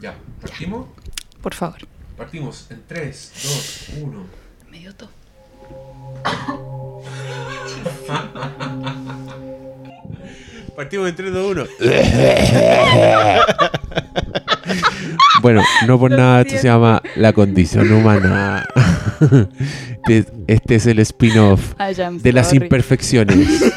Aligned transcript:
Ya, 0.00 0.14
¿partimos? 0.40 0.86
Por 1.42 1.54
favor. 1.54 1.78
Partimos 2.16 2.66
en 2.70 2.82
3, 2.86 3.32
2, 3.42 4.02
1. 4.02 4.26
Medio 4.70 4.94
todo. 4.94 5.10
Partimos 10.74 11.08
en 11.08 11.16
3, 11.16 11.32
2, 11.32 11.52
1. 11.52 11.66
bueno, 15.42 15.62
no 15.86 15.98
por 15.98 16.10
nada 16.10 16.40
esto 16.42 16.56
se 16.56 16.64
llama 16.64 17.02
La 17.16 17.32
condición 17.32 17.92
humana. 17.92 18.66
Este 20.46 20.76
es 20.76 20.86
el 20.86 20.98
spin-off 21.00 21.74
de 22.22 22.32
las 22.32 22.54
imperfecciones. 22.54 23.74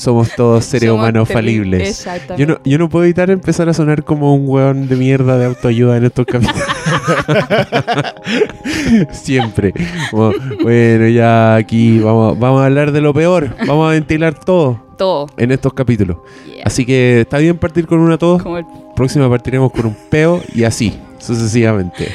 Somos 0.00 0.30
todos 0.34 0.64
seres 0.64 0.88
Somos 0.88 1.02
humanos 1.02 1.28
falibles. 1.28 2.06
Yo 2.38 2.46
no, 2.46 2.58
yo 2.64 2.78
no 2.78 2.88
puedo 2.88 3.04
evitar 3.04 3.28
empezar 3.30 3.68
a 3.68 3.74
sonar 3.74 4.02
como 4.02 4.34
un 4.34 4.48
weón 4.48 4.88
de 4.88 4.96
mierda 4.96 5.36
de 5.36 5.44
autoayuda 5.44 5.98
en 5.98 6.06
estos 6.06 6.24
capítulos. 6.24 6.62
Siempre. 9.12 9.74
Como, 10.10 10.32
bueno, 10.62 11.06
ya 11.08 11.54
aquí 11.56 11.98
vamos, 11.98 12.38
vamos 12.38 12.62
a 12.62 12.66
hablar 12.66 12.92
de 12.92 13.02
lo 13.02 13.12
peor. 13.12 13.54
Vamos 13.66 13.88
a 13.88 13.92
ventilar 13.92 14.32
todo 14.42 14.80
Todo. 14.96 15.26
en 15.36 15.50
estos 15.52 15.74
capítulos. 15.74 16.16
Yeah. 16.46 16.62
Así 16.64 16.86
que 16.86 17.20
está 17.20 17.36
bien 17.36 17.58
partir 17.58 17.86
con 17.86 17.98
una 17.98 18.16
todos. 18.16 18.42
Como 18.42 18.56
el- 18.56 18.64
Próxima 18.96 19.28
partiremos 19.28 19.70
con 19.72 19.84
un 19.86 19.96
peo 20.08 20.40
y 20.54 20.64
así, 20.64 20.98
sucesivamente. 21.18 22.08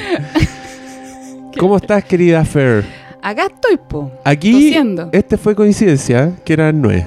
¿Cómo 1.58 1.76
estás, 1.76 2.02
querida 2.04 2.44
Fer? 2.44 2.84
Acá 3.22 3.46
estoy, 3.46 3.76
po. 3.88 4.10
Aquí, 4.24 4.52
Tosiendo. 4.52 5.08
este 5.12 5.36
fue 5.36 5.54
coincidencia, 5.54 6.32
que 6.44 6.52
eran 6.52 6.80
nueve. 6.82 7.06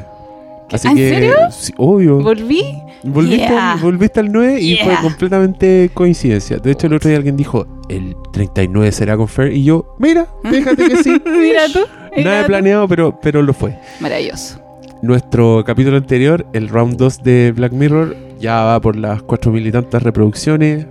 Así 0.72 0.88
¿En 0.88 0.96
que, 0.96 1.10
serio? 1.10 1.34
sí, 1.52 1.74
obvio. 1.78 2.20
¿Volví? 2.22 2.64
Volviste, 3.04 3.38
Yeah. 3.48 3.78
volviste 3.82 4.20
al 4.20 4.32
9 4.32 4.60
y 4.62 4.76
fue 4.78 4.94
completamente 5.02 5.90
coincidencia. 5.94 6.58
De 6.58 6.72
hecho, 6.72 6.88
el 6.88 6.94
otro 6.94 7.08
día 7.10 7.18
alguien 7.18 7.38
dijo, 7.38 7.66
el 7.90 8.16
39 8.34 8.92
será 8.92 9.16
con 9.18 9.28
Fer. 9.28 9.54
Y 9.54 9.64
yo, 9.64 9.96
mira, 10.00 10.28
fíjate 10.44 10.88
que 10.90 11.04
sí. 11.04 11.10
Mira 11.26 11.62
tú. 11.72 11.80
mira 12.16 12.30
Nada 12.32 12.42
tú. 12.44 12.48
planeado, 12.48 12.88
pero, 12.88 13.18
pero 13.22 13.42
lo 13.42 13.54
fue. 13.54 13.78
Maravilloso. 14.00 14.60
Nuestro 15.02 15.64
capítulo 15.66 15.96
anterior, 15.96 16.46
el 16.54 16.68
round 16.68 16.98
2 16.98 17.24
de 17.24 17.54
Black 17.56 17.72
Mirror, 17.72 18.16
ya 18.40 18.64
va 18.64 18.82
por 18.82 18.98
las 18.98 19.22
4.000 19.24 19.66
y 19.68 19.72
tantas 19.72 20.04
reproducciones, 20.04 20.86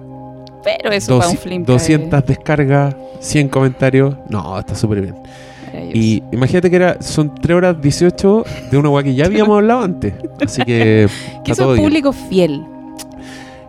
Pero 0.65 0.91
eso 0.91 1.13
dos- 1.15 1.21
para 1.27 1.31
un 1.33 1.37
film. 1.39 1.65
200 1.65 2.25
descargas, 2.25 2.97
100 3.21 3.49
comentarios. 3.51 4.15
No, 4.31 4.59
está 4.59 4.75
súper 4.75 5.03
bien. 5.03 5.15
Maravilloso. 5.79 5.99
Y 5.99 6.23
imagínate 6.33 6.71
que 6.71 6.77
era, 6.77 7.01
son 7.03 7.35
3 7.35 7.57
horas 7.57 7.81
18 7.81 8.45
de 8.71 8.77
una 8.79 8.89
weá 8.91 9.03
que 9.05 9.15
ya 9.15 9.27
habíamos 9.27 9.57
hablado 9.59 9.83
antes. 9.83 10.15
Así 10.45 10.63
que. 10.63 11.09
que 11.45 11.53
es 11.53 11.59
bien. 11.59 11.77
público 11.77 12.13
fiel. 12.13 12.65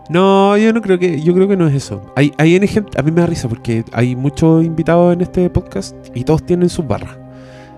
No, 0.09 0.57
yo 0.57 0.73
no 0.73 0.81
creo 0.81 0.97
que, 0.97 1.21
yo 1.21 1.35
creo 1.35 1.47
que 1.47 1.55
no 1.55 1.67
es 1.67 1.75
eso. 1.75 2.01
Hay, 2.15 2.33
hay 2.39 2.67
gente, 2.67 2.99
a 2.99 3.03
mí 3.03 3.11
me 3.11 3.21
da 3.21 3.27
risa 3.27 3.47
porque 3.47 3.83
hay 3.91 4.15
muchos 4.15 4.65
invitados 4.65 5.13
en 5.13 5.21
este 5.21 5.47
podcast 5.51 5.95
y 6.15 6.23
todos 6.23 6.43
tienen 6.43 6.67
sus 6.69 6.87
barras. 6.87 7.15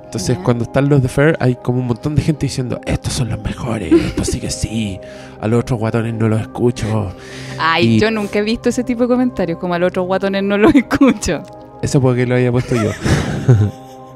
Entonces, 0.06 0.38
cuando 0.44 0.64
están 0.66 0.88
los 0.90 1.02
de 1.02 1.08
Fair, 1.10 1.38
hay 1.40 1.56
como 1.56 1.80
un 1.80 1.88
montón 1.88 2.16
de 2.16 2.22
gente 2.22 2.46
diciendo, 2.46 2.80
estos 2.86 3.14
son 3.14 3.30
los 3.30 3.42
mejores, 3.42 3.92
estos 3.94 4.28
sí 4.28 4.40
que 4.42 4.50
sí, 4.50 5.00
a 5.42 5.48
los 5.48 5.62
otros 5.62 5.80
guatones 5.80 6.14
no 6.14 6.28
los 6.30 6.40
escucho. 6.42 7.14
Ay, 7.58 7.96
Y- 7.96 8.00
yo 8.00 8.12
nunca 8.12 8.40
he 8.40 8.42
visto 8.42 8.70
ese 8.70 8.84
tipo 8.84 9.04
de 9.04 9.08
comentarios. 9.10 9.58
Como 9.60 9.74
al 9.74 9.84
otro 9.84 10.04
guatones 10.04 10.44
no 10.44 10.58
los 10.58 10.74
escucho. 10.76 11.44
Eso 11.82 12.00
porque 12.02 12.26
lo 12.26 12.36
había 12.36 12.52
puesto 12.52 12.76
yo. 12.76 12.92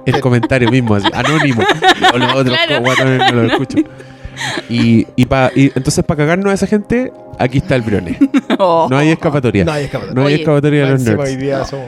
El 0.05 0.19
comentario 0.21 0.69
mismo, 0.71 0.95
así, 0.95 1.07
anónimo. 1.13 1.63
O 2.13 2.17
los 2.17 2.33
otros 2.33 2.57
Claro. 2.57 2.81
guatones 2.83 3.33
no 3.33 3.43
los 3.43 3.51
escucho. 3.51 3.77
Y, 4.69 5.07
y, 5.15 5.25
pa- 5.25 5.51
y 5.55 5.71
entonces, 5.75 6.03
para 6.03 6.17
cagarnos 6.19 6.51
a 6.51 6.53
esa 6.55 6.67
gente, 6.67 7.11
aquí 7.39 7.59
está 7.59 7.75
el 7.75 7.81
Brione. 7.81 8.17
Oh. 8.57 8.87
No 8.89 8.97
hay 8.97 9.09
escapatoria. 9.09 9.65
No 9.65 9.71
hay 9.73 9.85
escapatoria. 9.85 10.15
No 10.15 10.21
hay 10.21 10.33
Oye, 10.33 10.35
escapatoria 10.43 10.85
de 10.85 10.91
los 10.91 11.01
nerds. 11.01 11.19
hoy 11.29 11.35
día 11.35 11.65
somos- 11.65 11.85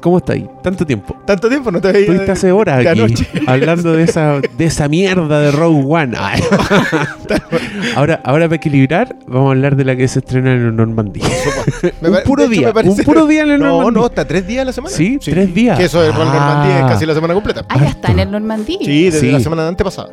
¿Cómo 0.00 0.16
está 0.18 0.32
ahí? 0.32 0.48
Tanto 0.62 0.86
tiempo. 0.86 1.14
Tanto 1.26 1.48
tiempo 1.48 1.70
no 1.70 1.80
te 1.80 1.88
veía. 1.92 2.00
Estuviste 2.06 2.32
hace 2.32 2.52
horas 2.52 2.78
aquí 2.78 2.88
anoche. 3.00 3.26
hablando 3.46 3.92
de 3.92 4.04
esa, 4.04 4.40
de 4.40 4.64
esa 4.64 4.88
mierda 4.88 5.40
de 5.40 5.50
Rogue 5.50 5.84
One. 5.86 6.16
Ay. 6.18 6.40
ahora, 7.96 8.20
ahora 8.24 8.46
para 8.46 8.56
equilibrar, 8.56 9.14
vamos 9.26 9.48
a 9.48 9.50
hablar 9.50 9.76
de 9.76 9.84
la 9.84 9.96
que 9.96 10.08
se 10.08 10.20
estrena 10.20 10.52
en 10.54 10.60
el 10.66 10.76
Normandía. 10.76 11.24
Un 12.02 12.16
puro 12.24 12.44
hecho, 12.44 12.50
día, 12.50 12.72
parece- 12.72 13.00
un 13.00 13.04
puro 13.04 13.26
día 13.26 13.42
en 13.42 13.50
el 13.50 13.58
No, 13.60 13.66
Normandía. 13.66 14.00
no, 14.00 14.06
hasta 14.06 14.24
tres 14.26 14.46
días 14.46 14.62
a 14.62 14.64
la 14.66 14.72
semana. 14.72 14.94
Sí, 14.96 15.18
tres 15.22 15.54
días. 15.54 15.78
Que 15.78 15.84
eso 15.84 16.02
es 16.02 16.10
Ah. 16.14 16.18
Normandía 16.18 16.78
es 16.80 16.84
casi 16.86 17.06
la 17.06 17.14
semana 17.14 17.34
completa. 17.34 17.64
Ah, 17.68 17.78
ya 17.78 17.88
está 17.88 18.10
en 18.12 18.18
el 18.20 18.30
Normandía. 18.30 18.78
Sí, 18.82 19.04
desde 19.04 19.20
Sí. 19.20 19.30
la 19.30 19.40
semana 19.40 19.62
de 19.62 19.68
antepasada. 19.68 20.08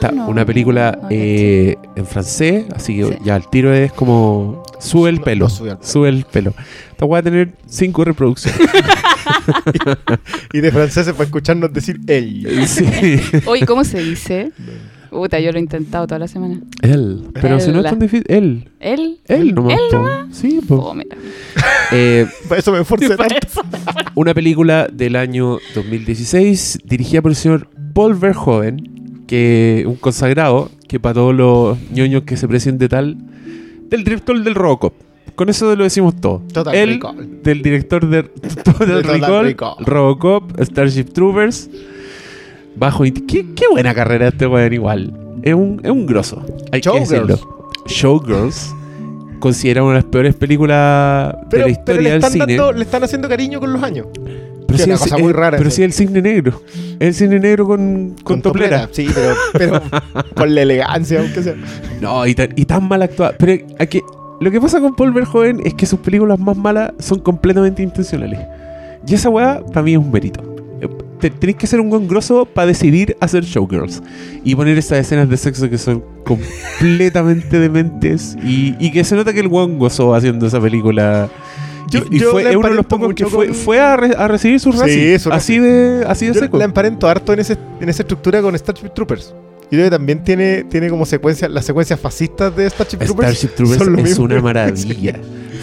Está 0.00 0.12
No, 0.12 0.28
una 0.28 0.44
película 0.44 0.96
no, 1.02 1.08
eh, 1.10 1.76
en 1.96 2.06
francés, 2.06 2.66
así 2.74 2.96
que 2.96 3.04
Sí. 3.04 3.14
ya 3.24 3.36
el 3.36 3.48
tiro 3.48 3.72
es 3.72 3.92
como 3.92 4.62
sube 4.78 5.10
el 5.10 5.20
pelo, 5.20 5.46
no 5.46 5.50
sube 5.50 5.70
el 5.70 5.76
pelo. 5.76 5.86
sube 5.88 6.08
el 6.08 6.24
pelo. 6.24 6.54
Esta 6.92 7.04
voy 7.04 7.18
a 7.18 7.22
tener 7.22 7.52
cinco 7.66 8.04
reproducciones. 8.04 8.60
Y 10.52 10.60
de 10.60 10.70
francés 10.72 11.04
se 11.06 11.12
fue 11.14 11.24
a 11.24 11.26
escucharnos 11.26 11.72
decir 11.72 12.00
él. 12.06 12.46
sí. 12.66 12.86
Oye, 13.46 13.66
¿cómo 13.66 13.84
se 13.84 14.02
dice? 14.02 14.52
Puta, 15.10 15.40
yo 15.40 15.50
lo 15.52 15.58
he 15.58 15.60
intentado 15.60 16.06
toda 16.06 16.18
la 16.18 16.28
semana. 16.28 16.60
Él. 16.82 17.24
Pero 17.34 17.60
si 17.60 17.70
no 17.70 17.78
es 17.80 17.84
tan 17.84 17.98
difícil, 17.98 18.24
él. 18.28 18.68
¿Él? 18.78 19.18
Él 19.26 19.54
nomás. 19.54 19.74
¿Él 19.74 19.80
po. 19.90 20.08
Sí, 20.32 20.60
po. 20.66 20.74
Oh, 20.76 20.94
mira. 20.94 21.16
Eh, 21.90 22.26
Para 22.50 22.58
eso 22.60 22.70
me 22.70 22.80
esforcé 22.80 23.16
Para 23.16 23.30
tanto. 23.30 23.46
eso. 23.46 23.62
una 24.14 24.34
película 24.34 24.88
del 24.92 25.16
año 25.16 25.56
2016 25.74 26.80
dirigida 26.84 27.22
por 27.22 27.30
el 27.30 27.36
señor 27.36 27.70
Paul 27.94 28.14
Verhoeven, 28.14 29.07
que 29.28 29.84
un 29.86 29.94
consagrado, 29.94 30.70
que 30.88 30.98
para 30.98 31.14
todos 31.14 31.32
los 31.34 31.78
ñoños 31.92 32.22
que 32.24 32.36
se 32.36 32.48
precien 32.48 32.78
de 32.78 32.88
tal, 32.88 33.16
del 33.88 34.02
director 34.02 34.42
del 34.42 34.54
Robocop. 34.56 34.94
Con 35.36 35.48
eso 35.48 35.76
lo 35.76 35.84
decimos 35.84 36.20
todo. 36.20 36.42
Total 36.52 36.74
Él, 36.74 36.94
Recall. 36.94 37.42
del 37.44 37.62
director 37.62 38.08
de 38.08 38.22
Total, 38.64 38.88
De 38.88 38.94
Total 38.94 39.04
Recall, 39.04 39.44
Recall. 39.44 39.84
Robocop, 39.84 40.60
Starship 40.60 41.04
Troopers, 41.12 41.70
Bajo 42.74 43.04
¿Qué, 43.04 43.46
qué 43.54 43.64
buena 43.70 43.94
carrera 43.94 44.28
este 44.28 44.46
weón 44.46 44.72
igual. 44.72 45.12
Es 45.42 45.54
un, 45.54 45.80
es 45.84 45.90
un 45.90 46.06
grosso. 46.06 46.42
Hay 46.72 46.80
que 46.80 46.88
Showgirls. 46.88 47.28
decirlo. 47.28 47.70
Showgirls. 47.86 48.74
Considerada 49.40 49.84
una 49.84 49.94
de 49.96 50.02
las 50.02 50.10
peores 50.10 50.34
películas 50.34 51.32
de 51.32 51.38
la 51.42 51.48
pero 51.50 51.68
historia 51.68 52.12
del 52.14 52.24
cine. 52.24 52.46
dando, 52.56 52.72
le 52.72 52.82
están 52.82 53.04
haciendo 53.04 53.28
cariño 53.28 53.60
con 53.60 53.72
los 53.72 53.82
años. 53.82 54.06
Pero 54.68 54.78
Sí, 54.78 54.84
sí, 54.84 54.90
una 54.90 54.98
cosa 54.98 55.16
muy 55.18 55.30
eh, 55.30 55.32
rara, 55.32 55.56
Pero 55.58 55.70
sí. 55.70 55.82
el 55.82 55.92
cisne 55.94 56.20
negro. 56.22 56.62
El 57.00 57.14
cisne 57.14 57.40
negro 57.40 57.66
con, 57.66 58.14
con, 58.22 58.42
toplera. 58.42 58.88
Sí, 58.92 59.08
pero, 59.14 59.34
pero 59.54 59.82
con 60.36 60.54
la 60.54 60.60
elegancia, 60.62 61.20
aunque 61.20 61.42
sea. 61.42 61.54
No, 62.02 62.26
y 62.26 62.34
tan, 62.34 62.50
y 62.54 62.64
tan 62.66 62.86
mal 62.86 63.00
actuada. 63.02 63.34
Pero 63.38 63.64
aquí, 63.78 64.02
lo 64.40 64.50
que 64.50 64.60
pasa 64.60 64.78
con 64.80 64.94
Paul 64.94 65.12
Verhoeven 65.12 65.62
es 65.64 65.72
que 65.74 65.86
sus 65.86 65.98
películas 66.00 66.38
más 66.38 66.56
malas 66.56 66.92
son 66.98 67.20
completamente 67.20 67.82
intencionales. 67.82 68.40
Y 69.06 69.14
esa 69.14 69.30
weá, 69.30 69.62
para 69.72 69.82
mí, 69.82 69.92
es 69.92 69.98
un 69.98 70.10
mérito. 70.10 70.42
Eh, 70.82 70.88
te- 71.18 71.30
Tenéis 71.30 71.56
que 71.56 71.66
ser 71.66 71.80
un 71.80 71.88
buen 71.88 72.06
grosso 72.06 72.44
para 72.44 72.66
decidir 72.66 73.16
hacer 73.20 73.44
showgirls. 73.44 74.02
Y 74.44 74.54
poner 74.54 74.76
esas 74.76 74.98
escenas 74.98 75.30
de 75.30 75.38
sexo 75.38 75.70
que 75.70 75.78
son 75.78 76.04
completamente 76.24 77.58
dementes. 77.58 78.36
Y, 78.42 78.74
y 78.78 78.92
que 78.92 79.02
se 79.04 79.16
nota 79.16 79.32
que 79.32 79.40
el 79.40 79.46
weón 79.48 79.78
gozó 79.78 80.14
haciendo 80.14 80.46
esa 80.46 80.60
película. 80.60 81.28
Yo- 81.90 82.00
y 82.10 82.16
y 82.16 82.18
yo 82.20 82.30
fue 82.32 82.44
la 82.44 82.50
es 82.50 82.56
uno 82.56 82.68
de 82.68 82.74
los 82.74 82.86
pocos 82.86 83.14
que 83.14 83.26
fue, 83.26 83.46
con- 83.46 83.54
fue 83.54 83.80
a, 83.80 83.96
re- 83.96 84.14
a 84.16 84.28
recibir 84.28 84.60
su 84.60 84.72
Sí, 84.72 84.78
Razzie. 84.78 85.18
su 85.18 85.32
Así 85.32 85.58
de, 85.58 86.04
así 86.06 86.26
de 86.26 86.34
Yo 86.34 86.40
seco. 86.40 86.58
la 86.58 86.64
emparento 86.64 87.08
harto 87.08 87.32
en, 87.32 87.40
ese, 87.40 87.56
en 87.80 87.88
esa 87.88 88.02
estructura 88.02 88.42
con 88.42 88.54
Starship 88.58 88.88
Troopers. 88.94 89.34
Yo 89.70 89.76
creo 89.76 89.84
que 89.84 89.90
también 89.90 90.24
tiene, 90.24 90.64
tiene 90.64 90.88
como 90.88 91.04
secuencias, 91.06 91.50
las 91.50 91.64
secuencias 91.64 91.98
fascistas 92.00 92.54
de 92.56 92.68
Starship 92.70 92.98
Troopers. 92.98 93.28
Starship 93.38 93.54
Troopers 93.56 93.78
son 93.84 93.92
lo 93.92 93.98
es 93.98 94.04
mismo. 94.04 94.24
una 94.24 94.40
maravilla. 94.42 95.14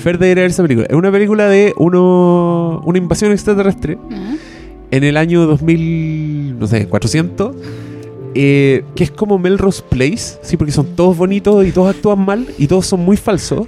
Fer 0.03 0.19
debería 0.19 0.43
ver 0.43 0.51
esa 0.51 0.61
película. 0.63 0.85
Es 0.89 0.95
una 0.95 1.11
película 1.11 1.47
de 1.49 1.73
uno, 1.77 2.81
una 2.85 2.97
invasión 2.99 3.31
extraterrestre 3.31 3.97
en 4.91 5.03
el 5.03 5.17
año 5.17 5.45
2000, 5.47 6.59
no 6.59 6.67
sé, 6.67 6.87
400. 6.87 7.55
Eh, 8.35 8.83
que 8.95 9.05
es 9.05 9.11
como 9.11 9.39
Melrose 9.39 9.81
Place, 9.89 10.37
sí, 10.41 10.57
porque 10.57 10.71
son 10.73 10.87
todos 10.95 11.15
bonitos 11.17 11.65
y 11.65 11.71
todos 11.71 11.95
actúan 11.95 12.19
mal 12.25 12.45
y 12.57 12.67
todos 12.67 12.85
son 12.85 12.99
muy 12.99 13.15
falsos. 13.17 13.67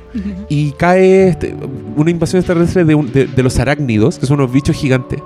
Y 0.50 0.72
cae 0.74 1.30
este, 1.30 1.56
una 1.96 2.12
invasión 2.12 2.40
extraterrestre 2.40 2.84
de, 2.86 2.94
un- 2.94 3.12
de- 3.12 3.26
de 3.28 3.44
los 3.44 3.58
arácnidos, 3.60 4.20
que 4.20 4.26
son 4.26 4.40
unos 4.42 4.52
bichos 4.52 4.76
gigantes. 4.76 5.20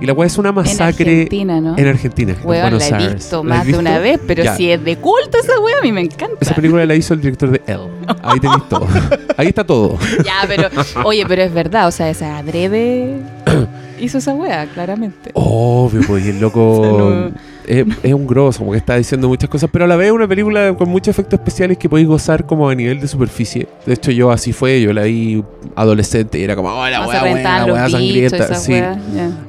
Y 0.00 0.06
la 0.06 0.12
weá 0.12 0.28
es 0.28 0.38
una 0.38 0.50
En 0.50 0.54
masacre 0.54 1.10
Argentina, 1.10 1.60
¿no? 1.60 1.76
en 1.76 1.86
Argentina. 1.88 2.32
en 2.32 2.46
Weón, 2.46 2.62
Buenos 2.70 2.88
la 2.88 2.88
he 2.98 3.00
Aires. 3.02 3.14
visto 3.16 3.42
¿La 3.44 3.54
has 3.54 3.58
más 3.58 3.66
de 3.66 3.78
una 3.78 3.98
vez, 3.98 4.20
pero 4.26 4.44
Ya. 4.44 4.56
si 4.56 4.70
es 4.70 4.82
de 4.84 4.96
culto 4.96 5.38
esa 5.42 5.58
wea, 5.60 5.74
a 5.80 5.82
mí 5.82 5.90
me 5.92 6.02
encanta. 6.02 6.36
Esa 6.40 6.54
película 6.54 6.86
la 6.86 6.94
hizo 6.94 7.14
el 7.14 7.20
director 7.20 7.50
de 7.50 7.60
Elle. 7.66 7.88
Ahí 8.22 8.38
tenéis 8.38 8.62
todo. 8.68 8.86
Ahí 9.36 9.48
está 9.48 9.64
todo. 9.64 9.98
Ya, 10.24 10.44
pero, 10.46 10.68
oye, 11.04 11.24
pero 11.26 11.42
es 11.42 11.52
verdad, 11.52 11.88
o 11.88 11.90
sea, 11.90 12.08
esa 12.10 12.38
adrede 12.38 13.16
hizo 14.00 14.18
esa 14.18 14.34
wea, 14.34 14.66
claramente. 14.66 15.30
Obvio, 15.34 16.00
pues, 16.06 16.24
y 16.26 16.30
el 16.30 16.40
loco 16.40 16.80
O 16.80 16.84
sea, 16.84 16.92
no- 16.92 17.48
es, 17.66 17.84
es 18.02 18.14
un 18.14 18.26
grosso, 18.26 18.60
como 18.60 18.72
que 18.72 18.78
está 18.78 18.96
diciendo 18.96 19.28
muchas 19.28 19.50
cosas, 19.50 19.68
pero 19.70 19.84
a 19.84 19.88
la 19.88 19.96
vez 19.96 20.06
es 20.06 20.12
una 20.14 20.26
película 20.26 20.74
con 20.74 20.88
muchos 20.88 21.08
efectos 21.08 21.38
especiales 21.38 21.76
que 21.76 21.86
podéis 21.88 22.08
gozar 22.08 22.46
como 22.46 22.66
a 22.68 22.74
nivel 22.74 22.98
de 22.98 23.06
superficie. 23.08 23.68
De 23.84 23.92
hecho, 23.92 24.10
yo 24.10 24.30
así 24.30 24.54
fue, 24.54 24.80
yo 24.80 24.92
la 24.94 25.02
vi 25.02 25.44
adolescente 25.76 26.38
y 26.38 26.44
era 26.44 26.56
como, 26.56 26.70
oh, 26.70 26.88
la 26.88 27.06
weá 27.06 27.20
buena, 27.20 27.34
rentaban 27.34 27.66
la 27.66 27.72
weá 27.74 27.88
sangrienta. 27.90 28.54
Sí. 28.54 28.72
ya. 28.72 28.98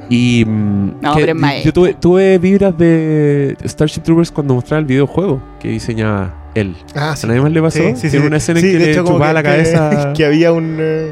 Y 0.10 0.44
mm, 0.46 0.92
No, 1.01 1.16
que 1.16 1.62
yo 1.63 1.72
tuve, 1.72 1.94
tuve 1.94 2.38
vibras 2.40 2.78
de 2.78 3.56
Starship 3.66 4.01
Troopers 4.01 4.31
cuando 4.31 4.54
mostraba 4.54 4.80
el 4.80 4.86
videojuego 4.86 5.42
que 5.62 5.69
diseñaba 5.69 6.50
Él. 6.56 6.75
Ah, 6.96 7.16
¿A 7.22 7.28
nadie 7.28 7.40
más 7.42 7.51
le 7.54 7.62
pasó? 7.62 7.80
Sí, 7.80 7.94
sí, 7.96 8.01
Tiene 8.10 8.19
sí. 8.19 8.28
una 8.28 8.38
escena 8.38 8.60
Sí, 8.60 8.66
en 8.68 8.72
que 8.74 8.80
le 8.80 8.92
hecho, 8.92 9.04
chupaba 9.06 9.28
que- 9.28 9.34
la 9.34 9.44
cabeza. 9.44 10.13
Que, 10.18 10.25
había 10.25 10.51
un. 10.51 10.75
eh, 10.80 11.12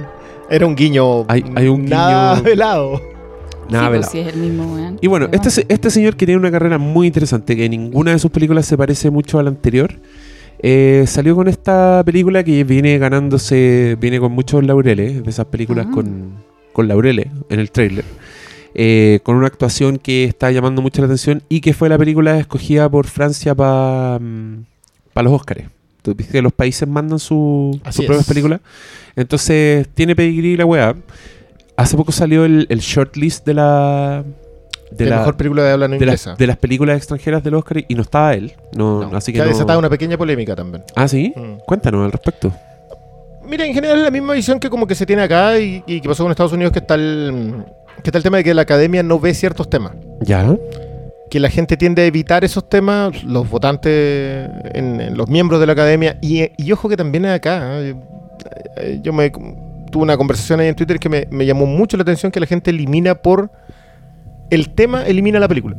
era 0.50 0.66
un 0.66 0.76
guiño. 0.76 1.24
Hay- 1.30 1.46
hay 1.56 1.68
un 1.70 1.86
nada 1.86 2.36
guiño- 2.36 2.44
velado. 2.44 3.02
Nada 3.70 3.86
sí, 3.86 3.90
pues, 3.90 3.92
velado. 3.92 4.12
sí, 4.12 4.20
es 4.20 4.28
el 4.28 4.40
mismo 4.40 4.74
weón. 4.76 5.00
Y 5.02 5.08
bueno, 5.08 5.28
este, 5.32 5.66
este 5.68 5.90
señor 5.90 6.16
que 6.16 6.26
tiene 6.26 6.40
una 6.40 6.52
carrera 6.52 6.78
muy 6.78 7.08
interesante, 7.08 7.56
que 7.56 7.68
ninguna 7.70 8.12
de 8.12 8.20
sus 8.20 8.32
películas 8.32 8.66
se 8.66 8.78
parece 8.78 9.10
mucho 9.10 9.40
a 9.40 9.44
la 9.44 9.50
anterior, 9.50 9.94
eh, 10.60 11.04
salió 11.08 11.36
con 11.36 11.48
esta 11.48 12.02
película 12.06 12.44
que 12.44 12.64
viene 12.64 12.98
ganándose, 12.98 13.98
viene 14.00 14.20
con 14.20 14.32
muchos 14.32 14.64
laureles, 14.64 15.24
de 15.24 15.30
esas 15.30 15.46
películas 15.48 15.88
Ah. 15.90 15.94
con, 15.94 16.32
con 16.74 16.88
laureles 16.88 17.28
en 17.50 17.60
el 17.60 17.70
tráiler, 17.72 18.06
eh, 18.74 19.20
con 19.24 19.36
una 19.36 19.48
actuación 19.48 19.98
que 19.98 20.24
está 20.24 20.50
llamando 20.52 20.82
mucho 20.82 21.02
la 21.02 21.06
atención 21.06 21.44
y 21.50 21.62
que 21.62 21.74
fue 21.74 21.90
la 21.90 21.98
película 21.98 22.40
escogida 22.40 22.90
por 22.90 23.06
Francia 23.08 23.54
para 23.56 24.20
los 24.20 25.34
Óscares. 25.34 25.68
Tú 26.02 26.16
viste 26.16 26.34
que 26.34 26.42
los 26.42 26.54
países 26.54 26.88
mandan 26.88 27.20
su, 27.20 27.80
sus 27.92 28.06
propias 28.06 28.22
es. 28.22 28.28
películas. 28.28 28.62
Entonces, 29.16 29.88
tiene 29.94 30.16
pedigrí 30.16 30.56
la 30.56 30.66
weá. 30.66 30.96
Hace 31.78 31.96
poco 31.96 32.12
salió 32.12 32.44
el, 32.46 32.66
el 32.70 32.80
shortlist 32.80 33.46
de 33.46 33.54
la... 33.54 34.24
De 34.92 35.04
la 35.06 35.12
la, 35.12 35.18
mejor 35.20 35.36
película 35.38 35.64
de 35.64 35.72
habla 35.74 35.88
no 35.88 35.92
de, 35.92 35.98
inglesa. 35.98 36.36
de 36.38 36.48
las 36.48 36.58
películas 36.58 36.98
extranjeras 36.98 37.44
del 37.44 37.54
Oscar 37.56 37.84
y 37.88 37.94
no 37.96 38.02
estaba 38.04 38.34
él. 38.34 38.54
No, 38.76 39.10
No, 39.10 39.18
así 39.18 39.34
que 39.34 39.40
no- 39.40 39.46
desatado 39.46 39.78
una 39.80 39.90
pequeña 39.90 40.18
polémica 40.18 40.56
también. 40.56 40.84
Ah, 40.96 41.08
sí. 41.10 41.34
Mm. 41.36 41.58
Cuéntanos 41.66 42.06
al 42.06 42.12
respecto. 42.12 42.54
Mira, 43.46 43.66
en 43.66 43.74
general 43.74 43.98
es 43.98 44.04
la 44.04 44.12
misma 44.12 44.34
visión 44.34 44.60
que 44.60 44.70
como 44.70 44.88
que 44.88 44.96
se 44.96 45.06
tiene 45.06 45.22
acá 45.24 45.60
y, 45.60 45.84
y 45.86 46.00
que 46.02 46.08
pasó 46.10 46.24
con 46.24 46.32
Estados 46.32 46.54
Unidos, 46.54 46.72
que 46.74 46.80
está 46.80 46.96
el 46.96 47.64
que 48.04 48.10
está 48.10 48.18
el 48.18 48.24
tema 48.24 48.38
de 48.38 48.44
que 48.44 48.54
la 48.54 48.62
academia 48.64 49.04
no 49.04 49.20
ve 49.20 49.34
ciertos 49.34 49.70
temas. 49.70 49.92
Ya. 50.22 50.56
Que 51.30 51.40
la 51.40 51.50
gente 51.50 51.76
tiende 51.78 52.02
a 52.04 52.06
evitar 52.06 52.44
esos 52.46 52.68
temas, 52.70 53.24
los 53.24 53.50
votantes, 53.50 54.50
en, 54.74 55.02
en 55.02 55.18
los 55.18 55.28
miembros 55.30 55.60
de 55.60 55.66
la 55.66 55.74
academia. 55.74 56.18
Y, 56.22 56.50
y 56.58 56.72
ojo 56.72 56.88
que 56.90 56.96
también 56.98 57.26
es 57.26 57.32
acá. 57.36 57.80
Eh, 57.82 59.00
Yo 59.02 59.12
me 59.14 59.32
tuve 59.92 60.04
una 60.04 60.18
conversación 60.18 60.60
ahí 60.60 60.68
en 60.68 60.76
Twitter 60.76 61.00
que 61.00 61.10
me, 61.10 61.28
me 61.32 61.46
llamó 61.46 61.66
mucho 61.66 61.98
la 61.98 62.04
atención 62.04 62.32
que 62.32 62.40
la 62.40 62.46
gente 62.46 62.70
elimina 62.72 63.16
por 63.16 63.50
el 64.50 64.70
tema, 64.74 65.04
elimina 65.06 65.40
la 65.40 65.48
película. 65.48 65.76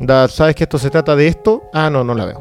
Da, 0.00 0.28
¿Sabes 0.28 0.54
que 0.54 0.64
esto 0.64 0.78
se 0.78 0.90
trata 0.90 1.14
de 1.16 1.26
esto? 1.28 1.62
Ah, 1.72 1.90
no, 1.90 2.04
no 2.04 2.14
la 2.14 2.24
veo. 2.24 2.38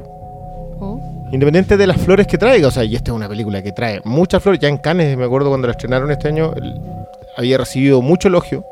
Oh, 0.82 1.30
Independiente 1.32 1.76
de 1.78 1.88
las 1.88 1.98
flores 1.98 2.26
que 2.28 2.38
traiga, 2.38 2.68
o 2.68 2.72
sea, 2.72 2.84
y 2.84 2.96
esta 2.96 3.12
es 3.12 3.16
una 3.16 3.28
película 3.28 3.62
que 3.62 3.72
trae 3.72 4.02
muchas 4.06 4.42
flores. 4.42 4.60
Ya 4.62 4.70
en 4.70 4.78
Cannes, 4.78 5.18
me 5.18 5.26
acuerdo 5.26 5.50
cuando 5.50 5.68
la 5.68 5.72
estrenaron 5.72 6.10
este 6.12 6.28
año, 6.30 6.54
el- 6.56 6.74
había 7.38 7.58
recibido 7.58 8.02
mucho 8.02 8.28
elogio 8.30 8.64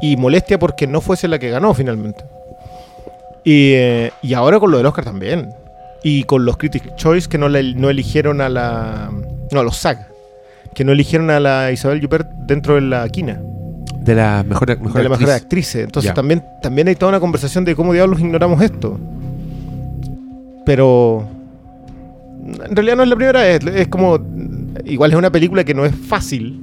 y 0.00 0.16
molestia 0.16 0.58
porque 0.58 0.86
no 0.86 1.00
fuese 1.00 1.28
la 1.28 1.38
que 1.38 1.50
ganó 1.50 1.74
finalmente. 1.74 2.24
Y, 3.44 3.72
eh, 3.74 4.12
y 4.22 4.34
ahora 4.34 4.58
con 4.60 4.70
lo 4.70 4.76
del 4.78 4.86
Oscar 4.86 5.04
también. 5.04 5.54
Y 6.04 6.24
con 6.24 6.44
los 6.44 6.56
Critics' 6.56 6.94
Choice 6.96 7.28
que 7.28 7.38
no 7.38 7.46
eligieron 7.46 8.40
a 8.40 8.48
la. 8.48 9.10
No, 9.52 9.60
a 9.60 9.62
los 9.62 9.76
SAG. 9.76 10.08
Que 10.74 10.84
no 10.84 10.92
eligieron 10.92 11.30
a 11.30 11.40
la 11.40 11.70
Isabel 11.72 12.04
Huppert 12.04 12.28
dentro 12.46 12.74
de 12.74 12.80
la 12.82 13.08
quina, 13.08 13.40
De 14.00 14.14
la 14.14 14.44
mejor, 14.46 14.68
mejor 14.80 14.94
de 14.94 15.02
la 15.04 15.08
mejor 15.10 15.30
actriz. 15.30 15.68
actriz. 15.68 15.74
Entonces 15.76 16.14
también, 16.14 16.42
también 16.62 16.88
hay 16.88 16.94
toda 16.94 17.10
una 17.10 17.20
conversación 17.20 17.64
de 17.64 17.74
cómo 17.74 17.92
diablos 17.92 18.20
ignoramos 18.20 18.60
esto. 18.62 18.98
Pero 20.64 21.28
en 22.44 22.74
realidad 22.74 22.96
no 22.96 23.02
es 23.02 23.08
la 23.08 23.16
primera 23.16 23.42
vez. 23.42 23.60
Es 23.66 23.88
como. 23.88 24.18
Igual 24.84 25.12
es 25.12 25.16
una 25.16 25.30
película 25.30 25.64
que 25.64 25.74
no 25.74 25.84
es 25.84 25.94
fácil. 25.94 26.60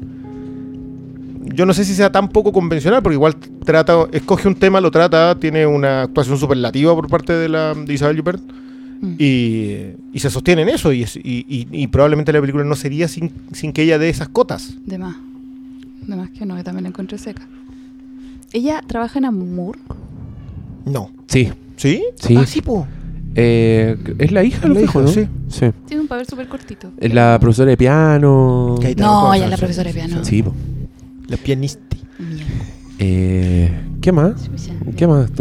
Yo 1.53 1.65
no 1.65 1.73
sé 1.73 1.83
si 1.83 1.93
sea 1.93 2.11
tan 2.11 2.29
poco 2.29 2.51
convencional, 2.51 3.01
porque 3.01 3.15
igual 3.15 3.35
trata, 3.65 4.05
escoge 4.11 4.47
un 4.47 4.55
tema, 4.55 4.79
lo 4.79 4.91
trata, 4.91 5.35
tiene 5.35 5.65
una 5.65 6.03
actuación 6.03 6.37
superlativa 6.37 6.93
por 6.95 7.07
parte 7.07 7.33
de, 7.33 7.49
la, 7.49 7.73
de 7.73 7.93
Isabel 7.93 8.19
Huppert 8.19 8.41
mm. 9.01 9.15
y, 9.17 9.75
y 10.13 10.19
se 10.19 10.29
sostiene 10.29 10.61
en 10.63 10.69
eso. 10.69 10.91
Y, 10.93 11.03
es- 11.03 11.15
y- 11.17 11.45
y- 11.47 11.67
y 11.71 11.87
probablemente 11.87 12.31
la 12.33 12.41
película 12.41 12.63
no 12.63 12.75
sería 12.75 13.07
sin, 13.07 13.31
sin 13.53 13.71
que 13.73 13.83
ella 13.83 13.97
dé 13.99 14.09
esas 14.09 14.29
cotas. 14.29 14.75
De 14.85 14.97
más. 14.97 15.15
De 16.07 16.15
más 16.15 16.29
que 16.31 16.45
no, 16.45 16.55
que 16.55 16.63
también 16.63 16.83
la 16.83 16.89
encontré 16.89 17.17
seca. 17.17 17.47
Ella 18.51 18.81
trabaja 18.87 19.19
en 19.19 19.25
Amour. 19.25 19.77
No. 20.85 21.11
Sí. 21.27 21.49
¿Sí? 21.75 22.03
Sí. 22.15 22.35
Ah, 22.35 22.45
sí, 22.45 22.61
po. 22.61 22.87
Eh, 23.35 23.95
es 24.17 24.31
la 24.31 24.43
hija, 24.43 24.57
Es 24.63 24.67
lo 24.67 24.73
la 24.73 24.79
dijo, 24.81 25.01
hija, 25.03 25.07
¿no? 25.07 25.13
sí. 25.13 25.27
Sí. 25.49 25.71
Tiene 25.87 26.01
un 26.01 26.07
papel 26.07 26.25
súper 26.27 26.47
cortito. 26.47 26.91
Es 26.97 27.13
la 27.13 27.37
profesora 27.39 27.69
de 27.69 27.77
piano. 27.77 28.75
No, 28.97 29.33
ella 29.33 29.45
es 29.45 29.51
la 29.51 29.57
profesora 29.57 29.87
de 29.89 29.93
piano. 29.93 30.25
Sí, 30.25 30.41
po. 30.43 30.53
La 31.27 31.37
pianista. 31.37 31.79
Mierda. 32.17 32.51
Eh, 32.97 33.71
¿Qué 34.01 34.11
más? 34.11 34.49
¿Qué 34.97 35.07
más 35.07 35.31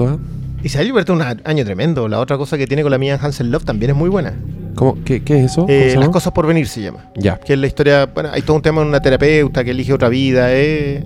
actúa? 0.59 0.67
Isabel 0.67 0.91
Huppert 0.93 1.09
es 1.09 1.15
un 1.15 1.23
año 1.23 1.65
tremendo. 1.65 2.09
La 2.09 2.21
otra 2.21 2.37
cosa 2.37 2.59
que 2.59 2.67
tiene 2.67 2.83
con 2.83 2.91
la 2.91 2.99
mía 2.99 3.19
Hansen 3.21 3.51
Love 3.51 3.65
también 3.65 3.91
es 3.93 3.97
muy 3.97 4.09
buena. 4.11 4.35
¿Cómo? 4.75 4.97
¿Qué, 5.05 5.23
qué 5.23 5.39
es 5.41 5.53
eso? 5.53 5.63
¿Cómo 5.63 5.73
Eh, 5.73 5.91
se 5.91 5.97
las 5.99 6.09
cosas 6.11 6.33
por 6.33 6.47
venir 6.47 6.67
se 6.69 6.83
llama. 6.83 7.07
Ya. 7.17 7.39
Que 7.39 7.55
es 7.55 7.59
la 7.59 7.67
historia. 7.67 8.07
Bueno, 8.07 8.31
hay 8.33 8.43
todo 8.43 8.57
un 8.57 8.63
tema 8.63 8.83
de 8.83 8.89
una 8.89 9.01
terapeuta 9.01 9.65
que 9.65 9.71
elige 9.73 9.93
otra 9.93 10.09
vida. 10.09 10.49
eh. 10.51 11.05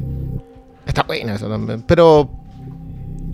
Está 0.87 1.04
buena 1.04 1.37
eso 1.37 1.49
también. 1.49 1.82
Pero 1.87 2.28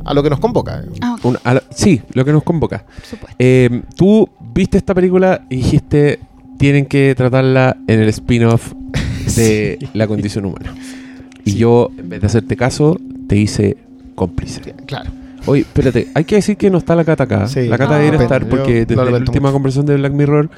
a 0.05 0.15
lo 0.15 0.23
que 0.23 0.31
nos 0.31 0.39
convoca. 0.39 0.83
Ah, 1.01 1.17
Una- 1.23 1.41
la- 1.45 1.63
sí, 1.71 2.01
lo 2.13 2.25
que 2.25 2.33
nos 2.33 2.43
convoca. 2.43 2.85
por 2.85 3.05
supuesto. 3.05 3.37
Eh, 3.39 3.83
Tú 3.97 4.29
viste 4.55 4.79
esta 4.79 4.95
película 4.95 5.43
y 5.51 5.57
dijiste, 5.57 6.21
tienen 6.59 6.87
que 6.87 7.15
tratarla 7.17 7.77
en 7.87 8.01
el 8.01 8.09
spin-off 8.11 8.73
de 9.37 9.79
Sí. 9.81 9.89
la 9.95 10.07
condición 10.07 10.45
humana. 10.47 10.75
Y 11.45 11.53
Sí. 11.53 11.59
yo, 11.59 11.91
en 11.97 12.09
vez 12.11 12.21
de 12.21 12.27
hacerte 12.27 12.57
caso, 12.57 12.99
te 13.27 13.37
hice 13.37 13.79
cómplice. 14.15 14.61
Claro. 14.87 15.11
Oye, 15.49 15.63
espérate, 15.63 16.09
hay 16.15 16.25
que 16.25 16.37
decir 16.37 16.57
que 16.57 16.71
no 16.71 16.79
está 16.79 16.95
la 16.95 17.05
cata 17.05 17.25
acá. 17.25 17.47
Sí. 17.49 17.67
la 17.67 17.79
cata 17.79 17.97
Ah. 17.97 17.99
debería 17.99 18.21
estar 18.23 18.47
porque 18.49 18.85
desde 18.87 18.97
la 18.97 19.17
última 19.17 19.41
mucho. 19.49 19.53
conversación 19.55 19.87
de 19.87 19.97
Black 19.97 20.13
Mirror 20.13 20.51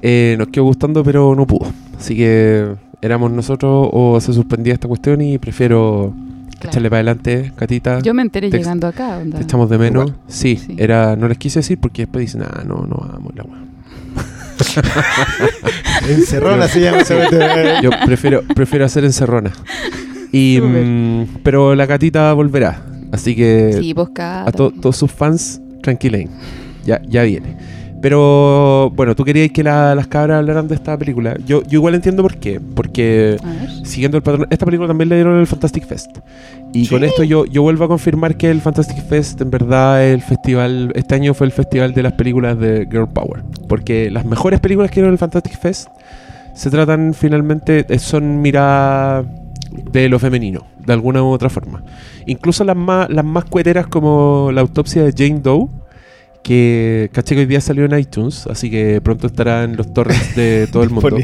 eh, 0.00 0.36
nos 0.38 0.48
quedó 0.48 0.64
gustando, 0.64 1.02
pero 1.04 1.34
no 1.34 1.46
pudo. 1.46 1.70
Así 1.98 2.16
que 2.16 2.68
éramos 3.00 3.30
nosotros 3.32 3.88
o 3.92 4.20
se 4.20 4.32
suspendía 4.32 4.74
esta 4.74 4.88
cuestión 4.88 5.20
y 5.20 5.38
prefiero 5.38 6.14
Claro. 6.58 6.70
echarle 6.70 6.90
para 6.90 6.98
adelante, 6.98 7.52
Catita. 7.56 7.98
Yo 8.00 8.14
me 8.14 8.22
enteré 8.22 8.48
te- 8.48 8.58
llegando 8.58 8.86
acá. 8.86 9.18
onda. 9.18 9.38
Te 9.38 9.44
echamos 9.44 9.68
de 9.68 9.78
menos. 9.78 10.06
Igual. 10.06 10.20
Sí, 10.28 10.56
Sí. 10.56 10.76
era, 10.78 11.16
no 11.16 11.26
les 11.26 11.36
quise 11.38 11.58
decir 11.58 11.78
porque 11.80 12.02
después 12.02 12.20
dicen, 12.26 12.42
ah, 12.42 12.62
no, 12.64 12.86
no 12.86 12.96
vamos, 13.12 13.32
la 13.34 13.42
weá". 13.42 13.58
Encerrona 16.08 16.68
se 16.68 16.80
llama 16.80 16.98
esa 16.98 17.80
Yo 17.80 17.90
prefiero, 18.04 18.42
prefiero 18.54 18.84
hacer 18.84 19.04
encerrona. 19.04 19.50
Y, 20.30 20.60
mm, 20.60 21.26
pero 21.42 21.74
la 21.74 21.86
catita 21.86 22.32
volverá. 22.32 22.82
Así 23.12 23.36
que 23.36 23.72
Sí, 23.74 23.94
a 24.18 24.50
to- 24.52 24.72
todos 24.72 24.96
sus 24.96 25.12
fans, 25.12 25.60
tranquilen. 25.82 26.28
Ya, 26.84 27.00
ya 27.06 27.22
viene. 27.22 27.56
Pero 28.00 28.90
bueno, 28.96 29.14
tú 29.14 29.22
querías 29.24 29.52
que 29.52 29.62
la- 29.62 29.94
las 29.94 30.08
cabras 30.08 30.38
hablaran 30.38 30.66
de 30.66 30.74
esta 30.74 30.98
película. 30.98 31.36
Yo, 31.46 31.62
yo 31.62 31.78
igual 31.78 31.94
entiendo 31.94 32.22
por 32.24 32.36
qué. 32.38 32.58
Porque 32.74 33.36
siguiendo 33.84 34.16
el 34.16 34.24
patrón, 34.24 34.48
esta 34.50 34.64
película 34.66 34.88
también 34.88 35.08
le 35.08 35.14
dieron 35.14 35.38
el 35.38 35.46
Fantastic 35.46 35.86
Fest. 35.86 36.18
Y 36.72 36.88
con 36.88 37.04
esto 37.04 37.22
yo, 37.22 37.44
yo 37.44 37.62
vuelvo 37.62 37.84
a 37.84 37.88
confirmar 37.88 38.36
que 38.36 38.50
el 38.50 38.60
Fantastic 38.60 39.04
Fest 39.06 39.40
en 39.42 39.50
verdad 39.50 40.04
el 40.04 40.20
festival, 40.22 40.90
este 40.96 41.14
año 41.14 41.32
fue 41.34 41.46
el 41.46 41.52
festival 41.52 41.94
de 41.94 42.02
las 42.02 42.14
películas 42.14 42.58
de 42.58 42.88
Girl 42.90 43.06
Power. 43.08 43.44
Porque 43.68 44.10
las 44.10 44.24
mejores 44.24 44.58
películas 44.58 44.90
que 44.90 44.96
dieron 44.96 45.12
el 45.12 45.18
Fantastic 45.18 45.60
Fest 45.60 45.86
se 46.54 46.70
tratan 46.70 47.14
finalmente, 47.14 47.86
eh, 47.88 47.98
son 48.00 48.40
miradas 48.42 49.26
de 49.92 50.08
lo 50.08 50.18
femenino, 50.18 50.66
de 50.86 50.92
alguna 50.92 51.22
u 51.22 51.26
otra 51.28 51.48
forma. 51.50 51.84
Incluso 52.26 52.64
las 52.64 52.76
más, 52.76 53.08
las 53.10 53.24
más 53.24 53.44
cueteras 53.44 53.86
como 53.86 54.50
la 54.52 54.60
autopsia 54.60 55.02
de 55.04 55.12
Jane 55.16 55.40
Doe, 55.40 55.68
que 56.42 57.08
caché 57.12 57.36
que 57.36 57.42
hoy 57.42 57.46
día 57.46 57.60
salió 57.60 57.84
en 57.84 57.96
iTunes, 57.96 58.48
así 58.48 58.68
que 58.68 59.00
pronto 59.00 59.28
estará 59.28 59.62
en 59.62 59.76
los 59.76 59.92
torrents 59.94 60.34
de 60.34 60.66
todo 60.72 60.82
el 60.82 60.90
mundo. 60.90 61.16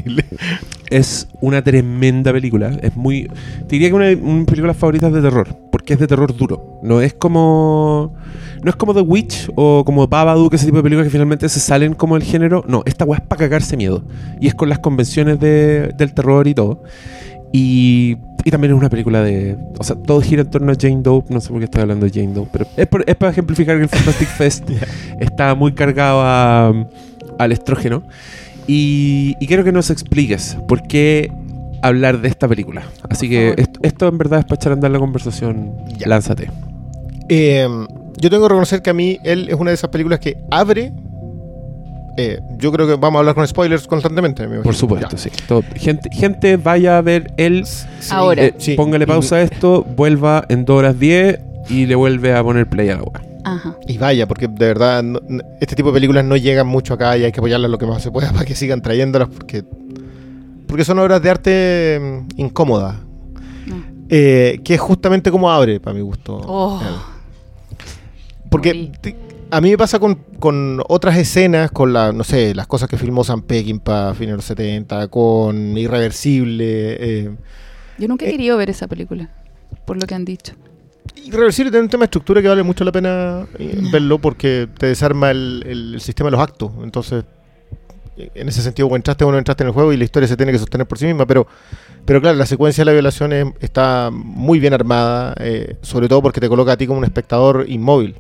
Es 0.91 1.27
una 1.41 1.61
tremenda 1.63 2.33
película. 2.33 2.71
Es 2.81 2.95
muy. 2.97 3.29
Te 3.67 3.67
diría 3.71 3.89
que 3.89 3.95
una 3.95 4.05
de 4.07 4.17
mis 4.17 4.47
películas 4.47 4.77
favoritas 4.77 5.13
de 5.13 5.21
terror. 5.21 5.49
Porque 5.73 5.95
es 5.95 5.99
de 5.99 6.07
terror 6.07 6.35
duro. 6.37 6.79
No 6.85 7.01
es 7.01 7.15
como. 7.15 8.15
No 8.63 8.71
es 8.71 8.77
como 8.77 8.95
The 8.95 9.01
Witch 9.01 9.51
o 9.57 9.83
como 9.85 10.07
Babadook, 10.07 10.55
ese 10.55 10.67
tipo 10.67 10.79
de 10.79 10.83
películas 10.85 11.07
que 11.07 11.11
finalmente 11.11 11.49
se 11.49 11.59
salen 11.61 11.95
como 11.95 12.17
el 12.17 12.23
género. 12.23 12.65
No, 12.69 12.83
esta 12.87 13.05
weá 13.05 13.19
es 13.19 13.27
para 13.27 13.41
cagarse 13.41 13.77
miedo. 13.77 14.05
Y 14.41 14.47
es 14.47 14.55
con 14.55 14.69
las 14.69 14.79
convenciones 14.79 15.39
de- 15.41 15.93
del 15.99 16.15
terror 16.15 16.47
y 16.47 16.55
todo. 16.55 16.83
Y, 17.53 18.17
y 18.49 18.51
también 18.51 18.73
es 18.73 18.79
una 18.79 18.89
película 18.89 19.23
de. 19.23 19.57
O 19.79 19.85
sea, 19.85 19.95
todo 19.97 20.21
gira 20.21 20.43
en 20.43 20.51
torno 20.51 20.73
a 20.73 20.75
Jane 20.79 21.01
Doe. 21.03 21.23
No 21.29 21.41
sé 21.41 21.51
por 21.51 21.59
qué 21.59 21.65
estoy 21.67 21.83
hablando 21.83 22.07
de 22.07 22.13
Jane 22.13 22.33
Doe. 22.35 22.49
Pero 22.51 22.67
es, 22.77 22.87
por- 22.87 23.05
es 23.07 23.15
para 23.17 23.31
ejemplificar 23.33 23.77
que 23.77 23.83
el 23.85 23.89
Fantastic 23.89 24.29
Fest 24.37 24.71
está 25.21 25.55
muy 25.55 25.73
cargado 25.73 26.21
a- 26.23 26.87
al 27.39 27.53
estrógeno. 27.53 28.03
Y, 28.67 29.37
y 29.41 29.47
quiero 29.47 29.65
que 29.65 29.73
nos 29.73 29.91
expliques 29.91 30.57
por 30.67 30.83
qué 30.83 31.31
hablar 31.83 32.21
de 32.21 32.29
esta 32.29 32.49
película. 32.49 32.83
Así 33.09 33.29
que 33.29 33.55
esto, 33.57 33.81
esto 33.83 34.09
en 34.09 34.19
verdad 34.19 34.41
es 34.41 34.45
para 34.45 34.57
echar 34.57 34.73
a 34.73 34.75
andar 34.75 34.91
la 34.91 34.99
conversación. 34.99 35.73
Ya. 35.97 36.09
Lánzate. 36.09 36.51
Eh, 37.29 37.67
yo 38.21 38.31
tengo 38.31 38.43
que 38.45 38.49
reconocer 38.49 38.83
que 38.83 38.91
a 38.91 38.95
mí 38.95 39.19
él 39.25 39.49
es 39.49 39.55
una 39.55 39.71
de 39.71 39.75
esas 39.75 39.91
películas 39.91 40.19
que 40.21 40.37
abre. 40.51 40.93
Eh, 42.19 42.41
yo 42.59 42.71
creo 42.73 42.87
que 42.87 42.95
vamos 42.97 43.17
a 43.17 43.21
hablar 43.21 43.35
con 43.35 43.47
spoilers 43.47 43.87
constantemente. 43.87 44.47
me. 44.47 44.59
Por 44.61 44.75
supuesto, 44.75 45.09
Ya. 45.13 45.19
sí. 45.19 45.31
Todo- 45.47 45.63
gente, 45.77 46.11
gente, 46.13 46.57
vaya 46.57 46.99
a 46.99 47.01
ver 47.01 47.33
el. 47.37 47.65
Sí, 47.65 47.87
Ahora. 48.11 48.45
eh, 48.47 48.55
sí. 48.59 48.75
póngale 48.75 49.05
Y- 49.05 49.07
pausa 49.07 49.37
a 49.37 49.43
esto, 49.43 49.85
vuelva 49.85 50.45
en 50.49 50.65
2 50.65 50.77
horas 50.79 50.99
10 50.99 51.39
y 51.71 51.87
le 51.87 51.95
vuelve 51.95 52.35
a 52.35 52.43
poner 52.43 52.69
play 52.69 52.89
a 52.91 52.97
la 52.97 53.03
web. 53.03 53.23
Ajá. 53.45 53.77
Y 53.87 53.97
vaya, 53.99 54.27
porque 54.27 54.49
de 54.49 54.67
verdad 54.67 55.03
no- 55.03 55.21
no- 55.29 55.43
este 55.61 55.75
tipo 55.77 55.89
de 55.91 55.95
películas 55.95 56.25
no 56.25 56.37
llegan 56.37 56.67
mucho 56.67 56.95
acá 56.95 57.17
y 57.17 57.25
hay 57.25 57.33
que 57.33 57.41
apoyarlas 57.41 57.71
lo 57.71 57.79
que 57.79 57.87
más 57.87 58.03
se 58.03 58.11
pueda 58.11 58.31
para 58.33 58.45
que 58.45 58.55
sigan 58.55 58.83
trayéndolas 58.83 59.29
porque, 59.29 59.65
porque 60.67 60.85
son 60.85 60.99
obras 60.99 61.23
de 61.23 61.31
arte 61.31 62.01
mm, 62.01 62.41
incómodas. 62.41 62.97
No. 63.67 63.77
Eh, 64.11 64.61
que 64.65 64.75
es 64.75 64.81
justamente 64.81 65.31
como 65.31 65.51
abre, 65.51 65.79
para 65.81 65.95
mi 65.95 66.01
gusto. 66.03 66.41
Oh. 66.47 66.81
Porque 68.51 68.91
a 69.51 69.61
mí 69.61 69.71
me 69.71 69.79
pasa 69.79 69.99
con, 69.99 70.15
con 70.39 70.83
otras 70.89 71.17
escenas, 71.17 71.71
con 71.71 71.93
la, 71.93 72.13
no 72.13 72.25
sé, 72.25 72.55
las 72.55 72.67
cosas 72.67 72.89
que 72.89 72.97
filmó 72.99 73.25
Sam 73.25 73.43
Peckinpah 73.43 74.11
a 74.11 74.15
fines 74.15 74.33
de 74.33 74.37
los 74.37 74.45
70, 74.45 75.09
con 75.09 75.77
Irreversible. 75.77 76.65
eh, 76.67 77.31
Yo 77.99 78.09
nunca 78.09 78.25
he 78.25 78.29
Eh. 78.29 78.33
querido 78.33 78.57
ver 78.57 78.71
esa 78.71 78.87
película, 78.87 79.31
por 79.87 79.99
lo 79.99 80.07
que 80.07 80.15
han 80.15 80.25
dicho. 80.25 80.53
Irreversible 81.25 81.71
tiene 81.71 81.85
un 81.85 81.91
tema 81.91 82.03
de 82.03 82.07
estructura 82.07 82.41
que 82.43 82.49
vale 82.49 82.63
mucho 82.63 82.85
la 82.85 82.93
pena 82.93 83.47
eh, 83.59 83.79
verlo 83.93 84.19
porque 84.19 84.69
te 84.79 84.87
desarma 84.87 85.31
el, 85.31 85.65
el- 85.67 85.95
el 85.95 86.01
sistema 86.01 86.29
de 86.29 86.33
los 86.33 86.41
actos. 86.41 86.71
Entonces, 86.83 87.25
en 88.17 88.49
ese 88.49 88.63
sentido, 88.63 88.89
cuando 88.89 89.01
entraste 89.01 89.25
o 89.25 89.33
no 89.33 89.39
entraste 89.39 89.63
en 89.63 89.69
el 89.69 89.73
juego 89.75 89.93
y 89.93 89.97
la 89.97 90.05
historia 90.05 90.29
se 90.29 90.37
tiene 90.37 90.53
que 90.53 90.59
sostener 90.59 90.87
por 90.87 90.99
sí 90.99 91.07
misma. 91.07 91.25
Pero, 91.27 91.47
pero 92.05 92.21
claro, 92.21 92.37
la 92.37 92.47
secuencia 92.47 92.83
de 92.83 92.87
la 92.87 92.93
violación 92.93 93.33
es- 93.33 93.47
está 93.61 94.11
muy 94.13 94.59
bien 94.61 94.75
armada, 94.75 95.35
eh, 95.41 95.77
sobre 95.83 96.09
todo 96.09 96.21
porque 96.23 96.41
te 96.41 96.49
coloca 96.49 96.73
a 96.73 96.77
ti 96.77 96.87
como 96.87 96.99
un 96.99 97.05
espectador 97.05 97.65
inmóvil. 97.69 98.17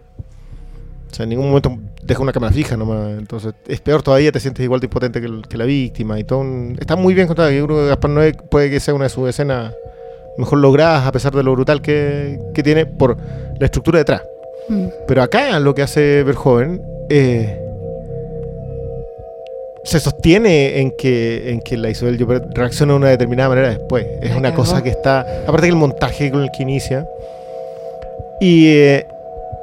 O 1.11 1.15
sea, 1.15 1.25
en 1.25 1.31
ningún 1.31 1.47
momento 1.49 1.77
deja 2.03 2.23
una 2.23 2.33
cámara 2.33 2.53
fija 2.53 2.77
nomás. 2.77 3.19
Entonces, 3.19 3.55
es 3.67 3.81
peor 3.81 4.03
todavía, 4.03 4.31
te 4.33 4.41
sientes 4.41 4.63
igual 4.65 4.81
de 4.81 4.87
impotente 4.87 5.21
que, 5.21 5.27
el- 5.27 5.43
que 5.49 5.57
la 5.57 5.65
víctima. 5.65 6.19
y 6.21 6.25
todo 6.25 6.41
un- 6.41 6.77
Está 6.81 6.97
muy 6.97 7.15
bien 7.15 7.27
contada. 7.27 7.51
Yo 7.51 7.67
creo 7.67 7.79
que 7.79 7.87
Gaspar 7.89 8.11
Noé 8.11 8.33
puede 8.35 8.71
que 8.71 8.81
sea 8.81 8.95
una 8.95 9.05
de 9.05 9.11
sus 9.11 9.29
escenas 9.29 9.73
mejor 10.37 10.59
logradas, 10.59 11.07
a 11.07 11.13
pesar 11.13 11.35
de 11.35 11.43
lo 11.43 11.53
brutal 11.53 11.81
que, 11.83 12.39
que 12.55 12.63
tiene 12.63 12.87
por 12.87 13.17
la 13.59 13.65
estructura 13.67 13.99
detrás. 13.99 14.23
Mm. 14.69 14.87
Pero 15.09 15.23
acá 15.23 15.59
lo 15.59 15.75
que 15.75 15.83
hace 15.83 16.23
Verhoeven 16.23 16.81
eh, 17.09 17.59
se 19.85 19.99
sostiene 20.01 20.81
en 20.81 20.91
que, 20.99 21.51
en 21.51 21.61
que 21.61 21.77
la 21.79 21.89
Isabel 21.89 22.19
Llopart 22.19 22.57
reacciona 22.57 22.93
de 22.93 22.97
una 22.99 23.09
determinada 23.09 23.49
manera 23.49 23.69
después. 23.71 24.07
Es 24.21 24.37
una 24.37 24.55
cosa 24.55 24.83
que 24.83 24.91
está. 24.91 25.21
Aparte 25.45 25.63
que 25.63 25.71
el 25.71 25.77
montaje 25.77 26.31
con 26.31 26.43
el 26.43 26.51
que 26.55 26.63
inicia. 26.63 27.09
Y, 28.41 28.67
eh, 28.69 29.07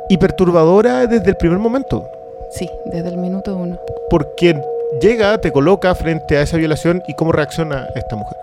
y 0.09 0.17
perturbadora 0.17 1.07
desde 1.07 1.29
el 1.29 1.37
primer 1.37 1.59
momento. 1.59 2.07
Sí, 2.51 2.69
desde 2.85 3.09
el 3.09 3.17
minuto 3.17 3.55
uno. 3.55 3.77
Porque 4.09 4.59
llega, 5.01 5.37
te 5.39 5.51
coloca 5.51 5.93
frente 5.95 6.37
a 6.37 6.41
esa 6.41 6.57
violación 6.57 7.01
y 7.07 7.13
cómo 7.15 7.31
reacciona 7.31 7.87
esta 7.95 8.15
mujer. 8.15 8.37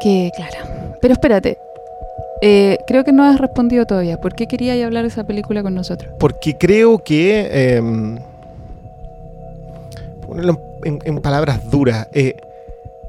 Que, 0.00 0.30
claro. 0.36 0.56
Pero 1.00 1.14
espérate. 1.14 1.58
Eh, 2.42 2.78
creo 2.86 3.04
que 3.04 3.12
no 3.12 3.24
has 3.24 3.40
respondido 3.40 3.86
todavía. 3.86 4.20
¿Por 4.20 4.34
qué 4.34 4.46
querías 4.46 4.82
hablar 4.84 5.02
de 5.02 5.08
esa 5.08 5.24
película 5.24 5.62
con 5.62 5.74
nosotros? 5.74 6.12
Porque 6.18 6.58
creo 6.58 6.98
que. 6.98 7.48
eh, 7.50 7.82
ponerlo 10.26 10.60
en, 10.84 10.98
en 11.04 11.18
palabras 11.20 11.70
duras. 11.70 12.08
eh, 12.12 12.36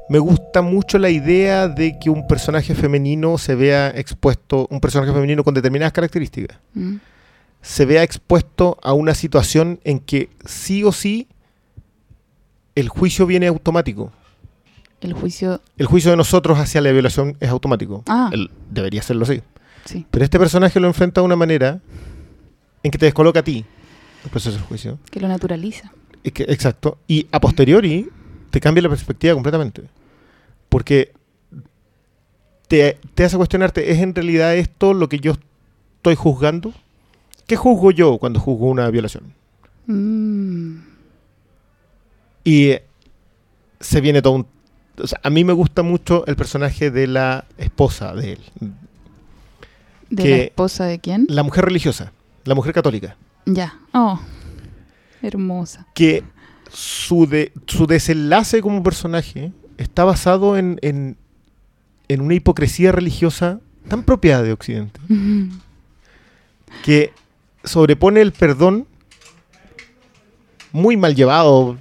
me 0.08 0.20
gusta 0.20 0.62
mucho 0.62 0.98
la 0.98 1.10
idea 1.10 1.66
de 1.66 1.98
que 1.98 2.10
un 2.10 2.28
personaje 2.28 2.76
femenino 2.76 3.36
se 3.38 3.56
vea 3.56 3.88
expuesto. 3.88 4.68
Un 4.70 4.80
personaje 4.80 5.12
femenino 5.12 5.42
con 5.42 5.52
determinadas 5.52 5.92
características. 5.92 6.58
Mm. 6.74 6.96
Se 7.66 7.84
vea 7.84 8.04
expuesto 8.04 8.78
a 8.82 8.92
una 8.92 9.12
situación 9.14 9.80
en 9.82 9.98
que 9.98 10.30
sí 10.44 10.84
o 10.84 10.92
sí. 10.92 11.26
El 12.76 12.88
juicio 12.88 13.26
viene 13.26 13.48
automático. 13.48 14.12
El 15.00 15.14
juicio. 15.14 15.60
El 15.76 15.86
juicio 15.86 16.12
de 16.12 16.16
nosotros 16.16 16.58
hacia 16.60 16.80
la 16.80 16.92
violación 16.92 17.36
es 17.40 17.48
automático. 17.50 18.04
Ah. 18.06 18.30
El- 18.32 18.50
debería 18.70 19.02
serlo 19.02 19.24
así. 19.24 19.42
Sí, 19.84 20.06
Pero 20.10 20.24
este 20.24 20.38
personaje 20.38 20.78
lo 20.78 20.86
enfrenta 20.86 21.20
de 21.20 21.24
una 21.24 21.34
manera 21.36 21.80
en 22.84 22.90
que 22.92 22.98
te 22.98 23.06
descoloca 23.06 23.40
a 23.40 23.42
ti 23.42 23.64
el 24.24 24.30
proceso 24.30 24.56
del 24.56 24.64
juicio. 24.64 24.98
que 25.10 25.18
lo 25.20 25.26
naturaliza. 25.26 25.92
Es 26.22 26.32
que- 26.32 26.44
exacto. 26.44 26.98
Y 27.08 27.26
a 27.32 27.40
posteriori 27.40 28.08
te 28.50 28.60
cambia 28.60 28.82
la 28.82 28.88
perspectiva 28.90 29.34
completamente. 29.34 29.82
Porque 30.68 31.12
te, 32.68 32.98
te 33.14 33.24
hace 33.24 33.36
cuestionarte, 33.36 33.90
¿es 33.90 33.98
en 33.98 34.14
realidad 34.14 34.54
esto 34.56 34.94
lo 34.94 35.08
que 35.08 35.18
yo 35.18 35.32
estoy 35.96 36.14
juzgando? 36.14 36.72
¿Qué 37.46 37.56
juzgo 37.56 37.90
yo 37.90 38.18
cuando 38.18 38.40
juzgo 38.40 38.66
una 38.70 38.88
violación? 38.90 39.32
Mm. 39.86 40.78
Y 42.44 42.66
eh, 42.70 42.84
se 43.80 44.00
viene 44.00 44.22
todo 44.22 44.32
un... 44.34 44.46
o 44.98 45.06
sea, 45.06 45.20
a 45.22 45.30
mí 45.30 45.44
me 45.44 45.52
gusta 45.52 45.82
mucho 45.82 46.26
el 46.26 46.36
personaje 46.36 46.90
de 46.90 47.06
la 47.06 47.44
esposa 47.58 48.14
de 48.14 48.32
él. 48.34 48.40
¿De 50.10 50.22
Que- 50.22 50.30
la 50.30 50.36
esposa 50.44 50.84
de 50.86 50.98
quién? 50.98 51.26
La 51.28 51.42
mujer 51.42 51.64
religiosa, 51.64 52.12
la 52.44 52.54
mujer 52.54 52.72
católica. 52.72 53.16
Ya. 53.46 53.78
Oh. 53.92 54.20
Hermosa. 55.22 55.86
que 55.94 56.22
su, 56.72 57.26
de- 57.26 57.52
su 57.66 57.86
desenlace 57.86 58.60
como 58.60 58.82
personaje 58.82 59.52
está 59.78 60.04
basado 60.04 60.56
en, 60.56 60.78
en, 60.82 61.16
en 62.08 62.20
una 62.20 62.34
hipocresía 62.34 62.92
religiosa 62.92 63.60
tan 63.88 64.02
propia 64.04 64.42
de 64.42 64.52
Occidente, 64.52 65.00
que 66.84 67.12
sobrepone 67.66 68.20
el 68.22 68.32
perdón 68.32 68.86
muy 70.72 70.96
mal 70.96 71.14
llevado. 71.14 71.76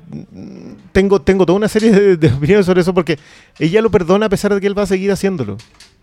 Tengo, 0.91 1.21
tengo 1.21 1.45
toda 1.45 1.57
una 1.57 1.67
serie 1.67 1.91
de, 1.91 2.17
de 2.17 2.27
opiniones 2.33 2.65
sobre 2.65 2.81
eso 2.81 2.93
porque 2.93 3.17
ella 3.59 3.81
lo 3.81 3.89
perdona 3.91 4.27
a 4.27 4.29
pesar 4.29 4.53
de 4.53 4.61
que 4.61 4.67
él 4.67 4.77
va 4.77 4.83
a 4.83 4.87
seguir 4.87 5.11
haciéndolo. 5.11 5.57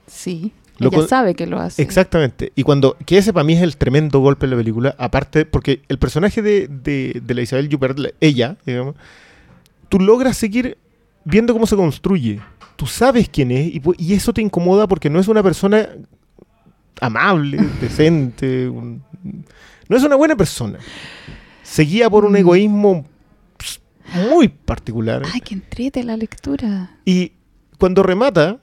Sí. 0.07 0.53
Lo 0.79 0.89
Ella 0.89 1.07
sabe 1.07 1.35
que 1.35 1.47
lo 1.47 1.61
hace. 1.61 1.81
Exactamente. 1.83 2.53
Y 2.57 2.63
cuando, 2.65 2.97
que 3.07 3.19
ese 3.19 3.33
para 3.33 3.45
mí 3.45 3.53
es 3.53 3.63
el 3.63 3.77
tremendo 3.77 4.19
golpe 4.21 4.47
en 4.47 4.51
la 4.51 4.57
película, 4.57 4.95
aparte, 4.99 5.45
porque 5.45 5.83
el 5.89 5.99
personaje 5.99 6.43
de, 6.43 6.67
de, 6.69 7.21
de 7.25 7.35
la 7.35 7.43
Isabel 7.43 7.69
Juppert, 7.71 7.99
la- 7.99 8.11
ella, 8.21 8.57
digamos, 8.67 8.97
tú 9.89 10.01
logras 10.01 10.37
seguir 10.37 10.77
viendo 11.25 11.53
cómo 11.53 11.67
se 11.67 11.77
construye. 11.77 12.41
Tú 12.77 12.87
sabes 12.87 13.29
quién 13.29 13.51
es 13.53 13.67
y, 13.69 13.83
y 13.99 14.15
eso 14.15 14.33
te 14.33 14.43
incomoda 14.43 14.89
porque 14.89 15.09
no 15.11 15.21
es 15.21 15.29
una 15.29 15.43
persona 15.43 15.89
amable, 17.01 17.59
decente, 17.81 18.69
un- 18.69 19.03
no 19.89 19.97
es 19.97 20.03
una 20.03 20.17
buena 20.17 20.37
persona. 20.37 20.79
Se 21.63 21.83
guía 21.83 22.09
por 22.11 22.25
un 22.25 22.33
Mm. 22.33 22.37
egoísmo 22.37 23.07
ps, 23.57 23.81
muy 24.31 24.49
particular. 24.49 25.23
Ay, 25.33 25.41
que 25.41 25.55
entrete 25.55 26.03
la 26.05 26.17
lectura. 26.17 26.97
Y 27.05 27.33
cuando 27.79 28.03
remata, 28.03 28.59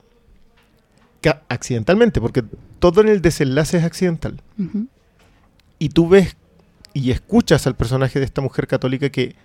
accidentalmente, 1.49 2.21
porque 2.21 2.43
todo 2.79 3.01
en 3.01 3.09
el 3.09 3.21
desenlace 3.21 3.77
es 3.77 3.83
accidental, 3.83 4.41
y 5.77 5.89
tú 5.89 6.07
ves 6.07 6.35
y 6.93 7.11
escuchas 7.11 7.67
al 7.67 7.75
personaje 7.75 8.19
de 8.19 8.25
esta 8.25 8.41
mujer 8.41 8.67
católica 8.67 9.09
que 9.09 9.35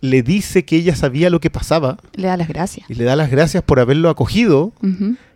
le 0.00 0.22
dice 0.22 0.64
que 0.64 0.76
ella 0.76 0.96
sabía 0.96 1.28
lo 1.28 1.40
que 1.40 1.50
pasaba 1.50 1.98
Le 2.14 2.26
da 2.28 2.36
las 2.38 2.48
gracias. 2.48 2.88
y 2.88 2.94
le 2.94 3.04
da 3.04 3.16
las 3.16 3.30
gracias 3.30 3.62
por 3.62 3.78
haberlo 3.80 4.08
acogido. 4.08 4.72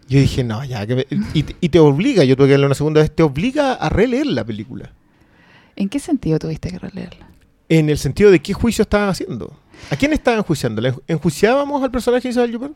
Yo 0.09 0.21
dije, 0.21 0.45
no, 0.45 0.65
ya, 0.65 0.87
que 0.87 0.95
me-". 0.97 1.07
y, 1.35 1.45
y 1.61 1.69
te 1.69 1.79
obliga, 1.79 2.25
yo 2.25 2.37
tuve 2.37 2.47
que 2.49 2.53
verla 2.53 2.67
una 2.67 2.75
segunda 2.75 3.01
vez, 3.01 3.11
te 3.15 3.23
obliga 3.23 3.73
a 3.75 3.89
releer 3.89 4.27
la 4.27 4.45
película, 4.45 4.93
¿En 5.77 5.89
qué 5.89 5.99
sentido 5.99 6.39
tuviste 6.39 6.71
que 6.71 6.79
releerla? 6.79 7.27
en 7.69 7.89
el 7.91 7.99
sentido 7.99 8.31
de 8.31 8.41
qué 8.41 8.53
juicio 8.53 8.83
estaban 8.83 9.09
haciendo. 9.09 9.53
¿A 9.91 9.97
quién 9.97 10.13
estaban 10.13 10.39
enjuiciando? 10.39 10.81
¿La 10.83 10.93
enju- 10.93 11.03
¿Enjuiciábamos 11.09 11.83
al 11.83 11.91
personaje 11.91 12.29
de 12.29 12.33
Isabel 12.33 12.55
Huppert? 12.55 12.75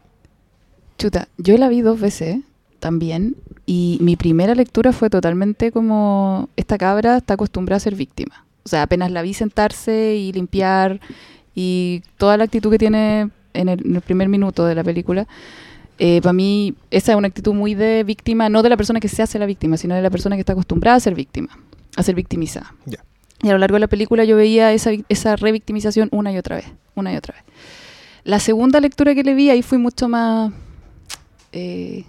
Chuta, 0.99 1.29
yo 1.37 1.57
la 1.59 1.69
vi 1.69 1.81
dos 1.83 2.01
veces 2.01 2.39
también 2.81 3.37
y 3.67 3.99
mi 4.01 4.17
primera 4.17 4.55
lectura 4.55 4.93
fue 4.93 5.11
totalmente 5.11 5.71
como 5.71 6.49
esta 6.57 6.77
cabra 6.79 7.19
está 7.19 7.35
acostumbrada 7.35 7.77
a 7.77 7.81
ser 7.81 7.95
víctima. 7.95 8.45
O 8.65 8.69
sea, 8.69 8.83
apenas 8.83 9.11
la 9.13 9.23
vi 9.23 9.35
sentarse 9.35 10.17
y 10.17 10.33
limpiar 10.33 11.01
y 11.55 12.03
toda 12.17 12.37
la 12.37 12.45
actitud 12.45 12.71
que 12.71 12.79
tiene 12.79 13.31
en 13.55 13.69
el, 13.69 13.87
en 13.87 13.95
el 13.97 14.01
primer 14.03 14.29
minuto 14.29 14.65
de 14.67 14.75
la 14.75 14.83
película, 14.85 15.29
para 16.23 16.33
mí 16.33 16.75
esa 16.91 17.13
es 17.13 17.19
una 17.19 17.29
actitud 17.29 17.55
muy 17.55 17.75
de 17.75 18.05
víctima, 18.05 18.49
no 18.49 18.63
de 18.63 18.69
la 18.69 18.77
persona 18.77 19.01
que 19.01 19.09
se 19.09 19.23
hace 19.23 19.39
la 19.39 19.47
víctima, 19.47 19.77
sino 19.77 19.95
de 19.95 20.03
la 20.03 20.11
persona 20.11 20.37
que 20.37 20.41
está 20.41 20.53
acostumbrada 20.53 20.97
a 20.97 21.01
ser 21.01 21.15
víctima, 21.15 21.59
a 21.97 22.03
ser 22.03 22.15
victimizada. 22.15 22.75
Ya. 22.87 23.05
Y 23.43 23.49
a 23.49 23.53
lo 23.53 23.59
largo 23.59 23.77
de 23.77 23.81
la 23.81 23.87
película 23.87 24.25
yo 24.25 24.37
veía 24.37 24.73
esa, 24.73 24.91
esa 25.09 25.37
revictimización 25.37 26.09
una 26.11 26.33
y 26.33 26.39
otra 26.39 26.57
vez, 26.57 26.67
una 26.95 27.13
y 27.13 27.17
otra 27.17 27.35
vez. 27.35 27.45
La 28.25 28.41
segunda 28.41 28.81
lectura 28.81 29.15
que 29.15 29.23
le 29.23 29.35
vi 29.35 29.51
ahí 29.51 29.63
fui 29.63 29.79
mucho 29.79 30.09
más 30.09 30.53
eh, 31.53 32.05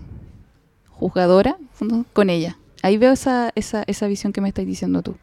juzgadora 0.89 1.57
¿no? 1.79 2.05
con 2.13 2.29
ella. 2.29 2.57
Ahí 2.81 2.97
veo 2.97 3.11
esa, 3.11 3.51
esa, 3.55 3.83
esa 3.87 4.07
visión 4.07 4.33
que 4.33 4.41
me 4.41 4.47
estás 4.47 4.65
diciendo 4.65 5.01
tú. 5.01 5.17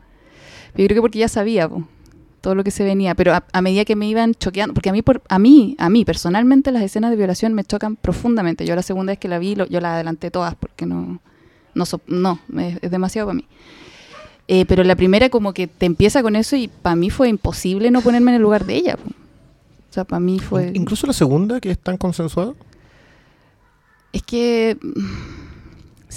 Yo 0.77 0.85
creo 0.85 0.95
que 0.97 1.01
porque 1.01 1.19
ya 1.19 1.29
sabía 1.29 1.69
po, 1.69 1.89
todo 2.47 2.55
lo 2.55 2.63
que 2.63 2.71
se 2.71 2.85
venía, 2.85 3.17
pero 3.17 3.35
a, 3.35 3.43
a 3.53 3.61
medida 3.61 3.85
que 3.85 3.97
me 3.97 4.07
iban 4.07 4.33
choqueando, 4.33 4.73
porque 4.73 4.89
a 4.89 4.93
mí, 4.93 5.03
por, 5.03 5.21
a 5.29 5.41
mí, 5.41 5.75
a 5.81 5.91
mí 5.91 6.05
personalmente 6.05 6.71
las 6.71 6.85
escenas 6.85 7.11
de 7.11 7.17
violación 7.17 7.55
me 7.55 7.65
chocan 7.65 7.97
profundamente. 7.97 8.65
Yo 8.65 8.77
la 8.77 8.83
segunda 8.83 9.11
vez 9.11 9.19
que 9.19 9.27
la 9.27 9.41
vi, 9.41 9.57
lo- 9.57 9.67
yo 9.67 9.81
las 9.81 9.95
adelanté 9.95 10.31
todas 10.31 10.55
porque 10.55 10.87
no, 10.87 11.19
no, 11.75 11.87
so- 11.87 12.01
no 12.07 12.39
es, 12.57 12.79
es 12.83 12.91
demasiado 12.93 13.27
para 13.27 13.35
mí. 13.39 13.45
Eh, 14.47 14.65
pero 14.65 14.85
la 14.85 14.95
primera 14.95 15.29
como 15.29 15.53
que 15.53 15.67
te 15.67 15.87
empieza 15.87 16.23
con 16.23 16.37
eso 16.37 16.55
y 16.55 16.69
para 16.69 16.95
mí 16.95 17.11
fue 17.11 17.29
imposible 17.29 17.91
no 17.91 18.01
ponerme 18.01 18.31
en 18.31 18.37
el 18.37 18.43
lugar 18.43 18.65
de 18.65 18.77
ella. 18.77 18.97
po. 18.97 19.11
O 19.11 19.93
sea, 19.93 20.05
para 20.05 20.21
mí 20.21 20.39
fue... 20.39 20.69
In- 20.69 20.77
Incluso 20.83 21.09
la 21.09 21.15
segunda, 21.15 21.59
que 21.59 21.73
es 21.73 21.79
tan 21.81 21.97
consensuada. 21.97 22.53
Es 24.13 24.23
que 24.23 24.79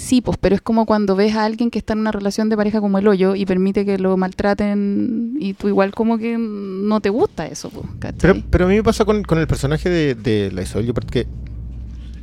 Sí, 0.00 0.22
pues, 0.22 0.38
pero 0.40 0.54
es 0.54 0.62
como 0.62 0.86
cuando 0.86 1.14
ves 1.14 1.36
a 1.36 1.44
alguien 1.44 1.70
que 1.70 1.78
está 1.78 1.92
en 1.92 2.00
una 2.00 2.10
relación 2.10 2.48
de 2.48 2.56
pareja 2.56 2.80
como 2.80 2.98
el 2.98 3.06
hoyo 3.06 3.34
y 3.34 3.44
permite 3.44 3.84
que 3.84 3.98
lo 3.98 4.16
maltraten 4.16 5.36
y 5.38 5.52
tú 5.52 5.68
igual 5.68 5.92
como 5.92 6.16
que 6.16 6.38
no 6.38 7.00
te 7.00 7.10
gusta 7.10 7.46
eso, 7.46 7.68
pues. 7.68 7.86
Pero, 8.18 8.42
pero 8.48 8.64
a 8.64 8.68
mí 8.68 8.76
me 8.76 8.82
pasa 8.82 9.04
con, 9.04 9.22
con 9.22 9.38
el 9.38 9.46
personaje 9.46 9.90
de, 9.90 10.14
de 10.14 10.52
la 10.52 10.62
Isabel 10.62 10.88
Huppert 10.88 11.10
que 11.10 11.26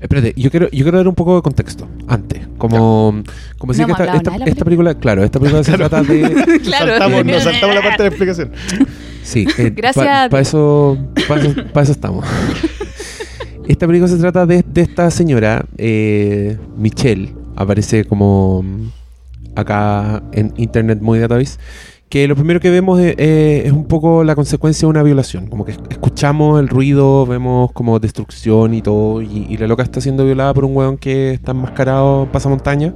Espérate, 0.01 0.33
yo 0.35 0.49
quiero, 0.49 0.69
yo 0.71 0.83
quiero 0.83 0.97
dar 0.97 1.07
un 1.07 1.15
poco 1.15 1.35
de 1.35 1.41
contexto 1.43 1.87
antes. 2.07 2.47
Como, 2.57 3.23
como 3.59 3.73
decir 3.73 3.87
No 3.87 3.95
que 3.95 4.03
esta, 4.03 4.15
esta, 4.17 4.31
nada 4.31 4.39
de 4.39 4.45
la 4.45 4.51
esta 4.51 4.65
película, 4.65 4.95
claro, 4.95 5.23
esta 5.23 5.39
película 5.39 5.63
se 5.63 5.71
trata 5.77 6.01
de. 6.01 6.59
Claro. 6.63 6.97
saltamos, 6.97 7.25
nos 7.25 7.43
saltamos 7.43 7.75
la 7.75 7.81
parte 7.81 8.03
de 8.03 8.09
la 8.09 8.15
explicación. 8.15 8.51
Sí, 9.23 9.47
eh, 9.57 9.71
Gracias 9.75 10.03
Para 10.03 10.29
pa 10.29 10.39
eso, 10.41 10.97
pa 11.73 11.81
eso 11.81 11.91
estamos. 11.91 12.25
Esta 13.67 13.85
película 13.85 14.09
se 14.09 14.17
trata 14.17 14.45
de, 14.47 14.63
de 14.67 14.81
esta 14.81 15.11
señora, 15.11 15.65
eh, 15.77 16.57
Michelle, 16.75 17.33
aparece 17.57 18.05
como 18.05 18.63
mm, 18.63 18.87
acá 19.55 20.23
en 20.31 20.53
Internet 20.57 20.99
Movie 21.01 21.21
Database, 21.21 21.57
que 22.09 22.27
lo 22.27 22.35
primero 22.35 22.59
que 22.61 22.69
vemos 22.69 22.99
es, 23.01 23.15
eh, 23.17 23.63
es 23.65 23.71
un 23.73 23.85
poco 23.85 24.23
la 24.23 24.35
consecuencia 24.35 24.85
de 24.85 24.89
una 24.91 25.03
violación. 25.03 25.47
Como 25.47 25.65
que 25.65 25.73
escuchamos 25.89 26.59
el 26.59 26.69
ruido, 26.69 27.25
vemos 27.25 27.71
como 27.73 27.99
destrucción 27.99 28.73
y 28.73 28.81
todo, 28.81 29.21
y, 29.21 29.47
y 29.49 29.57
la 29.57 29.67
loca 29.67 29.83
está 29.83 29.99
siendo 29.99 30.23
violada 30.23 30.53
por 30.53 30.63
un 30.63 30.75
weón 30.75 30.97
que 30.97 31.33
está 31.33 31.51
enmascarado, 31.51 32.29
pasa 32.31 32.47
montaña. 32.47 32.93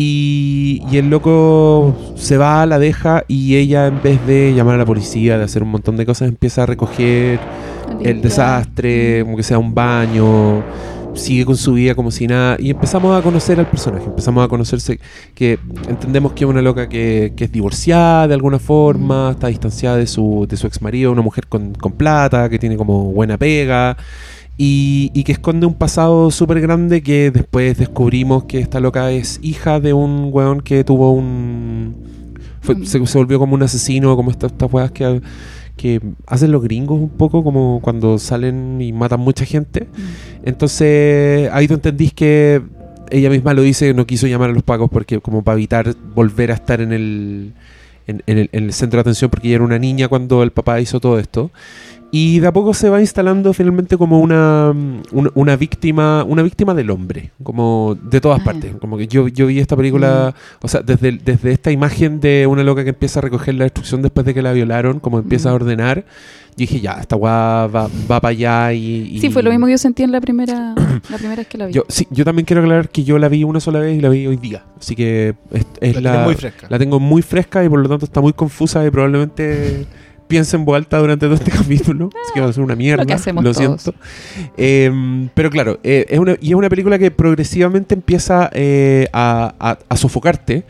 Y, 0.00 0.82
y 0.92 0.98
el 0.98 1.10
loco 1.10 1.96
se 2.14 2.36
va, 2.36 2.64
la 2.66 2.78
deja 2.78 3.24
y 3.26 3.56
ella 3.56 3.88
en 3.88 4.00
vez 4.00 4.24
de 4.28 4.54
llamar 4.54 4.76
a 4.76 4.78
la 4.78 4.86
policía, 4.86 5.38
de 5.38 5.42
hacer 5.42 5.64
un 5.64 5.70
montón 5.70 5.96
de 5.96 6.06
cosas, 6.06 6.28
empieza 6.28 6.62
a 6.62 6.66
recoger 6.66 7.40
el 8.00 8.20
desastre, 8.20 9.24
como 9.24 9.36
que 9.36 9.42
sea 9.42 9.58
un 9.58 9.74
baño, 9.74 10.62
sigue 11.18 11.44
con 11.44 11.56
su 11.56 11.74
vida 11.74 11.94
como 11.94 12.10
si 12.10 12.26
nada. 12.26 12.56
Y 12.58 12.70
empezamos 12.70 13.18
a 13.18 13.22
conocer 13.22 13.58
al 13.60 13.68
personaje, 13.68 14.04
empezamos 14.06 14.44
a 14.44 14.48
conocerse 14.48 14.98
que 15.34 15.58
entendemos 15.88 16.32
que 16.32 16.44
es 16.44 16.50
una 16.50 16.62
loca 16.62 16.88
que, 16.88 17.32
que 17.36 17.44
es 17.44 17.52
divorciada 17.52 18.28
de 18.28 18.34
alguna 18.34 18.58
forma, 18.58 19.30
está 19.32 19.48
distanciada 19.48 19.96
de 19.96 20.06
su, 20.06 20.46
de 20.48 20.56
su 20.56 20.66
ex 20.66 20.80
marido, 20.80 21.12
una 21.12 21.22
mujer 21.22 21.46
con, 21.46 21.74
con 21.74 21.92
plata, 21.92 22.48
que 22.48 22.58
tiene 22.58 22.76
como 22.76 23.12
buena 23.12 23.36
pega. 23.36 23.96
Y, 24.60 25.12
y 25.14 25.22
que 25.22 25.30
esconde 25.32 25.66
un 25.66 25.74
pasado 25.74 26.32
súper 26.32 26.60
grande 26.60 27.00
que 27.00 27.30
después 27.30 27.78
descubrimos 27.78 28.42
que 28.44 28.58
esta 28.58 28.80
loca 28.80 29.12
es 29.12 29.38
hija 29.40 29.78
de 29.78 29.92
un 29.92 30.30
weón 30.32 30.62
que 30.62 30.82
tuvo 30.82 31.12
un... 31.12 31.94
fue- 32.60 32.74
Mm. 32.74 32.84
se, 32.84 33.06
se 33.06 33.18
volvió 33.18 33.38
como 33.38 33.54
un 33.54 33.62
asesino, 33.62 34.16
como 34.16 34.32
estas 34.32 34.50
estas 34.50 34.72
weas 34.72 34.90
que, 34.90 35.20
que 35.78 36.02
hacen 36.26 36.52
los 36.52 36.62
gringos 36.62 37.00
un 37.00 37.08
poco, 37.08 37.42
como 37.42 37.80
cuando 37.80 38.18
salen 38.18 38.82
y 38.82 38.92
matan 38.92 39.20
mucha 39.20 39.46
gente. 39.46 39.86
Entonces 40.44 41.48
ahí 41.52 41.66
tú 41.66 41.74
entendís 41.74 42.12
que 42.12 42.60
ella 43.10 43.30
misma 43.30 43.54
lo 43.54 43.62
dice, 43.62 43.94
no 43.94 44.06
quiso 44.06 44.26
llamar 44.26 44.50
a 44.50 44.52
los 44.52 44.62
pacos 44.62 44.90
porque 44.90 45.20
como 45.20 45.42
para 45.42 45.56
evitar 45.56 45.94
volver 46.14 46.50
a 46.50 46.54
estar 46.54 46.82
en 46.82 46.92
el, 46.92 47.54
en, 48.06 48.22
en 48.26 48.38
el, 48.38 48.50
en 48.52 48.64
el 48.64 48.72
centro 48.74 48.98
de 48.98 49.02
atención 49.02 49.30
porque 49.30 49.48
ella 49.48 49.56
era 49.56 49.64
una 49.64 49.78
niña 49.78 50.08
cuando 50.08 50.42
el 50.42 50.50
papá 50.50 50.80
hizo 50.80 51.00
todo 51.00 51.18
esto. 51.18 51.50
Y 52.10 52.40
de 52.40 52.46
a 52.46 52.52
poco 52.54 52.72
se 52.72 52.88
va 52.88 53.00
instalando 53.00 53.52
finalmente 53.52 53.98
como 53.98 54.18
una, 54.20 54.72
una, 55.12 55.30
una 55.34 55.56
víctima 55.56 56.24
una 56.24 56.42
víctima 56.42 56.72
del 56.72 56.88
hombre, 56.90 57.32
como 57.42 57.98
de 58.02 58.18
todas 58.20 58.40
Ah. 58.40 58.44
partes. 58.44 58.74
Como 58.76 58.96
que 58.96 59.06
yo, 59.06 59.28
yo 59.28 59.46
vi 59.46 59.58
esta 59.58 59.76
película, 59.76 60.34
o 60.62 60.68
sea, 60.68 60.80
desde, 60.80 61.12
desde 61.12 61.52
esta 61.52 61.70
imagen 61.70 62.18
de 62.20 62.46
una 62.46 62.62
loca 62.64 62.82
que 62.82 62.90
empieza 62.90 63.20
a 63.20 63.22
recoger 63.22 63.54
la 63.56 63.64
destrucción 63.64 64.00
después 64.00 64.24
de 64.24 64.32
que 64.32 64.40
la 64.40 64.52
violaron, 64.52 65.00
como 65.00 65.18
empieza 65.18 65.50
a 65.50 65.52
Mm. 65.52 65.56
ordenar, 65.56 65.98
yo 65.98 66.04
dije, 66.56 66.80
ya, 66.80 66.92
esta 66.92 67.14
weá 67.14 67.66
va, 67.66 67.88
va 68.10 68.20
para 68.20 68.28
allá 68.30 68.72
y, 68.72 69.10
y- 69.16 69.20
Sí, 69.20 69.28
fue 69.30 69.42
lo 69.42 69.50
mismo 69.50 69.66
que 69.66 69.72
yo 69.72 69.78
sentí 69.78 70.02
en 70.02 70.10
la 70.10 70.20
primera, 70.22 70.74
la 71.10 71.16
primera 71.18 71.36
vez 71.36 71.46
que 71.46 71.58
la 71.58 71.66
vi. 71.66 71.74
Yo, 71.74 71.84
sí, 71.88 72.08
yo 72.10 72.24
también 72.24 72.46
quiero 72.46 72.62
aclarar 72.62 72.88
que 72.88 73.04
yo 73.04 73.18
la 73.18 73.28
vi 73.28 73.44
una 73.44 73.60
sola 73.60 73.80
vez 73.80 73.98
y 73.98 74.00
la 74.00 74.08
vi 74.08 74.26
hoy 74.26 74.36
día. 74.38 74.64
Así 74.80 74.96
que 74.96 75.34
es, 75.52 75.66
es 75.82 76.00
La 76.02 76.14
la, 76.14 76.24
muy 76.24 76.34
fresca. 76.36 76.66
la 76.70 76.78
tengo 76.78 76.98
muy 77.00 77.20
fresca 77.20 77.62
y 77.64 77.68
por 77.68 77.80
lo 77.80 77.88
tanto 77.88 78.06
está 78.06 78.22
muy 78.22 78.32
confusa 78.32 78.84
y 78.86 78.90
probablemente 78.90 79.86
piense 80.28 80.56
en 80.56 80.64
voz 80.64 80.76
alta 80.76 80.98
durante 80.98 81.26
todo 81.26 81.34
este 81.34 81.50
capítulo. 81.58 82.10
Así 82.22 82.32
que 82.34 82.40
va 82.40 82.46
a 82.48 82.52
ser 82.52 82.62
una 82.62 82.76
mierda. 82.76 83.02
Lo 83.42 83.52
siento. 83.54 83.94
Eh, 84.56 85.28
pero 85.34 85.50
claro, 85.50 85.80
eh, 85.82 86.06
es 86.08 86.18
una, 86.18 86.36
y 86.40 86.50
es 86.50 86.54
una 86.54 86.68
película 86.68 86.98
que 86.98 87.10
progresivamente 87.10 87.94
empieza 87.94 88.50
eh, 88.52 89.08
a, 89.12 89.54
a- 89.58 89.78
a 89.88 89.96
sofocarte. 89.96 90.64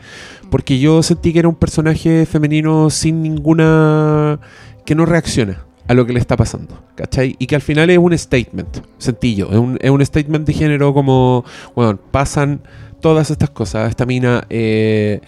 Porque 0.49 0.79
yo 0.79 1.03
sentí 1.03 1.31
que 1.31 1.39
era 1.39 1.47
un 1.47 1.55
personaje 1.55 2.25
femenino 2.25 2.89
sin 2.89 3.21
ninguna. 3.21 4.39
que 4.85 4.95
no 4.95 5.05
reacciona 5.05 5.63
a 5.87 5.93
lo 5.93 6.05
que 6.05 6.13
le 6.13 6.19
está 6.19 6.35
pasando, 6.37 6.81
¿cachai? 6.95 7.35
Y 7.39 7.47
que 7.47 7.55
al 7.55 7.61
final 7.61 7.89
es 7.89 7.97
un 7.97 8.15
statement, 8.17 8.77
sencillo, 8.99 9.49
es 9.51 9.57
un, 9.57 9.77
es 9.81 9.89
un 9.89 10.05
statement 10.05 10.45
de 10.45 10.53
género 10.53 10.93
como, 10.93 11.43
bueno, 11.75 11.97
pasan 12.11 12.61
todas 13.01 13.31
estas 13.31 13.49
cosas, 13.49 13.89
esta 13.89 14.05
mina, 14.05 14.43
eh, 14.51 15.19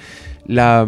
la, 0.46 0.88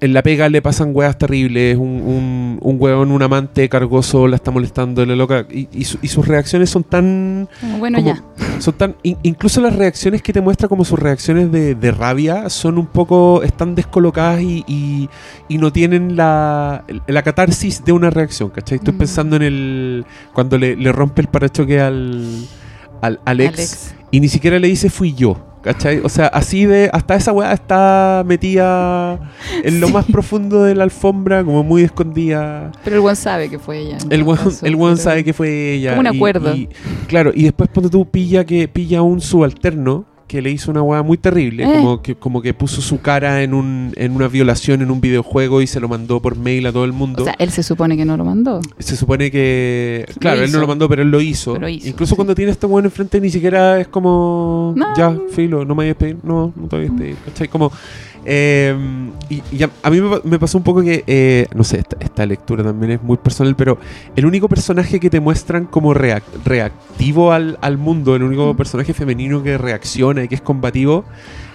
en 0.00 0.12
la 0.12 0.22
pega 0.22 0.48
le 0.48 0.62
pasan 0.62 0.90
weas 0.94 1.18
terribles, 1.18 1.76
un, 1.76 1.88
un, 1.88 2.58
un 2.62 2.76
weón, 2.80 3.10
un 3.10 3.22
amante 3.22 3.68
cargoso 3.68 4.28
la 4.28 4.36
está 4.36 4.50
molestando, 4.50 5.04
la 5.04 5.16
loca, 5.16 5.46
y, 5.50 5.68
y 5.72 5.84
su- 5.84 5.98
y 6.02 6.08
sus 6.08 6.26
reacciones 6.28 6.70
son 6.70 6.84
tan 6.84 7.48
bueno, 7.78 7.98
como- 7.98 8.14
ya. 8.14 8.22
son 8.60 8.74
tan 8.74 8.96
in- 9.02 9.18
incluso 9.22 9.60
las 9.60 9.74
reacciones 9.74 10.22
que 10.22 10.32
te 10.32 10.40
muestra 10.40 10.68
como 10.68 10.84
sus 10.84 10.98
reacciones 10.98 11.50
de, 11.50 11.74
de 11.74 11.90
rabia 11.90 12.48
son 12.50 12.78
un 12.78 12.86
poco 12.86 13.42
están 13.42 13.74
descolocadas 13.74 14.40
y, 14.40 14.64
y- 14.68 15.08
y 15.48 15.58
no 15.58 15.72
tienen 15.72 16.16
la, 16.16 16.84
la 17.06 17.22
catarsis 17.22 17.84
de 17.84 17.92
una 17.92 18.10
reacción 18.10 18.50
¿cachai? 18.50 18.76
estoy 18.78 18.94
Mm. 18.94 18.98
pensando 18.98 19.36
en 19.36 19.42
el 19.42 20.04
cuando 20.32 20.58
le, 20.58 20.76
le 20.76 20.92
rompe 20.92 21.22
el 21.22 21.28
parachoque 21.28 21.80
al, 21.80 22.44
al, 23.00 23.20
al 23.24 23.40
ex, 23.40 23.54
Alex. 23.58 23.94
y 24.10 24.20
ni 24.20 24.28
siquiera 24.28 24.58
le 24.58 24.68
dice 24.68 24.90
fui 24.90 25.12
yo 25.14 25.44
¿cachai? 25.72 26.00
o 26.02 26.08
sea 26.08 26.26
así 26.28 26.64
de 26.64 26.88
hasta 26.92 27.14
esa 27.14 27.32
weá 27.32 27.52
está 27.52 28.22
metida 28.26 29.18
en 29.62 29.80
lo 29.80 29.88
Sí. 29.88 29.92
más 29.92 30.06
profundo 30.06 30.64
de 30.64 30.74
la 30.74 30.84
alfombra 30.84 31.44
como 31.44 31.62
muy 31.62 31.82
escondida 31.82 32.72
Pero 32.84 32.96
el 32.96 33.02
buen 33.02 33.16
sabe 33.16 33.50
que 33.50 33.58
fue 33.58 33.78
ella. 33.80 33.98
el 34.08 34.22
weón, 34.22 34.38
el 34.62 34.74
weón 34.76 34.96
sabe 34.96 35.24
que 35.24 35.32
fue 35.34 35.74
ella. 35.74 35.90
Como 35.96 36.08
un 36.08 36.14
y- 36.14 36.16
acuerdo. 36.16 36.54
y- 36.54 36.68
claro, 37.06 37.32
y 37.34 37.42
después 37.44 37.68
ponte 37.68 37.90
tú 37.90 38.06
pilla 38.10 38.44
que 38.44 38.66
pilla 38.68 39.02
un 39.02 39.20
subalterno 39.20 40.06
que 40.28 40.40
le 40.42 40.50
hizo 40.52 40.70
una 40.70 40.82
weá 40.82 41.02
muy 41.02 41.18
terrible, 41.18 41.64
Eh. 41.64 41.72
como 41.80 42.02
que 42.02 42.14
como 42.14 42.40
que 42.42 42.54
puso 42.54 42.80
su 42.82 43.00
cara 43.00 43.42
en 43.42 43.54
un 43.54 43.92
en 43.96 44.12
una 44.12 44.28
violación 44.28 44.82
en 44.82 44.90
un 44.92 45.00
videojuego 45.00 45.62
y 45.62 45.66
se 45.66 45.80
lo 45.80 45.88
mandó 45.88 46.20
por 46.20 46.36
mail 46.36 46.66
a 46.66 46.72
todo 46.72 46.84
el 46.84 46.92
mundo. 46.92 47.22
O 47.22 47.24
sea, 47.24 47.34
él 47.38 47.50
se 47.50 47.62
supone 47.64 47.96
que 47.96 48.04
no 48.04 48.16
lo 48.16 48.24
mandó. 48.24 48.60
se 48.78 48.94
supone 48.96 49.30
que 49.32 50.06
claro, 50.20 50.42
él 50.42 50.52
no 50.52 50.60
lo 50.60 50.66
mandó, 50.68 50.88
pero 50.88 51.02
él 51.02 51.10
lo 51.10 51.20
hizo. 51.20 51.58
Lo 51.58 51.68
hizo, 51.68 51.88
Incluso 51.88 52.10
sí. 52.10 52.16
cuando 52.16 52.34
tiene 52.34 52.52
este 52.52 52.66
weón 52.66 52.84
enfrente 52.84 53.20
ni 53.20 53.30
siquiera 53.30 53.80
es 53.80 53.88
como 53.88 54.74
No. 54.76 54.86
ya, 54.96 55.16
filo, 55.30 55.64
no 55.64 55.74
me 55.74 55.78
voy 55.78 55.84
a 55.86 55.88
despedir, 55.88 56.18
no, 56.22 56.52
no 56.54 56.68
te 56.68 56.76
voy 56.76 56.84
a 56.86 56.88
despedir, 56.90 57.16
¿cachai? 57.24 57.48
Como 57.48 57.72
eh, 58.30 58.76
y, 59.30 59.42
y 59.50 59.62
a, 59.62 59.70
a 59.82 59.90
mí 59.90 60.00
me, 60.00 60.10
pa- 60.10 60.20
me 60.22 60.38
pasó 60.38 60.58
un 60.58 60.64
poco 60.64 60.82
que, 60.82 61.02
eh, 61.06 61.46
no 61.54 61.64
sé, 61.64 61.78
esta, 61.78 61.96
esta 62.00 62.26
lectura 62.26 62.62
también 62.62 62.92
es 62.92 63.02
muy 63.02 63.16
personal, 63.16 63.56
pero 63.56 63.78
el 64.14 64.26
único 64.26 64.48
personaje 64.48 65.00
que 65.00 65.08
te 65.08 65.18
muestran 65.20 65.64
como 65.64 65.94
reac- 65.94 66.22
reactivo 66.44 67.32
al, 67.32 67.58
al 67.62 67.78
mundo, 67.78 68.14
el 68.14 68.22
único 68.22 68.52
Mm. 68.52 68.56
personaje 68.56 68.92
femenino 68.94 69.42
que 69.42 69.56
reacciona 69.56 70.22
y 70.24 70.28
que 70.28 70.34
es 70.34 70.40
combativo, 70.42 71.04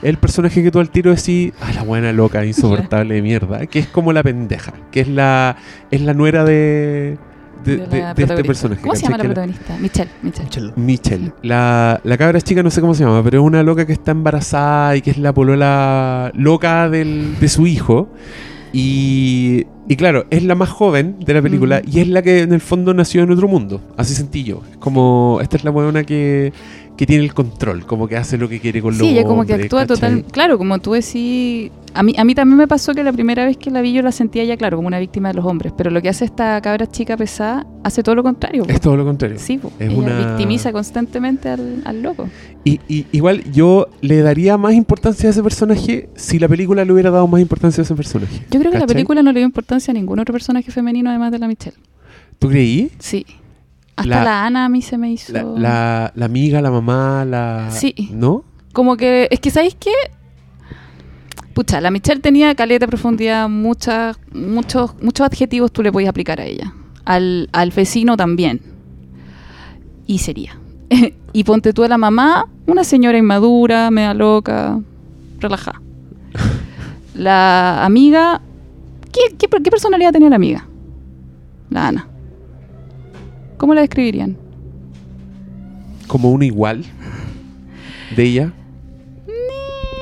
es 0.02 0.10
el 0.10 0.18
personaje 0.18 0.64
que 0.64 0.72
tú 0.72 0.80
al 0.80 0.90
tiro 0.90 1.14
decís, 1.14 1.54
ah, 1.62 1.72
la 1.74 1.84
buena 1.84 2.12
loca, 2.12 2.44
insoportable 2.46 3.14
de 3.16 3.22
mierda, 3.22 3.66
que 3.68 3.80
es 3.80 3.88
como 3.88 4.12
la 4.12 4.24
pendeja, 4.24 4.74
que 4.92 5.02
es 5.02 5.08
la, 5.08 5.56
es 5.92 6.02
la 6.02 6.14
nuera 6.14 6.44
de, 6.44 7.18
de, 7.64 7.78
de 7.88 8.00
la 8.00 8.14
de 8.14 8.24
este 8.24 8.44
personaje. 8.44 8.82
¿Cómo 8.82 8.96
se 8.96 9.04
llama 9.04 9.18
la 9.18 9.24
protagonista? 9.24 9.78
Michelle. 9.80 10.10
Michelle. 10.22 10.46
Michelle. 10.46 10.74
Michelle. 10.76 11.32
La, 11.42 12.00
la 12.04 12.18
cabra 12.18 12.40
chica 12.42 12.62
no 12.64 12.70
sé 12.70 12.82
cómo 12.82 12.94
se 12.94 13.04
llama, 13.04 13.24
pero 13.24 13.40
es 13.42 13.46
una 13.46 13.64
loca 13.64 13.86
que 13.86 13.94
está 13.94 14.12
embarazada 14.12 14.96
y 14.96 15.02
que 15.02 15.12
es 15.12 15.18
la 15.18 15.34
polola 15.34 16.32
loca 16.36 16.90
del, 16.90 17.40
de 17.40 17.50
su 17.50 17.66
hijo. 17.68 18.10
Y, 18.76 19.68
y 19.88 19.96
claro, 19.96 20.26
es 20.32 20.44
la 20.44 20.56
más 20.56 20.70
joven 20.70 21.18
de 21.24 21.34
la 21.36 21.42
película 21.44 21.80
Mm. 21.86 21.90
y 21.92 22.00
es 22.00 22.08
la 22.08 22.22
que 22.24 22.40
en 22.42 22.54
el 22.54 22.62
fondo 22.62 22.94
nació 22.94 23.22
en 23.22 23.32
otro 23.32 23.48
mundo. 23.48 23.82
Así 23.98 24.16
sentí 24.16 24.44
yo. 24.44 24.62
Es 24.72 24.78
como, 24.78 25.38
esta 25.44 25.58
es 25.58 25.64
la 25.64 25.70
buena 25.70 26.04
que, 26.04 26.52
que 27.04 27.08
tiene 27.08 27.24
el 27.24 27.34
control, 27.34 27.86
como 27.86 28.08
que 28.08 28.16
hace 28.18 28.38
lo 28.38 28.48
que 28.48 28.60
quiere 28.60 28.82
con 28.82 28.92
los 28.98 29.00
Sí, 29.06 29.10
ella 29.14 29.24
como 29.26 29.46
que 29.46 29.54
actúa 29.56 29.82
¿cachai? 29.82 29.96
total. 29.96 30.26
Claro, 30.32 30.58
como 30.58 30.80
tú 30.80 30.94
decís. 30.94 31.72
A 31.96 32.02
mí, 32.02 32.16
a 32.18 32.24
mí 32.24 32.34
también 32.34 32.58
me 32.58 32.68
pasó 32.68 32.94
que 32.96 33.04
la 33.04 33.12
primera 33.14 33.46
vez 33.46 33.56
que 33.58 33.70
la 33.70 33.82
vi 33.82 33.94
yo 33.94 34.02
la 34.02 34.12
sentía 34.12 34.44
ya, 34.46 34.58
claro, 34.58 34.78
como 34.78 34.88
una 34.88 34.98
víctima 34.98 35.28
de 35.28 35.36
los 35.36 35.46
hombres. 35.46 35.74
Pero 35.78 35.92
lo 35.92 36.02
que 36.02 36.10
hace 36.10 36.26
esta 36.26 36.60
cabra 36.62 36.88
chica 36.90 37.16
pesada 37.18 37.68
hace 37.84 38.02
todo 38.02 38.16
lo 38.16 38.24
contrario. 38.24 38.64
po. 38.64 38.72
Es 38.72 38.82
todo 38.82 38.98
lo 38.98 39.06
contrario. 39.06 39.38
Sí, 39.38 39.60
po. 39.60 39.72
Es 39.78 39.90
ella 39.92 39.98
una- 40.00 40.18
victimiza 40.28 40.72
constantemente 40.72 41.50
al, 41.50 41.84
al 41.86 42.02
loco. 42.02 42.28
Y, 42.64 42.80
y 42.88 43.06
igual 43.12 43.44
yo 43.52 43.90
le 44.02 44.22
daría 44.22 44.58
más 44.58 44.74
importancia 44.74 45.28
a 45.28 45.32
ese 45.32 45.44
personaje 45.44 46.10
si 46.16 46.40
la 46.40 46.48
película 46.48 46.84
le 46.84 46.92
hubiera 46.94 47.12
dado 47.12 47.28
más 47.28 47.42
importancia 47.42 47.82
a 47.82 47.84
ese 47.84 47.94
personaje. 47.94 48.44
Yo 48.50 48.60
creo 48.60 48.72
que 48.72 48.80
la 48.80 48.88
película 48.88 49.22
no 49.22 49.32
le 49.32 49.42
dio 49.42 49.46
importancia 49.46 49.92
a 49.92 49.94
ningún 49.94 50.18
otro 50.20 50.32
personaje 50.34 50.72
femenino 50.72 51.10
además 51.12 51.32
de 51.32 51.40
la 51.40 51.48
Michelle. 51.48 51.78
¿Tú 52.40 52.50
creí? 52.50 52.90
Sí. 52.98 53.26
Hasta 53.96 54.10
La- 54.10 54.24
la, 54.24 54.46
Ana 54.46 54.66
a 54.66 54.70
mí 54.70 54.82
se 54.82 54.98
me 54.98 55.12
hizo. 55.12 55.34
La, 55.34 55.44
la, 55.44 56.12
la 56.16 56.26
amiga, 56.26 56.62
la 56.62 56.72
mamá, 56.72 57.26
la... 57.26 57.70
Sí. 57.72 57.94
¿No? 58.12 58.44
Como 58.74 58.98
que. 58.98 59.28
Es 59.30 59.40
que, 59.40 59.52
¿sabéis 59.52 59.76
qué? 59.80 59.92
Pucha, 61.54 61.80
la 61.80 61.92
Michelle 61.92 62.20
tenía 62.20 62.56
caleta 62.56 62.86
de 62.86 62.90
profundidad, 62.90 63.48
muchas, 63.48 64.18
muchos, 64.34 64.96
muchos 65.04 65.28
adjetivos 65.28 65.72
tú 65.72 65.84
le 65.84 65.92
podías 65.92 66.10
aplicar 66.10 66.40
a 66.42 66.46
ella. 66.46 66.74
Al, 67.06 67.50
al 67.52 67.70
vecino 67.70 68.18
también. 68.18 68.62
Y 70.08 70.18
sería. 70.20 70.58
y 71.34 71.44
ponte 71.44 71.74
tú 71.74 71.84
a 71.84 71.88
la 71.88 72.00
mamá, 72.00 72.48
una 72.66 72.84
señora 72.84 73.18
inmadura, 73.20 73.92
media 73.92 74.14
loca, 74.16 74.80
relajada. 75.40 75.80
La 77.16 77.86
amiga. 77.86 78.42
¿Qué, 79.12 79.36
qué, 79.38 79.48
qué 79.48 79.70
personalidad 79.70 80.12
tenía 80.12 80.30
la 80.32 80.38
amiga? 80.38 80.68
La 81.70 81.90
Ana. 81.90 82.08
¿Cómo 83.64 83.76
la 83.76 83.80
describirían? 83.80 84.36
Como 86.08 86.32
una 86.32 86.44
igual 86.44 86.84
de 88.14 88.24
ella. 88.24 88.54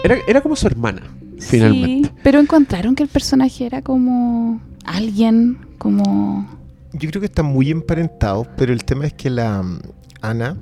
Era, 0.03 0.17
era 0.27 0.41
como 0.41 0.55
su 0.55 0.65
hermana, 0.65 1.03
finalmente. 1.39 2.09
Sí, 2.09 2.15
pero 2.23 2.39
encontraron 2.39 2.95
que 2.95 3.03
el 3.03 3.09
personaje 3.09 3.67
era 3.67 3.83
como 3.83 4.59
alguien, 4.83 5.59
como... 5.77 6.49
Yo 6.93 7.07
creo 7.11 7.19
que 7.19 7.27
están 7.27 7.45
muy 7.45 7.69
emparentados, 7.69 8.47
pero 8.57 8.73
el 8.73 8.83
tema 8.83 9.05
es 9.05 9.13
que 9.13 9.29
la 9.29 9.61
mm, 9.61 9.79
Ana 10.21 10.57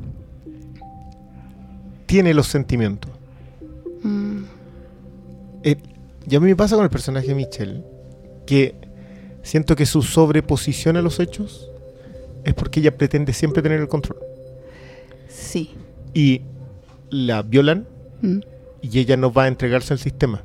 tiene 2.06 2.34
los 2.34 2.48
sentimientos. 2.48 3.12
mm, 4.04 4.40
Eh, 5.64 5.78
y 6.30 6.36
a 6.36 6.40
mí 6.42 6.48
me 6.48 6.56
pasa 6.58 6.76
con 6.76 6.84
el 6.84 6.90
personaje 6.92 7.28
de 7.28 7.36
Michelle 7.36 7.82
que 8.46 8.76
siento 9.42 9.78
que 9.78 9.86
su 9.86 10.02
sobreposición 10.02 10.98
a 10.98 11.02
los 11.02 11.22
hechos 11.22 11.70
es 12.44 12.54
porque 12.54 12.80
ella 12.80 12.98
pretende 12.98 13.34
siempre 13.34 13.62
tener 13.62 13.80
el 13.80 13.88
control. 13.88 14.20
sí. 15.28 15.72
Y 16.14 16.42
la 17.12 17.44
violan 17.44 17.86
Mm, 18.22 18.40
y 18.82 19.00
ella 19.00 19.18
no 19.18 19.32
va 19.32 19.44
a 19.44 19.48
entregarse 19.48 19.94
al 19.94 20.00
sistema, 20.00 20.44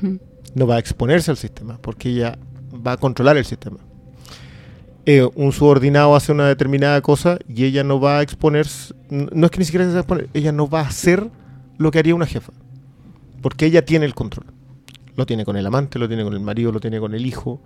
mm. 0.00 0.16
no 0.54 0.66
va 0.66 0.76
a 0.76 0.78
exponerse 0.78 1.30
al 1.30 1.36
sistema, 1.36 1.78
porque 1.80 2.10
ella 2.10 2.38
va 2.74 2.92
a 2.92 2.96
controlar 2.96 3.36
el 3.36 3.44
sistema. 3.44 3.78
Eh, 5.04 5.28
un 5.34 5.52
subordinado 5.52 6.14
hace 6.14 6.30
una 6.30 6.46
determinada 6.46 7.00
cosa 7.00 7.38
y 7.48 7.64
ella 7.64 7.82
no 7.82 8.00
va 8.00 8.18
a 8.18 8.22
exponerse, 8.22 8.94
no 9.10 9.46
es 9.46 9.50
que 9.50 9.58
ni 9.58 9.64
siquiera 9.64 9.84
se 9.86 9.92
va 9.92 9.98
a 9.98 10.00
exponer, 10.00 10.28
ella 10.32 10.52
no 10.52 10.68
va 10.68 10.80
a 10.80 10.88
hacer 10.88 11.28
lo 11.76 11.90
que 11.90 11.98
haría 11.98 12.14
una 12.14 12.26
jefa, 12.26 12.52
porque 13.40 13.66
ella 13.66 13.84
tiene 13.84 14.06
el 14.06 14.14
control. 14.14 14.46
Lo 15.14 15.26
tiene 15.26 15.44
con 15.44 15.56
el 15.56 15.66
amante, 15.66 15.98
lo 15.98 16.08
tiene 16.08 16.24
con 16.24 16.32
el 16.32 16.40
marido, 16.40 16.72
lo 16.72 16.80
tiene 16.80 16.98
con 16.98 17.14
el 17.14 17.26
hijo, 17.26 17.60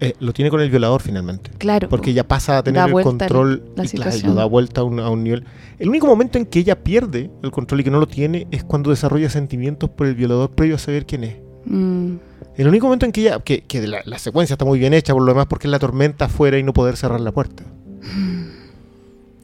eh, 0.00 0.14
lo 0.20 0.32
tiene 0.32 0.50
con 0.50 0.60
el 0.60 0.70
violador 0.70 1.00
finalmente. 1.02 1.50
Claro. 1.58 1.88
Porque 1.88 2.06
po. 2.06 2.10
ella 2.10 2.26
pasa 2.26 2.58
a 2.58 2.62
tener 2.62 2.88
el 2.88 3.02
control 3.02 3.62
la 3.76 3.84
y, 3.84 3.88
claro, 3.88 4.34
da 4.34 4.44
vuelta 4.44 4.80
a 4.80 4.84
un, 4.84 5.00
a 5.00 5.08
un 5.10 5.24
nivel. 5.24 5.44
El 5.78 5.88
único 5.88 6.06
momento 6.06 6.38
en 6.38 6.46
que 6.46 6.58
ella 6.58 6.82
pierde 6.82 7.30
el 7.42 7.50
control 7.50 7.80
y 7.80 7.84
que 7.84 7.90
no 7.90 7.98
lo 8.00 8.06
tiene 8.06 8.46
es 8.50 8.64
cuando 8.64 8.90
desarrolla 8.90 9.30
sentimientos 9.30 9.90
por 9.90 10.06
el 10.06 10.14
violador 10.14 10.50
previo 10.50 10.76
a 10.76 10.78
saber 10.78 11.06
quién 11.06 11.24
es. 11.24 11.36
Mm, 11.66 12.16
El 12.56 12.68
único 12.68 12.86
momento 12.86 13.06
en 13.06 13.12
que 13.12 13.22
ella, 13.22 13.40
que, 13.40 13.62
que 13.62 13.86
la, 13.86 14.02
la 14.04 14.18
secuencia 14.18 14.54
está 14.54 14.64
muy 14.64 14.78
bien 14.78 14.92
hecha 14.94 15.12
por 15.14 15.22
lo 15.22 15.32
demás 15.32 15.46
porque 15.46 15.66
es 15.66 15.70
la 15.70 15.78
tormenta 15.78 16.26
afuera 16.26 16.58
y 16.58 16.62
no 16.62 16.72
poder 16.72 16.96
cerrar 16.96 17.20
la 17.20 17.32
puerta. 17.32 17.64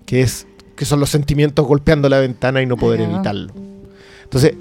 Que 0.06 0.22
es 0.22 0.48
que 0.80 0.86
son 0.86 0.98
los 0.98 1.10
sentimientos 1.10 1.66
golpeando 1.66 2.08
la 2.08 2.18
ventana 2.18 2.62
y 2.62 2.66
no 2.66 2.78
poder 2.78 3.02
evitarlo. 3.02 3.52
Entonces, 4.24 4.54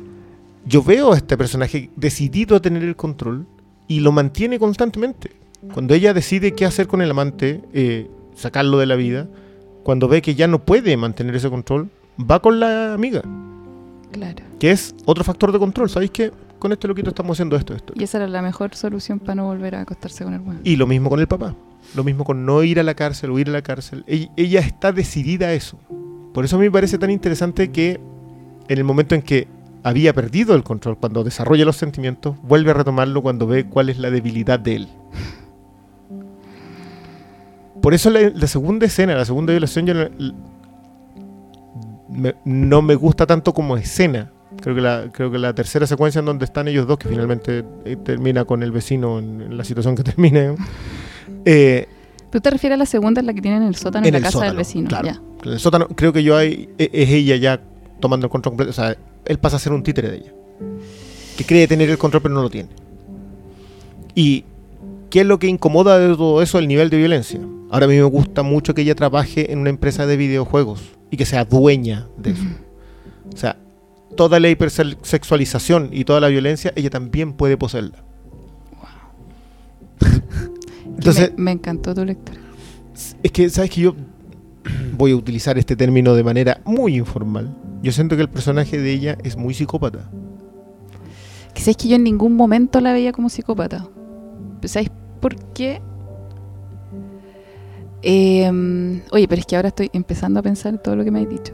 yo 0.66 0.84
veo 0.84 1.14
a 1.14 1.16
este 1.16 1.38
personaje 1.38 1.90
decidido 1.96 2.58
a 2.58 2.60
tener 2.60 2.84
el 2.84 2.98
control 2.98 3.48
y 3.88 4.02
lo 4.02 4.12
mantiene 4.12 4.60
constantemente. 4.60 5.32
Cuando 5.74 5.94
ella 5.94 6.14
decide 6.14 6.54
qué 6.54 6.66
hacer 6.66 6.88
con 6.88 7.02
el 7.02 7.12
amante, 7.12 7.62
eh, 7.74 8.10
sacarlo 8.36 8.78
de 8.78 8.86
la 8.86 8.96
vida, 8.96 9.28
cuando 9.84 10.08
ve 10.08 10.22
que 10.22 10.36
ya 10.36 10.48
no 10.48 10.60
puede 10.60 10.96
mantener 10.98 11.36
ese 11.36 11.50
control, 11.50 11.90
va 12.20 12.42
con 12.42 12.60
la 12.60 12.94
amiga, 12.94 13.22
claro. 14.12 14.44
que 14.60 14.72
es 14.72 14.96
otro 15.06 15.24
factor 15.24 15.52
de 15.52 15.60
control. 15.60 15.90
¿Sabéis 15.90 16.12
que 16.12 16.32
con 16.60 16.72
este 16.72 16.88
loquito 16.88 17.10
estamos 17.10 17.36
haciendo 17.36 17.56
esto, 17.56 17.74
esto? 17.74 17.94
Y 17.96 18.04
esa 18.04 18.18
era 18.18 18.28
la 18.28 18.42
mejor 18.42 18.76
solución 18.76 19.20
para 19.20 19.36
no 19.36 19.46
volver 19.46 19.76
a 19.76 19.82
acostarse 19.82 20.24
con 20.24 20.34
el 20.34 20.42
weón. 20.42 20.62
Y 20.64 20.76
lo 20.76 20.88
mismo 20.88 21.10
con 21.10 21.20
el 21.20 21.28
papá. 21.28 21.56
Lo 21.96 22.04
mismo 22.04 22.24
con 22.24 22.46
no 22.46 22.64
ir 22.64 22.80
a 22.80 22.84
la 22.84 22.94
cárcel 22.94 23.32
o 23.32 23.40
ir 23.40 23.50
a 23.50 23.52
la 23.52 23.62
cárcel. 23.62 24.04
Ella, 24.08 24.30
ella 24.38 24.60
está 24.60 24.92
decidida 24.92 25.48
a 25.48 25.54
eso. 25.54 25.80
Por 26.34 26.46
eso 26.46 26.56
a 26.56 26.60
mí 26.60 26.66
me 26.66 26.72
parece 26.72 26.98
tan 26.98 27.10
interesante 27.10 27.72
que 27.72 28.00
en 28.68 28.78
el 28.78 28.84
momento 28.84 29.16
en 29.16 29.22
que 29.22 29.48
había 29.84 30.14
perdido 30.14 30.56
el 30.56 30.64
control, 30.64 30.98
cuando 30.98 31.24
desarrolla 31.24 31.66
los 31.66 31.78
sentimientos, 31.78 32.36
vuelve 32.44 32.72
a 32.72 32.76
retomarlo 32.76 33.22
cuando 33.22 33.48
ve 33.48 33.66
cuál 33.66 33.90
es 33.90 33.98
la 33.98 34.12
debilidad 34.12 34.60
de 34.60 34.76
él. 34.76 34.88
Por 37.82 37.94
eso 37.94 38.10
la, 38.10 38.30
la 38.30 38.48
segunda 38.48 38.86
escena, 38.86 39.16
la 39.16 39.26
segunda 39.26 39.52
violación, 39.54 39.86
yo 39.86 39.94
la- 39.94 40.10
l- 40.20 40.34
me- 42.10 42.36
no 42.46 42.82
me 42.82 42.96
gusta 42.96 43.26
tanto 43.26 43.54
como 43.54 43.78
escena. 43.78 44.32
Creo 44.62 44.76
que, 44.76 44.82
la, 44.82 45.10
creo 45.12 45.32
que 45.32 45.38
la 45.38 45.54
tercera 45.54 45.86
secuencia 45.88 46.20
en 46.20 46.26
donde 46.26 46.44
están 46.46 46.68
ellos 46.68 46.86
dos, 46.88 46.98
que 46.98 47.08
finalmente 47.08 47.64
eh, 47.86 47.96
termina 48.04 48.44
con 48.46 48.64
el 48.64 48.72
vecino 48.72 49.20
en, 49.20 49.42
en 49.42 49.58
la 49.58 49.64
situación 49.64 49.96
que 49.96 50.04
termine, 50.04 50.56
eh, 51.46 51.88
¿Tú 52.32 52.40
te 52.42 52.50
refieres 52.52 52.76
a 52.76 52.78
la 52.78 52.86
segunda, 52.86 53.22
en 53.22 53.26
la 53.28 53.34
que 53.34 53.42
tienen 53.42 53.64
el 53.64 53.76
sótano 53.76 54.06
En 54.06 54.14
en 54.14 54.22
la 54.22 54.28
casa 54.28 54.40
del 54.40 54.48
sótano, 54.50 54.58
vecino? 54.60 54.88
claro. 54.90 55.06
Ya. 55.08 55.22
en 55.46 55.52
el 55.54 55.60
sótano, 55.60 55.88
creo 55.88 56.14
que 56.14 56.22
yo 56.24 56.36
hay, 56.38 56.70
e- 56.78 56.90
es 56.94 57.10
ella 57.10 57.36
ya 57.38 57.62
tomando 58.00 58.26
el 58.28 58.32
control 58.32 58.52
completo. 58.52 58.70
O 58.70 58.74
sea, 58.74 58.96
él 59.26 59.40
pasa 59.40 59.56
a 59.56 59.60
ser 59.60 59.72
un 59.74 59.82
títere 59.82 60.10
de 60.12 60.18
ella. 60.18 60.34
Que 61.38 61.44
cree 61.46 61.68
tener 61.68 61.90
el 61.90 61.98
control 61.98 62.22
pero 62.22 62.36
no 62.36 62.42
lo 62.44 62.50
tiene. 62.50 62.70
Y 64.14 64.44
¿qué 65.10 65.22
es 65.22 65.26
lo 65.26 65.40
que 65.40 65.48
incomoda 65.48 66.00
de 66.00 66.16
todo 66.16 66.42
eso? 66.42 66.60
El 66.60 66.68
nivel 66.68 66.90
de 66.90 66.98
violencia. 66.98 67.40
Ahora 67.70 67.86
a 67.86 67.90
mí 67.90 67.96
me 67.96 68.04
gusta 68.04 68.44
mucho 68.44 68.74
que 68.74 68.82
ella 68.82 68.96
trabaje 68.96 69.52
en 69.52 69.60
una 69.60 69.70
empresa 69.70 70.06
de 70.06 70.18
videojuegos 70.18 70.82
y 71.12 71.18
que 71.18 71.26
sea 71.26 71.46
dueña 71.46 72.08
de 72.18 72.32
eso. 72.32 72.44
O 73.34 73.38
sea, 73.38 73.58
toda 74.16 74.40
la 74.40 74.50
hipersexualización 74.50 75.90
y 75.92 76.06
toda 76.06 76.20
la 76.20 76.28
violencia, 76.28 76.74
ella 76.76 76.90
también 76.90 77.34
puede 77.34 77.58
poseerla. 77.58 78.04
Que 80.00 80.06
Entonces, 80.86 81.32
me, 81.38 81.44
me 81.44 81.52
encantó 81.52 81.94
tu 81.94 82.06
lectura. 82.06 82.40
es 83.24 83.32
que, 83.32 83.50
¿sabes 83.50 83.70
que 83.70 83.82
Yo 83.82 83.96
voy 84.98 85.12
a 85.12 85.16
utilizar 85.16 85.58
este 85.58 85.76
término 85.76 86.14
de 86.16 86.24
manera 86.24 86.62
muy 86.66 86.98
informal. 86.98 87.56
Yo 87.82 87.92
siento 87.92 88.16
que 88.16 88.22
el 88.22 88.30
personaje 88.30 88.78
de 88.78 88.92
ella 88.92 89.18
es 89.24 89.38
muy 89.38 89.54
psicópata. 89.54 90.10
Que 91.54 91.62
sabes 91.62 91.78
que 91.78 91.88
yo 91.88 91.96
en 91.96 92.04
ningún 92.04 92.36
momento 92.36 92.82
la 92.82 92.94
veía 92.94 93.12
como 93.12 93.30
psicópata. 93.30 93.88
¿Sabes 94.68 94.90
por 95.20 95.36
qué? 95.54 95.82
Eh, 98.02 98.50
oye, 99.12 99.28
pero 99.28 99.40
es 99.40 99.46
que 99.46 99.56
ahora 99.56 99.70
estoy 99.70 99.90
empezando 99.94 100.40
a 100.40 100.44
pensar 100.44 100.74
en 100.74 100.82
todo 100.82 100.96
lo 100.96 101.04
que 101.04 101.12
me 101.12 101.22
has 101.22 101.30
dicho. 101.30 101.54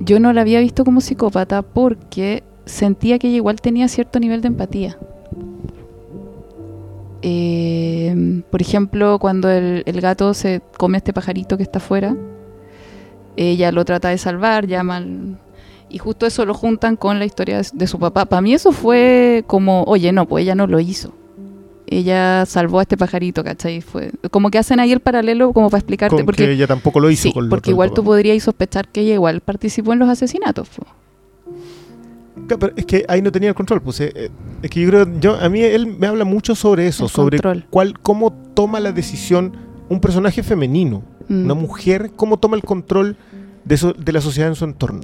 Yo 0.00 0.20
no 0.20 0.32
la 0.32 0.40
había 0.40 0.60
visto 0.60 0.84
como 0.84 1.00
psicópata 1.00 1.62
porque 1.62 2.42
sentía 2.64 3.18
que 3.18 3.28
ella 3.28 3.36
igual 3.36 3.60
tenía 3.60 3.88
cierto 3.88 4.18
nivel 4.20 4.40
de 4.40 4.48
empatía. 4.48 4.98
Eh, 7.22 8.42
por 8.50 8.62
ejemplo, 8.62 9.18
cuando 9.18 9.50
el, 9.50 9.82
el 9.84 10.00
gato 10.00 10.32
se 10.32 10.62
come 10.78 10.96
a 10.96 10.98
este 10.98 11.12
pajarito 11.12 11.56
que 11.56 11.62
está 11.62 11.78
afuera, 11.78 12.16
ella 13.36 13.72
lo 13.72 13.84
trata 13.84 14.08
de 14.08 14.18
salvar, 14.18 14.66
llama 14.66 15.02
y 15.88 15.98
justo 15.98 16.26
eso 16.26 16.46
lo 16.46 16.54
juntan 16.54 16.96
con 16.96 17.18
la 17.18 17.24
historia 17.24 17.58
de, 17.58 17.68
de 17.72 17.86
su 17.86 17.98
papá. 17.98 18.24
Para 18.24 18.40
mí 18.40 18.54
eso 18.54 18.72
fue 18.72 19.44
como, 19.46 19.82
oye, 19.84 20.12
no, 20.12 20.26
pues 20.26 20.42
ella 20.42 20.54
no 20.54 20.66
lo 20.66 20.80
hizo. 20.80 21.12
Ella 21.92 22.46
salvó 22.46 22.78
a 22.78 22.82
este 22.82 22.96
pajarito, 22.96 23.42
¿cachai? 23.42 23.80
Fue 23.80 24.12
como 24.30 24.48
que 24.50 24.58
hacen 24.58 24.78
ahí 24.78 24.92
el 24.92 25.00
paralelo 25.00 25.52
como 25.52 25.68
para 25.70 25.80
explicarte. 25.80 26.14
Con 26.16 26.24
porque 26.24 26.44
que 26.46 26.52
ella 26.52 26.68
tampoco 26.68 27.00
lo 27.00 27.10
hizo 27.10 27.24
sí, 27.24 27.32
con 27.32 27.44
lo 27.46 27.50
porque 27.50 27.70
otro 27.70 27.72
igual 27.72 27.92
tú 27.92 28.04
podrías 28.04 28.40
sospechar 28.42 28.86
que 28.88 29.00
ella 29.00 29.14
igual 29.14 29.40
participó 29.40 29.92
en 29.92 29.98
los 29.98 30.08
asesinatos. 30.08 30.68
pero 32.46 32.72
es 32.76 32.86
que 32.86 33.04
ahí 33.08 33.22
no 33.22 33.30
tenía 33.32 33.48
el 33.50 33.54
control. 33.54 33.80
Pues, 33.82 34.00
eh, 34.00 34.12
eh, 34.14 34.30
es 34.62 34.70
que 34.70 34.80
yo 34.80 34.88
creo, 34.88 35.20
yo, 35.20 35.34
a 35.40 35.48
mí 35.48 35.60
él 35.62 35.86
me 35.86 36.06
habla 36.06 36.24
mucho 36.24 36.54
sobre 36.54 36.86
eso, 36.86 37.04
El 37.04 37.10
sobre 37.10 37.38
control. 37.38 37.66
cuál, 37.70 37.98
cómo 37.98 38.32
toma 38.54 38.80
la 38.80 38.92
decisión 38.92 39.56
un 39.88 40.00
personaje 40.00 40.42
femenino, 40.42 41.02
Mm. 41.28 41.44
una 41.44 41.54
mujer, 41.54 42.10
cómo 42.16 42.38
toma 42.38 42.56
el 42.56 42.62
control 42.62 43.16
de, 43.64 43.74
eso- 43.74 43.92
de 43.92 44.12
la 44.12 44.20
sociedad 44.20 44.48
en 44.48 44.54
su 44.56 44.64
entorno. 44.64 45.00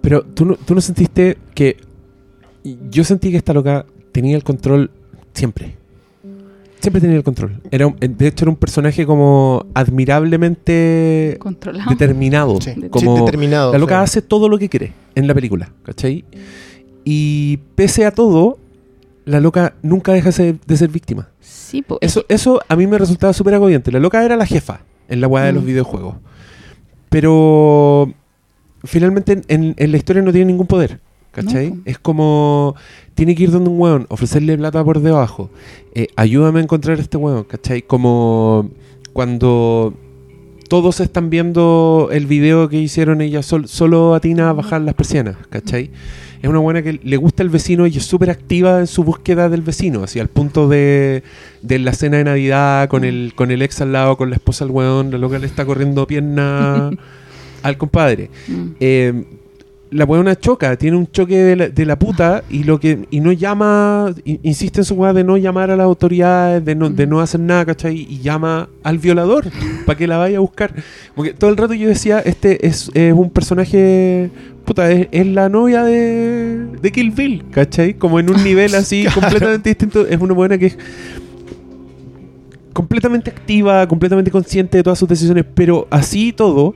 Pero 0.00 0.22
tú 0.22 0.44
no, 0.44 0.54
tú 0.56 0.74
no 0.74 0.80
sentiste 0.80 1.38
que. 1.54 1.76
Yo 2.90 3.04
sentí 3.04 3.30
que 3.30 3.36
esta 3.36 3.52
loca 3.52 3.84
tenía 4.12 4.36
el 4.36 4.44
control 4.44 4.90
siempre. 5.34 5.76
Siempre 6.80 7.00
tenía 7.00 7.16
el 7.16 7.22
control. 7.22 7.60
Era 7.70 7.86
un- 7.86 7.96
de 8.00 8.26
hecho, 8.26 8.44
era 8.44 8.50
un 8.50 8.56
personaje 8.56 9.04
como 9.06 9.66
admirablemente 9.74 11.36
Controlado. 11.40 11.90
determinado. 11.90 12.60
Sí, 12.60 12.72
sí, 12.74 12.88
como 12.90 13.18
determinado. 13.18 13.72
la 13.72 13.78
loca 13.78 13.94
o 13.94 13.98
sea, 13.98 14.02
hace 14.04 14.22
todo 14.22 14.48
lo 14.48 14.58
que 14.58 14.68
quiere 14.68 14.92
en 15.14 15.26
la 15.26 15.34
película, 15.34 15.70
¿cachai? 15.82 16.24
Y 17.04 17.58
pese 17.74 18.06
a 18.06 18.10
todo, 18.12 18.58
la 19.24 19.40
loca 19.40 19.74
nunca 19.82 20.12
deja 20.12 20.26
de 20.30 20.32
ser, 20.32 20.56
de 20.66 20.76
ser 20.76 20.88
víctima. 20.88 21.28
Sí, 21.40 21.82
po. 21.82 21.98
Eso, 22.00 22.24
eso 22.28 22.60
a 22.68 22.76
mí 22.76 22.86
me 22.86 22.98
resultaba 22.98 23.32
súper 23.32 23.54
agobiante. 23.54 23.92
La 23.92 24.00
loca 24.00 24.24
era 24.24 24.36
la 24.36 24.46
jefa 24.46 24.80
en 25.08 25.20
la 25.20 25.28
weá 25.28 25.44
de 25.44 25.52
los 25.52 25.62
Mm. 25.62 25.66
videojuegos. 25.66 26.16
Pero 27.08 28.12
finalmente 28.84 29.32
en, 29.32 29.44
en- 29.48 29.74
en 29.76 29.90
la 29.92 29.96
historia 29.98 30.22
no 30.22 30.32
tiene 30.32 30.46
ningún 30.46 30.66
poder. 30.66 31.00
¿Cachai? 31.32 31.70
No, 31.70 31.76
es 31.84 31.98
como. 31.98 32.74
Tiene 33.14 33.34
que 33.34 33.42
ir 33.44 33.50
donde 33.50 33.70
un 33.70 33.78
weón, 33.78 34.06
ofrecerle 34.08 34.56
plata 34.58 34.82
por 34.84 35.00
debajo. 35.00 35.50
eh, 35.94 36.08
ayúdame 36.16 36.60
a 36.60 36.62
encontrar 36.62 36.98
este 37.00 37.16
weón, 37.16 37.44
¿cachai? 37.44 37.82
Como 37.82 38.70
cuando 39.12 39.94
todos 40.68 41.00
están 41.00 41.30
viendo 41.30 42.08
el 42.12 42.26
video 42.26 42.68
que 42.68 42.78
hicieron 42.78 43.20
ella, 43.20 43.42
sol- 43.42 43.68
solo 43.68 44.14
atina 44.14 44.50
a 44.50 44.52
bajar 44.52 44.80
las 44.82 44.94
persianas, 44.94 45.36
¿cachai? 45.50 45.90
Es 46.42 46.48
una 46.48 46.60
buena 46.60 46.82
que 46.82 46.98
le 47.02 47.16
gusta 47.18 47.42
el 47.42 47.50
vecino 47.50 47.86
y 47.86 47.96
es 47.96 48.04
súper 48.06 48.30
activa 48.30 48.78
en 48.80 48.86
su 48.86 49.04
búsqueda 49.04 49.48
del 49.50 49.60
vecino, 49.62 50.02
así 50.04 50.20
al 50.20 50.28
punto 50.28 50.68
de, 50.68 51.22
de 51.60 51.78
la 51.80 51.92
cena 51.92 52.16
de 52.18 52.24
Navidad 52.24 52.88
con 52.88 53.04
el, 53.04 53.32
con 53.34 53.50
el 53.50 53.60
ex 53.62 53.80
al 53.82 53.92
lado, 53.92 54.16
con 54.16 54.30
la 54.30 54.36
esposa 54.36 54.64
al 54.64 54.70
weón, 54.70 55.10
la 55.10 55.18
loca 55.18 55.38
le 55.38 55.46
está 55.46 55.66
corriendo 55.66 56.06
pierna 56.06 56.90
al 57.62 57.76
compadre. 57.76 58.30
Mm. 58.48 58.66
Eh, 58.80 59.24
la 59.92 60.04
weona 60.04 60.36
choca, 60.36 60.76
tiene 60.76 60.96
un 60.96 61.10
choque 61.10 61.36
de 61.36 61.56
la, 61.56 61.68
de 61.68 61.84
la 61.84 61.98
puta 61.98 62.44
y 62.48 62.62
lo 62.62 62.78
que 62.78 63.06
y 63.10 63.20
no 63.20 63.32
llama, 63.32 64.14
insiste 64.24 64.80
en 64.82 64.84
su 64.84 64.94
weá 64.94 65.12
de 65.12 65.24
no 65.24 65.36
llamar 65.36 65.70
a 65.70 65.76
las 65.76 65.84
autoridades, 65.84 66.64
de 66.64 66.74
no, 66.76 66.90
de 66.90 67.06
no 67.06 67.20
hacer 67.20 67.40
nada, 67.40 67.64
¿cachai? 67.64 68.06
Y 68.08 68.20
llama 68.20 68.68
al 68.84 68.98
violador 68.98 69.46
para 69.86 69.98
que 69.98 70.06
la 70.06 70.16
vaya 70.16 70.36
a 70.36 70.40
buscar. 70.40 70.72
Porque 71.14 71.32
todo 71.34 71.50
el 71.50 71.56
rato 71.56 71.74
yo 71.74 71.88
decía, 71.88 72.20
este 72.20 72.66
es, 72.66 72.90
es 72.94 73.12
un 73.12 73.30
personaje, 73.30 74.30
puta, 74.64 74.90
es, 74.92 75.08
es 75.10 75.26
la 75.26 75.48
novia 75.48 75.82
de, 75.82 76.66
de 76.80 76.92
Kill 76.92 77.10
Bill, 77.10 77.44
¿cachai? 77.50 77.94
Como 77.94 78.20
en 78.20 78.30
un 78.30 78.44
nivel 78.44 78.74
así 78.76 79.02
Claro. 79.02 79.20
completamente 79.20 79.70
distinto. 79.70 80.06
Es 80.06 80.20
una 80.20 80.34
buena 80.34 80.56
que 80.56 80.66
es 80.66 80.78
completamente 82.72 83.30
activa, 83.30 83.86
completamente 83.86 84.30
consciente 84.30 84.78
de 84.78 84.82
todas 84.84 84.98
sus 84.98 85.08
decisiones, 85.08 85.44
pero 85.54 85.86
así 85.90 86.28
y 86.28 86.32
todo, 86.32 86.74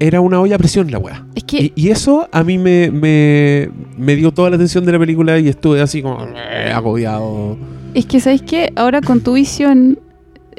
era 0.00 0.20
una 0.20 0.40
olla 0.40 0.56
a 0.56 0.58
presión 0.58 0.90
la 0.90 0.98
weá. 0.98 1.26
Es 1.34 1.44
que 1.44 1.62
Y, 1.62 1.72
y 1.74 1.88
eso 1.90 2.28
a 2.32 2.42
mí 2.44 2.58
me, 2.58 2.90
me, 2.90 3.68
me 3.96 4.16
dio 4.16 4.32
toda 4.32 4.50
la 4.50 4.56
atención 4.56 4.84
de 4.84 4.92
la 4.92 4.98
película 4.98 5.38
y 5.38 5.48
estuve 5.48 5.80
así 5.80 6.02
como 6.02 6.18
eh, 6.36 6.70
agobiado. 6.74 7.56
Es 7.94 8.06
que, 8.06 8.20
¿sabéis 8.20 8.42
qué? 8.42 8.72
Ahora 8.76 9.00
con 9.00 9.20
tu 9.20 9.32
visión, 9.34 9.98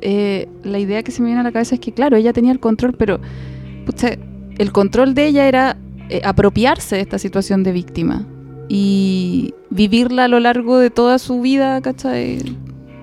eh, 0.02 0.48
la 0.64 0.80
idea 0.80 1.04
que 1.04 1.12
se 1.12 1.22
me 1.22 1.28
viene 1.28 1.42
a 1.42 1.44
la 1.44 1.52
cabeza 1.52 1.76
es 1.76 1.82
que, 1.82 1.92
claro, 1.92 2.18
ella 2.18 2.34
tenía 2.34 2.52
el 2.52 2.60
control, 2.60 2.94
pero 2.98 3.20
pucha, 3.86 4.10
el 4.58 4.72
control 4.72 5.14
de 5.14 5.28
ella 5.28 5.48
era 5.48 5.78
eh, 6.10 6.22
apropiarse 6.24 6.96
de 6.96 7.02
esta 7.02 7.20
situación 7.20 7.64
de 7.64 7.72
víctima 7.74 8.26
y 8.70 9.54
vivirla 9.70 10.26
a 10.26 10.28
lo 10.28 10.40
largo 10.40 10.80
de 10.80 10.90
toda 10.90 11.20
su 11.20 11.42
vida, 11.42 11.80
¿cachai? 11.82 12.40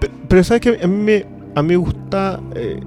Pe- 0.00 0.10
Pero 0.28 0.42
sabes 0.44 0.60
que 0.62 0.78
a 0.82 0.86
mí 0.88 0.96
me, 0.96 1.26
a 1.54 1.62
mí 1.62 1.68
me 1.68 1.76
gusta 1.76 2.40
eh, 2.56 2.80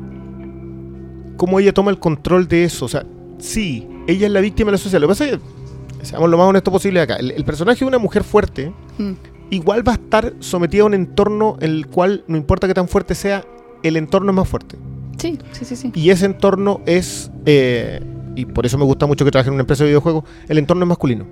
cómo 1.38 1.60
ella 1.60 1.74
toma 1.74 1.92
el 1.92 2.00
control 2.00 2.48
de 2.48 2.66
eso. 2.66 2.86
O 2.86 2.90
sea, 2.90 3.06
sí, 3.40 3.88
ella 4.08 4.28
es 4.28 4.34
la 4.34 4.42
víctima 4.42 4.68
de 4.68 4.74
la 4.74 4.78
sociedad. 4.78 5.02
Lo 5.02 5.08
que 5.08 5.12
pasa 5.12 5.26
es 5.26 5.32
que, 5.32 6.06
seamos 6.06 6.30
lo 6.30 6.38
más 6.38 6.48
honesto 6.48 6.72
posible 6.72 7.02
acá, 7.02 7.16
el, 7.16 7.32
el 7.32 7.44
personaje 7.46 7.80
de 7.80 7.86
una 7.86 7.98
mujer 8.00 8.24
fuerte 8.24 8.72
Mm, 8.98 9.12
igual 9.52 9.88
va 9.88 9.92
a 9.94 9.96
estar 9.96 10.34
sometida 10.40 10.82
a 10.82 10.86
un 10.86 10.94
entorno 10.96 11.58
en 11.62 11.70
el 11.72 11.88
cual, 11.88 12.24
no 12.28 12.36
importa 12.38 12.68
qué 12.68 12.74
tan 12.74 12.88
fuerte 12.88 13.14
sea, 13.16 13.44
el 13.84 13.96
entorno 13.98 14.32
es 14.32 14.36
más 14.36 14.48
fuerte. 14.48 14.76
Sí, 15.18 15.38
sí, 15.52 15.66
sí, 15.66 15.76
sí. 15.76 15.92
Y 15.96 16.10
ese 16.10 16.26
entorno 16.26 16.82
es, 16.86 17.30
eh, 17.46 18.02
y 18.36 18.46
por 18.46 18.66
eso 18.66 18.78
me 18.78 18.86
gusta 18.86 19.06
mucho 19.06 19.24
que 19.26 19.32
trabaje 19.32 19.50
en 19.50 19.54
una 19.56 19.62
empresa 19.62 19.84
de 19.84 19.90
videojuegos, 19.92 20.24
el 20.48 20.58
entorno 20.58 20.84
es 20.84 20.90
masculino. 20.90 21.26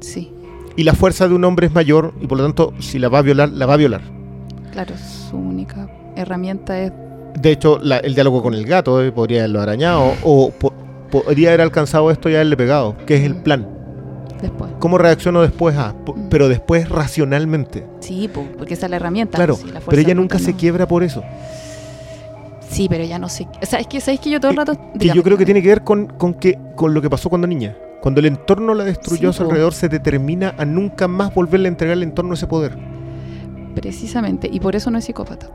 Sí, 0.00 0.30
Y 0.76 0.82
la 0.84 0.92
fuerza 0.94 1.28
de 1.28 1.34
un 1.34 1.44
hombre 1.44 1.66
es 1.68 1.74
mayor 1.74 2.12
y 2.20 2.26
por 2.26 2.36
lo 2.38 2.44
tanto, 2.44 2.72
si 2.80 2.98
la 2.98 3.08
va 3.08 3.18
a 3.18 3.22
violar, 3.22 3.50
la 3.50 3.66
va 3.66 3.74
a 3.74 3.76
violar. 3.78 4.00
claro, 4.72 4.94
su 5.30 5.36
única 5.36 5.88
herramienta 6.16 6.78
es... 6.80 6.92
De 7.40 7.50
hecho, 7.52 7.78
la- 7.82 7.98
el 7.98 8.14
diálogo 8.14 8.42
con 8.42 8.54
el 8.54 8.64
gato 8.66 9.02
eh, 9.02 9.12
podría 9.12 9.40
haberlo 9.40 9.60
arañado 9.60 10.14
o 10.22 10.50
podría 11.22 11.50
haber 11.50 11.60
alcanzado 11.60 12.10
esto 12.10 12.28
y 12.28 12.34
haberle 12.34 12.56
pegado, 12.56 12.96
que 13.06 13.16
es 13.16 13.22
el 13.24 13.34
Mm. 13.36 13.42
plan. 13.42 13.68
Después. 14.42 14.70
¿Cómo 14.80 14.98
reacciono 14.98 15.42
después? 15.42 15.76
a 15.76 15.92
Mm. 15.92 16.28
pero 16.28 16.48
después 16.48 16.88
racionalmente. 16.88 17.86
Sí, 18.00 18.28
po, 18.28 18.44
porque 18.58 18.74
esa 18.74 18.86
es 18.86 18.90
la 18.90 18.96
herramienta. 18.96 19.36
Claro, 19.36 19.54
sí, 19.54 19.64
la 19.66 19.80
fuerza 19.80 19.90
pero 19.90 20.02
ella 20.02 20.14
nunca 20.14 20.38
se 20.38 20.54
quiebra 20.54 20.86
por 20.88 21.02
eso. 21.02 21.22
Sí, 22.68 22.88
pero 22.88 23.04
ya 23.04 23.18
no 23.18 23.28
sé. 23.28 23.46
O 23.62 23.66
sea, 23.66 23.78
es 23.78 23.86
que, 23.86 24.00
¿sabes 24.00 24.18
que 24.20 24.30
yo 24.30 24.40
todo 24.40 24.50
el 24.50 24.56
Que- 24.56 24.60
rato... 24.64 24.72
Que 24.74 24.98
dígame, 24.98 25.16
yo 25.16 25.22
creo 25.22 25.38
que 25.38 25.44
tiene 25.44 25.62
que 25.62 25.68
ver 25.68 25.82
con, 25.84 26.06
con, 26.08 26.34
que, 26.34 26.58
con 26.74 26.92
lo 26.92 27.00
que 27.00 27.08
pasó 27.08 27.28
cuando 27.30 27.46
niña. 27.46 27.76
Cuando 28.02 28.20
el 28.20 28.26
entorno 28.26 28.74
la 28.74 28.84
destruyó 28.84 29.20
Sí, 29.20 29.26
a 29.26 29.32
su 29.32 29.42
alrededor, 29.44 29.72
se 29.72 29.88
determina 29.88 30.54
a 30.58 30.64
nunca 30.64 31.06
más 31.08 31.32
volverle 31.32 31.68
a 31.68 31.70
entregar 31.70 31.92
al 31.96 32.02
entorno 32.02 32.34
ese 32.34 32.46
poder. 32.48 32.76
Precisamente, 33.74 34.48
y 34.52 34.60
por 34.60 34.76
eso 34.76 34.90
no 34.90 34.98
es 34.98 35.04
psicópata. 35.04 35.48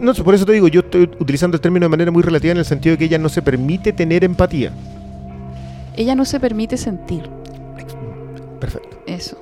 No, 0.00 0.14
por 0.14 0.34
eso 0.34 0.44
te 0.44 0.52
digo, 0.52 0.68
yo 0.68 0.80
estoy 0.80 1.02
utilizando 1.18 1.56
el 1.56 1.60
término 1.60 1.84
de 1.86 1.90
manera 1.90 2.10
muy 2.10 2.22
relativa 2.22 2.52
en 2.52 2.58
el 2.58 2.64
sentido 2.64 2.94
de 2.94 2.98
que 2.98 3.04
ella 3.06 3.18
no 3.18 3.28
se 3.28 3.42
permite 3.42 3.92
tener 3.92 4.24
empatía. 4.24 4.72
Ella 5.96 6.14
no 6.14 6.24
se 6.24 6.40
permite 6.40 6.76
sentir 6.76 7.22
Perfecto. 8.60 8.96
eso. 9.06 9.36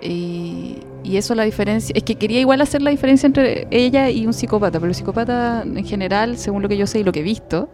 Y, 0.00 0.78
y 1.04 1.16
eso 1.16 1.34
la 1.34 1.44
diferencia, 1.44 1.92
es 1.96 2.02
que 2.02 2.16
quería 2.16 2.40
igual 2.40 2.60
hacer 2.60 2.82
la 2.82 2.90
diferencia 2.90 3.26
entre 3.26 3.66
ella 3.70 4.10
y 4.10 4.26
un 4.26 4.32
psicópata, 4.32 4.78
pero 4.80 4.88
el 4.90 4.94
psicópata 4.94 5.62
en 5.62 5.84
general, 5.84 6.38
según 6.38 6.62
lo 6.62 6.68
que 6.68 6.76
yo 6.76 6.86
sé 6.86 7.00
y 7.00 7.04
lo 7.04 7.12
que 7.12 7.20
he 7.20 7.24
visto, 7.24 7.68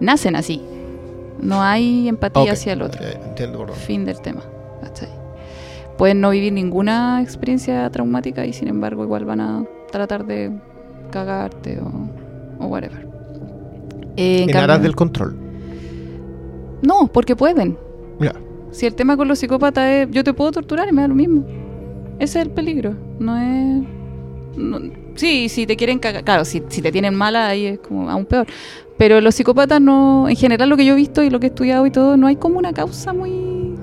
nacen 0.00 0.36
así. 0.36 0.60
No 1.40 1.62
hay 1.62 2.08
empatía 2.08 2.52
hacia 2.52 2.72
el 2.74 2.82
otro. 2.82 3.02
eh, 3.04 3.18
entiendo, 3.28 3.58
perdón. 3.58 3.76
Fin 3.76 4.04
del 4.04 4.20
tema. 4.20 4.42
¿cachai? 4.82 5.08
Pueden 5.98 6.20
no 6.20 6.30
vivir 6.30 6.52
ninguna 6.52 7.20
experiencia 7.22 7.88
traumática 7.90 8.44
y 8.46 8.52
sin 8.52 8.68
embargo 8.68 9.04
igual 9.04 9.24
van 9.24 9.40
a 9.40 9.64
tratar 9.92 10.26
de 10.26 10.50
cagarte 11.14 11.78
o, 11.80 12.64
o 12.64 12.66
whatever. 12.66 13.06
Eh, 14.16 14.42
en 14.48 14.56
aras 14.56 14.82
del 14.82 14.94
control. 14.94 15.36
No, 16.82 17.06
porque 17.12 17.34
pueden. 17.36 17.78
Si 18.70 18.86
el 18.86 18.94
tema 18.96 19.16
con 19.16 19.28
los 19.28 19.38
psicópatas 19.38 19.88
es 19.88 20.08
yo 20.10 20.24
te 20.24 20.34
puedo 20.34 20.50
torturar 20.50 20.88
y 20.88 20.92
me 20.92 21.02
da 21.02 21.06
lo 21.08 21.14
mismo. 21.14 21.44
Ese 22.18 22.40
es 22.40 22.46
el 22.46 22.50
peligro. 22.50 22.94
No 23.20 23.36
es. 23.38 23.84
no- 24.56 24.80
sí, 25.14 25.48
si 25.48 25.64
te 25.64 25.76
quieren 25.76 26.00
cagar. 26.00 26.24
Claro, 26.24 26.44
si, 26.44 26.60
si 26.68 26.82
te 26.82 26.90
tienen 26.90 27.14
mala, 27.14 27.46
ahí 27.46 27.66
es 27.66 27.78
como 27.78 28.10
aún 28.10 28.26
peor. 28.26 28.46
Pero 28.98 29.20
los 29.20 29.36
psicópatas 29.36 29.80
no. 29.80 30.28
En 30.28 30.34
general, 30.34 30.68
lo 30.68 30.76
que 30.76 30.84
yo 30.84 30.94
he 30.94 30.96
visto 30.96 31.22
y 31.22 31.30
lo 31.30 31.38
que 31.38 31.46
he 31.46 31.50
estudiado 31.50 31.86
y 31.86 31.92
todo, 31.92 32.16
no 32.16 32.26
hay 32.26 32.34
como 32.36 32.58
una 32.58 32.72
causa 32.72 33.12
muy. 33.12 33.73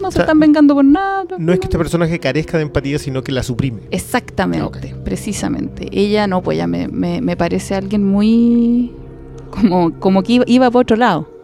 No, 0.00 0.10
se 0.10 0.20
están 0.20 0.38
vengando 0.38 0.74
por 0.74 0.84
nada. 0.84 1.24
No 1.38 1.52
es 1.52 1.58
que 1.58 1.66
este 1.66 1.78
personaje 1.78 2.18
carezca 2.18 2.56
de 2.56 2.64
empatía, 2.64 2.98
sino 2.98 3.22
que 3.22 3.32
la 3.32 3.42
suprime. 3.42 3.80
Exactamente, 3.90 4.94
precisamente. 5.04 5.88
Ella 5.92 6.26
no, 6.26 6.42
pues 6.42 6.58
ya 6.58 6.66
me, 6.66 6.88
me, 6.88 7.20
me 7.20 7.36
parece 7.36 7.74
alguien 7.74 8.04
muy. 8.04 8.92
Como, 9.50 9.98
como 9.98 10.22
que 10.22 10.34
iba, 10.34 10.44
iba 10.46 10.70
por 10.70 10.82
otro 10.82 10.96
lado. 10.96 11.38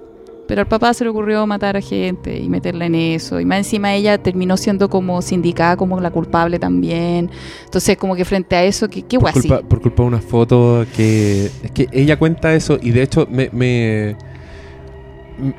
Pero 0.47 0.61
al 0.61 0.69
papá 0.69 0.93
se 0.93 1.05
le 1.05 1.11
ocurrió 1.11 1.47
matar 1.47 1.77
a 1.77 1.81
gente 1.81 2.39
y 2.39 2.49
meterla 2.49 2.87
en 2.87 2.95
eso. 2.95 3.41
Y 3.41 3.45
más 3.47 3.59
encima 3.59 3.95
ella 3.95 4.19
terminó 4.19 4.57
siendo 4.57 4.91
como 4.91 5.23
sindicada 5.23 5.77
como 5.77 6.01
la 6.01 6.11
culpable 6.11 6.59
también. 6.59 7.31
Entonces, 7.65 7.97
como 7.97 8.15
que 8.15 8.25
frente 8.25 8.55
a 8.55 8.63
eso, 8.65 8.89
¿qué, 8.89 9.03
qué 9.03 9.19
Por 9.19 9.33
guay 9.33 9.49
culpa, 9.49 9.69
por 9.69 9.81
culpa 9.81 10.03
de 10.03 10.09
una 10.09 10.21
foto 10.21 10.85
que... 10.95 11.51
Es 11.63 11.71
que 11.71 11.89
ella 11.93 12.19
cuenta 12.19 12.55
eso 12.55 12.79
y 12.81 12.91
de 12.91 13.03
hecho 13.03 13.27
me... 13.31 13.49
me 13.53 14.17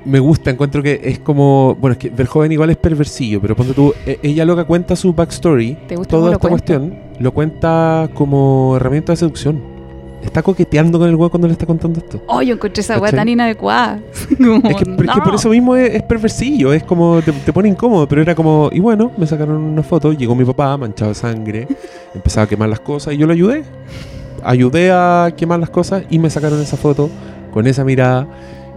me 0.06 0.20
gusta, 0.20 0.50
encuentro 0.52 0.82
que 0.82 1.02
es 1.04 1.20
como. 1.20 1.76
Bueno, 1.80 1.94
es 1.94 1.98
que 1.98 2.10
Verjoven 2.10 2.52
igual 2.52 2.70
es 2.70 2.78
perversillo, 2.78 3.42
pero 3.42 3.56
ponte 3.56 3.74
tú. 3.74 3.94
e- 4.06 4.20
Ella 4.24 4.46
loca 4.46 4.64
cuenta 4.64 4.96
su 4.96 5.14
backstory, 5.14 5.78
¿Te 5.88 5.96
gusta 5.96 6.12
toda 6.12 6.32
esta 6.34 6.48
cuenta? 6.48 6.78
cuestión, 6.80 7.00
lo 7.20 7.32
cuenta 7.34 8.10
como 8.14 8.74
herramienta 8.78 9.14
de 9.14 9.18
seducción. 9.18 9.76
Está 10.24 10.42
coqueteando 10.42 10.98
con 10.98 11.08
el 11.08 11.16
weón 11.16 11.30
cuando 11.30 11.48
le 11.48 11.52
está 11.54 11.68
contando 11.68 12.00
esto. 12.00 12.20
Oh, 12.28 12.42
yo 12.42 12.56
encontré 12.56 12.82
esa 12.82 12.94
weá 12.96 13.12
¿Cachai? 13.12 13.20
tan 13.20 13.30
inadecuada. 13.30 14.00
Como, 14.38 14.56
Es 14.68 14.76
que, 14.78 14.86
pero 14.86 15.04
es 15.10 15.16
que 15.16 15.22
por 15.22 15.36
eso 15.36 15.50
mismo 15.50 15.76
es, 15.76 15.94
es 15.94 16.02
perversillo, 16.04 16.74
es 16.74 16.84
como 16.84 17.22
te, 17.22 17.32
te 17.32 17.54
pone 17.54 17.70
incómodo, 17.70 18.08
pero 18.08 18.24
era 18.24 18.34
como, 18.34 18.70
y 18.72 18.80
bueno, 18.80 19.12
me 19.18 19.28
sacaron 19.28 19.58
una 19.62 19.84
foto, 19.84 20.14
llegó 20.14 20.34
mi 20.34 20.44
papá 20.44 20.76
manchado 20.78 21.10
de 21.10 21.16
sangre, 21.16 21.68
empezaba 22.16 22.46
a 22.46 22.48
quemar 22.48 22.70
las 22.70 22.80
cosas 22.80 23.14
y 23.14 23.18
yo 23.18 23.28
lo 23.28 23.34
ayudé. 23.34 23.64
Ayudé 24.44 24.92
a 24.92 25.32
quemar 25.38 25.60
las 25.60 25.70
cosas 25.70 26.04
y 26.10 26.18
me 26.18 26.30
sacaron 26.32 26.60
esa 26.62 26.78
foto 26.78 27.10
con 27.52 27.68
esa 27.68 27.84
mirada 27.84 28.28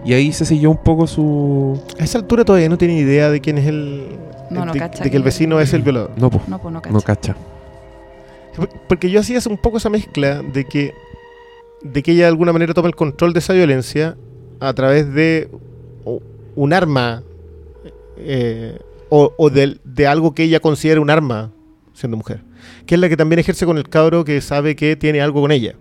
y 0.05 0.13
ahí 0.13 0.31
se 0.31 0.45
siguió 0.45 0.69
un 0.71 0.77
poco 0.77 1.07
su... 1.07 1.81
A 1.99 2.03
esa 2.03 2.17
altura 2.19 2.45
todavía 2.45 2.69
no 2.69 2.77
tiene 2.77 2.95
idea 2.97 3.29
de 3.29 3.41
quién 3.41 3.57
es 3.57 3.67
el. 3.67 4.17
No, 4.49 4.65
no 4.65 4.73
de, 4.73 4.79
cacha 4.79 5.03
de 5.03 5.11
que 5.11 5.17
el 5.17 5.23
vecino 5.23 5.59
es 5.59 5.73
el 5.73 5.81
violador. 5.81 6.11
No, 6.17 6.29
pues, 6.29 6.47
No, 6.47 6.59
pues 6.61 6.73
no 6.73 6.81
cacha. 6.81 6.93
no 6.93 7.01
cacha. 7.01 7.35
Porque 8.87 9.09
yo 9.09 9.19
hacía 9.19 9.39
un 9.49 9.57
poco 9.57 9.77
esa 9.77 9.89
mezcla 9.89 10.41
de 10.41 10.65
que. 10.65 10.93
de 11.81 12.03
que 12.03 12.11
ella 12.11 12.23
de 12.23 12.29
alguna 12.29 12.51
manera 12.53 12.73
toma 12.73 12.87
el 12.87 12.95
control 12.95 13.33
de 13.33 13.39
esa 13.39 13.53
violencia 13.53 14.17
a 14.59 14.73
través 14.73 15.13
de 15.13 15.49
un 16.55 16.73
arma. 16.73 17.23
eh, 18.17 18.77
o 19.09 19.33
o 19.37 19.49
del- 19.49 19.79
de, 19.83 20.05
algo 20.07 20.33
que 20.35 20.43
ella 20.43 20.59
considera 20.59 20.99
un 21.01 21.09
arma 21.09 21.51
siendo 21.93 22.17
mujer. 22.17 22.41
Que 22.85 22.95
es 22.95 23.01
la 23.01 23.09
que 23.09 23.17
también 23.17 23.39
ejerce 23.39 23.65
con 23.65 23.77
el 23.77 23.87
cabro 23.89 24.23
que 24.25 24.39
sabe 24.41 24.75
que 24.75 24.95
tiene 24.95 25.21
algo 25.21 25.41
con 25.41 25.51
ella. 25.51 25.75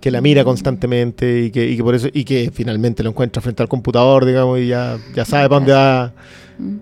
Que 0.00 0.10
la 0.10 0.20
mira 0.20 0.44
constantemente 0.44 1.42
y 1.44 1.50
que, 1.50 1.68
y 1.68 1.76
que 1.76 1.82
por 1.82 1.94
eso 1.94 2.08
y 2.12 2.24
que 2.24 2.50
finalmente 2.52 3.02
lo 3.02 3.10
encuentra 3.10 3.42
frente 3.42 3.62
al 3.62 3.68
computador, 3.68 4.24
digamos, 4.24 4.58
y 4.60 4.68
ya, 4.68 4.98
ya 5.14 5.24
sabe 5.24 5.48
para 5.48 5.58
dónde 5.58 5.72
va. 5.72 6.12
Mm. 6.58 6.76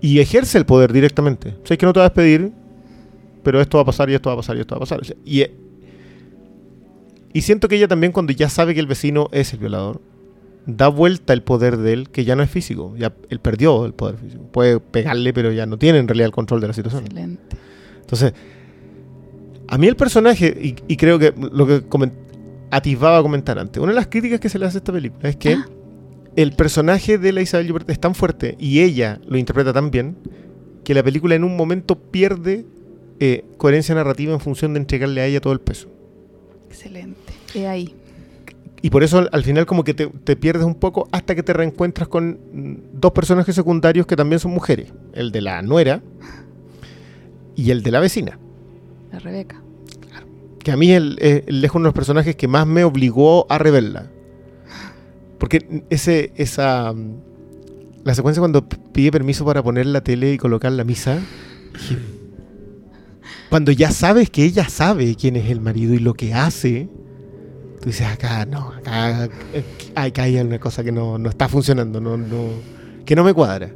Y 0.00 0.20
ejerce 0.20 0.58
el 0.58 0.66
poder 0.66 0.92
directamente. 0.92 1.56
O 1.62 1.66
sea, 1.66 1.74
es 1.74 1.78
que 1.78 1.86
no 1.86 1.92
te 1.92 1.98
vas 1.98 2.06
a 2.06 2.10
despedir, 2.10 2.52
pero 3.42 3.60
esto 3.60 3.78
va 3.78 3.82
a 3.82 3.86
pasar 3.86 4.10
y 4.10 4.14
esto 4.14 4.28
va 4.28 4.34
a 4.34 4.36
pasar 4.36 4.56
y 4.56 4.60
esto 4.60 4.74
va 4.74 4.76
a 4.76 4.80
pasar. 4.80 5.00
O 5.00 5.04
sea, 5.04 5.16
y, 5.24 5.40
eh, 5.40 5.54
y 7.32 7.40
siento 7.40 7.68
que 7.68 7.76
ella 7.76 7.88
también 7.88 8.12
cuando 8.12 8.32
ya 8.32 8.48
sabe 8.48 8.74
que 8.74 8.80
el 8.80 8.86
vecino 8.86 9.28
es 9.32 9.52
el 9.52 9.58
violador, 9.58 10.00
da 10.66 10.88
vuelta 10.88 11.32
el 11.32 11.42
poder 11.42 11.78
de 11.78 11.94
él, 11.94 12.10
que 12.10 12.24
ya 12.24 12.36
no 12.36 12.42
es 12.42 12.50
físico. 12.50 12.94
Ya 12.96 13.12
él 13.30 13.40
perdió 13.40 13.86
el 13.86 13.94
poder 13.94 14.18
físico. 14.18 14.44
Puede 14.52 14.78
pegarle, 14.78 15.32
pero 15.32 15.50
ya 15.50 15.66
no 15.66 15.78
tiene 15.78 15.98
en 15.98 16.06
realidad 16.06 16.26
el 16.26 16.32
control 16.32 16.60
de 16.60 16.68
la 16.68 16.74
situación. 16.74 17.04
Excelente. 17.04 17.56
Entonces, 18.02 18.34
a 19.66 19.78
mí 19.78 19.86
el 19.86 19.96
personaje, 19.96 20.56
y, 20.62 20.76
y 20.86 20.96
creo 20.96 21.18
que 21.18 21.34
lo 21.36 21.66
que 21.66 21.88
comen- 21.88 22.12
atisbaba 22.70 23.18
a 23.18 23.22
comentar 23.22 23.58
antes, 23.58 23.82
una 23.82 23.92
de 23.92 23.96
las 23.96 24.06
críticas 24.08 24.40
que 24.40 24.48
se 24.48 24.58
le 24.58 24.66
hace 24.66 24.78
a 24.78 24.80
esta 24.80 24.92
película 24.92 25.28
es 25.28 25.36
que 25.36 25.54
Ah. 25.54 25.66
el 26.36 26.52
personaje 26.52 27.18
de 27.18 27.32
la 27.32 27.40
Isabel 27.40 27.70
Huppert 27.70 27.90
es 27.90 27.98
tan 28.00 28.14
fuerte 28.14 28.56
y 28.58 28.80
ella 28.80 29.20
lo 29.26 29.38
interpreta 29.38 29.72
tan 29.72 29.90
bien 29.90 30.16
que 30.84 30.94
la 30.94 31.02
película 31.02 31.34
en 31.34 31.44
un 31.44 31.56
momento 31.56 31.96
pierde 31.98 32.64
eh, 33.20 33.44
coherencia 33.56 33.94
narrativa 33.94 34.32
en 34.32 34.40
función 34.40 34.74
de 34.74 34.80
entregarle 34.80 35.20
a 35.20 35.26
ella 35.26 35.40
todo 35.40 35.52
el 35.52 35.60
peso. 35.60 35.88
Excelente. 36.68 37.32
He 37.54 37.66
ahí. 37.66 37.94
y 38.80 38.90
por 38.90 39.02
eso 39.02 39.18
al- 39.18 39.28
al 39.32 39.42
final 39.42 39.66
como 39.66 39.82
que 39.82 39.92
te, 39.92 40.06
te 40.06 40.36
pierdes 40.36 40.64
un 40.64 40.76
poco 40.76 41.08
hasta 41.10 41.34
que 41.34 41.42
te 41.42 41.52
reencuentras 41.52 42.06
con 42.06 42.38
mm, 42.52 42.74
dos 43.00 43.10
personajes 43.10 43.52
secundarios 43.56 44.06
que 44.06 44.14
también 44.14 44.38
son 44.38 44.52
mujeres. 44.52 44.92
El 45.14 45.32
de 45.32 45.40
la 45.40 45.60
nuera 45.62 46.00
y 47.56 47.70
el 47.72 47.82
de 47.82 47.90
la 47.90 47.98
vecina. 47.98 48.38
La 49.10 49.18
Rebeca. 49.18 49.60
Que 50.68 50.72
a 50.72 50.76
mí 50.76 50.92
él 50.92 51.16
es 51.22 51.70
uno 51.70 51.84
de 51.84 51.88
los 51.88 51.94
personajes 51.94 52.36
que 52.36 52.46
más 52.46 52.66
me 52.66 52.84
obligó 52.84 53.50
a 53.50 53.56
reverla. 53.56 54.10
Porque 55.38 55.82
ese, 55.88 56.30
esa... 56.36 56.92
mm, 56.92 57.22
La 58.04 58.14
secuencia 58.14 58.42
cuando 58.42 58.68
pide 58.68 59.10
permiso 59.10 59.46
para 59.46 59.62
poner 59.62 59.86
la 59.86 60.02
tele 60.02 60.34
y 60.34 60.36
colocar 60.36 60.70
la 60.72 60.84
misa. 60.84 61.20
Cuando 63.48 63.72
ya 63.72 63.90
sabes 63.92 64.28
que 64.28 64.44
ella 64.44 64.68
sabe 64.68 65.14
quién 65.14 65.36
es 65.36 65.48
el 65.50 65.62
marido 65.62 65.94
y 65.94 66.00
lo 66.00 66.12
que 66.12 66.34
hace, 66.34 66.90
tú 67.80 67.86
dices, 67.86 68.06
acá 68.06 68.44
no, 68.44 68.72
acá, 68.72 69.24
eh, 69.54 69.64
acá 69.94 70.24
hay 70.24 70.36
una 70.38 70.58
cosa 70.58 70.84
que 70.84 70.92
no, 70.92 71.16
no 71.16 71.30
está 71.30 71.48
funcionando, 71.48 71.98
no, 71.98 72.18
no, 72.18 72.62
que 73.06 73.16
no 73.16 73.24
me 73.24 73.32
cuadra. 73.32 73.74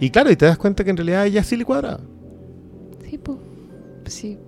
Y 0.00 0.08
claro, 0.08 0.30
y 0.30 0.36
te 0.36 0.46
das 0.46 0.56
cuenta 0.56 0.84
que 0.84 0.90
en 0.90 0.96
realidad 0.96 1.26
ella 1.26 1.44
sí 1.44 1.54
le 1.58 1.66
cuadraba. 1.66 2.00
Sí, 3.10 3.18
pues. 3.18 3.36
Sí. 4.06 4.38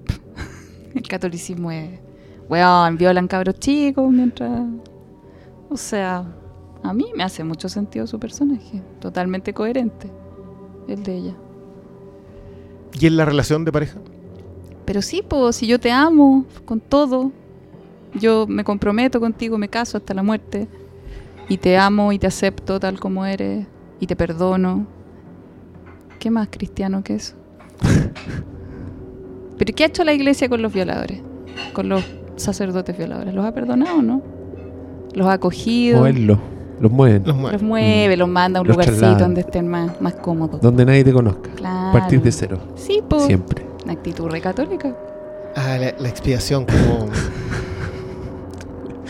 El 0.94 1.06
catolicismo 1.06 1.70
es. 1.70 2.00
Weón, 2.48 2.96
violan 2.96 3.28
cabros 3.28 3.58
chicos 3.58 4.10
mientras. 4.10 4.50
O 5.68 5.76
sea, 5.76 6.24
a 6.82 6.92
mí 6.92 7.06
me 7.14 7.22
hace 7.22 7.44
mucho 7.44 7.68
sentido 7.68 8.06
su 8.06 8.18
personaje. 8.18 8.82
Totalmente 9.00 9.54
coherente. 9.54 10.10
El 10.88 11.02
de 11.02 11.16
ella. 11.16 11.34
¿Y 12.98 13.06
en 13.06 13.16
la 13.16 13.24
relación 13.24 13.64
de 13.64 13.72
pareja? 13.72 13.98
Pero 14.84 15.02
sí, 15.02 15.22
pues, 15.26 15.56
si 15.56 15.66
yo 15.66 15.78
te 15.78 15.92
amo 15.92 16.44
con 16.64 16.80
todo, 16.80 17.30
yo 18.14 18.46
me 18.48 18.64
comprometo 18.64 19.20
contigo, 19.20 19.56
me 19.56 19.68
caso 19.68 19.98
hasta 19.98 20.14
la 20.14 20.22
muerte, 20.22 20.66
y 21.48 21.58
te 21.58 21.78
amo 21.78 22.12
y 22.12 22.18
te 22.18 22.26
acepto 22.26 22.80
tal 22.80 22.98
como 22.98 23.24
eres, 23.24 23.66
y 24.00 24.06
te 24.06 24.16
perdono. 24.16 24.86
¿Qué 26.18 26.30
más 26.30 26.48
cristiano 26.50 27.04
que 27.04 27.14
eso? 27.14 27.36
¿Pero 29.60 29.74
qué 29.76 29.84
ha 29.84 29.86
hecho 29.88 30.04
la 30.04 30.14
iglesia 30.14 30.48
con 30.48 30.62
los 30.62 30.72
violadores? 30.72 31.20
Con 31.74 31.90
los 31.90 32.02
sacerdotes 32.36 32.96
violadores. 32.96 33.34
¿Los 33.34 33.44
ha 33.44 33.52
perdonado 33.52 33.98
o 33.98 34.02
no? 34.02 34.22
¿Los 35.12 35.26
ha 35.26 35.34
acogido? 35.34 35.98
Moverlo. 35.98 36.38
Los 36.80 36.90
mueven. 36.90 37.24
Los 37.26 37.36
mueve. 37.36 37.52
Los 37.52 37.62
mueve, 37.62 38.16
los 38.16 38.28
manda 38.28 38.58
a 38.58 38.62
un 38.62 38.68
Los 38.68 38.76
lugarcito 38.78 39.16
donde 39.16 39.42
estén 39.42 39.68
más, 39.68 40.00
más 40.00 40.14
cómodos. 40.14 40.62
Donde 40.62 40.86
nadie 40.86 41.04
te 41.04 41.12
conozca. 41.12 41.50
Claro. 41.56 41.92
Partir 41.92 42.22
de 42.22 42.32
cero. 42.32 42.58
Sí, 42.74 43.02
pues. 43.06 43.24
Siempre. 43.24 43.66
Una 43.84 43.92
actitud 43.92 44.30
re 44.30 44.40
católica. 44.40 44.96
Ah, 45.54 45.76
la, 45.78 45.92
la 45.98 46.08
expiación 46.08 46.64
como. 46.64 47.10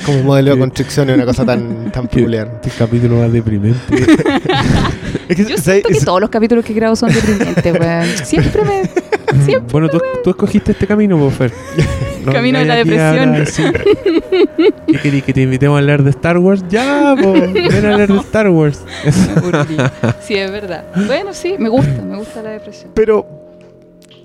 como 0.04 0.22
modelo 0.24 0.52
de 0.54 0.58
construcción 0.58 1.10
es 1.10 1.14
una 1.14 1.26
cosa 1.26 1.44
tan, 1.46 1.92
tan 1.92 2.08
peculiar. 2.08 2.60
Este 2.64 2.70
capítulo 2.76 3.18
más 3.20 3.32
deprimente. 3.32 3.78
Es 5.28 5.36
que, 5.36 5.44
Yo 5.44 5.58
siento 5.58 5.88
que 5.88 5.94
Es- 5.98 6.04
todos 6.04 6.20
los 6.20 6.28
capítulos 6.30 6.64
que 6.64 6.72
grabo 6.74 6.96
son 6.96 7.12
deprimentes, 7.12 7.72
weón. 7.78 8.06
Siempre 8.24 8.64
me. 8.64 8.90
Siempre. 9.44 9.72
bueno, 9.72 9.88
tú, 9.88 10.00
tú 10.22 10.30
escogiste 10.30 10.72
este 10.72 10.86
camino, 10.86 11.30
Fer. 11.30 11.52
No 12.24 12.32
Camino 12.32 12.58
de 12.58 12.66
la 12.66 12.74
depresión. 12.74 13.30
ahora, 13.30 13.46
sí. 13.46 13.62
¿Qué 14.86 14.98
querís? 15.02 15.24
¿Que 15.24 15.32
te 15.32 15.40
invitemos 15.40 15.76
a 15.76 15.78
hablar 15.78 16.02
de 16.02 16.10
Star 16.10 16.36
Wars? 16.36 16.62
Ya, 16.68 17.16
pues. 17.18 17.50
Ven 17.50 17.86
a 17.86 17.92
hablar 17.92 18.12
de 18.12 18.18
Star 18.18 18.50
Wars. 18.50 18.84
Sí, 20.20 20.34
es 20.34 20.50
verdad. 20.50 20.84
Bueno, 21.06 21.32
sí, 21.32 21.54
me 21.58 21.70
gusta, 21.70 22.02
me 22.02 22.18
gusta 22.18 22.42
la 22.42 22.50
depresión. 22.50 22.90
Pero. 22.94 23.26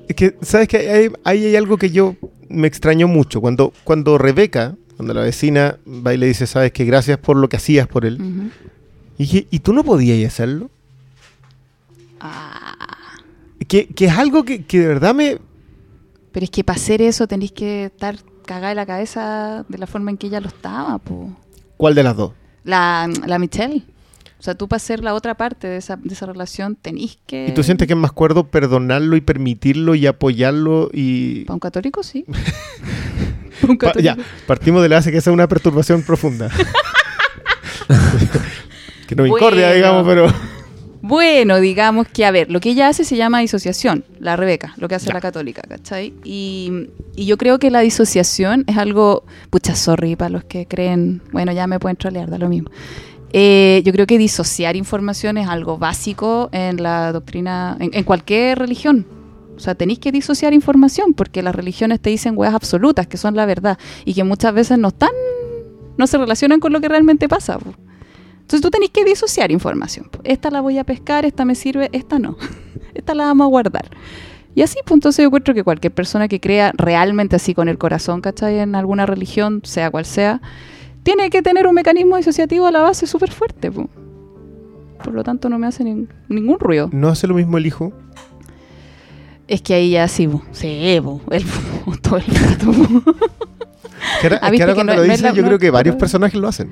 Es 0.09 0.15
que, 0.15 0.35
¿sabes 0.41 0.67
que 0.67 1.09
Ahí 1.23 1.45
hay 1.45 1.55
algo 1.55 1.77
que 1.77 1.89
yo 1.89 2.15
me 2.49 2.67
extrañó 2.67 3.07
mucho. 3.07 3.39
Cuando, 3.39 3.71
cuando 3.85 4.17
Rebeca, 4.17 4.75
cuando 4.97 5.13
la 5.13 5.21
vecina 5.21 5.77
va 5.87 6.13
y 6.13 6.17
le 6.17 6.27
dice, 6.27 6.47
¿sabes 6.47 6.73
que 6.73 6.83
Gracias 6.83 7.17
por 7.17 7.37
lo 7.37 7.47
que 7.47 7.55
hacías 7.55 7.87
por 7.87 8.05
él. 8.05 8.19
Y 9.17 9.23
dije, 9.23 9.47
¿y 9.49 9.59
tú 9.59 9.71
no 9.73 9.85
podías 9.85 10.33
hacerlo? 10.33 10.69
Ah, 12.19 12.75
Que, 13.67 13.87
que 13.87 14.05
es 14.05 14.11
algo 14.17 14.43
que, 14.43 14.63
que 14.65 14.79
de 14.79 14.87
verdad 14.87 15.13
me. 15.15 15.39
pero 16.31 16.43
es 16.43 16.49
que 16.51 16.63
para 16.63 16.77
hacer 16.77 17.01
eso 17.01 17.27
tenéis 17.27 17.51
que 17.51 17.85
estar 17.85 18.17
cagada 18.45 18.69
de 18.69 18.75
la 18.75 18.85
cabeza 18.85 19.65
de 19.67 19.77
la 19.77 19.87
forma 19.87 20.11
en 20.11 20.17
que 20.17 20.27
ella 20.27 20.39
lo 20.39 20.47
estaba, 20.49 20.97
po. 20.99 21.35
¿Cuál 21.77 21.95
de 21.95 22.03
las 22.03 22.15
dos? 22.15 22.31
La, 22.63 23.09
la 23.25 23.39
Michelle. 23.39 23.83
O 24.37 24.43
sea, 24.45 24.53
tú 24.53 24.67
para 24.67 24.79
ser 24.79 25.03
la 25.03 25.15
otra 25.15 25.35
parte 25.35 25.65
de 25.67 25.77
esa, 25.77 25.95
de 25.95 26.13
esa 26.13 26.27
relación 26.27 26.75
tenés 26.75 27.17
que... 27.25 27.47
¿Y 27.47 27.53
tú 27.53 27.63
sientes 27.63 27.87
que 27.87 27.93
es 27.93 27.99
más 27.99 28.11
cuerdo 28.11 28.47
perdonarlo 28.51 29.15
y 29.15 29.21
permitirlo 29.21 29.95
y 29.95 30.05
apoyarlo 30.05 30.89
y... 30.93 31.45
Para 31.45 31.55
un 31.55 31.59
católico, 31.59 32.03
sí. 32.03 32.25
Un 33.63 33.77
Pa- 33.77 33.87
católico. 33.87 34.15
ya, 34.15 34.17
partimos 34.45 34.83
de 34.83 34.89
la 34.89 34.97
base 34.97 35.11
que 35.11 35.17
esa 35.17 35.31
es 35.31 35.33
una 35.33 35.47
perturbación 35.47 36.03
profunda. 36.03 36.51
que 39.07 39.15
no 39.15 39.23
me 39.23 39.29
incordia, 39.29 39.67
Bueno. 39.69 39.75
digamos, 39.75 40.05
pero... 40.05 40.54
Bueno, 41.07 41.59
digamos 41.59 42.07
que, 42.07 42.25
a 42.25 42.31
ver, 42.31 42.49
lo 42.49 42.59
que 42.59 42.71
ella 42.71 42.87
hace 42.87 43.03
se 43.03 43.15
llama 43.15 43.39
disociación, 43.39 44.03
la 44.19 44.35
Rebeca, 44.35 44.73
lo 44.77 44.87
que 44.87 44.95
hace 44.95 45.05
Ya. 45.07 45.13
la 45.13 45.21
católica, 45.21 45.61
¿cachai? 45.69 46.15
Y, 46.23 46.87
y 47.15 47.27
yo 47.27 47.37
creo 47.37 47.59
que 47.59 47.69
la 47.69 47.81
disociación 47.81 48.63
es 48.65 48.77
algo, 48.77 49.23
pucha, 49.51 49.75
sorry 49.75 50.15
para 50.15 50.29
los 50.29 50.45
que 50.45 50.65
creen, 50.65 51.21
bueno, 51.31 51.51
ya 51.51 51.67
me 51.67 51.77
pueden 51.79 51.95
trolear, 51.95 52.27
da 52.31 52.39
lo 52.39 52.49
mismo. 52.49 52.71
Eh, 53.33 53.83
yo 53.85 53.91
creo 53.91 54.07
que 54.07 54.17
disociar 54.17 54.75
información 54.75 55.37
es 55.37 55.47
algo 55.47 55.77
básico 55.77 56.49
en 56.51 56.81
la 56.81 57.11
doctrina, 57.11 57.77
en, 57.79 57.91
en 57.93 58.03
cualquier 58.03 58.57
religión. 58.57 59.05
O 59.55 59.59
sea, 59.59 59.75
tenéis 59.75 59.99
que 59.99 60.11
disociar 60.11 60.53
información 60.55 61.13
porque 61.13 61.43
las 61.43 61.53
religiones 61.53 61.99
te 62.01 62.09
dicen 62.09 62.33
weas 62.35 62.55
absolutas, 62.55 63.05
que 63.05 63.17
son 63.17 63.35
la 63.35 63.45
verdad, 63.45 63.77
y 64.05 64.15
que 64.15 64.23
muchas 64.23 64.55
veces 64.55 64.79
no 64.79 64.87
están, 64.87 65.11
no 65.97 66.07
se 66.07 66.17
relacionan 66.17 66.59
con 66.59 66.73
lo 66.73 66.81
que 66.81 66.89
realmente 66.89 67.29
pasa. 67.29 67.59
po. 67.59 67.75
Entonces 68.45 68.61
tú 68.61 68.69
tenés 68.69 68.91
que 68.91 69.03
disociar 69.03 69.51
información. 69.51 70.07
Esta 70.23 70.51
la 70.51 70.61
voy 70.61 70.77
a 70.77 70.83
pescar, 70.83 71.25
esta 71.25 71.45
me 71.45 71.55
sirve, 71.55 71.89
esta 71.93 72.19
no. 72.19 72.37
esta 72.93 73.15
la 73.15 73.25
vamos 73.25 73.45
a 73.45 73.49
guardar. 73.49 73.89
Y 74.53 74.61
así, 74.61 74.77
pues 74.85 74.93
entonces 74.97 75.23
yo 75.23 75.27
encuentro 75.27 75.53
que 75.55 75.63
cualquier 75.63 75.93
persona 75.93 76.27
que 76.27 76.39
crea 76.39 76.71
realmente 76.77 77.35
así 77.35 77.53
con 77.55 77.67
el 77.69 77.77
corazón, 77.77 78.21
¿cachai? 78.21 78.59
En 78.59 78.75
alguna 78.75 79.05
religión, 79.07 79.61
sea 79.65 79.89
cual 79.91 80.05
sea, 80.05 80.41
tiene 81.03 81.29
que 81.29 81.41
tener 81.41 81.65
un 81.67 81.73
mecanismo 81.73 82.17
disociativo 82.17 82.65
a 82.67 82.71
la 82.71 82.81
base 82.81 83.07
súper 83.07 83.31
fuerte. 83.31 83.71
po. 83.71 83.89
Por 85.03 85.13
lo 85.13 85.23
tanto, 85.23 85.49
no 85.49 85.57
me 85.59 85.67
hace 85.67 85.83
nin- 85.83 86.07
ningún 86.29 86.57
ruido. 86.59 86.89
¿No 86.93 87.09
hace 87.09 87.27
lo 87.27 87.33
mismo 87.33 87.57
el 87.57 87.65
hijo? 87.65 87.91
Es 89.47 89.61
que 89.61 89.73
ahí 89.73 89.89
ya 89.91 90.07
sí, 90.07 90.27
po. 90.27 90.41
sí, 90.51 90.99
po. 91.03 91.19
El, 91.31 91.43
todo 92.01 92.17
el 92.17 92.25
rato. 92.25 92.71
Que 94.21 94.27
ahora, 94.27 94.39
Ah, 94.41 94.51
que 94.51 94.61
ahora 94.61 94.67
que 94.67 94.73
cuando 94.75 94.93
no- 94.93 94.99
lo 95.01 95.03
dices, 95.03 95.33
yo 95.33 95.41
no 95.41 95.47
creo 95.49 95.59
que 95.59 95.69
varios 95.71 95.95
personajes 95.97 96.39
lo 96.39 96.47
hacen. 96.47 96.69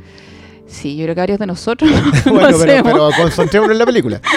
Sí, 0.68 0.96
yo 0.96 1.04
creo 1.06 1.16
que 1.16 1.22
varios 1.22 1.40
de 1.40 1.46
nosotros 1.48 1.90
bueno, 2.26 2.58
pero, 2.60 2.84
pero 2.84 3.10
concentrémonos 3.18 3.74
en 3.74 3.80
la 3.80 3.86
película. 3.86 4.22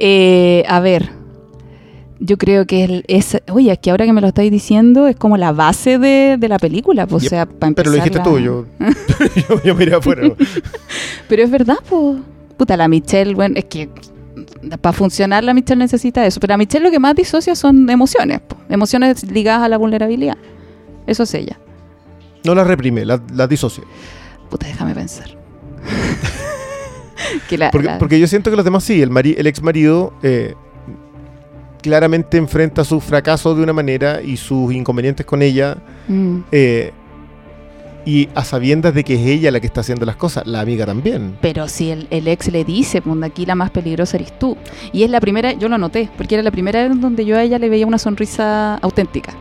Eh, 0.00 0.62
a 0.68 0.78
ver, 0.78 1.10
yo 2.20 2.36
creo 2.38 2.66
que 2.66 3.02
es, 3.08 3.36
oye, 3.50 3.72
es 3.72 3.78
que 3.80 3.90
ahora 3.90 4.04
que 4.06 4.12
me 4.12 4.20
lo 4.20 4.28
estáis 4.28 4.50
diciendo 4.52 5.08
es 5.08 5.16
como 5.16 5.36
la 5.36 5.50
base 5.50 5.98
de, 5.98 6.36
de 6.38 6.48
la 6.48 6.58
película, 6.60 7.06
pues, 7.08 7.24
Yep, 7.24 7.26
o 7.26 7.30
sea, 7.30 7.46
para 7.46 7.66
empezar. 7.68 7.74
Pero 7.74 7.90
lo 7.90 7.94
dijiste 7.96 8.18
la- 8.18 8.24
tú, 8.24 8.38
yo, 8.38 8.64
yo, 9.48 9.62
yo 9.64 9.74
miré 9.74 9.96
afuera. 9.96 10.22
Pero 11.28 11.42
es 11.42 11.50
verdad, 11.50 11.78
pues. 11.88 12.18
Puta, 12.56 12.76
la 12.76 12.86
Michelle, 12.86 13.34
bueno, 13.34 13.56
es 13.56 13.64
que 13.64 13.88
para 14.80 14.92
funcionar 14.92 15.42
la 15.42 15.52
Michelle 15.52 15.78
necesita 15.80 16.24
eso. 16.26 16.38
Pero 16.38 16.52
la 16.52 16.58
Michelle 16.58 16.84
lo 16.84 16.90
que 16.92 17.00
más 17.00 17.16
disocia 17.16 17.56
son 17.56 17.90
emociones, 17.90 18.40
po. 18.40 18.56
emociones 18.68 19.28
ligadas 19.30 19.62
a 19.64 19.68
la 19.68 19.78
vulnerabilidad. 19.78 20.36
Eso 21.08 21.24
es 21.24 21.34
ella. 21.34 21.58
No 22.44 22.54
la 22.54 22.62
reprime, 22.62 23.04
la, 23.04 23.20
la 23.34 23.48
disocia. 23.48 23.82
Puta, 24.50 24.66
déjame 24.66 24.94
pensar. 24.94 25.28
que 27.48 27.58
la, 27.58 27.70
Porque, 27.70 27.86
la- 27.86 27.98
porque 27.98 28.20
yo 28.20 28.26
siento 28.26 28.50
que 28.50 28.56
los 28.56 28.64
demás 28.64 28.84
sí, 28.84 29.00
el, 29.02 29.10
mari- 29.10 29.34
el 29.38 29.46
ex 29.46 29.62
marido 29.62 30.12
eh, 30.22 30.54
claramente 31.82 32.36
enfrenta 32.38 32.84
su 32.84 33.00
fracaso 33.00 33.54
de 33.54 33.62
una 33.62 33.72
manera 33.72 34.22
y 34.22 34.36
sus 34.36 34.72
inconvenientes 34.72 35.24
con 35.26 35.42
ella 35.42 35.76
Mm. 36.08 36.38
eh, 36.52 36.92
y 38.06 38.26
a 38.34 38.42
sabiendas 38.42 38.94
de 38.94 39.04
que 39.04 39.16
es 39.16 39.26
ella 39.26 39.50
la 39.50 39.60
que 39.60 39.66
está 39.66 39.82
haciendo 39.82 40.06
las 40.06 40.16
cosas, 40.16 40.46
la 40.46 40.60
amiga 40.60 40.86
también. 40.86 41.36
Pero 41.42 41.68
si 41.68 41.90
el, 41.90 42.06
el 42.10 42.26
ex 42.26 42.50
le 42.50 42.64
dice, 42.64 43.02
pues 43.02 43.22
aquí 43.22 43.44
la 43.44 43.54
más 43.54 43.70
peligrosa 43.70 44.16
eres 44.16 44.38
tú. 44.38 44.56
Y 44.94 45.02
es 45.02 45.10
la 45.10 45.20
primera, 45.20 45.52
yo 45.52 45.68
lo 45.68 45.76
noté, 45.76 46.08
porque 46.16 46.36
era 46.36 46.42
la 46.42 46.50
primera 46.50 46.88
vez 46.88 46.98
donde 46.98 47.26
yo 47.26 47.36
a 47.36 47.42
ella 47.42 47.58
le 47.58 47.68
veía 47.68 47.86
una 47.86 47.98
sonrisa 47.98 48.76
auténtica. 48.76 49.34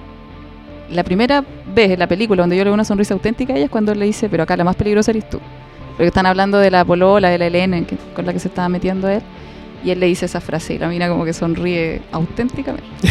La 0.89 1.05
primera 1.05 1.45
vez 1.77 1.91
en 1.91 1.99
la 1.99 2.07
película 2.07 2.43
donde 2.43 2.57
yo 2.57 2.63
le 2.63 2.69
veo 2.69 2.73
una 2.73 2.83
sonrisa 2.83 3.13
auténtica 3.13 3.53
a 3.53 3.55
ella 3.55 3.65
es 3.65 3.71
cuando 3.71 3.91
él 3.93 3.99
le 3.99 4.05
dice, 4.05 4.27
pero 4.29 4.43
acá 4.43 4.57
la 4.57 4.63
más 4.65 4.75
peligrosa 4.75 5.11
eres 5.11 5.29
tú. 5.29 5.39
Porque 5.91 6.07
están 6.07 6.25
hablando 6.25 6.57
de 6.57 6.69
la 6.69 6.83
polola, 6.83 7.29
de 7.29 7.37
la 7.37 7.47
Elena, 7.47 7.81
que- 7.85 7.97
con 8.15 8.25
la 8.25 8.33
que 8.33 8.39
se 8.39 8.49
estaba 8.49 8.67
metiendo 8.69 9.07
él. 9.07 9.21
Y 9.83 9.91
él 9.91 9.99
le 9.99 10.07
dice 10.07 10.25
esa 10.25 10.41
frase 10.41 10.73
y 10.73 10.77
la 10.79 10.87
mina 10.89 11.07
como 11.07 11.23
que 11.23 11.33
sonríe 11.33 12.01
auténticamente. 12.11 12.83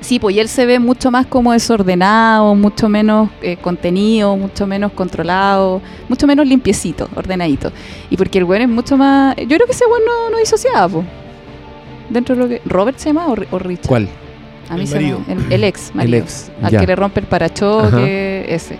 Sí, 0.00 0.18
pues 0.18 0.34
y 0.34 0.40
él 0.40 0.48
se 0.48 0.66
ve 0.66 0.80
mucho 0.80 1.12
más 1.12 1.26
como 1.26 1.52
desordenado, 1.52 2.56
mucho 2.56 2.88
menos 2.88 3.30
eh, 3.40 3.56
contenido, 3.56 4.36
mucho 4.36 4.66
menos 4.66 4.90
controlado, 4.92 5.80
mucho 6.08 6.26
menos 6.26 6.44
limpiecito, 6.44 7.08
ordenadito. 7.14 7.70
Y 8.10 8.16
porque 8.16 8.38
el 8.38 8.44
güey 8.44 8.62
es 8.62 8.68
mucho 8.68 8.96
más... 8.96 9.36
Yo 9.36 9.46
creo 9.46 9.64
que 9.64 9.70
ese 9.72 9.84
güey 9.86 10.02
no, 10.04 10.30
no 10.30 10.38
disociaba, 10.38 10.88
pues. 10.88 11.06
Dentro 12.10 12.34
de 12.34 12.42
lo 12.42 12.48
que... 12.48 12.60
¿Robert 12.64 12.98
se 12.98 13.10
llama 13.10 13.28
o, 13.28 13.36
o 13.52 13.58
Richard? 13.60 13.86
¿Cuál? 13.86 14.08
A 14.72 14.76
mí 14.76 14.82
El 14.82 14.88
se 14.88 14.96
el, 14.98 15.52
el 15.52 15.64
ex 15.64 15.94
marido. 15.94 16.16
El 16.16 16.22
ex. 16.22 16.50
Al 16.62 16.70
ya. 16.72 16.80
que 16.80 16.86
le 16.86 16.96
rompe 16.96 17.20
el 17.20 17.26
parachoque, 17.26 18.44
ese, 18.48 18.74
ese. 18.74 18.78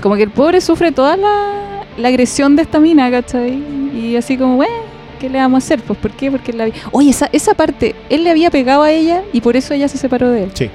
Como 0.00 0.16
que 0.16 0.24
el 0.24 0.30
pobre 0.30 0.60
sufre 0.60 0.90
toda 0.90 1.16
la, 1.16 1.84
la 1.96 2.08
agresión 2.08 2.56
de 2.56 2.62
esta 2.62 2.80
mina, 2.80 3.08
¿cachai? 3.10 3.62
Y 3.94 4.16
así 4.16 4.36
como, 4.36 4.56
bueno, 4.56 4.74
¿qué 5.20 5.28
le 5.30 5.38
vamos 5.38 5.62
a 5.62 5.64
hacer? 5.64 5.80
Pues, 5.82 5.98
¿por 6.00 6.10
qué? 6.10 6.32
Porque 6.32 6.50
él 6.50 6.58
la 6.58 6.68
Oye, 6.90 7.10
esa, 7.10 7.28
esa 7.32 7.54
parte, 7.54 7.94
él 8.08 8.24
le 8.24 8.30
había 8.30 8.50
pegado 8.50 8.82
a 8.82 8.90
ella 8.90 9.22
y 9.32 9.40
por 9.40 9.56
eso 9.56 9.72
ella 9.72 9.86
se 9.86 9.98
separó 9.98 10.30
de 10.30 10.44
él. 10.44 10.50
Sí. 10.54 10.68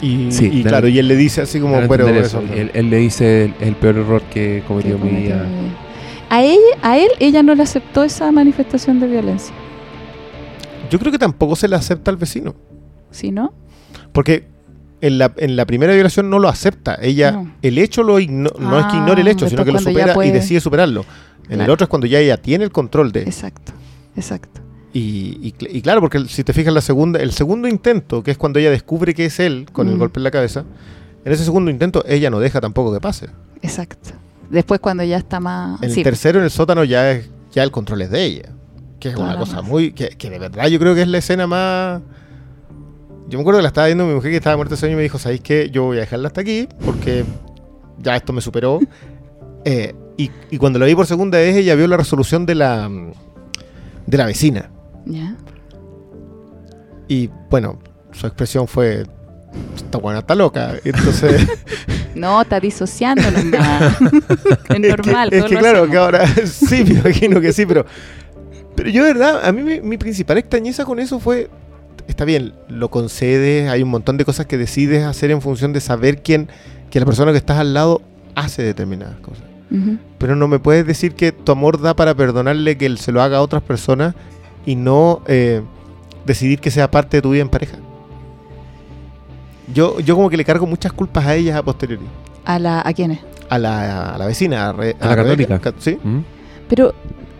Y, 0.00 0.30
Sí, 0.30 0.48
y 0.52 0.62
claro, 0.62 0.86
y 0.86 0.96
él 1.00 1.08
le 1.08 1.16
dice 1.16 1.40
así 1.40 1.58
como, 1.58 1.80
pero 1.88 2.06
eso, 2.08 2.38
eso, 2.38 2.42
no. 2.42 2.52
él, 2.52 2.70
él 2.74 2.90
le 2.90 2.98
dice 2.98 3.46
el, 3.46 3.54
el 3.58 3.74
peor 3.74 3.96
error 3.96 4.22
que 4.30 4.62
cometió 4.68 4.94
en 4.94 5.02
mi 5.02 5.08
cometió 5.08 5.34
vida. 5.34 5.44
mi 5.44 5.62
vida. 5.64 5.74
A 6.30 6.42
ella, 6.44 6.60
a 6.82 6.96
él, 6.98 7.08
ella 7.18 7.42
no 7.42 7.56
le 7.56 7.64
aceptó 7.64 8.04
esa 8.04 8.30
manifestación 8.30 9.00
de 9.00 9.08
violencia. 9.08 9.52
yo 10.90 10.98
creo 11.00 11.10
que 11.10 11.18
tampoco 11.18 11.56
se 11.56 11.66
le 11.66 11.74
acepta 11.74 12.10
al 12.12 12.16
vecino. 12.16 12.54
¿Sí, 13.10 13.30
no? 13.30 13.52
Porque 14.12 14.46
en 15.00 15.18
la, 15.18 15.32
en 15.36 15.56
la 15.56 15.64
primera 15.66 15.92
violación 15.94 16.28
no 16.30 16.38
lo 16.38 16.48
acepta. 16.48 16.98
Ella, 17.00 17.32
No. 17.32 17.52
el 17.62 17.78
hecho 17.78 18.02
lo 18.02 18.18
igno- 18.18 18.52
no 18.58 18.78
es 18.78 18.86
que 18.86 18.92
Ah, 18.94 19.00
ignore 19.00 19.22
el 19.22 19.28
hecho, 19.28 19.48
sino 19.48 19.64
que 19.64 19.72
lo 19.72 19.78
supera 19.78 20.14
y 20.26 20.30
decide 20.30 20.60
superarlo. 20.60 21.04
En 21.48 21.60
el 21.60 21.70
otro 21.70 21.84
es 21.84 21.88
cuando 21.88 22.06
ya 22.06 22.18
ella 22.18 22.36
tiene 22.36 22.64
el 22.64 22.70
control 22.72 23.10
de. 23.12 23.22
Exacto, 23.22 23.72
exacto. 24.16 24.60
Y, 24.92 25.38
y 25.42 25.52
cl- 25.58 25.68
y 25.70 25.82
claro, 25.82 26.00
porque 26.00 26.24
si 26.28 26.42
te 26.44 26.52
fijas 26.52 26.72
la 26.74 26.80
segunda, 26.80 27.20
el 27.20 27.32
segundo 27.32 27.68
intento, 27.68 28.22
que 28.22 28.30
es 28.30 28.38
cuando 28.38 28.58
ella 28.58 28.70
descubre 28.70 29.14
que 29.14 29.26
es 29.26 29.38
él 29.38 29.66
con 29.72 29.88
el 29.88 29.94
Mm. 29.96 29.98
golpe 29.98 30.20
en 30.20 30.24
la 30.24 30.30
cabeza, 30.30 30.64
en 31.24 31.32
ese 31.32 31.44
segundo 31.44 31.70
intento 31.70 32.02
ella 32.06 32.28
no 32.30 32.38
deja 32.40 32.60
tampoco 32.60 32.92
que 32.92 33.00
pase. 33.00 33.28
Exacto. 33.62 34.10
Después 34.50 34.80
cuando 34.80 35.04
ya 35.04 35.18
está 35.18 35.40
más... 35.40 35.82
En 35.82 35.90
sí, 35.90 36.00
el 36.00 36.04
tercero, 36.04 36.38
en 36.38 36.44
el 36.46 36.50
sótano, 36.50 36.84
ya 36.84 37.10
es, 37.12 37.28
ya 37.52 37.62
el 37.62 37.70
control 37.70 38.02
es 38.02 38.10
de 38.10 38.24
ella. 38.24 38.48
Que 38.98 39.10
es 39.10 39.14
Toda 39.14 39.28
una 39.28 39.38
cosa 39.38 39.60
muy. 39.62 39.92
Que, 39.92 40.08
que 40.08 40.30
de 40.30 40.38
verdad 40.38 40.66
yo 40.68 40.78
creo 40.78 40.94
que 40.94 41.02
es 41.02 41.08
la 41.08 41.18
escena 41.18 41.46
más. 41.46 42.00
Yo 43.28 43.38
me 43.38 43.42
acuerdo 43.42 43.58
que 43.58 43.62
la 43.62 43.68
estaba 43.68 43.86
viendo 43.86 44.06
mi 44.06 44.14
mujer 44.14 44.30
que 44.30 44.38
estaba 44.38 44.56
muerta 44.56 44.74
de 44.74 44.80
sueño 44.80 44.94
y 44.94 44.96
me 44.96 45.02
dijo: 45.02 45.18
¿Sabéis 45.18 45.42
qué? 45.42 45.68
Yo 45.70 45.84
voy 45.84 45.98
a 45.98 46.00
dejarla 46.00 46.28
hasta 46.28 46.40
aquí 46.40 46.66
porque 46.84 47.24
ya 47.98 48.16
esto 48.16 48.32
me 48.32 48.40
superó. 48.40 48.80
Eh, 49.64 49.92
y, 50.16 50.30
y 50.50 50.56
cuando 50.56 50.78
la 50.78 50.86
vi 50.86 50.94
por 50.94 51.04
segunda 51.06 51.36
vez, 51.36 51.56
ella 51.56 51.74
vio 51.74 51.88
la 51.88 51.96
resolución 51.96 52.46
de 52.46 52.54
la. 52.54 52.88
de 54.06 54.16
la 54.16 54.24
vecina. 54.24 54.70
ya. 55.04 55.36
Y 57.08 57.28
bueno, 57.50 57.78
su 58.12 58.26
expresión 58.26 58.68
fue. 58.68 59.04
Esta 59.76 59.98
buena 59.98 60.20
está 60.20 60.34
loca. 60.34 60.74
Entonces. 60.84 61.46
No, 62.14 62.40
está 62.40 62.58
disociando 62.58 63.30
nomás. 63.30 63.96
es 64.70 64.80
normal. 64.80 65.28
Es 65.32 65.44
que, 65.44 65.56
claro, 65.56 65.78
hacemos. 65.80 65.90
que 65.90 65.96
ahora. 65.98 66.26
sí, 66.46 66.82
me 66.84 66.94
imagino 67.00 67.40
que 67.40 67.52
sí, 67.52 67.66
pero. 67.66 67.84
Pero 68.74 68.88
yo, 68.90 69.04
de 69.04 69.12
verdad, 69.12 69.44
a 69.44 69.52
mí 69.52 69.62
mi, 69.62 69.80
mi 69.80 69.98
principal 69.98 70.38
extrañeza 70.38 70.84
con 70.84 70.98
eso 70.98 71.20
fue. 71.20 71.50
Está 72.06 72.24
bien, 72.24 72.54
lo 72.68 72.90
concedes, 72.90 73.68
hay 73.68 73.82
un 73.82 73.90
montón 73.90 74.16
de 74.16 74.24
cosas 74.24 74.46
que 74.46 74.56
decides 74.56 75.04
hacer 75.04 75.30
en 75.30 75.40
función 75.42 75.72
de 75.72 75.80
saber 75.80 76.22
quién. 76.22 76.48
que 76.90 76.98
la 77.00 77.06
persona 77.06 77.32
que 77.32 77.38
estás 77.38 77.58
al 77.58 77.74
lado 77.74 78.00
hace 78.34 78.62
determinadas 78.62 79.16
cosas. 79.20 79.44
Pero 80.16 80.34
no 80.34 80.48
me 80.48 80.58
puedes 80.58 80.86
decir 80.86 81.14
que 81.14 81.32
tu 81.32 81.52
amor 81.52 81.78
da 81.80 81.94
para 81.94 82.14
perdonarle 82.14 82.78
que 82.78 82.86
él 82.86 82.96
se 82.98 83.12
lo 83.12 83.20
haga 83.20 83.36
a 83.36 83.42
otras 83.42 83.62
personas 83.62 84.14
y 84.64 84.74
no 84.76 85.20
eh, 85.26 85.60
decidir 86.24 86.58
que 86.60 86.70
sea 86.70 86.90
parte 86.90 87.18
de 87.18 87.22
tu 87.22 87.30
vida 87.32 87.42
en 87.42 87.50
pareja. 87.50 87.76
Yo, 89.74 90.00
yo 90.00 90.16
como 90.16 90.30
que 90.30 90.36
le 90.38 90.44
cargo 90.44 90.66
muchas 90.66 90.92
culpas 90.92 91.26
a 91.26 91.34
ellas 91.34 91.56
a 91.56 91.62
posteriori. 91.62 92.06
¿A, 92.44 92.58
la, 92.58 92.80
¿A 92.84 92.92
quiénes? 92.94 93.18
A 93.50 93.58
la, 93.58 94.14
a 94.14 94.18
la 94.18 94.26
vecina, 94.26 94.70
a, 94.70 94.72
Re- 94.72 94.96
A 95.00 95.08
la 95.08 95.14
Rebeca, 95.16 95.58
católica. 95.58 95.58
ca- 95.58 95.74
¿Sí? 95.78 95.98
¿Mm? 96.02 96.20
Pero, 96.68 96.94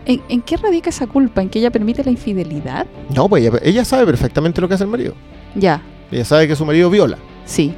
¿en, 0.05 0.21
en 0.29 0.41
qué 0.41 0.57
radica 0.57 0.89
esa 0.89 1.07
culpa? 1.07 1.41
¿En 1.41 1.49
que 1.49 1.59
ella 1.59 1.71
permite 1.71 2.03
la 2.03 2.11
infidelidad? 2.11 2.85
No, 3.15 3.27
pues 3.29 3.43
ella, 3.45 3.59
ella 3.63 3.85
sabe 3.85 4.05
perfectamente 4.05 4.59
lo 4.61 4.67
que 4.67 4.73
hace 4.75 4.83
el 4.83 4.89
marido. 4.89 5.13
Ya, 5.55 5.81
Ella 6.11 6.25
sabe 6.25 6.47
que 6.47 6.55
su 6.55 6.65
marido 6.65 6.89
viola. 6.89 7.17
sí. 7.45 7.73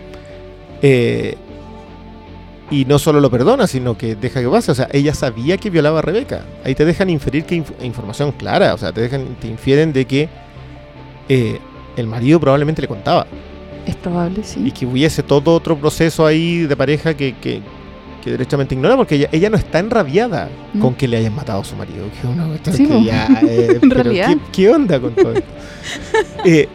Eh, 0.84 1.36
y 2.72 2.86
no 2.86 2.98
solo 3.00 3.20
lo 3.20 3.30
perdona, 3.30 3.68
sino 3.68 3.98
que 3.98 4.16
deja 4.16 4.40
que 4.42 4.48
pase. 4.48 4.72
O 4.72 4.76
sea, 4.76 4.88
ella 4.94 5.14
sabía 5.14 5.58
que 5.58 5.70
violaba 5.70 6.00
a 6.00 6.02
Rebeca. 6.02 6.46
Ahí 6.64 6.74
te 6.74 6.86
dejan 6.86 7.10
inferir 7.10 7.44
que 7.44 7.58
inf- 7.58 7.74
información 7.84 8.32
clara. 8.32 8.74
O 8.74 8.78
sea, 8.78 8.94
te 8.94 9.02
dejan, 9.02 9.36
te 9.42 9.48
infieren 9.50 9.92
de 9.92 10.06
que 10.06 10.30
eh, 11.28 11.60
el 11.98 12.08
marido 12.08 12.40
probablemente 12.40 12.82
le 12.82 12.88
contaba. 12.88 13.28
Es 13.86 13.96
probable, 13.98 14.44
sí. 14.44 14.62
Y 14.66 14.72
que 14.72 14.86
hubiese 14.86 15.22
todo 15.22 15.54
otro 15.54 15.78
proceso 15.78 16.26
ahí 16.26 16.60
de 16.60 16.78
pareja 16.78 17.14
que, 17.14 17.36
que, 17.36 17.62
que 18.22 18.32
derechamente 18.32 18.76
ignora, 18.76 18.96
porque 18.96 19.16
ella, 19.16 19.30
ella 19.32 19.50
no 19.50 19.58
está 19.58 19.80
enrabiada 19.80 20.50
Mm. 20.74 20.80
con 20.80 20.94
que 20.96 21.08
le 21.08 21.18
hayan 21.18 21.36
matado 21.36 21.62
a 21.62 21.64
su 21.66 21.76
marido. 21.76 22.06
Que 22.22 22.28
una 22.28 22.48
cuestión 22.48 22.76
Sí, 22.76 22.86
que 22.88 23.04
ya, 23.04 23.26
eh, 23.42 23.80
En 23.82 23.90
pero 23.90 24.04
realidad. 24.04 24.28
¿qué, 24.30 24.38
qué 24.52 24.70
onda 24.70 25.00
con 25.00 25.14
todo 25.16 25.34
esto? 25.34 25.50
Eh, 26.46 26.68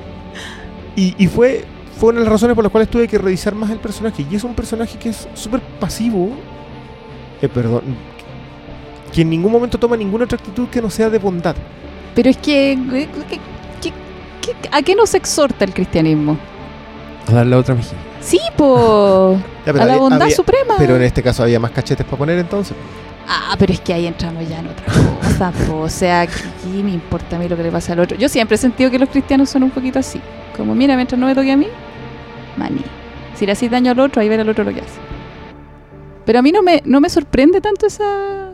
y, 0.97 1.15
y 1.19 1.27
fue, 1.29 1.65
fue 1.99 2.11
una 2.11 2.19
de 2.21 2.25
las 2.25 2.33
razones 2.33 2.55
por 2.55 2.65
las 2.65 2.71
cuales 2.73 2.89
tuve 2.91 3.07
que 3.09 3.19
revisar 3.19 3.55
más 3.55 3.71
el 3.71 3.79
personaje. 3.79 4.25
Y 4.31 4.35
es 4.37 4.45
un 4.45 4.55
personaje 4.55 4.99
que 4.99 5.11
es 5.11 5.29
súper 5.35 5.61
pasivo. 5.81 6.31
Eh, 7.43 7.49
perdón. 7.49 7.83
Que 9.13 9.23
en 9.23 9.31
ningún 9.31 9.53
momento 9.53 9.79
toma 9.79 9.97
ninguna 9.97 10.25
otra 10.25 10.37
actitud 10.39 10.69
que 10.69 10.81
no 10.83 10.91
sea 10.91 11.09
de 11.11 11.19
bondad. 11.19 11.55
Pero 12.15 12.31
es 12.31 12.37
que, 12.39 12.79
¿qué- 12.91 13.09
qué- 13.31 13.41
qué- 13.83 13.93
qué- 14.43 14.69
¿a 14.73 14.83
qué 14.83 14.95
nos 14.95 15.15
exhorta 15.15 15.65
el 15.65 15.73
cristianismo? 15.75 16.37
A 17.27 17.33
dar 17.33 17.47
la 17.47 17.59
otra 17.59 17.75
mejilla. 17.75 17.97
Sí, 18.27 18.41
po. 18.57 19.39
Ya, 19.67 19.73
a 19.73 19.75
la 19.77 19.83
había- 19.85 19.97
bondad 19.99 20.23
había- 20.23 20.35
suprema. 20.37 20.75
Pero 20.79 20.97
en 20.97 21.03
este 21.03 21.23
caso 21.23 21.43
había 21.43 21.59
más 21.61 21.71
cachetes 21.73 22.05
para 22.07 22.17
poner 22.19 22.39
entonces. 22.39 22.77
Ah, 23.29 23.57
pero 23.59 23.73
es 23.73 23.81
que 23.81 23.93
ahí 23.93 24.07
entramos 24.07 24.49
ya 24.49 24.61
en 24.61 24.69
otra 24.69 24.85
cosa, 25.21 25.53
po. 25.67 25.79
O 25.81 25.89
sea, 25.89 26.27
¿qué, 26.27 26.33
qué 26.63 26.83
me 26.85 26.93
importa 26.93 27.35
a 27.37 27.39
mí 27.41 27.49
lo 27.49 27.57
que 27.57 27.65
le 27.65 27.73
pasa 27.73 27.93
al 27.95 28.01
otro? 28.01 28.17
Yo 28.17 28.29
siempre 28.29 28.55
he 28.55 28.59
sentido 28.59 28.91
que 28.91 28.99
los 29.01 29.09
cristianos 29.09 29.51
son 29.51 29.65
un 29.65 29.71
poquito 29.71 29.99
así. 29.99 30.21
Como, 30.57 30.75
mira, 30.77 30.95
mientras 30.95 31.19
no 31.19 31.27
me 31.27 31.35
toque 31.35 31.51
a 31.51 31.57
mí, 31.57 31.67
maní. 32.57 32.83
Si 33.35 33.45
le 33.45 33.53
haces 33.53 33.69
daño 33.71 33.91
al 33.91 33.99
otro, 34.01 34.23
ahí 34.23 34.29
ver 34.29 34.41
al 34.41 34.49
otro 34.49 34.63
lo 34.65 34.73
que 34.73 34.81
hace. 34.81 34.99
Pero 36.25 36.39
a 36.39 36.43
mí 36.43 36.53
no 36.53 36.63
me, 36.63 36.83
no 36.85 37.01
me 37.01 37.09
sorprende 37.11 37.61
tanto 37.61 37.87
esa... 37.87 38.46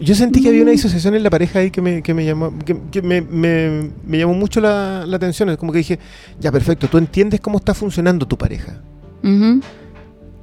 Yo 0.00 0.14
sentí 0.14 0.42
que 0.42 0.48
había 0.48 0.62
una 0.62 0.72
Mm. 0.72 0.74
disociación 0.74 1.14
en 1.14 1.22
la 1.22 1.30
pareja 1.30 1.60
ahí 1.60 1.70
que 1.70 1.80
me, 1.80 2.02
que 2.02 2.14
me 2.14 2.24
llamó, 2.24 2.52
que, 2.64 2.76
que 2.90 3.00
me, 3.00 3.20
me- 3.20 3.90
me 4.06 4.18
llamó 4.18 4.34
mucho 4.34 4.60
la, 4.60 5.04
la 5.06 5.16
atención. 5.16 5.48
Es 5.50 5.56
como 5.56 5.70
que 5.72 5.78
dije, 5.78 5.98
ya 6.40 6.50
perfecto, 6.50 6.88
tú 6.88 6.98
entiendes 6.98 7.40
cómo 7.40 7.58
está 7.58 7.74
funcionando 7.74 8.26
tu 8.26 8.36
pareja. 8.36 8.80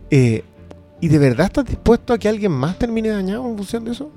Eh, 0.10 0.44
¿Y 1.00 1.08
de 1.08 1.18
verdad 1.20 1.48
estás 1.48 1.66
dispuesto 1.66 2.14
a 2.14 2.18
que 2.18 2.28
alguien 2.30 2.52
más 2.52 2.78
termine 2.78 3.10
dañado 3.10 3.50
en 3.50 3.58
función 3.58 3.84
de 3.86 3.92
eso? 3.92 4.12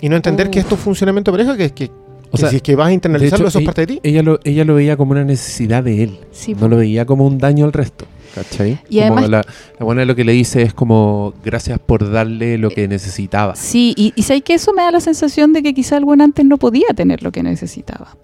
Y 0.00 0.08
no 0.08 0.16
entender 0.16 0.50
que 0.50 0.58
Uf. 0.60 0.64
esto 0.64 0.74
es 0.76 0.80
funcionamiento 0.80 1.30
de 1.32 1.38
pareja, 1.38 1.56
que, 1.56 1.70
que, 1.72 1.90
O 2.28 2.32
que 2.32 2.36
sea, 2.38 2.50
si 2.50 2.56
es 2.56 2.62
que 2.62 2.74
vas 2.76 2.88
a 2.88 2.92
internalizarlo, 2.92 3.46
hecho, 3.48 3.48
eso 3.48 3.58
es 3.60 3.64
parte 3.64 3.80
de 3.82 3.86
ti. 3.86 4.00
Ella 4.02 4.22
lo, 4.22 4.38
ella 4.44 4.64
lo 4.64 4.74
veía 4.74 4.96
como 4.96 5.12
una 5.12 5.24
necesidad 5.24 5.82
de 5.82 6.02
él. 6.04 6.18
Sí, 6.32 6.54
No 6.54 6.68
lo 6.68 6.76
veía 6.76 7.04
como 7.04 7.26
un 7.26 7.38
daño 7.38 7.64
al 7.64 7.72
resto. 7.72 8.06
¿Cachai? 8.34 8.78
Y 8.88 9.00
Como 9.00 9.18
además- 9.18 9.28
la, 9.30 9.42
la 9.78 9.84
buena 9.84 10.04
lo 10.04 10.14
que 10.14 10.24
le 10.24 10.32
dice 10.32 10.62
es 10.62 10.72
como 10.74 11.34
gracias 11.44 11.78
por 11.80 12.10
darle 12.10 12.58
lo 12.58 12.70
que 12.70 12.86
necesitaba. 12.86 13.56
Sí, 13.56 13.92
y, 13.96 14.12
y 14.14 14.22
sé 14.22 14.40
que 14.42 14.54
eso 14.54 14.72
me 14.72 14.82
da 14.82 14.90
la 14.92 15.00
sensación 15.00 15.52
de 15.52 15.62
que 15.62 15.74
quizás 15.74 15.98
el 15.98 16.04
buen 16.04 16.20
antes 16.20 16.44
no 16.44 16.56
podía 16.56 16.88
tener 16.94 17.22
lo 17.22 17.32
que 17.32 17.42
necesitaba. 17.42 18.16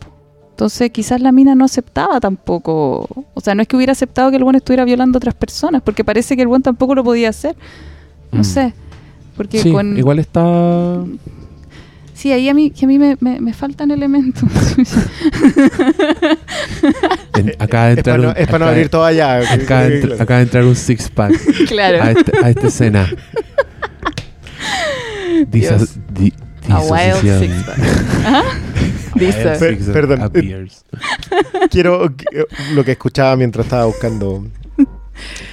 Entonces 0.50 0.90
quizás 0.90 1.20
la 1.20 1.32
mina 1.32 1.54
no 1.54 1.64
aceptaba 1.66 2.18
tampoco, 2.20 3.06
o 3.34 3.40
sea, 3.42 3.54
no 3.54 3.62
es 3.62 3.68
que 3.68 3.76
hubiera 3.76 3.92
aceptado 3.92 4.30
que 4.30 4.36
el 4.36 4.44
buen 4.44 4.56
estuviera 4.56 4.84
violando 4.84 5.16
a 5.16 5.18
otras 5.18 5.34
personas, 5.34 5.82
porque 5.82 6.02
parece 6.04 6.34
que 6.36 6.42
el 6.42 6.48
buen 6.48 6.62
tampoco 6.62 6.94
lo 6.94 7.04
podía 7.04 7.28
hacer. 7.28 7.56
No 8.32 8.40
Mm. 8.40 8.44
sé, 8.44 8.74
porque 9.36 9.58
Sí, 9.60 9.70
con... 9.72 9.98
igual 9.98 10.18
está... 10.18 11.04
Sí, 12.16 12.32
ahí 12.32 12.48
a 12.48 12.54
mí, 12.54 12.70
que 12.70 12.86
a 12.86 12.88
mí 12.88 12.98
me, 12.98 13.18
me- 13.20 13.40
me 13.42 13.52
faltan 13.52 13.90
elementos. 13.90 14.44
en- 17.34 17.52
acaba 17.58 17.86
de 17.88 17.92
Es 17.92 17.98
entrar 17.98 18.16
para 18.16 18.22
no, 18.22 18.28
un- 18.30 18.36
es 18.38 18.46
para 18.46 18.58
no 18.58 18.64
acaba- 18.64 18.70
abrir 18.70 18.88
todo 18.88 19.04
allá. 19.04 19.52
acaba 19.52 19.82
de 19.82 20.02
entr- 20.02 20.20
acaba 20.20 20.38
de 20.38 20.42
entrar 20.44 20.64
un 20.64 20.76
six 20.76 21.10
pack 21.10 21.34
claro. 21.68 22.02
a, 22.02 22.10
este- 22.12 22.32
a 22.42 22.48
esta 22.50 22.66
escena. 22.68 23.06
Diso- 25.50 25.76
Dios. 25.76 25.98
di- 26.14 26.32
A 26.70 26.80
wild 26.80 27.20
Per- 29.18 29.58
six 29.76 29.88
perdón. 29.92 30.22
appears. 30.22 30.84
Quiero 31.70 32.14
que- 32.16 32.46
lo 32.74 32.82
que 32.84 32.92
escuchaba 32.92 33.36
mientras 33.36 33.66
estaba 33.66 33.84
buscando 33.86 34.46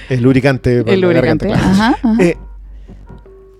el 0.08 0.22
lubricante. 0.22 0.82
para 0.82 0.94
El 0.94 1.00
lubricante. 1.02 1.46
garganta, 1.48 1.68
claro. 1.68 1.82
Ajá, 1.92 1.98
ajá. 2.02 2.22
Eh, 2.22 2.36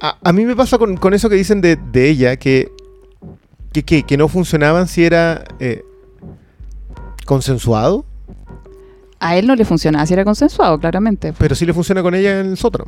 a, 0.00 0.16
a 0.22 0.32
mí 0.32 0.44
me 0.44 0.56
pasa 0.56 0.78
con, 0.78 0.96
con 0.96 1.14
eso 1.14 1.28
que 1.30 1.36
dicen 1.36 1.60
de, 1.60 1.76
de 1.92 2.08
ella, 2.10 2.36
que, 2.36 2.70
que, 3.74 3.82
que- 3.82 4.02
que 4.04 4.16
no 4.16 4.28
funcionaban 4.28 4.88
si 4.88 5.04
era 5.04 5.44
eh, 5.60 5.84
consensuado, 7.26 8.04
A 9.20 9.36
él 9.36 9.46
no 9.46 9.54
le 9.56 9.64
funcionaba, 9.64 10.04
si 10.06 10.12
era 10.14 10.24
consensuado, 10.24 10.78
claramente. 10.78 11.32
pero 11.38 11.54
sí 11.54 11.64
le 11.66 11.72
funciona 11.74 12.02
con 12.02 12.14
ella 12.14 12.40
en 12.40 12.46
el 12.46 12.56
sótano. 12.56 12.86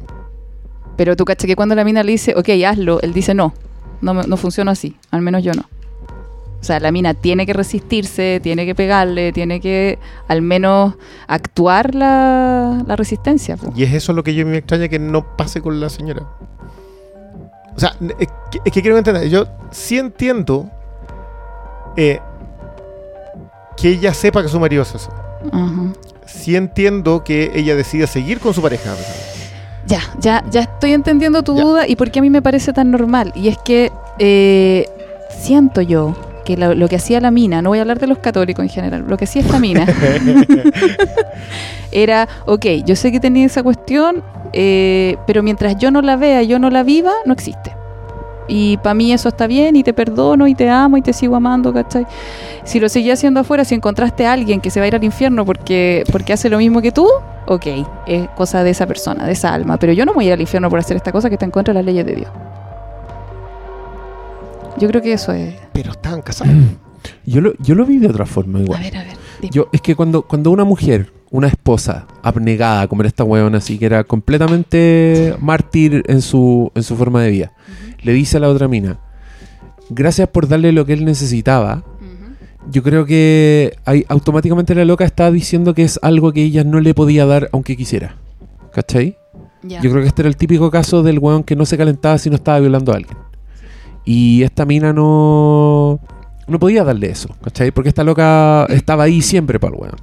Pero 0.96 1.16
tú 1.16 1.24
caché 1.24 1.46
que 1.46 1.56
cuando 1.56 1.74
la 1.74 1.84
mina 1.84 2.02
le 2.02 2.12
dice, 2.12 2.34
ok, 2.36 2.48
hazlo, 2.66 3.00
él 3.02 3.12
dice 3.12 3.34
no, 3.34 3.52
no, 4.00 4.14
no 4.14 4.36
funciona 4.36 4.72
así, 4.72 4.96
al 5.10 5.20
menos 5.22 5.42
yo 5.42 5.52
no. 5.52 5.62
O 6.60 6.64
sea, 6.66 6.80
la 6.80 6.90
mina 6.90 7.14
tiene 7.14 7.46
que 7.46 7.52
resistirse, 7.52 8.40
tiene 8.42 8.64
que 8.66 8.74
pegarle, 8.74 9.30
tiene 9.32 9.60
que 9.60 9.98
al 10.26 10.42
menos 10.42 10.94
actuar 11.28 11.94
la, 11.94 12.82
la 12.86 12.96
resistencia. 12.96 13.56
Y 13.76 13.84
es 13.84 13.92
eso 13.92 14.12
lo 14.12 14.24
que 14.24 14.34
yo 14.34 14.44
me 14.46 14.56
extraña 14.58 14.88
que 14.88 14.98
no 14.98 15.36
pase 15.36 15.60
con 15.60 15.78
la 15.80 15.88
señora. 15.90 16.26
O 17.76 17.78
sea, 17.78 17.94
es 18.18 18.28
que, 18.50 18.58
es 18.64 18.72
que 18.72 18.80
quiero 18.82 18.96
entender. 18.98 19.28
Yo 19.28 19.46
sí 19.70 19.98
entiendo 19.98 20.68
eh, 21.96 22.20
que 23.76 23.88
ella 23.90 24.14
sepa 24.14 24.42
que 24.42 24.48
su 24.48 24.58
marido 24.60 24.82
es 24.82 24.94
eso. 24.94 25.10
Ajá. 25.52 25.92
Sí 26.26 26.56
entiendo 26.56 27.22
que 27.24 27.52
ella 27.54 27.76
decida 27.76 28.06
seguir 28.06 28.40
con 28.40 28.52
su 28.54 28.60
pareja. 28.62 28.94
Ya, 29.86 30.00
ya, 30.18 30.42
ya 30.50 30.62
estoy 30.62 30.92
entendiendo 30.92 31.42
tu 31.42 31.56
Ya. 31.56 31.62
duda 31.62 31.86
y 31.88 31.94
por 31.96 32.10
qué 32.10 32.18
a 32.18 32.22
mí 32.22 32.30
me 32.30 32.42
parece 32.42 32.72
tan 32.72 32.90
normal. 32.90 33.32
Y 33.36 33.48
es 33.48 33.58
que 33.58 33.92
eh, 34.18 34.86
siento 35.30 35.80
yo 35.82 36.14
que 36.44 36.56
lo, 36.56 36.74
lo 36.74 36.88
que 36.88 36.96
hacía 36.96 37.20
la 37.20 37.30
mina, 37.30 37.62
no 37.62 37.68
voy 37.70 37.78
a 37.78 37.82
hablar 37.82 37.98
de 37.98 38.06
los 38.06 38.18
católicos 38.18 38.62
en 38.64 38.68
general, 38.68 39.04
lo 39.08 39.16
que 39.16 39.24
hacía 39.24 39.42
esta 39.42 39.58
mina 39.58 39.84
era, 41.92 42.28
ok, 42.46 42.66
yo 42.84 42.96
sé 42.96 43.12
que 43.12 43.20
tenía 43.20 43.46
esa 43.46 43.62
cuestión, 43.62 44.22
eh, 44.52 45.16
pero 45.26 45.42
mientras 45.42 45.76
yo 45.76 45.90
no 45.90 46.02
la 46.02 46.16
vea, 46.16 46.42
yo 46.42 46.58
no 46.58 46.70
la 46.70 46.82
viva, 46.82 47.12
no 47.24 47.32
existe. 47.32 47.75
Y 48.48 48.76
para 48.78 48.94
mí 48.94 49.12
eso 49.12 49.28
está 49.28 49.46
bien 49.46 49.74
y 49.76 49.82
te 49.82 49.92
perdono 49.92 50.46
y 50.46 50.54
te 50.54 50.68
amo 50.68 50.96
y 50.96 51.02
te 51.02 51.12
sigo 51.12 51.34
amando, 51.36 51.72
¿cachai? 51.72 52.06
Si 52.64 52.78
lo 52.80 52.88
seguía 52.88 53.14
haciendo 53.14 53.40
afuera, 53.40 53.64
si 53.64 53.74
encontraste 53.74 54.26
a 54.26 54.32
alguien 54.32 54.60
que 54.60 54.70
se 54.70 54.78
va 54.80 54.84
a 54.84 54.88
ir 54.88 54.94
al 54.94 55.02
infierno 55.04 55.44
porque, 55.44 56.04
porque 56.12 56.32
hace 56.32 56.48
lo 56.48 56.58
mismo 56.58 56.80
que 56.80 56.92
tú, 56.92 57.08
ok, 57.46 57.66
es 58.06 58.28
cosa 58.30 58.62
de 58.62 58.70
esa 58.70 58.86
persona, 58.86 59.26
de 59.26 59.32
esa 59.32 59.52
alma. 59.52 59.78
Pero 59.78 59.92
yo 59.92 60.04
no 60.06 60.12
me 60.12 60.16
voy 60.16 60.24
a 60.24 60.28
ir 60.28 60.32
al 60.34 60.40
infierno 60.40 60.70
por 60.70 60.78
hacer 60.78 60.96
esta 60.96 61.10
cosa 61.12 61.28
que 61.28 61.34
está 61.34 61.44
en 61.44 61.50
contra 61.50 61.72
de 61.74 61.78
las 61.80 61.84
leyes 61.86 62.06
de 62.06 62.14
Dios. 62.14 62.30
Yo 64.78 64.88
creo 64.88 65.00
que 65.02 65.12
eso 65.12 65.32
es... 65.32 65.54
Pero 65.72 65.92
estaban 65.92 66.22
casados. 66.22 66.54
Yo 67.24 67.40
lo, 67.40 67.52
yo 67.58 67.76
lo 67.76 67.84
vi 67.86 67.98
de 67.98 68.08
otra 68.08 68.26
forma 68.26 68.58
A 68.58 68.62
igual. 68.62 68.82
ver, 68.82 68.96
a 68.96 69.04
ver. 69.04 69.12
dime. 69.40 69.50
Yo, 69.52 69.68
es 69.72 69.80
que 69.80 69.94
cuando, 69.94 70.22
cuando 70.22 70.50
una 70.50 70.64
mujer, 70.64 71.12
una 71.30 71.48
esposa 71.48 72.06
abnegada, 72.22 72.86
como 72.88 73.02
era 73.02 73.08
esta 73.08 73.24
weona 73.24 73.58
así, 73.58 73.78
que 73.78 73.86
era 73.86 74.04
completamente 74.04 75.34
mártir 75.40 76.02
en 76.06 76.22
su, 76.22 76.70
en 76.74 76.82
su 76.82 76.96
forma 76.96 77.22
de 77.22 77.30
vida, 77.30 77.52
le 78.02 78.12
dice 78.12 78.36
a 78.36 78.40
la 78.40 78.48
otra 78.48 78.68
mina, 78.68 78.98
gracias 79.90 80.28
por 80.28 80.48
darle 80.48 80.72
lo 80.72 80.86
que 80.86 80.92
él 80.92 81.04
necesitaba, 81.04 81.84
yo 82.70 82.82
creo 82.82 83.06
que 83.06 83.76
ahí 83.84 84.04
automáticamente 84.08 84.74
la 84.74 84.84
loca 84.84 85.04
está 85.04 85.30
diciendo 85.30 85.74
que 85.74 85.84
es 85.84 85.98
algo 86.02 86.32
que 86.32 86.42
ella 86.42 86.64
no 86.64 86.80
le 86.80 86.94
podía 86.94 87.26
dar 87.26 87.48
aunque 87.52 87.76
quisiera. 87.76 88.16
¿Cachai? 88.72 89.16
Yo 89.62 89.90
creo 89.90 90.02
que 90.02 90.08
este 90.08 90.22
era 90.22 90.28
el 90.28 90.36
típico 90.36 90.70
caso 90.70 91.02
del 91.02 91.18
weón 91.18 91.42
que 91.42 91.56
no 91.56 91.64
se 91.66 91.76
calentaba 91.76 92.18
si 92.18 92.28
no 92.28 92.36
estaba 92.36 92.60
violando 92.60 92.92
a 92.92 92.96
alguien. 92.96 93.16
Y 94.04 94.42
esta 94.42 94.64
mina 94.64 94.92
no. 94.92 95.98
No 96.46 96.60
podía 96.60 96.84
darle 96.84 97.10
eso, 97.10 97.30
¿cachai? 97.42 97.72
Porque 97.72 97.88
esta 97.88 98.04
loca 98.04 98.66
estaba 98.66 99.04
ahí 99.04 99.20
siempre 99.20 99.58
para 99.58 99.74
el 99.74 99.80
weón. 99.80 99.96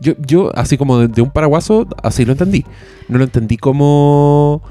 Yo, 0.00 0.14
yo, 0.26 0.50
así 0.54 0.76
como 0.78 0.98
de, 0.98 1.08
de 1.08 1.22
un 1.22 1.30
paraguaso, 1.30 1.86
así 2.02 2.24
lo 2.24 2.32
entendí. 2.32 2.64
No 3.08 3.18
lo 3.18 3.24
entendí 3.24 3.56
como. 3.56 4.62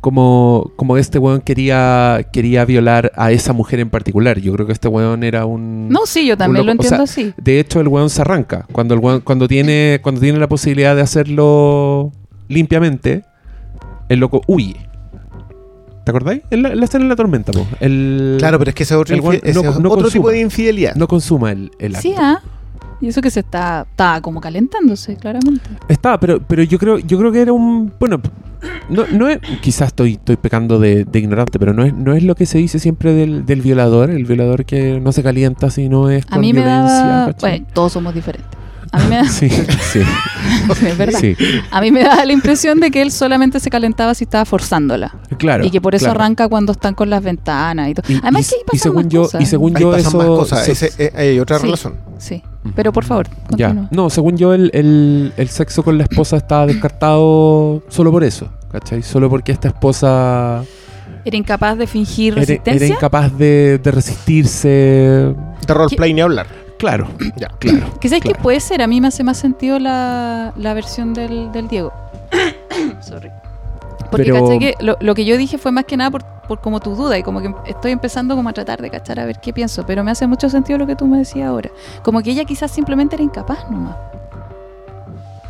Como, 0.00 0.70
como 0.76 0.96
este 0.96 1.18
weón 1.18 1.40
quería, 1.40 2.24
quería 2.32 2.64
violar 2.64 3.10
a 3.16 3.32
esa 3.32 3.52
mujer 3.52 3.80
en 3.80 3.90
particular. 3.90 4.38
Yo 4.38 4.52
creo 4.52 4.64
que 4.64 4.72
este 4.72 4.86
weón 4.86 5.24
era 5.24 5.44
un. 5.44 5.88
No, 5.88 6.06
sí, 6.06 6.24
yo 6.24 6.36
también 6.36 6.64
lo 6.66 6.70
o 6.72 6.74
sea, 6.76 6.82
entiendo 6.82 7.02
así. 7.02 7.34
De 7.36 7.58
hecho, 7.58 7.80
el 7.80 7.88
weón 7.88 8.08
se 8.08 8.20
arranca. 8.20 8.64
Cuando 8.70 8.94
el 8.94 9.00
weón- 9.00 9.22
cuando 9.24 9.48
tiene, 9.48 9.98
cuando 10.00 10.20
tiene 10.20 10.38
la 10.38 10.48
posibilidad 10.48 10.94
de 10.94 11.02
hacerlo 11.02 12.12
limpiamente, 12.46 13.24
el 14.08 14.20
loco 14.20 14.40
huye. 14.46 14.76
¿Te 16.04 16.10
acordáis? 16.12 16.42
En 16.50 16.62
la, 16.62 16.68
en 16.70 16.78
la 16.78 16.84
escena 16.84 17.02
en 17.02 17.08
la 17.08 17.16
tormenta, 17.16 17.50
po. 17.52 17.66
El, 17.80 18.36
Claro, 18.38 18.58
pero 18.60 18.68
es 18.70 18.74
que 18.76 18.84
ese 18.84 18.94
es 18.94 19.00
otro, 19.00 19.14
el 19.16 19.20
weón 19.20 19.40
ese 19.42 19.54
no- 19.54 19.68
es 19.68 19.80
no 19.80 19.88
otro 19.90 20.02
consuma. 20.04 20.12
tipo 20.12 20.30
de 20.30 20.40
infidelidad. 20.40 20.94
no 20.94 21.08
consuma 21.08 21.50
el, 21.50 21.72
el 21.80 21.96
acto. 21.96 22.08
Sí, 22.08 22.14
¿ah? 22.16 22.40
Y 23.00 23.08
eso 23.08 23.20
que 23.20 23.30
se 23.30 23.40
está, 23.40 23.86
está 23.88 24.20
como 24.20 24.40
calentándose, 24.40 25.16
claramente. 25.16 25.62
Está, 25.88 26.18
pero, 26.18 26.40
pero 26.40 26.62
yo 26.64 26.78
creo, 26.78 26.98
yo 26.98 27.18
creo 27.18 27.30
que 27.32 27.40
era 27.40 27.52
un. 27.52 27.92
Bueno, 28.00 28.20
no, 28.88 29.04
no 29.12 29.28
es. 29.28 29.38
Quizás 29.60 29.88
estoy, 29.88 30.14
estoy 30.14 30.36
pecando 30.36 30.78
de, 30.80 31.04
de 31.04 31.18
ignorante, 31.20 31.58
pero 31.60 31.72
no 31.72 31.84
es, 31.84 31.94
no 31.94 32.14
es 32.14 32.24
lo 32.24 32.34
que 32.34 32.44
se 32.46 32.58
dice 32.58 32.78
siempre 32.80 33.12
del, 33.12 33.46
del 33.46 33.62
violador. 33.62 34.10
El 34.10 34.24
violador 34.24 34.64
que 34.64 34.98
no 35.00 35.12
se 35.12 35.22
calienta 35.22 35.70
si 35.70 35.88
no 35.88 36.10
es 36.10 36.24
A 36.26 36.30
con 36.30 36.40
mí 36.40 36.52
me 36.52 36.60
violencia. 36.60 36.94
daba... 37.06 37.32
Bueno, 37.40 37.66
todos 37.72 37.92
somos 37.92 38.14
diferentes. 38.14 38.50
A 38.90 38.98
mí 39.00 39.04
me 39.10 39.16
da... 39.16 39.24
Sí, 39.28 39.48
sí, 39.50 40.00
es 40.86 40.98
verdad. 40.98 41.20
sí. 41.20 41.36
A 41.70 41.80
mí 41.80 41.90
me 41.92 42.02
da 42.02 42.24
la 42.24 42.32
impresión 42.32 42.80
de 42.80 42.90
que 42.90 43.02
él 43.02 43.10
solamente 43.12 43.60
se 43.60 43.68
calentaba 43.70 44.14
si 44.14 44.24
estaba 44.24 44.44
forzándola. 44.44 45.14
Claro. 45.36 45.64
y 45.64 45.70
que 45.70 45.80
por 45.80 45.94
eso 45.94 46.06
claro. 46.06 46.20
arranca 46.20 46.48
cuando 46.48 46.72
están 46.72 46.94
con 46.94 47.10
las 47.10 47.22
ventanas 47.22 47.90
y 47.90 47.94
todo. 47.94 48.10
Y- 48.12 48.18
Además 48.22 48.46
y- 48.46 48.50
que 48.50 48.56
ahí 48.56 48.62
y 48.62 48.64
pasan 48.64 48.80
según 48.82 49.02
más 49.04 49.12
yo- 49.12 49.22
cosas. 49.22 49.40
y 49.42 49.46
según 49.46 49.76
Ahí 49.76 49.82
yo 49.82 49.90
pasan 49.92 50.06
eso 50.08 50.18
más 50.18 50.26
cosas. 50.26 50.68
Ese- 50.68 50.90
eh, 50.98 51.12
hay 51.14 51.38
otra 51.38 51.58
Sí. 51.58 51.64
relación. 51.64 51.94
Sí. 52.18 52.42
Pero 52.74 52.92
por 52.92 53.04
favor, 53.04 53.26
Ya. 53.56 53.68
continúa. 53.68 53.88
No, 53.90 54.10
según 54.10 54.36
yo, 54.36 54.54
el, 54.54 54.70
el- 54.74 55.32
el 55.36 55.48
sexo 55.48 55.82
con 55.82 55.96
la 55.98 56.04
esposa 56.04 56.36
estaba 56.36 56.66
descartado 56.66 57.82
solo 57.88 58.10
por 58.10 58.24
eso. 58.24 58.48
¿Cachai? 58.70 59.02
Solo 59.02 59.30
porque 59.30 59.52
esta 59.52 59.68
esposa 59.68 60.62
¿Era 61.24 61.36
incapaz 61.36 61.76
de 61.78 61.86
fingir 61.86 62.32
era, 62.34 62.40
resistencia? 62.42 62.86
era 62.86 62.94
incapaz 62.94 63.36
de, 63.38 63.78
de 63.82 63.90
resistirse. 63.90 64.68
De 64.68 65.74
roleplay 65.74 66.12
ni 66.14 66.20
hablar. 66.20 66.46
Claro, 66.78 67.08
Ya. 67.36 67.48
claro. 67.58 67.98
Que 68.00 68.08
sabes 68.08 68.22
claro. 68.22 68.36
que 68.36 68.42
puede 68.42 68.60
ser, 68.60 68.82
a 68.82 68.86
mí 68.86 69.00
me 69.00 69.08
hace 69.08 69.24
más 69.24 69.36
sentido 69.38 69.78
la, 69.78 70.52
la 70.56 70.74
versión 70.74 71.12
del, 71.14 71.50
del 71.50 71.66
Diego. 71.68 71.92
Sorry. 73.00 73.30
Porque 74.10 74.30
Pero- 74.32 74.44
caché 74.46 74.58
que 74.58 74.74
lo, 74.80 74.96
lo 75.00 75.14
que 75.14 75.24
yo 75.24 75.36
dije 75.36 75.58
fue 75.58 75.72
más 75.72 75.84
que 75.86 75.96
nada 75.96 76.10
por, 76.10 76.24
por 76.48 76.60
como 76.60 76.80
tu 76.80 76.96
duda 76.96 77.16
y 77.18 77.22
como 77.22 77.40
que 77.40 77.54
estoy 77.66 77.92
empezando 77.92 78.34
como 78.34 78.48
a 78.48 78.52
tratar 78.52 78.80
de 78.82 78.90
cachar 78.90 79.20
a 79.20 79.26
ver 79.26 79.38
qué 79.38 79.52
pienso, 79.52 79.84
pero 79.86 80.02
me 80.02 80.10
hace 80.10 80.26
mucho 80.26 80.48
sentido 80.50 80.78
lo 80.78 80.86
que 80.86 80.96
tú 80.96 81.06
me 81.06 81.18
decías 81.18 81.48
ahora. 81.48 81.70
Como 82.02 82.22
que 82.22 82.30
ella 82.30 82.44
quizás 82.44 82.70
simplemente 82.70 83.14
era 83.14 83.22
incapaz 83.22 83.70
nomás. 83.70 83.94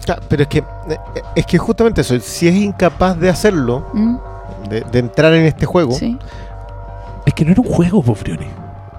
Ya, 0.07 0.19
Pero 0.29 0.43
es 0.43 0.49
que, 0.49 0.59
eh, 0.59 0.65
es 1.35 1.47
que 1.47 1.59
justamente 1.59 2.01
eso, 2.01 2.19
si 2.21 2.49
es 2.49 2.55
incapaz 2.55 3.19
de 3.19 3.29
hacerlo, 3.29 3.87
¿Mm? 3.93 4.17
de, 4.69 4.81
de 4.81 4.99
entrar 4.99 5.33
en 5.35 5.45
este 5.45 5.67
juego, 5.67 5.93
Sí. 5.93 6.19
Es 7.27 7.35
que 7.35 7.45
no 7.45 7.51
era 7.53 7.61
un 7.61 7.69
juego, 7.69 8.03
po, 8.03 8.15
Briones. 8.15 8.49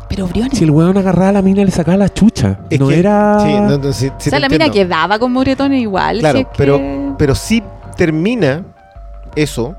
Pero 0.08 0.28
Briones. 0.28 0.56
Si 0.58 0.64
el 0.64 0.70
weón 0.70 0.95
agarraba 0.97 1.30
a 1.30 1.32
la 1.32 1.41
mina, 1.41 1.64
le 1.66 1.72
sacaba 1.72 1.97
la 1.97 2.10
chucha. 2.10 2.60
Es 2.70 2.80
no 2.80 2.88
que- 2.89 3.00
era. 3.00 3.39
sí, 3.41 3.54
no, 3.60 3.78
no, 3.80 3.91
sí- 3.93 4.12
sí 4.20 4.30
o 4.30 4.32
sea, 4.32 4.39
la 4.39 4.50
mina 4.50 4.70
quedaba 4.70 5.18
con 5.18 5.32
moretones 5.32 5.82
igual. 5.82 6.20
Claro, 6.20 6.38
si 6.38 6.41
es 6.43 6.47
pero- 6.56 6.78
que- 6.78 7.14
Pero 7.18 7.34
sí 7.36 7.64
termina 7.97 8.64
eso 9.36 9.76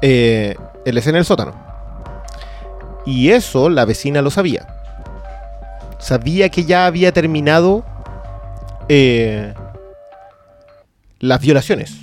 eh, 0.00 0.56
en 0.84 0.94
la 0.94 0.98
escena 1.00 1.18
del 1.18 1.24
sótano. 1.24 1.52
Y 3.06 3.30
eso 3.30 3.68
la 3.68 3.84
vecina 3.84 4.22
lo 4.22 4.30
sabía. 4.30 4.66
Sabía 5.98 6.48
que 6.48 6.64
ya 6.64 6.86
había 6.86 7.12
terminado 7.12 7.84
eh, 8.88 9.54
las 11.20 11.40
violaciones. 11.40 11.96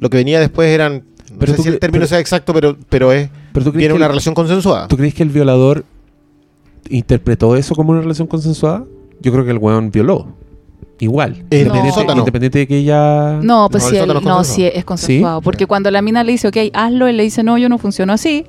Lo 0.00 0.08
que 0.10 0.16
venía 0.18 0.40
después 0.40 0.68
eran. 0.68 1.04
No 1.32 1.38
Pero 1.38 1.54
sé 1.56 1.62
si 1.62 1.68
el 1.68 1.78
término 1.78 2.00
pero- 2.00 2.08
sea 2.08 2.18
exacto, 2.20 2.52
pero, 2.52 2.76
pero 2.88 3.12
es. 3.12 3.28
Pero 3.52 3.64
tú 3.64 3.72
crees, 3.72 3.78
Viene 3.80 3.92
que 3.94 3.96
una 3.96 4.06
el, 4.06 4.10
relación 4.12 4.34
consensuada. 4.34 4.86
¿tú 4.88 4.96
crees 4.96 5.14
que 5.14 5.22
el 5.22 5.28
violador 5.30 5.84
interpretó 6.88 7.56
eso 7.56 7.74
como 7.74 7.90
una 7.92 8.00
relación 8.00 8.26
consensuada? 8.28 8.84
Yo 9.20 9.32
creo 9.32 9.44
que 9.44 9.50
el 9.50 9.58
weón 9.58 9.90
violó. 9.90 10.28
Igual. 11.00 11.32
En 11.32 11.44
el 11.50 11.58
independiente, 11.60 11.92
sótano. 12.00 12.18
independiente 12.20 12.58
de 12.60 12.66
que 12.66 12.76
ella. 12.78 13.38
No, 13.42 13.68
pues 13.70 13.84
No, 13.84 13.88
él- 13.90 13.94
es 13.96 14.06
no, 14.06 14.12
consensuado. 14.14 14.44
sí 14.44 14.64
es 14.66 14.84
consensuado. 14.84 15.40
¿Sí? 15.40 15.44
Porque 15.44 15.66
cuando 15.66 15.90
la 15.90 16.02
mina 16.02 16.22
le 16.24 16.32
dice, 16.32 16.48
ok, 16.48 16.56
hazlo, 16.74 17.06
él 17.06 17.16
le 17.16 17.22
dice, 17.24 17.42
no, 17.42 17.58
yo 17.58 17.68
no 17.68 17.78
funciono 17.78 18.12
así. 18.12 18.44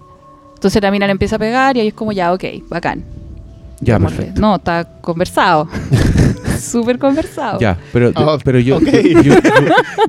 Entonces 0.62 0.80
la 0.84 0.91
mina 0.91 1.07
le 1.07 1.12
empieza 1.14 1.38
a 1.38 1.39
pegar 1.39 1.76
y 1.76 1.80
ahí 1.80 1.88
es 1.88 1.93
como, 1.95 2.12
ya, 2.12 2.32
ok, 2.34 2.43
bacán. 2.70 3.03
Ya, 3.80 3.95
Como 3.95 4.09
que, 4.09 4.16
perfecto. 4.16 4.41
No, 4.41 4.55
está 4.57 4.88
conversado. 5.01 5.68
Súper 6.59 6.99
conversado. 6.99 7.59
Ya, 7.59 7.80
pero, 7.91 8.12
Ah, 8.14 8.38
pero 8.43 8.59
yo, 8.59 8.78
ok. 8.78 8.84
yo- 8.84 9.22
yo- 9.24 9.34
yo- 9.34 9.41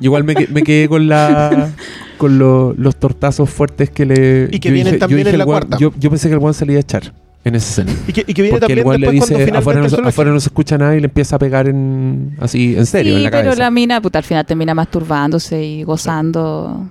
igual 0.01 0.23
me, 0.23 0.35
que- 0.35 0.47
me 0.49 0.61
quedé 0.61 0.87
con 0.87 1.07
la 1.07 1.71
con 2.19 2.37
lo- 2.37 2.75
los 2.77 2.95
tortazos 2.97 3.49
fuertes 3.49 3.89
que 3.89 4.05
le 4.05 4.47
Y 4.51 4.59
que 4.59 4.69
vienen 4.69 4.93
dije- 4.93 4.97
yo 4.97 4.99
también 4.99 5.27
en 5.27 5.33
el 5.33 5.39
la 5.39 5.45
cuarta. 5.45 5.77
Yo, 5.79 5.91
yo 5.99 6.11
pensé 6.11 6.29
que 6.29 6.35
el 6.35 6.39
le 6.39 6.73
iba 6.73 6.77
a 6.77 6.81
echar 6.81 7.11
en 7.43 7.55
esa 7.55 7.81
escena. 7.81 7.99
Y 8.07 8.13
que, 8.13 8.23
y 8.27 8.33
que 8.35 8.41
viene 8.43 8.59
Porque 8.59 8.73
el 8.73 8.77
también 8.83 8.87
weón 8.87 9.01
le 9.01 9.07
después 9.07 9.29
dice 9.29 9.43
cuando 9.49 9.57
afuera 9.59 9.81
no, 9.81 9.89
se- 9.89 9.95
el 9.95 10.07
afuera 10.07 10.31
no 10.31 10.39
se 10.39 10.47
escucha 10.49 10.77
nada 10.77 10.95
y 10.95 10.99
le 10.99 11.07
empieza 11.07 11.35
a 11.35 11.39
pegar 11.39 11.67
en 11.67 12.37
así 12.39 12.75
en 12.77 12.85
serio 12.85 13.13
Sí, 13.13 13.17
en 13.17 13.23
la 13.23 13.31
pero 13.31 13.43
cabeza. 13.45 13.63
la 13.63 13.71
mina, 13.71 13.99
puta, 14.01 14.19
al 14.19 14.23
final 14.23 14.45
termina 14.45 14.75
masturbándose 14.75 15.63
y 15.63 15.83
gozando. 15.83 16.87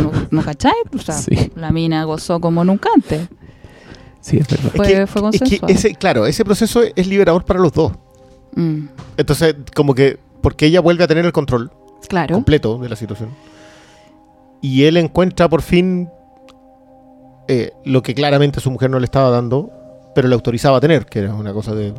¿No, 0.00 0.12
¿no 0.30 0.42
cachai? 0.42 0.72
O 0.94 0.98
sea, 0.98 1.14
Sí. 1.14 1.50
la 1.56 1.70
mina 1.70 2.04
gozó 2.04 2.40
como 2.40 2.64
nunca 2.64 2.88
antes. 2.94 3.28
Sí, 4.20 4.38
es 4.38 4.48
verdad. 4.48 4.70
Fue- 4.74 4.86
es 4.86 4.92
que, 5.00 5.06
fue 5.06 5.20
es 5.20 5.30
que 5.32 5.38
consensuado. 5.40 5.74
ese, 5.74 5.94
claro, 5.96 6.26
ese 6.26 6.44
proceso 6.44 6.82
es 6.94 7.06
liberador 7.06 7.44
para 7.44 7.58
los 7.60 7.72
dos. 7.72 7.92
Mm, 8.54 8.86
Entonces, 9.16 9.56
como 9.74 9.94
que, 9.94 10.18
porque 10.40 10.66
ella 10.66 10.80
vuelve 10.80 11.04
a 11.04 11.06
tener 11.08 11.24
el 11.24 11.32
control 11.32 11.70
claro. 12.08 12.34
completo 12.34 12.78
de 12.78 12.88
la 12.88 12.96
situación. 12.96 13.30
Y 14.60 14.84
él 14.84 14.96
encuentra 14.96 15.48
por 15.48 15.62
fin 15.62 16.08
eh, 17.48 17.72
lo 17.84 18.02
que 18.02 18.14
claramente 18.14 18.60
su 18.60 18.70
mujer 18.70 18.90
no 18.90 18.98
le 19.00 19.04
estaba 19.06 19.28
dando, 19.30 19.70
pero 20.14 20.28
le 20.28 20.34
autorizaba 20.34 20.76
a 20.76 20.80
tener, 20.80 21.06
que 21.06 21.18
era 21.20 21.34
una 21.34 21.52
cosa 21.52 21.74
de... 21.74 21.92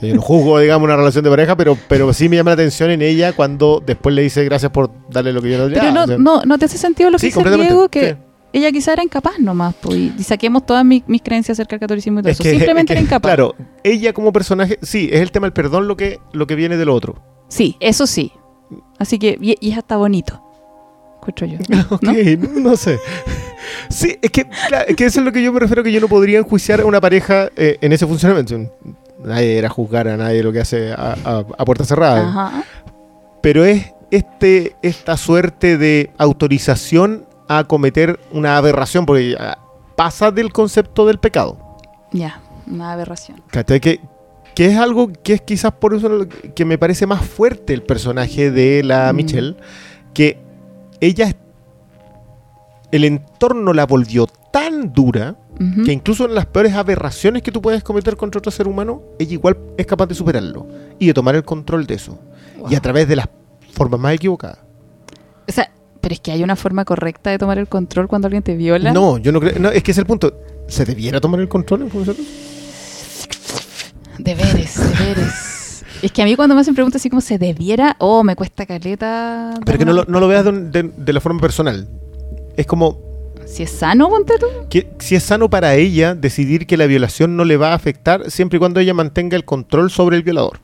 O 0.00 0.02
sea, 0.02 0.08
yo 0.08 0.14
no 0.14 0.22
juzgo, 0.22 0.58
digamos, 0.58 0.86
una 0.86 0.96
relación 0.96 1.22
de 1.24 1.28
pareja, 1.30 1.56
pero, 1.56 1.76
pero 1.88 2.10
sí 2.14 2.30
me 2.30 2.36
llama 2.36 2.52
la 2.52 2.54
atención 2.54 2.90
en 2.90 3.02
ella 3.02 3.34
cuando 3.34 3.82
después 3.84 4.14
le 4.14 4.22
dice 4.22 4.42
gracias 4.44 4.72
por 4.72 4.90
darle 5.10 5.32
lo 5.34 5.42
que 5.42 5.50
yo 5.50 5.58
no 5.58 5.68
le 5.68 5.74
Pero 5.78 5.92
no, 5.92 6.04
O 6.04 6.06
sea, 6.06 6.16
no, 6.18 6.42
¿no 6.44 6.58
te 6.58 6.64
hace 6.64 6.78
sentido 6.78 7.10
lo 7.10 7.18
que 7.18 7.30
sí, 7.30 7.38
dice. 7.38 7.56
Diego? 7.56 7.88
Que 7.90 8.10
Sí. 8.52 8.58
ella 8.58 8.72
quizá 8.72 8.94
era 8.94 9.02
incapaz 9.04 9.38
nomás, 9.38 9.74
pues, 9.80 9.96
y, 10.18 10.22
saquemos 10.24 10.64
todas 10.64 10.84
mis, 10.86 11.06
mis 11.06 11.20
creencias 11.20 11.56
acerca 11.56 11.72
del 11.76 11.80
catolicismo 11.80 12.20
y 12.20 12.22
todo 12.22 12.30
Es 12.32 12.36
eso. 12.40 12.42
que- 12.44 12.50
Simplemente 12.52 12.92
es 12.92 12.96
que, 12.96 12.98
era 12.98 13.00
incapaz. 13.02 13.28
Claro, 13.28 13.54
ella 13.84 14.12
como 14.14 14.32
personaje, 14.32 14.78
sí, 14.80 15.10
es 15.12 15.20
el 15.20 15.30
tema 15.32 15.46
del 15.46 15.52
perdón 15.52 15.86
lo 15.86 15.96
que, 15.98 16.18
lo 16.32 16.46
que 16.46 16.54
viene 16.54 16.76
de 16.78 16.84
lo 16.86 16.94
otro. 16.94 17.22
Sí, 17.48 17.76
eso 17.80 18.06
sí. 18.06 18.32
Así 18.98 19.18
que, 19.18 19.36
y, 19.40 19.56
y 19.60 19.72
es 19.72 19.76
hasta 19.78 19.98
bonito. 19.98 20.42
Encuentro 21.18 21.46
yo. 21.46 21.58
Ok, 21.90 22.02
no 22.56 22.74
sé. 22.76 22.98
Sí, 23.90 24.16
es 24.22 24.30
que, 24.30 24.46
claro, 24.68 24.86
es 24.88 24.96
que 24.96 25.04
eso 25.04 25.20
es 25.20 25.26
lo 25.26 25.32
que 25.32 25.42
yo 25.42 25.52
me 25.52 25.60
refiero, 25.60 25.82
que 25.82 25.92
yo 25.92 26.00
no 26.00 26.08
podría 26.08 26.38
enjuiciar 26.38 26.80
a 26.80 26.86
una 26.86 27.00
pareja 27.00 27.50
eh, 27.56 27.76
en 27.82 27.92
ese 27.92 28.06
funcionamiento. 28.06 28.56
Nadie 29.24 29.58
era 29.58 29.68
juzgar 29.68 30.08
a 30.08 30.16
nadie 30.16 30.42
lo 30.42 30.52
que 30.52 30.60
hace 30.60 30.92
a, 30.92 31.14
a- 31.24 31.44
a 31.58 31.64
puerta 31.64 31.84
cerrada. 31.84 32.28
Ajá. 32.28 32.64
Pero 33.42 33.64
es 33.64 33.92
este, 34.10 34.76
esta 34.82 35.16
suerte 35.16 35.76
de 35.78 36.10
autorización 36.18 37.26
a 37.48 37.64
cometer 37.64 38.18
una 38.32 38.56
aberración, 38.56 39.06
porque 39.06 39.36
pasa 39.96 40.30
del 40.30 40.52
concepto 40.52 41.06
del 41.06 41.18
pecado. 41.18 41.58
Ya, 42.12 42.40
una 42.66 42.92
aberración. 42.92 43.42
¿Cachai? 43.50 43.80
Que, 43.80 44.00
que 44.54 44.66
es 44.66 44.76
algo 44.78 45.10
que 45.22 45.34
es 45.34 45.40
quizás 45.42 45.72
por 45.72 45.94
eso 45.94 46.26
que 46.54 46.64
me 46.64 46.78
parece 46.78 47.06
más 47.06 47.24
fuerte 47.24 47.72
el 47.72 47.82
personaje 47.82 48.50
de 48.50 48.82
la 48.82 49.12
Mm. 49.12 49.16
Michelle, 49.16 49.56
que 50.14 50.38
ella, 51.00 51.26
es- 51.28 51.36
el 52.92 53.04
entorno 53.04 53.72
la 53.72 53.86
volvió 53.86 54.26
tan 54.52 54.92
dura 54.92 55.36
que 55.84 55.92
incluso 55.92 56.24
en 56.24 56.34
las 56.34 56.46
peores 56.46 56.72
aberraciones 56.72 57.42
que 57.42 57.52
tú 57.52 57.60
puedes 57.60 57.82
cometer 57.84 58.16
contra 58.16 58.38
otro 58.38 58.50
ser 58.50 58.66
humano, 58.66 59.02
ella 59.18 59.34
igual 59.34 59.58
es 59.76 59.84
capaz 59.86 60.06
de 60.06 60.14
superarlo 60.14 60.66
y 60.98 61.06
de 61.06 61.12
tomar 61.14 61.34
el 61.34 61.44
control 61.44 61.86
de 61.86 61.94
eso. 61.94 62.18
Y 62.70 62.74
a 62.74 62.80
través 62.80 63.06
de 63.08 63.16
las 63.16 63.28
formas 63.72 64.00
más 64.00 64.14
equivocadas. 64.14 64.58
O 65.46 65.52
sea, 65.52 65.70
pero 66.00 66.14
es 66.14 66.20
que 66.20 66.32
hay 66.32 66.42
una 66.42 66.56
forma 66.56 66.86
correcta 66.86 67.28
de 67.30 67.36
tomar 67.36 67.58
el 67.58 67.68
control 67.68 68.08
cuando 68.08 68.26
alguien 68.26 68.42
te 68.42 68.56
viola. 68.56 68.90
No, 68.92 69.18
yo 69.18 69.32
no 69.32 69.40
creo. 69.40 69.58
No, 69.58 69.68
es 69.70 69.82
que 69.82 69.90
es 69.90 69.98
el 69.98 70.06
punto. 70.06 70.32
¿Se 70.66 70.86
debiera 70.86 71.20
tomar 71.20 71.40
el 71.40 71.48
control 71.48 71.82
en 71.82 71.90
función? 71.90 72.16
Deberes, 74.18 74.76
deberes. 74.98 75.84
Es 76.02 76.12
que 76.12 76.22
a 76.22 76.24
mí 76.24 76.36
cuando 76.36 76.54
me 76.54 76.60
hacen 76.62 76.74
preguntas 76.74 77.00
así 77.02 77.10
como 77.10 77.20
se 77.20 77.38
debiera, 77.38 77.96
oh, 77.98 78.22
me 78.24 78.36
cuesta 78.36 78.64
caleta. 78.66 79.54
Pero 79.64 79.78
que 79.78 79.84
no 79.84 79.92
lo, 79.92 80.04
no 80.04 80.20
lo 80.20 80.28
veas 80.28 80.44
de, 80.44 80.50
un- 80.50 80.70
de- 80.72 80.90
de 80.96 81.12
la 81.12 81.20
forma 81.20 81.40
personal. 81.40 81.88
Es 82.60 82.66
como 82.66 82.98
Si 83.46 83.62
es 83.62 83.70
sano, 83.70 84.10
ponte 84.10 84.34
tú. 84.38 84.46
que 84.68 84.90
si 84.98 85.14
es 85.14 85.22
sano 85.22 85.48
para 85.48 85.74
ella 85.76 86.14
decidir 86.14 86.66
que 86.66 86.76
la 86.76 86.86
violación 86.86 87.36
no 87.36 87.44
le 87.44 87.56
va 87.56 87.70
a 87.72 87.74
afectar 87.74 88.30
siempre 88.30 88.58
y 88.58 88.60
cuando 88.60 88.80
ella 88.80 88.92
mantenga 88.92 89.34
el 89.34 89.46
control 89.46 89.90
sobre 89.90 90.16
el 90.18 90.22
violador. 90.22 90.60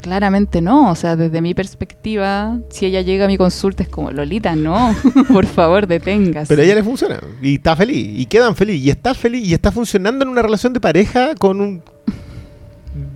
Claramente 0.00 0.62
no. 0.62 0.90
O 0.90 0.94
sea, 0.94 1.14
desde 1.16 1.42
mi 1.42 1.52
perspectiva, 1.52 2.58
si 2.70 2.86
ella 2.86 3.02
llega 3.02 3.26
a 3.26 3.28
mi 3.28 3.36
consulta 3.36 3.82
es 3.82 3.90
como, 3.90 4.10
Lolita, 4.10 4.56
no. 4.56 4.94
Por 5.32 5.44
favor, 5.44 5.86
deténgase. 5.86 6.48
Pero 6.48 6.62
a 6.62 6.64
ella 6.64 6.76
le 6.76 6.84
funciona 6.84 7.20
y 7.42 7.56
está 7.56 7.76
feliz 7.76 8.18
y 8.18 8.24
quedan 8.26 8.56
feliz 8.56 8.82
y 8.82 8.88
está 8.88 9.12
feliz 9.12 9.46
y 9.46 9.52
está 9.52 9.70
funcionando 9.70 10.24
en 10.24 10.30
una 10.30 10.40
relación 10.40 10.72
de 10.72 10.80
pareja 10.80 11.34
con 11.34 11.60
un 11.60 11.82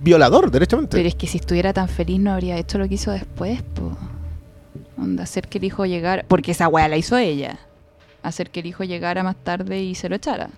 violador, 0.03 0.51
derechamente. 0.51 0.95
Pero 0.95 1.07
es 1.09 1.15
que 1.15 1.25
si 1.25 1.39
estuviera 1.39 1.73
tan 1.73 1.89
feliz 1.89 2.19
no 2.19 2.31
habría 2.33 2.57
hecho 2.57 2.77
lo 2.77 2.87
que 2.87 2.95
hizo 2.95 3.09
después, 3.11 3.63
po. 3.73 3.97
Onda, 5.03 5.23
hacer 5.23 5.49
que 5.49 5.57
el 5.57 5.65
hijo 5.65 5.85
llegara. 5.85 6.23
Porque 6.27 6.51
esa 6.51 6.69
weá 6.69 6.87
la 6.87 6.95
hizo 6.95 7.17
ella. 7.17 7.59
Hacer 8.21 8.49
que 8.49 8.61
el 8.61 8.67
hijo 8.67 8.85
llegara 8.85 9.21
más 9.21 9.35
tarde 9.35 9.83
y 9.83 9.95
se 9.95 10.07
lo 10.07 10.15
echara. 10.15 10.49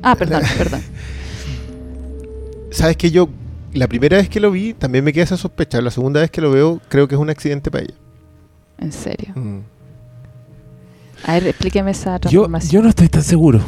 Ah, 0.00 0.14
perdón, 0.14 0.42
perdón. 0.58 0.80
Sabes 2.70 2.96
que 2.96 3.10
yo 3.10 3.28
la 3.72 3.88
primera 3.88 4.16
vez 4.16 4.28
que 4.28 4.38
lo 4.38 4.52
vi 4.52 4.74
también 4.74 5.04
me 5.04 5.12
queda 5.12 5.24
esa 5.24 5.36
sospecha. 5.36 5.80
La 5.80 5.90
segunda 5.90 6.20
vez 6.20 6.30
que 6.30 6.40
lo 6.40 6.52
veo 6.52 6.80
creo 6.88 7.08
que 7.08 7.16
es 7.16 7.20
un 7.20 7.30
accidente 7.30 7.68
para 7.70 7.84
ella. 7.84 7.94
En 8.78 8.92
serio. 8.92 9.32
Mm. 9.34 9.58
A 11.24 11.32
ver, 11.34 11.48
explíqueme 11.48 11.90
esa 11.90 12.18
transformación. 12.18 12.70
yo 12.70 12.82
no 12.82 12.88
estoy 12.88 13.08
tan 13.08 13.24
seguro. 13.24 13.60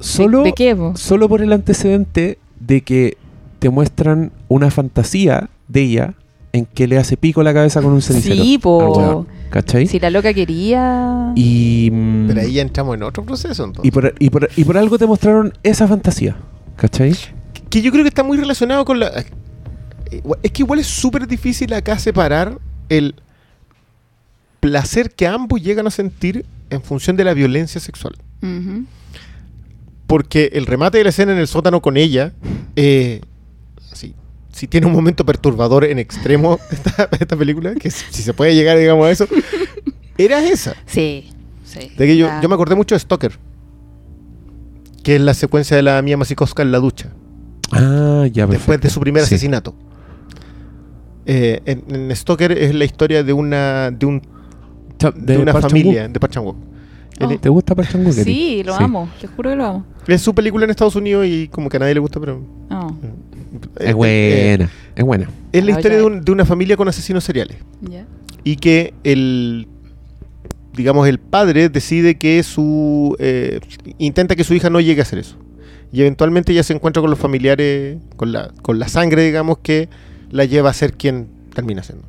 Solo, 0.00 0.40
¿De, 0.40 0.44
de 0.44 0.52
qué, 0.52 0.92
solo 0.96 1.28
por 1.28 1.40
el 1.40 1.52
antecedente 1.52 2.38
de 2.60 2.82
que 2.82 3.16
te 3.58 3.70
muestran 3.70 4.32
una 4.48 4.70
fantasía 4.70 5.48
de 5.68 5.80
ella 5.80 6.14
en 6.52 6.66
que 6.66 6.86
le 6.86 6.98
hace 6.98 7.16
pico 7.16 7.42
la 7.42 7.54
cabeza 7.54 7.80
con 7.80 7.92
un 7.92 8.02
cenicero. 8.02 8.34
Sí, 8.42 8.58
po. 8.58 8.78
weón, 8.96 9.28
¿Cachai? 9.50 9.86
Si 9.86 9.98
la 10.00 10.10
loca 10.10 10.32
quería. 10.34 11.32
Y, 11.34 11.88
mm, 11.92 12.26
Pero 12.28 12.40
ahí 12.42 12.52
ya 12.54 12.62
entramos 12.62 12.94
en 12.94 13.02
otro 13.02 13.24
proceso 13.24 13.64
entonces. 13.64 13.88
y, 13.88 13.90
por, 13.90 14.14
y, 14.18 14.30
por, 14.30 14.48
y 14.56 14.64
por 14.64 14.76
algo 14.78 14.98
te 14.98 15.06
mostraron 15.06 15.52
esa 15.62 15.86
fantasía. 15.88 16.36
¿Cachai? 16.76 17.14
que 17.68 17.80
yo 17.80 17.90
creo 17.90 18.04
que 18.04 18.08
está 18.08 18.22
muy 18.22 18.36
relacionado 18.36 18.84
con 18.84 19.00
la... 19.00 19.06
eh, 19.18 19.24
Es 20.42 20.50
que 20.52 20.62
igual 20.62 20.78
es 20.80 20.86
súper 20.86 21.26
difícil 21.26 21.72
acá 21.72 21.98
separar 21.98 22.58
el 22.90 23.14
placer 24.60 25.10
que 25.10 25.26
ambos 25.26 25.62
llegan 25.62 25.86
a 25.86 25.90
sentir 25.90 26.44
en 26.68 26.82
función 26.82 27.16
de 27.16 27.24
la 27.24 27.32
violencia 27.34 27.80
sexual. 27.80 28.14
Ujú. 28.42 28.84
Porque 30.06 30.50
el 30.52 30.66
remate 30.66 30.98
de 30.98 31.04
la 31.04 31.10
escena 31.10 31.32
en 31.32 31.38
el 31.38 31.48
sótano 31.48 31.80
con 31.80 31.96
ella, 31.96 32.32
eh, 32.76 33.22
si 34.52 34.68
tiene 34.68 34.86
un 34.86 34.92
momento 34.92 35.24
perturbador 35.26 35.84
en 35.84 35.98
extremo 35.98 36.58
esta, 36.70 37.08
esta 37.18 37.36
película, 37.36 37.74
que 37.74 37.90
si, 37.90 38.22
se 38.22 38.32
puede 38.34 38.54
llegar, 38.54 38.78
digamos, 38.78 39.06
a 39.06 39.10
eso, 39.10 39.26
era 40.18 40.44
esa. 40.44 40.74
Sí, 40.86 41.30
sí. 41.64 41.90
De 41.96 42.06
que 42.06 42.16
yo, 42.16 42.28
yo 42.42 42.48
me 42.48 42.54
acordé 42.54 42.74
mucho 42.74 42.94
de 42.94 43.00
Stoker, 43.00 43.32
que 45.02 45.16
es 45.16 45.20
la 45.20 45.34
secuencia 45.34 45.76
de 45.76 45.82
la 45.82 46.00
Mia 46.02 46.16
Masikowska 46.16 46.62
en 46.62 46.70
la 46.72 46.78
ducha. 46.78 47.10
Ah, 47.72 48.26
ya, 48.30 48.46
después 48.46 48.80
de 48.80 48.90
su 48.90 49.00
primer 49.00 49.22
Sí. 49.24 49.34
asesinato. 49.34 49.74
Eh, 51.24 51.60
en, 51.66 51.84
en 51.94 52.16
Stoker 52.16 52.52
es 52.52 52.74
la 52.74 52.84
historia 52.84 53.22
de 53.22 53.32
una 53.32 53.90
de, 53.90 54.06
un, 54.06 54.22
Cha- 54.98 55.12
de 55.12 55.38
una 55.38 55.52
Park 55.52 55.68
familia 55.68 56.08
de 56.08 56.20
Park 56.20 56.32
Chan-wook. 56.32 56.56
Oh. 57.20 57.28
¿Te 57.38 57.48
gusta 57.48 57.74
Eri? 57.78 58.24
Sí, 58.24 58.62
lo 58.64 58.74
amo. 58.74 59.08
Te 59.20 59.28
juro 59.28 59.50
que 59.50 59.56
lo 59.56 59.64
amo. 59.64 59.86
Es 60.08 60.20
su 60.22 60.34
película 60.34 60.64
en 60.64 60.70
Estados 60.70 60.96
Unidos 60.96 61.24
y 61.26 61.46
como 61.48 61.68
que 61.68 61.76
a 61.76 61.80
nadie 61.80 61.94
le 61.94 62.00
gusta, 62.00 62.18
pero 62.18 62.42
No. 62.68 62.98
Eh, 63.78 63.88
Es 63.90 63.94
buena, 63.94 64.70
es 64.96 65.04
buena. 65.04 65.30
es 65.52 65.64
la 65.64 65.70
historia 65.72 65.98
de, 65.98 66.04
un- 66.04 66.24
de 66.24 66.32
una 66.32 66.44
familia 66.44 66.76
con 66.76 66.88
asesinos 66.88 67.24
seriales. 67.24 67.58
Y 68.44 68.56
que 68.56 68.94
el 69.04 69.68
digamos 70.74 71.06
el 71.06 71.18
padre 71.18 71.68
decide 71.68 72.16
que 72.16 72.42
su 72.42 73.14
eh, 73.18 73.60
intenta 73.98 74.34
que 74.36 74.44
su 74.44 74.54
hija 74.54 74.70
no 74.70 74.80
llegue 74.80 75.00
a 75.00 75.04
hacer 75.04 75.18
eso. 75.18 75.36
Y 75.92 76.00
eventualmente 76.00 76.52
ella 76.52 76.62
se 76.62 76.72
encuentra 76.72 77.00
con 77.02 77.10
los 77.10 77.18
familiares 77.18 77.98
con 78.16 78.32
la 78.32 78.50
con 78.62 78.78
la 78.78 78.88
sangre 78.88 79.22
digamos 79.24 79.58
que 79.58 79.88
la 80.30 80.44
lleva 80.46 80.70
a 80.70 80.72
ser 80.72 80.94
quien 80.94 81.28
termina 81.54 81.82
siendo. 81.82 82.06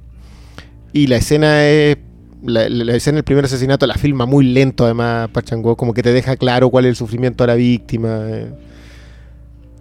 Y 0.93 1.07
la 1.07 1.17
escena 1.17 1.65
es 1.67 1.97
la, 2.41 2.69
la- 2.69 2.85
la 2.85 2.95
escena 2.95 3.15
del 3.15 3.23
primer 3.25 3.43
asesinato 3.45 3.85
la 3.85 3.95
filma 3.95 4.25
muy 4.25 4.45
lento 4.45 4.85
además 4.85 5.29
Park 5.29 5.47
Chan-wook, 5.47 5.77
como 5.77 5.93
que 5.93 6.01
te 6.03 6.13
deja 6.13 6.37
claro 6.37 6.69
cuál 6.69 6.85
es 6.85 6.89
el 6.91 6.95
sufrimiento 6.95 7.43
de 7.43 7.47
la 7.47 7.55
víctima 7.55 8.21
eh. 8.29 8.47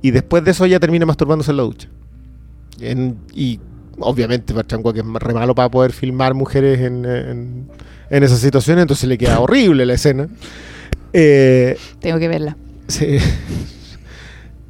Y 0.02 0.10
después 0.10 0.44
de 0.44 0.50
eso 0.50 0.64
ella 0.64 0.80
termina 0.80 1.06
masturbándose 1.06 1.50
en 1.52 1.56
la 1.56 1.62
ducha 1.62 1.88
En- 2.80 3.16
y 3.34 3.60
obviamente 3.98 4.52
Park 4.54 4.68
Chan-wook 4.68 4.96
es 4.96 5.04
re 5.04 5.34
malo 5.34 5.54
para 5.54 5.70
poder 5.70 5.92
filmar 5.92 6.34
mujeres 6.34 6.80
en, 6.80 7.04
en, 7.04 7.68
en 8.10 8.22
esas 8.22 8.40
situaciones, 8.40 8.82
entonces 8.82 9.08
le 9.08 9.16
queda 9.18 9.38
horrible 9.40 9.86
la 9.86 9.94
escena. 9.94 10.28
Eh, 11.12 11.76
Tengo 12.00 12.18
que 12.18 12.28
verla. 12.28 12.56
sí. 12.88 13.18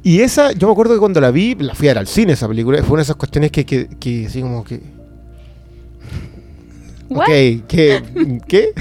Y 0.05 0.19
esa, 0.19 0.51
yo 0.51 0.67
me 0.67 0.73
acuerdo 0.73 0.93
que 0.95 0.99
cuando 0.99 1.21
la 1.21 1.31
vi, 1.31 1.55
la 1.55 1.73
fui 1.75 1.87
a 1.87 1.91
ver 1.91 1.99
al 1.99 2.07
cine 2.07 2.33
esa 2.33 2.45
película, 2.49 2.77
fue 2.83 2.89
una 2.91 2.97
de 2.97 3.03
esas 3.03 3.15
cuestiones 3.15 3.51
que, 3.51 3.65
que, 3.65 3.87
que 3.87 4.27
así 4.27 4.41
como 4.41 4.61
que... 4.65 4.81
What? 7.09 7.23
Ok, 7.23 7.65
¿qué? 7.67 8.03
¿Qué? 8.47 8.73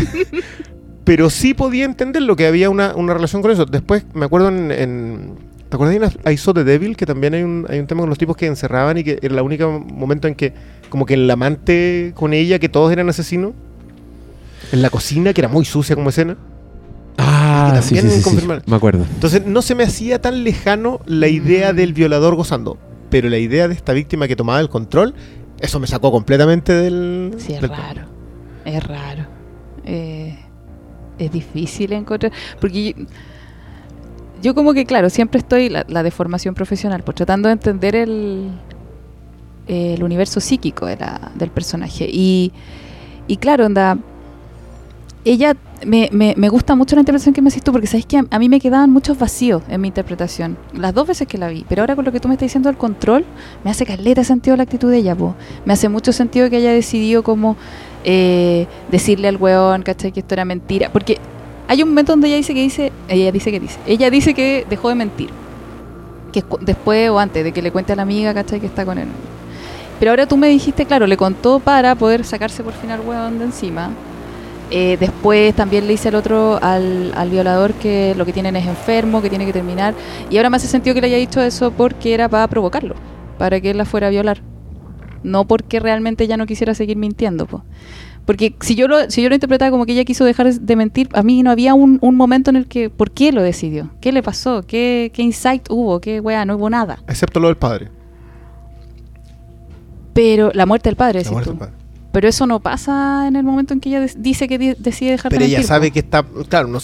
Pero 1.05 1.31
sí 1.31 1.55
podía 1.55 1.85
entender 1.85 2.23
lo 2.23 2.35
que 2.35 2.47
había 2.49 2.71
una, 2.71 2.95
una 2.97 3.15
relación 3.15 3.41
con 3.43 3.51
eso. 3.53 3.67
Después 3.67 4.05
me 4.15 4.25
acuerdo 4.25 4.49
en... 4.49 4.73
en- 4.73 5.52
¿Te 5.73 5.77
acuerdas 5.77 5.99
de 5.99 6.07
una- 6.21 6.31
I 6.31 6.37
Saw 6.37 6.53
the 6.53 6.65
Devil? 6.65 6.99
Que 6.99 7.07
también 7.07 7.33
hay 7.33 7.43
un, 7.45 7.65
hay 7.67 7.79
un 7.79 7.87
tema 7.87 8.01
con 8.03 8.11
los 8.11 8.19
tipos 8.19 8.37
que 8.37 8.45
encerraban 8.45 8.99
y 8.99 9.05
que 9.05 9.19
era 9.23 9.35
el 9.35 9.41
único 9.41 9.71
momento 9.81 10.29
en 10.29 10.35
que 10.35 10.53
como 10.91 11.07
que 11.07 11.15
el 11.15 11.31
amante 11.31 12.13
con 12.15 12.35
ella, 12.35 12.59
que 12.59 12.69
todos 12.69 12.93
eran 12.93 13.09
asesinos. 13.09 13.53
En 14.71 14.83
la 14.83 14.91
cocina, 14.91 15.33
que 15.33 15.41
era 15.41 15.49
muy 15.49 15.65
sucia 15.65 15.95
como 15.97 16.11
escena. 16.11 16.37
Ah, 17.17 17.81
sí, 17.83 17.95
sí, 17.97 18.01
también 18.03 18.23
sí, 18.23 18.47
me 18.67 18.77
acuerdo. 18.77 19.07
Entonces 19.15 19.47
no 19.47 19.63
se 19.63 19.75
me 19.75 19.85
hacía 19.85 20.21
tan 20.21 20.45
lejano 20.45 21.01
la 21.07 21.29
idea 21.29 21.73
Mm. 21.73 21.77
del 21.77 21.95
violador 21.95 22.35
gozando. 22.35 22.77
Pero 23.09 23.31
la 23.31 23.39
idea 23.39 23.67
de 23.67 23.73
esta 23.75 23.95
víctima 23.95 24.29
que 24.29 24.37
tomaba 24.37 24.61
el 24.61 24.69
control, 24.69 25.15
eso 25.59 25.81
me 25.81 25.87
sacó 25.87 26.13
completamente 26.13 26.75
del... 26.75 27.33
Sí, 27.39 27.55
es 27.55 27.63
del- 27.63 27.71
raro. 27.71 28.03
Es 28.67 28.85
raro. 28.87 29.25
Eh, 29.87 30.39
es 31.19 31.33
difícil 31.33 31.95
encontrar. 31.95 32.31
Porque 32.61 32.93
yo, 32.95 33.05
yo 34.43 34.55
como 34.55 34.75
que, 34.75 34.85
claro, 34.85 35.09
siempre 35.11 35.39
estoy, 35.39 35.69
la, 35.69 35.85
la 35.89 36.03
deformación 36.03 36.55
profesional, 36.55 37.03
pues 37.03 37.15
tratando 37.15 37.49
de 37.49 37.53
entender 37.55 37.95
el, 37.97 38.51
el 39.69 40.03
universo 40.03 40.41
psíquico 40.41 40.87
de 40.87 40.97
la- 40.97 41.31
del 41.35 41.51
personaje. 41.51 42.09
Y, 42.11 42.53
y 43.29 43.37
claro, 43.37 43.67
onda, 43.67 43.97
ella 45.25 45.57
me, 45.87 46.09
me, 46.13 46.35
me 46.37 46.49
gusta 46.49 46.75
mucho 46.75 46.97
la 46.97 47.01
interpretación 47.03 47.33
que 47.33 47.43
me 47.43 47.49
haces 47.49 47.63
tú, 47.63 47.71
porque 47.71 47.87
sabes 47.87 48.07
que 48.07 48.19
a, 48.19 48.25
a 48.31 48.39
mí 48.41 48.49
me 48.49 48.59
quedaban 48.61 48.91
muchos 48.91 49.19
vacíos 49.19 49.63
en 49.69 49.81
mi 49.81 49.89
interpretación, 49.89 50.57
las 50.75 50.93
dos 50.95 51.07
veces 51.07 51.29
que 51.29 51.39
la 51.39 51.49
vi, 51.49 51.65
pero 51.69 51.83
ahora 51.83 51.95
con 51.95 52.05
lo 52.05 52.11
que 52.13 52.19
tú 52.19 52.27
me 52.29 52.35
estás 52.35 52.47
diciendo 52.47 52.69
del 52.69 52.77
control, 52.77 53.25
me 53.65 53.71
hace 53.71 53.87
caleta 53.87 54.25
sentido 54.25 54.57
la 54.57 54.65
actitud 54.65 54.91
de 54.91 54.99
ella, 54.99 55.15
po. 55.15 55.35
me 55.65 55.73
hace 55.73 55.89
mucho 55.89 56.13
sentido 56.13 56.51
que 56.51 56.57
haya 56.57 56.73
decidido 56.73 57.23
como 57.23 57.57
eh, 58.05 58.67
decirle 58.91 59.29
al 59.29 59.37
weón, 59.37 59.83
¿cachai? 59.83 60.11
Que 60.11 60.21
esto 60.21 60.35
era 60.35 60.45
mentira, 60.45 60.91
porque 60.93 61.19
hay 61.69 61.83
un 61.83 61.91
momento 61.91 62.13
donde 62.13 62.29
ella 62.29 62.37
dice 62.37 62.55
que 62.55 62.61
dice, 62.61 62.93
ella 63.09 63.33
dice 63.33 63.51
que 63.51 63.61
dice, 63.61 63.79
ella 63.87 64.11
dice 64.11 64.35
que 64.35 64.67
dejó 64.69 64.89
de 64.89 64.95
mentir, 64.95 65.31
que 66.33 66.45
después 66.61 67.11
o 67.11 67.19
antes 67.19 67.45
de 67.45 67.53
que 67.53 67.63
le 67.63 67.71
cuente 67.71 67.93
a 67.93 67.97
la 67.97 68.03
amiga, 68.03 68.35
¿cachai? 68.35 68.61
Que 68.61 68.67
está 68.67 68.85
con 68.85 68.99
él. 68.99 69.09
Pero 69.99 70.11
ahora 70.11 70.27
tú 70.27 70.37
me 70.37 70.49
dijiste, 70.49 70.85
claro, 70.85 71.07
le 71.07 71.17
contó 71.17 71.61
para 71.61 71.95
poder 71.95 72.25
sacarse 72.25 72.65
por 72.65 72.73
fin 72.73 72.91
al 72.91 73.01
weón 73.01 73.39
de 73.39 73.45
encima. 73.45 73.91
Eh, 74.71 74.97
después 74.99 75.55
también 75.55 75.87
le 75.87 75.93
hice 75.93 76.09
al 76.09 76.15
otro, 76.15 76.59
al, 76.63 77.13
al 77.15 77.31
violador, 77.31 77.75
que 77.75 78.15
lo 78.17 78.25
que 78.25 78.33
tienen 78.33 78.57
es 78.57 78.67
enfermo, 78.67 79.23
que 79.23 79.29
tiene 79.29 79.47
que 79.47 79.53
terminar. 79.53 79.95
Y 80.31 80.39
ahora 80.39 80.51
me 80.51 80.57
hace 80.57 80.67
sentido 80.67 80.95
que 80.95 81.03
le 81.03 81.09
haya 81.09 81.19
dicho 81.19 81.41
eso 81.43 81.71
porque 81.71 82.15
era 82.15 82.29
para 82.29 82.49
provocarlo, 82.49 82.97
para 83.39 83.61
que 83.61 83.71
él 83.71 83.79
la 83.79 83.85
fuera 83.85 84.09
a 84.09 84.11
violar. 84.11 84.43
No 85.23 85.47
porque 85.47 85.79
realmente 85.79 86.25
ella 86.25 86.37
no 86.37 86.47
quisiera 86.47 86.75
seguir 86.75 86.97
mintiendo, 86.97 87.47
po. 87.47 87.63
Porque 88.25 88.55
si 88.61 88.77
yo 88.77 88.87
lo, 88.87 89.11
si 89.11 89.21
yo 89.23 89.29
lo 89.29 89.35
interpretaba 89.35 89.71
como 89.73 89.85
que 89.85 89.93
ella 89.93 90.05
quiso 90.05 90.25
dejar 90.25 90.53
de 90.55 90.77
mentir, 90.77 91.09
a 91.13 91.23
mí 91.25 91.43
no 91.43 91.51
había 91.51 91.75
un, 91.75 91.99
un 92.01 92.15
momento 92.15 92.51
en 92.51 92.57
el 92.57 92.67
que, 92.69 92.89
¿por 92.89 93.11
qué 93.11 93.33
lo 93.33 93.43
decidió? 93.43 93.91
¿Qué 94.01 94.13
le 94.13 94.23
pasó? 94.23 94.63
¿Qué, 94.65 95.11
qué 95.13 95.23
insight 95.23 95.69
hubo? 95.71 96.01
¿Qué 96.01 96.21
weá? 96.21 96.45
No 96.45 96.55
hubo 96.57 96.71
nada. 96.71 97.03
Excepto 97.09 97.41
lo 97.41 97.49
del 97.49 97.57
padre. 97.57 97.89
Pero 100.15 100.51
la 100.55 100.67
muerte 100.67 100.89
del 100.89 100.97
padre, 100.97 101.15
La 101.15 101.19
decís 101.21 101.33
muerte 101.33 101.51
tú. 101.51 101.51
del 101.53 101.59
padre. 101.59 101.75
Pero 102.13 102.29
eso 102.29 102.47
no 102.47 102.61
pasa 102.61 103.27
en 103.27 103.37
el 103.37 103.43
momento 103.43 103.73
en 103.73 103.81
que 103.81 103.89
ella 103.89 104.07
dice 104.19 104.47
que 104.47 104.77
decide 104.79 105.13
dejar 105.13 105.31
Pero 105.31 105.41
de 105.41 105.47
ella 105.47 105.59
mentir. 105.59 105.69
sabe 105.69 105.89
po. 105.89 105.95
que 105.95 105.99
está. 106.01 106.23
Claro, 106.49 106.69
no, 106.69 106.79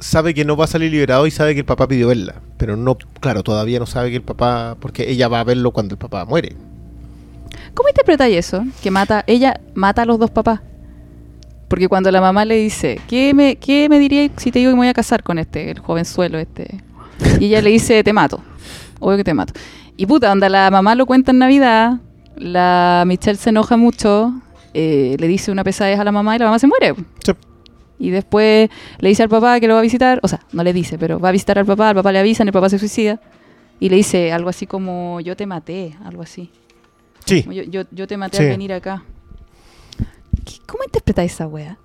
sabe 0.00 0.34
que 0.34 0.44
no 0.44 0.56
va 0.56 0.64
a 0.64 0.68
salir 0.68 0.90
liberado 0.90 1.26
y 1.26 1.30
sabe 1.30 1.54
que 1.54 1.60
el 1.60 1.66
papá 1.66 1.86
pidió 1.86 2.08
verla. 2.08 2.42
Pero 2.56 2.76
no, 2.76 2.96
claro, 3.20 3.42
todavía 3.44 3.78
no 3.78 3.86
sabe 3.86 4.10
que 4.10 4.16
el 4.16 4.22
papá. 4.22 4.76
Porque 4.80 5.08
ella 5.10 5.28
va 5.28 5.40
a 5.40 5.44
verlo 5.44 5.70
cuando 5.70 5.94
el 5.94 5.98
papá 5.98 6.24
muere. 6.24 6.56
¿Cómo 7.74 7.88
interpretáis 7.88 8.36
eso? 8.36 8.64
Que 8.82 8.90
mata, 8.90 9.24
ella 9.26 9.60
mata 9.74 10.02
a 10.02 10.04
los 10.04 10.18
dos 10.18 10.30
papás. 10.30 10.60
Porque 11.68 11.88
cuando 11.88 12.10
la 12.10 12.20
mamá 12.20 12.44
le 12.44 12.56
dice, 12.56 13.00
¿qué 13.08 13.34
me, 13.34 13.56
qué 13.56 13.88
me 13.88 13.98
dirías 13.98 14.30
si 14.36 14.52
te 14.52 14.60
digo 14.60 14.70
que 14.70 14.74
me 14.74 14.80
voy 14.80 14.88
a 14.88 14.94
casar 14.94 15.22
con 15.22 15.38
este, 15.38 15.70
el 15.70 15.80
jovenzuelo 15.80 16.38
este? 16.38 16.82
Y 17.40 17.46
ella 17.46 17.62
le 17.62 17.70
dice, 17.70 18.04
te 18.04 18.12
mato. 18.12 18.40
Obvio 19.00 19.16
que 19.16 19.24
te 19.24 19.34
mato. 19.34 19.52
Y 19.96 20.06
puta, 20.06 20.30
onda, 20.30 20.48
la 20.48 20.70
mamá 20.70 20.94
lo 20.94 21.06
cuenta 21.06 21.32
en 21.32 21.38
Navidad, 21.38 21.98
la 22.36 23.04
Michelle 23.06 23.38
se 23.38 23.50
enoja 23.50 23.76
mucho, 23.76 24.32
eh, 24.72 25.16
le 25.18 25.28
dice 25.28 25.50
una 25.50 25.64
pesadez 25.64 25.98
a 25.98 26.04
la 26.04 26.12
mamá 26.12 26.36
y 26.36 26.38
la 26.38 26.46
mamá 26.46 26.58
se 26.58 26.66
muere. 26.66 26.94
Sí. 27.24 27.32
Y 27.98 28.10
después 28.10 28.70
le 28.98 29.08
dice 29.08 29.22
al 29.22 29.28
papá 29.28 29.60
que 29.60 29.68
lo 29.68 29.74
va 29.74 29.80
a 29.80 29.82
visitar, 29.82 30.18
o 30.22 30.28
sea, 30.28 30.40
no 30.52 30.64
le 30.64 30.72
dice, 30.72 30.98
pero 30.98 31.20
va 31.20 31.28
a 31.28 31.32
visitar 31.32 31.58
al 31.58 31.66
papá, 31.66 31.90
al 31.90 31.94
papá 31.94 32.12
le 32.12 32.18
avisan, 32.18 32.46
el 32.48 32.52
papá 32.52 32.68
se 32.68 32.78
suicida. 32.78 33.20
Y 33.80 33.88
le 33.88 33.96
dice 33.96 34.32
algo 34.32 34.48
así 34.48 34.66
como, 34.66 35.20
yo 35.20 35.36
te 35.36 35.46
maté, 35.46 35.96
algo 36.04 36.22
así. 36.22 36.50
Sí. 37.24 37.44
Yo, 37.50 37.62
yo, 37.64 37.82
yo 37.90 38.06
te 38.06 38.16
maté 38.16 38.38
Sí. 38.38 38.42
al 38.44 38.50
venir 38.50 38.72
acá. 38.72 39.02
¿Qué- 40.44 40.58
¿Cómo 40.66 40.84
interpretáis 40.84 41.32
esa 41.32 41.46
wea? 41.46 41.78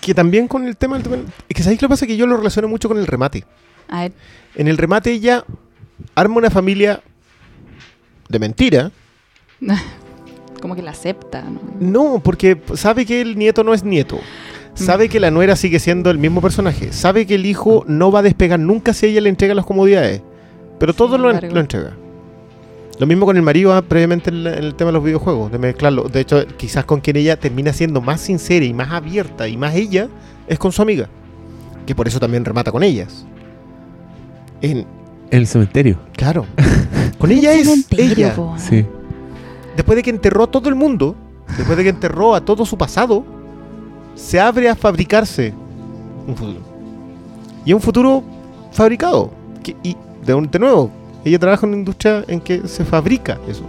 Que 0.00 0.14
también 0.14 0.46
con 0.48 0.66
el 0.66 0.76
tema. 0.76 0.98
del 0.98 1.24
Es 1.48 1.56
que 1.56 1.62
sabéis 1.62 1.82
lo 1.82 1.88
que 1.88 1.92
pasa 1.92 2.06
que 2.06 2.16
yo 2.16 2.26
lo 2.26 2.36
relaciono 2.36 2.68
mucho 2.68 2.88
con 2.88 2.98
el 2.98 3.06
remate. 3.06 3.44
A 3.88 4.02
ver, 4.02 4.12
En 4.54 4.68
el 4.68 4.78
remate 4.78 5.10
ella 5.12 5.44
arma 6.14 6.36
una 6.36 6.50
familia 6.50 7.02
de 8.28 8.38
mentira. 8.38 8.90
como 10.62 10.74
que 10.74 10.82
la 10.82 10.92
acepta, 10.92 11.42
¿no? 11.42 11.60
No, 11.80 12.20
porque 12.22 12.60
sabe 12.74 13.04
que 13.06 13.20
el 13.20 13.36
nieto 13.38 13.62
no 13.64 13.74
es 13.74 13.84
nieto. 13.84 14.18
Sabe 14.74 15.08
que 15.08 15.20
la 15.20 15.30
nuera 15.30 15.56
sigue 15.56 15.78
siendo 15.78 16.10
el 16.10 16.18
mismo 16.18 16.40
personaje. 16.42 16.92
Sabe 16.92 17.26
que 17.26 17.34
el 17.36 17.46
hijo 17.46 17.84
no 17.88 18.10
va 18.12 18.18
a 18.18 18.22
despegar 18.22 18.58
nunca 18.60 18.92
si 18.92 19.06
ella 19.06 19.22
le 19.22 19.30
entrega 19.30 19.54
las 19.54 19.64
comodidades. 19.64 20.20
Pero 20.78 20.92
todo 20.92 21.16
lo, 21.16 21.30
embargo. 21.30 21.54
lo 21.54 21.60
entrega. 21.60 21.96
Lo 22.98 23.06
mismo 23.06 23.26
con 23.26 23.36
el 23.36 23.42
marido 23.42 23.74
ah, 23.74 23.82
previamente 23.82 24.30
en, 24.30 24.46
el 24.46 24.74
tema 24.74 24.88
de 24.88 24.92
los 24.94 25.04
videojuegos, 25.04 25.52
de 25.52 25.58
mezclarlo. 25.58 26.04
De 26.04 26.20
hecho, 26.20 26.46
quizás 26.56 26.84
con 26.84 27.00
quien 27.00 27.16
ella 27.16 27.38
termina 27.38 27.72
siendo 27.72 28.00
más 28.00 28.20
sincera 28.22 28.64
y 28.64 28.72
más 28.72 28.90
abierta 28.90 29.46
y 29.48 29.56
más 29.56 29.74
ella 29.74 30.08
es 30.48 30.58
con 30.58 30.72
su 30.72 30.80
amiga. 30.82 31.08
Que 31.86 31.94
por 31.94 32.08
eso 32.08 32.18
también 32.18 32.44
remata 32.44 32.72
con 32.72 32.82
ellas. 32.82 33.26
En, 34.62 34.78
En 34.78 34.86
el 35.30 35.46
cementerio. 35.46 35.98
claro. 36.16 36.46
con 37.18 37.30
ella 37.30 37.52
El 37.52 37.68
es 37.68 37.86
ella. 37.92 38.34
po. 38.34 38.54
Sí. 38.58 38.84
Después 39.76 39.96
de 39.96 40.02
que 40.02 40.10
enterró 40.10 40.44
a 40.44 40.46
todo 40.50 40.68
el 40.70 40.74
mundo, 40.74 41.14
después 41.56 41.76
de 41.76 41.84
que 41.84 41.90
enterró 41.90 42.34
a 42.34 42.40
todo 42.44 42.64
su 42.64 42.78
pasado, 42.78 43.24
se 44.14 44.40
abre 44.40 44.68
a 44.70 44.74
fabricarse 44.74 45.52
un 46.26 46.34
futuro. 46.34 46.60
Y 47.66 47.70
es 47.70 47.74
un 47.74 47.82
futuro 47.82 48.22
fabricado. 48.72 49.30
Que- 49.62 49.76
y 49.82 49.94
de, 50.24 50.32
un- 50.34 50.50
de 50.50 50.58
nuevo, 50.58 50.90
ella 51.28 51.38
trabaja 51.38 51.66
en 51.66 51.70
una 51.70 51.78
industria 51.78 52.24
en 52.28 52.40
que 52.40 52.66
se 52.68 52.84
fabrica 52.84 53.38
eso. 53.48 53.64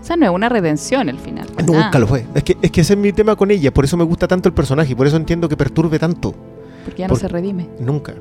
O 0.00 0.04
sea, 0.04 0.16
no 0.16 0.26
es 0.26 0.32
una 0.32 0.48
redención 0.48 1.08
el 1.08 1.18
final. 1.18 1.46
Nunca 1.64 1.90
Ah, 1.94 1.98
lo 1.98 2.06
fue. 2.08 2.26
Es 2.34 2.42
que, 2.42 2.56
es 2.60 2.70
que 2.72 2.80
ese 2.80 2.94
es 2.94 2.98
mi 2.98 3.12
tema 3.12 3.36
con 3.36 3.50
ella, 3.50 3.72
por 3.72 3.84
eso 3.84 3.96
me 3.96 4.02
gusta 4.04 4.26
tanto 4.26 4.48
el 4.48 4.54
personaje 4.54 4.92
y 4.92 4.94
por 4.96 5.06
eso 5.06 5.16
entiendo 5.16 5.48
que 5.48 5.56
perturbe 5.56 5.98
tanto. 5.98 6.34
Porque 6.84 7.00
ya 7.02 7.06
no 7.06 7.10
por- 7.10 7.18
se 7.20 7.28
redime. 7.28 7.68
Nunca. 7.78 8.14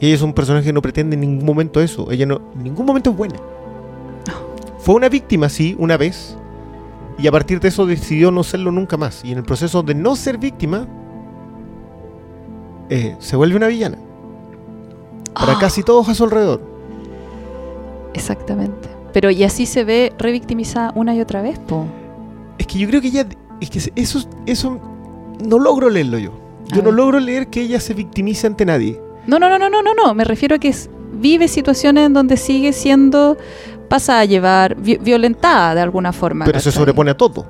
Y 0.00 0.06
ella 0.06 0.14
es 0.14 0.22
un 0.22 0.32
personaje 0.32 0.64
que 0.66 0.72
no 0.72 0.80
pretende 0.82 1.14
en 1.14 1.20
ningún 1.20 1.44
momento 1.44 1.80
eso. 1.82 2.10
Ella 2.10 2.24
no, 2.26 2.40
en 2.54 2.62
ningún 2.64 2.86
momento 2.86 3.10
es 3.10 3.16
buena. 3.16 3.34
Fue 4.78 4.94
una 4.94 5.08
víctima, 5.10 5.48
sí, 5.50 5.76
una 5.78 5.96
vez. 5.98 6.36
Y 7.18 7.26
a 7.26 7.32
partir 7.32 7.60
de 7.60 7.68
eso 7.68 7.84
decidió 7.86 8.30
no 8.30 8.42
serlo 8.44 8.70
nunca 8.72 8.96
más. 8.96 9.22
Y 9.24 9.32
en 9.32 9.38
el 9.38 9.44
proceso 9.44 9.82
de 9.82 9.94
no 9.94 10.16
ser 10.16 10.38
víctima, 10.38 10.86
eh, 12.88 13.16
se 13.18 13.36
vuelve 13.36 13.56
una 13.56 13.66
villana. 13.68 13.98
Para 15.34 15.52
Ah, 15.52 15.58
casi 15.60 15.82
todos 15.82 16.08
a 16.08 16.14
su 16.14 16.24
alrededor. 16.24 16.75
Exactamente. 18.16 18.88
Pero 19.12 19.30
y 19.30 19.44
así 19.44 19.66
se 19.66 19.84
ve 19.84 20.12
revictimizada 20.18 20.92
una 20.94 21.14
y 21.14 21.20
otra 21.20 21.40
vez, 21.42 21.58
po. 21.58 21.86
Es 22.58 22.66
que 22.66 22.78
yo 22.78 22.88
creo 22.88 23.00
que 23.00 23.08
ella. 23.08 23.26
Es 23.60 23.70
que 23.70 23.80
eso, 23.94 24.28
eso 24.46 24.78
no 25.46 25.58
logro 25.58 25.88
leerlo 25.88 26.18
yo. 26.18 26.32
Yo 26.68 26.80
A 26.80 26.84
no 26.84 26.90
ver. 26.90 26.94
logro 26.94 27.20
leer 27.20 27.46
que 27.48 27.62
ella 27.62 27.80
se 27.80 27.94
victimice 27.94 28.46
ante 28.46 28.64
nadie. 28.66 29.00
No, 29.26 29.38
no, 29.38 29.48
no, 29.48 29.58
no, 29.58 29.70
no, 29.70 29.82
no, 29.82 29.94
no. 29.94 30.14
Me 30.14 30.24
refiero 30.24 30.56
a 30.56 30.58
que 30.58 30.68
es- 30.68 30.90
vive 31.12 31.48
situaciones 31.48 32.06
en 32.06 32.12
donde 32.12 32.36
sigue 32.36 32.72
siendo 32.72 33.36
pasa 33.88 34.20
a 34.20 34.24
llevar 34.24 34.74
vi- 34.76 34.96
violentada 34.98 35.74
de 35.74 35.80
alguna 35.80 36.12
forma. 36.12 36.44
Pero 36.44 36.60
se 36.60 36.72
sobrepone 36.72 37.12
a 37.12 37.16
todo. 37.16 37.46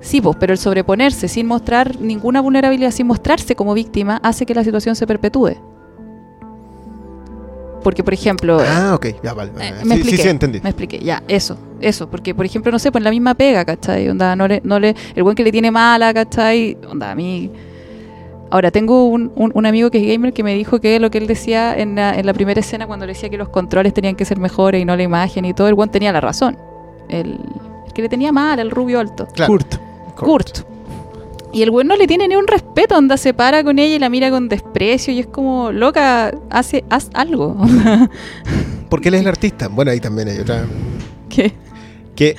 Sí, 0.00 0.20
pues, 0.22 0.36
pero 0.40 0.52
el 0.54 0.58
sobreponerse 0.58 1.28
sin 1.28 1.46
mostrar 1.46 2.00
ninguna 2.00 2.40
vulnerabilidad, 2.40 2.90
sin 2.90 3.06
mostrarse 3.06 3.54
como 3.54 3.74
víctima, 3.74 4.18
hace 4.22 4.46
que 4.46 4.54
la 4.54 4.64
situación 4.64 4.96
se 4.96 5.06
perpetúe. 5.06 5.56
Porque, 7.82 8.04
por 8.04 8.12
ejemplo, 8.14 8.58
Ah, 8.60 8.92
ok. 8.94 9.06
Ya, 9.22 9.32
vale. 9.34 9.50
Eh, 9.60 9.72
me 9.72 9.78
sí, 9.82 9.84
sí, 9.84 9.92
expliqué, 9.94 10.22
sí, 10.22 10.28
entendí. 10.28 10.60
Me 10.62 10.70
expliqué, 10.70 10.98
ya, 10.98 11.22
eso, 11.28 11.56
eso, 11.80 12.10
porque 12.10 12.34
por 12.34 12.44
ejemplo, 12.44 12.70
no 12.70 12.78
sé, 12.78 12.92
pues 12.92 13.00
en 13.00 13.04
la 13.04 13.10
misma 13.10 13.34
pega, 13.34 13.64
¿cachai? 13.64 14.08
Onda, 14.08 14.36
no 14.36 14.46
le, 14.48 14.60
no 14.64 14.78
le, 14.78 14.94
el 15.14 15.22
buen 15.22 15.34
que 15.34 15.42
le 15.44 15.50
tiene 15.52 15.70
mala, 15.70 16.12
¿cachai? 16.14 16.76
Onda, 16.88 17.10
a 17.10 17.14
mí... 17.14 17.50
Ahora, 18.52 18.72
tengo 18.72 19.04
un, 19.06 19.30
un- 19.36 19.52
un 19.54 19.64
amigo 19.66 19.90
que 19.92 19.98
es 19.98 20.12
gamer 20.12 20.32
que 20.32 20.42
me 20.42 20.54
dijo 20.56 20.80
que 20.80 20.98
lo 20.98 21.08
que 21.10 21.18
él 21.18 21.28
decía 21.28 21.78
en 21.78 21.94
la, 21.94 22.14
en 22.18 22.26
la 22.26 22.32
primera 22.34 22.58
escena 22.58 22.84
cuando 22.88 23.06
le 23.06 23.12
decía 23.12 23.28
que 23.28 23.36
los 23.36 23.48
controles 23.48 23.94
tenían 23.94 24.16
que 24.16 24.24
ser 24.24 24.38
mejores 24.40 24.82
y 24.82 24.84
no 24.84 24.96
la 24.96 25.04
imagen 25.04 25.44
y 25.44 25.54
todo, 25.54 25.68
el 25.68 25.74
buen 25.74 25.88
tenía 25.88 26.10
la 26.12 26.20
razón. 26.20 26.58
El, 27.08 27.38
el 27.86 27.92
que 27.94 28.02
le 28.02 28.08
tenía 28.08 28.32
mal, 28.32 28.58
el 28.58 28.72
rubio 28.72 28.98
alto. 28.98 29.28
Claro. 29.34 29.52
Kurt. 29.52 29.74
Kurt. 30.16 30.58
Y 31.52 31.62
el 31.62 31.70
güey 31.70 31.86
no 31.86 31.96
le 31.96 32.06
tiene 32.06 32.28
ni 32.28 32.36
un 32.36 32.46
respeto, 32.46 32.96
onda 32.96 33.16
se 33.16 33.34
para 33.34 33.64
con 33.64 33.78
ella 33.78 33.96
y 33.96 33.98
la 33.98 34.08
mira 34.08 34.30
con 34.30 34.48
desprecio 34.48 35.12
y 35.12 35.20
es 35.20 35.26
como, 35.26 35.72
loca, 35.72 36.32
hace, 36.50 36.84
haz 36.90 37.10
algo. 37.14 37.56
Porque 38.88 39.08
él 39.08 39.14
es 39.14 39.20
el 39.22 39.28
artista. 39.28 39.68
Bueno, 39.68 39.90
ahí 39.90 40.00
también 40.00 40.28
hay 40.28 40.38
otra. 40.38 40.64
¿Qué? 41.28 41.52
que 42.20 42.36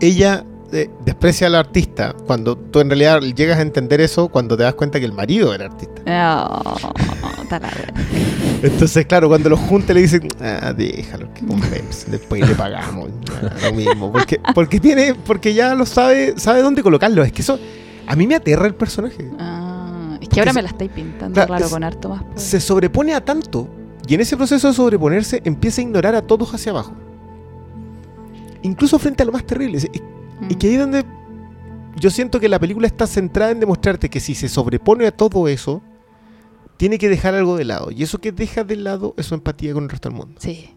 ella 0.00 0.44
eh, 0.72 0.88
desprecia 1.04 1.48
al 1.48 1.56
artista 1.56 2.14
cuando 2.28 2.56
tú 2.56 2.78
en 2.78 2.90
realidad 2.90 3.20
llegas 3.22 3.58
a 3.58 3.62
entender 3.62 4.00
eso 4.00 4.28
cuando 4.28 4.56
te 4.56 4.62
das 4.62 4.74
cuenta 4.74 5.00
que 5.00 5.06
el 5.06 5.12
marido 5.12 5.52
era 5.52 5.64
artista. 5.64 6.00
Oh. 6.06 6.92
Entonces, 8.62 9.04
claro, 9.06 9.28
cuando 9.28 9.48
los 9.48 9.58
junta 9.58 9.92
le 9.92 10.02
dicen, 10.02 10.28
ah, 10.40 10.72
déjalo 10.72 11.34
que 11.34 11.44
converse, 11.44 12.08
después 12.08 12.48
le 12.48 12.54
pagamos, 12.54 13.08
ah, 13.32 13.50
lo 13.64 13.72
mismo, 13.72 14.12
porque 14.12 14.40
porque 14.54 14.78
tiene 14.78 15.14
porque 15.14 15.54
ya 15.54 15.74
lo 15.74 15.86
sabe, 15.86 16.34
sabe 16.36 16.62
dónde 16.62 16.84
colocarlo, 16.84 17.24
es 17.24 17.32
que 17.32 17.42
eso 17.42 17.58
a 18.10 18.16
mí 18.16 18.26
me 18.26 18.34
aterra 18.34 18.66
el 18.66 18.74
personaje. 18.74 19.30
Ah, 19.38 20.18
es 20.20 20.28
que 20.28 20.40
ahora 20.40 20.52
me 20.52 20.62
la 20.62 20.68
estáis 20.68 20.90
pintando 20.90 21.34
claro, 21.46 21.64
es- 21.64 21.70
con 21.70 21.84
harto 21.84 22.08
más. 22.08 22.22
poder. 22.24 22.38
Se 22.38 22.60
sobrepone 22.60 23.14
a 23.14 23.24
tanto 23.24 23.68
y 24.08 24.14
en 24.14 24.20
ese 24.20 24.36
proceso 24.36 24.68
de 24.68 24.74
sobreponerse 24.74 25.40
empieza 25.44 25.80
a 25.80 25.84
ignorar 25.84 26.14
a 26.16 26.22
todos 26.22 26.52
hacia 26.52 26.72
abajo. 26.72 26.92
Incluso 28.62 28.98
frente 28.98 29.22
a 29.22 29.26
lo 29.26 29.32
más 29.32 29.44
terrible. 29.46 29.78
Es- 29.78 29.88
Y 30.48 30.54
que 30.54 30.68
ahí 30.68 30.74
es 30.74 30.80
donde 30.80 31.04
yo 31.96 32.08
siento 32.10 32.40
que 32.40 32.48
la 32.48 32.58
película 32.58 32.86
está 32.86 33.06
centrada 33.06 33.50
en 33.52 33.60
demostrarte 33.60 34.08
que 34.08 34.20
si 34.20 34.34
se 34.34 34.48
sobrepone 34.48 35.06
a 35.06 35.10
todo 35.12 35.48
eso, 35.48 35.82
tiene 36.78 36.96
que 36.98 37.08
dejar 37.10 37.34
algo 37.34 37.56
de 37.56 37.64
lado. 37.64 37.90
Y 37.90 38.02
eso 38.02 38.18
que 38.18 38.32
deja 38.32 38.64
de 38.64 38.76
lado 38.76 39.14
es 39.18 39.26
su 39.26 39.34
empatía 39.34 39.72
con 39.74 39.84
el 39.84 39.90
resto 39.90 40.08
del 40.08 40.16
mundo. 40.18 40.40
Sí. 40.40 40.70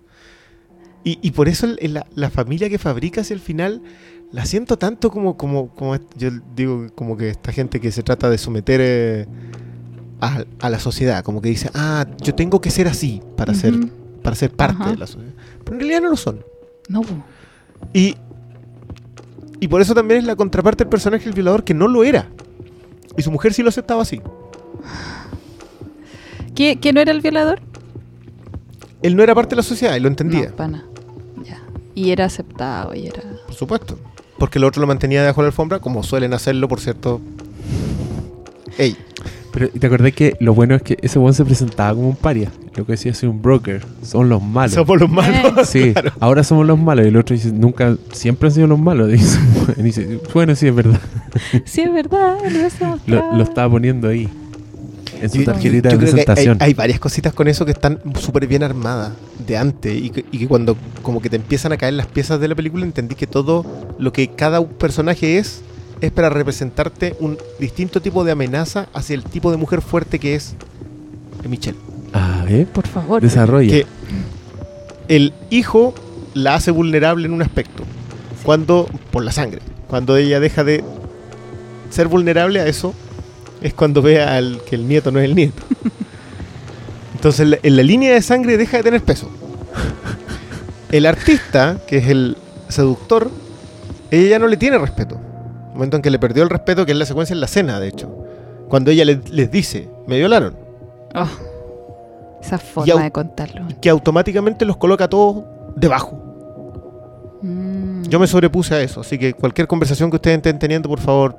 Y, 1.06 1.18
y 1.22 1.32
por 1.32 1.48
eso 1.50 1.66
el- 1.66 1.94
la, 1.94 2.06
la 2.14 2.30
familia 2.30 2.70
que 2.70 2.78
fabrica 2.78 3.22
hacia 3.22 3.34
el 3.34 3.40
final 3.40 3.82
la 4.34 4.46
siento 4.46 4.78
tanto 4.78 5.12
como, 5.12 5.38
como, 5.38 5.70
como 5.70 5.96
yo 6.18 6.32
digo, 6.56 6.88
como 6.96 7.16
que 7.16 7.30
esta 7.30 7.52
gente 7.52 7.80
que 7.80 7.92
se 7.92 8.02
trata 8.02 8.30
de 8.32 8.38
someter 8.40 8.82
eh, 8.84 9.28
a, 10.20 10.44
a 10.60 10.70
la 10.72 10.80
sociedad, 10.80 11.24
como 11.24 11.40
que 11.40 11.50
dice, 11.50 11.70
ah, 11.76 12.06
yo 12.22 12.34
tengo 12.34 12.60
que 12.60 12.72
ser 12.72 12.88
así 12.88 13.22
para, 13.38 13.54
ser, 13.54 13.76
para 14.24 14.36
ser 14.36 14.52
parte 14.52 14.82
Ajá. 14.82 14.92
de 14.92 14.98
la 14.98 15.06
sociedad. 15.08 15.34
Pero 15.64 15.74
en 15.76 15.80
realidad 15.82 16.02
no 16.02 16.10
lo 16.10 16.18
son. 16.18 16.44
No. 16.90 17.02
Y, 17.94 18.16
y 19.60 19.68
por 19.68 19.82
eso 19.82 19.94
también 19.94 20.22
es 20.22 20.26
la 20.26 20.36
contraparte 20.36 20.84
del 20.84 20.90
personaje 20.90 21.26
del 21.26 21.34
violador 21.34 21.64
que 21.64 21.76
no 21.76 21.88
lo 21.88 22.04
era. 22.04 22.28
Y 23.16 23.22
su 23.22 23.30
mujer 23.30 23.54
sí 23.54 23.62
lo 23.62 23.70
aceptaba 23.70 24.02
así. 24.02 24.20
¿Qué, 26.56 26.78
¿Qué 26.80 26.92
no 26.92 27.02
era 27.02 27.12
el 27.12 27.22
violador? 27.22 27.62
Él 29.04 29.16
no 29.16 29.22
era 29.22 29.36
parte 29.36 29.52
de 29.52 29.58
la 29.58 29.64
sociedad 29.64 29.96
y 29.96 30.00
lo 30.00 30.08
entendía, 30.08 30.50
No, 30.50 30.56
pana. 30.56 30.86
Ya. 31.44 31.62
Y 31.94 32.10
era 32.12 32.26
aceptado, 32.26 32.96
y 32.96 33.06
era. 33.08 33.22
por 33.46 33.54
supuesto. 33.54 34.00
Porque 34.44 34.60
el 34.60 34.66
otro 34.66 34.82
lo 34.82 34.88
mantenía 34.88 35.22
debajo 35.22 35.40
de 35.40 35.46
la 35.46 35.48
alfombra, 35.52 35.80
como 35.80 36.04
suelen 36.04 36.34
hacerlo, 36.34 36.68
por 36.68 36.82
cierto. 36.82 37.22
Ey. 38.78 38.98
Pero 39.54 39.70
¿y 39.74 39.80
te 39.80 39.88
acordás 39.88 40.12
que 40.12 40.36
lo 40.42 40.54
bueno 40.54 40.76
es 40.76 40.82
que 40.82 40.98
ese 41.02 41.18
weón 41.18 41.34
se 41.34 41.46
presentaba 41.46 41.96
como 41.96 42.10
un 42.10 42.18
paria? 42.18 42.52
Lo 42.76 42.86
que 42.86 42.92
decía, 42.92 43.14
soy 43.14 43.30
un 43.30 43.42
broker. 43.42 43.86
Son 44.02 44.28
los 44.28 44.44
malos. 44.44 44.74
Somos 44.74 45.00
los 45.00 45.10
malos. 45.10 45.70
Sí, 45.70 45.94
ahora 46.20 46.44
somos 46.44 46.68
los 46.68 46.78
malos. 46.78 47.06
Y 47.06 47.08
el 47.08 47.16
otro 47.16 47.34
dice, 47.38 47.54
nunca, 47.54 47.96
siempre 48.12 48.50
han 48.50 48.54
sido 48.54 48.68
los 48.68 48.80
malos. 48.80 49.08
Dice, 49.14 49.40
y 49.78 49.82
dice, 49.82 50.20
bueno, 50.34 50.56
sí, 50.58 50.68
es 50.68 50.76
verdad. 50.76 51.00
Sí, 51.64 51.80
es 51.80 51.94
verdad, 51.94 52.36
lo 53.08 53.38
Lo, 53.38 53.44
estaba 53.44 53.70
poniendo 53.70 54.10
ahí. 54.10 54.28
En 55.22 55.30
su 55.30 55.38
Yo- 55.38 55.46
tarjetita 55.46 55.90
yo 55.90 55.98
de 56.00 56.04
creo 56.04 56.14
que 56.16 56.20
hay, 56.20 56.26
presentación. 56.26 56.58
hay 56.60 56.74
varias 56.74 57.00
cositas 57.00 57.32
con 57.32 57.48
eso 57.48 57.64
que 57.64 57.72
están 57.72 57.98
súper 58.20 58.46
bien 58.46 58.62
armadas 58.64 59.14
de 59.46 59.58
antes 59.58 59.96
y 59.96 60.10
que, 60.10 60.26
y 60.32 60.40
que 60.40 60.48
cuando 60.48 60.76
como 61.02 61.22
que 61.22 61.30
te 61.30 61.36
empiezan 61.36 61.72
a 61.72 61.78
caer 61.78 61.94
las 61.94 62.08
piezas 62.08 62.40
de 62.40 62.48
la 62.48 62.56
película 62.56 62.86
entendí 62.86 63.16
que 63.16 63.28
todo 63.28 63.66
lo 63.98 64.14
que 64.14 64.30
cada 64.30 64.66
personaje 64.66 65.38
es 65.38 65.62
es 66.02 66.12
para 66.12 66.30
representarte 66.30 67.16
un 67.20 67.38
distinto 67.60 68.02
tipo 68.02 68.26
de 68.26 68.32
amenaza 68.34 68.88
hacia 68.94 69.14
el 69.14 69.24
tipo 69.24 69.52
de 69.52 69.58
mujer 69.58 69.82
fuerte 69.82 70.20
que 70.20 70.36
es 70.36 70.56
Michelle. 71.48 71.78
A 72.14 72.44
ver, 72.44 72.68
Por 72.68 72.88
favor. 72.88 73.22
desarrolla. 73.22 73.70
Que 73.70 73.86
el 75.08 75.34
hijo 75.50 75.94
la 76.34 76.56
hace 76.56 76.72
vulnerable 76.72 77.26
en 77.26 77.34
un 77.34 77.42
aspecto. 77.42 77.84
Cuando, 78.44 78.90
por 79.12 79.24
la 79.24 79.32
sangre, 79.32 79.62
cuando 79.88 80.18
ella 80.18 80.40
deja 80.40 80.64
de 80.64 80.84
ser 81.90 82.08
vulnerable 82.08 82.60
a 82.60 82.68
eso, 82.68 82.94
es 83.62 83.74
cuando 83.74 84.02
ve 84.02 84.22
al, 84.22 84.62
que 84.70 84.76
el 84.76 84.88
nieto 84.88 85.12
no 85.12 85.20
es 85.20 85.26
el 85.26 85.36
nieto. 85.36 85.64
Entonces, 87.24 87.48
la- 87.48 87.58
en 87.64 87.78
la 87.78 87.84
línea 87.84 88.14
de 88.14 88.22
sangre 88.22 88.58
deja 88.58 88.76
de 88.76 88.84
tener 88.84 89.02
peso. 89.02 89.30
El 90.92 91.06
artista, 91.06 91.78
que 91.88 92.00
es 92.00 92.08
el 92.10 92.36
seductor, 92.68 93.32
ella 94.12 94.32
ya 94.32 94.40
no 94.40 94.48
le 94.48 94.58
tiene 94.58 94.78
respeto. 94.78 95.16
El 95.70 95.74
momento 95.76 95.96
en 95.96 96.02
que 96.04 96.10
le 96.10 96.20
perdió 96.20 96.44
el 96.44 96.50
respeto, 96.50 96.86
que 96.86 96.92
es 96.92 96.98
la 96.98 97.06
secuencia 97.06 97.34
en 97.34 97.40
la 97.40 97.48
cena, 97.48 97.80
de 97.80 97.88
hecho. 97.88 98.14
Cuando 98.68 98.92
ella 98.92 99.06
le- 99.06 99.22
les 99.32 99.50
dice, 99.50 99.88
me 100.06 100.18
violaron. 100.18 100.54
Oh, 101.16 101.28
esa 102.42 102.58
forma 102.58 103.04
de 103.04 103.12
contarlo. 103.12 103.68
que 103.80 103.90
automáticamente 103.90 104.66
los 104.66 104.76
coloca 104.76 105.06
a 105.06 105.10
todos 105.10 105.46
debajo. 105.78 106.20
Mm. 107.42 108.04
Yo 108.04 108.20
me 108.20 108.28
sobrepuse 108.28 108.76
a 108.76 108.82
eso, 108.82 109.00
así 109.00 109.18
que 109.18 109.34
cualquier 109.34 109.66
conversación 109.70 110.10
que 110.10 110.18
ustedes 110.18 110.36
estén 110.38 110.60
teniendo, 110.60 110.90
por 110.90 111.00
favor, 111.00 111.38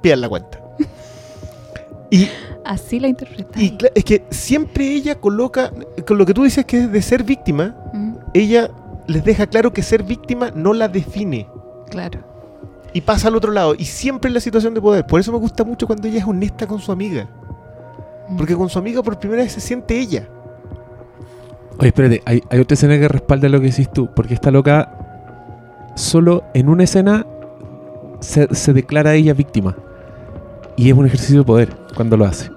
pidan 0.00 0.22
la 0.22 0.30
cuenta. 0.30 0.58
Y, 2.10 2.28
Así 2.64 3.00
la 3.00 3.08
interpreté. 3.08 3.60
y 3.62 3.78
es 3.94 4.04
que 4.04 4.24
siempre 4.30 4.86
ella 4.92 5.14
coloca, 5.16 5.70
con 6.06 6.18
lo 6.18 6.26
que 6.26 6.34
tú 6.34 6.44
dices 6.44 6.64
que 6.64 6.78
es 6.84 6.92
de 6.92 7.02
ser 7.02 7.24
víctima, 7.24 7.74
Mm, 7.92 8.14
ella 8.34 8.70
les 9.06 9.24
deja 9.24 9.46
claro 9.46 9.72
que 9.72 9.82
ser 9.82 10.02
víctima 10.02 10.50
no 10.54 10.72
la 10.72 10.88
define. 10.88 11.48
claro. 11.90 12.20
Y 12.92 13.02
pasa 13.02 13.28
al 13.28 13.36
otro 13.36 13.52
lado, 13.52 13.76
y 13.78 13.84
siempre 13.84 14.26
en 14.28 14.34
la 14.34 14.40
situación 14.40 14.74
de 14.74 14.80
poder. 14.80 15.06
Por 15.06 15.20
eso 15.20 15.30
me 15.30 15.38
gusta 15.38 15.62
mucho 15.62 15.86
cuando 15.86 16.08
ella 16.08 16.18
es 16.18 16.24
honesta 16.24 16.66
con 16.66 16.80
su 16.80 16.90
amiga. 16.90 17.28
Mm. 18.28 18.36
Porque 18.36 18.56
con 18.56 18.68
su 18.68 18.78
amiga 18.80 19.00
por 19.02 19.16
primera 19.18 19.42
vez 19.42 19.52
se 19.52 19.60
siente 19.60 19.96
ella. 19.96 20.28
Oye, 21.78 21.88
espérate, 21.88 22.20
hay, 22.26 22.42
hay 22.50 22.58
otra 22.58 22.74
escena 22.74 22.98
que 22.98 23.06
respalda 23.06 23.48
lo 23.48 23.60
que 23.60 23.66
decís 23.68 23.88
tú, 23.92 24.08
porque 24.14 24.34
esta 24.34 24.50
loca 24.50 24.92
solo 25.94 26.42
en 26.52 26.68
una 26.68 26.82
escena 26.84 27.24
se, 28.20 28.52
se 28.54 28.72
declara 28.72 29.14
ella 29.14 29.34
víctima. 29.34 29.76
Y 30.80 30.88
es 30.90 30.96
un 30.96 31.06
ejercicio 31.06 31.38
de 31.40 31.44
poder 31.44 31.76
cuando 31.94 32.16
lo 32.16 32.24
hace. 32.24 32.50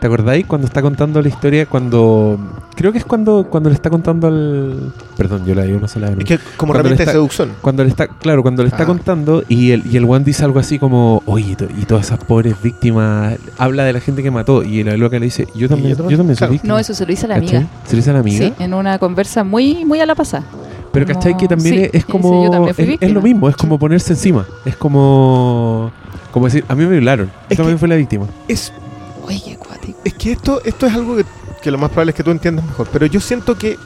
¿Te 0.00 0.06
acordáis 0.06 0.44
cuando 0.46 0.66
está 0.66 0.82
contando 0.82 1.22
la 1.22 1.28
historia? 1.28 1.64
Cuando. 1.66 2.38
Creo 2.76 2.92
que 2.92 2.98
es 2.98 3.04
cuando, 3.06 3.46
cuando 3.50 3.70
le 3.70 3.74
está 3.74 3.88
contando 3.88 4.26
al. 4.28 4.92
Perdón, 5.16 5.46
yo 5.46 5.54
la 5.54 5.62
digo 5.62 5.78
una 5.78 5.88
sola 5.88 6.10
vez. 6.10 6.18
Es 6.18 6.24
que 6.26 6.38
como 6.58 6.74
le 6.74 6.82
de 6.90 7.04
seducción. 7.04 7.52
Cuando 7.62 7.82
le 7.82 7.88
está, 7.88 8.06
claro, 8.06 8.42
cuando 8.42 8.62
le 8.62 8.68
está 8.68 8.82
Ah. 8.82 8.86
contando 8.86 9.42
y 9.48 9.70
el, 9.70 9.84
y 9.90 9.96
el 9.96 10.04
one 10.04 10.22
dice 10.22 10.44
algo 10.44 10.58
así 10.58 10.78
como, 10.78 11.22
oye, 11.24 11.52
y 11.52 11.56
to- 11.56 11.64
y 11.76 11.86
todas 11.86 12.06
esas 12.06 12.18
pobres 12.22 12.60
víctimas, 12.62 13.36
habla 13.56 13.84
de 13.84 13.94
la 13.94 14.00
gente 14.00 14.22
que 14.22 14.30
mató, 14.30 14.62
y 14.62 14.84
la 14.84 14.96
loca 14.98 15.18
le 15.18 15.24
dice, 15.24 15.48
yo 15.56 15.66
también, 15.68 15.90
yo 15.92 15.96
también, 15.96 16.10
yo 16.12 16.16
también 16.18 16.36
soy 16.36 16.40
claro. 16.40 16.52
víctima. 16.52 16.74
No, 16.74 16.78
eso 16.78 16.92
se 16.92 17.04
lo 17.04 17.08
dice 17.10 17.24
a 17.24 17.28
la 17.30 17.34
¿Cachai? 17.40 17.56
amiga. 17.56 17.70
Se 17.86 17.92
lo 17.92 17.96
dice 17.96 18.10
a 18.10 18.12
la 18.12 18.18
amiga. 18.20 18.46
Sí, 18.46 18.52
en 18.58 18.74
una 18.74 18.98
conversa 18.98 19.42
muy, 19.44 19.84
muy 19.86 19.98
a 20.00 20.06
la 20.06 20.14
pasada. 20.14 20.44
Pero 20.92 21.06
Como- 21.06 21.18
¿cachai? 21.18 21.36
Que 21.38 21.48
también 21.48 21.74
sí, 21.74 21.80
es, 21.80 21.86
es 21.86 21.92
dice, 21.92 22.06
como. 22.06 22.44
"Yo 22.44 22.50
también 22.50 22.74
fui 22.74 22.84
es, 22.84 22.88
es 22.90 22.92
víctima". 23.00 23.12
lo 23.14 23.22
mismo, 23.22 23.48
es 23.48 23.56
como 23.56 23.78
ponerse 23.78 24.12
encima. 24.12 24.46
Es 24.66 24.76
como. 24.76 25.90
Como 26.36 26.44
decir, 26.48 26.66
a 26.68 26.74
mí 26.74 26.84
me 26.84 26.90
violaron. 26.90 27.28
Yo 27.28 27.46
Es 27.48 27.56
también 27.56 27.78
fui 27.78 27.88
la 27.88 27.96
víctima. 27.96 28.26
Es 28.46 28.70
Oye, 29.24 29.40
qué 29.42 29.56
cuático. 29.56 29.98
Es 30.04 30.12
que 30.12 30.32
esto, 30.32 30.60
esto 30.66 30.84
es 30.86 30.92
algo 30.92 31.16
que, 31.16 31.24
que 31.62 31.70
lo 31.70 31.78
más 31.78 31.88
probable 31.88 32.10
es 32.10 32.14
que 32.16 32.22
tú 32.22 32.30
entiendas 32.30 32.62
mejor. 32.66 32.86
Pero 32.92 33.06
yo 33.06 33.20
siento 33.20 33.56
que 33.56 33.78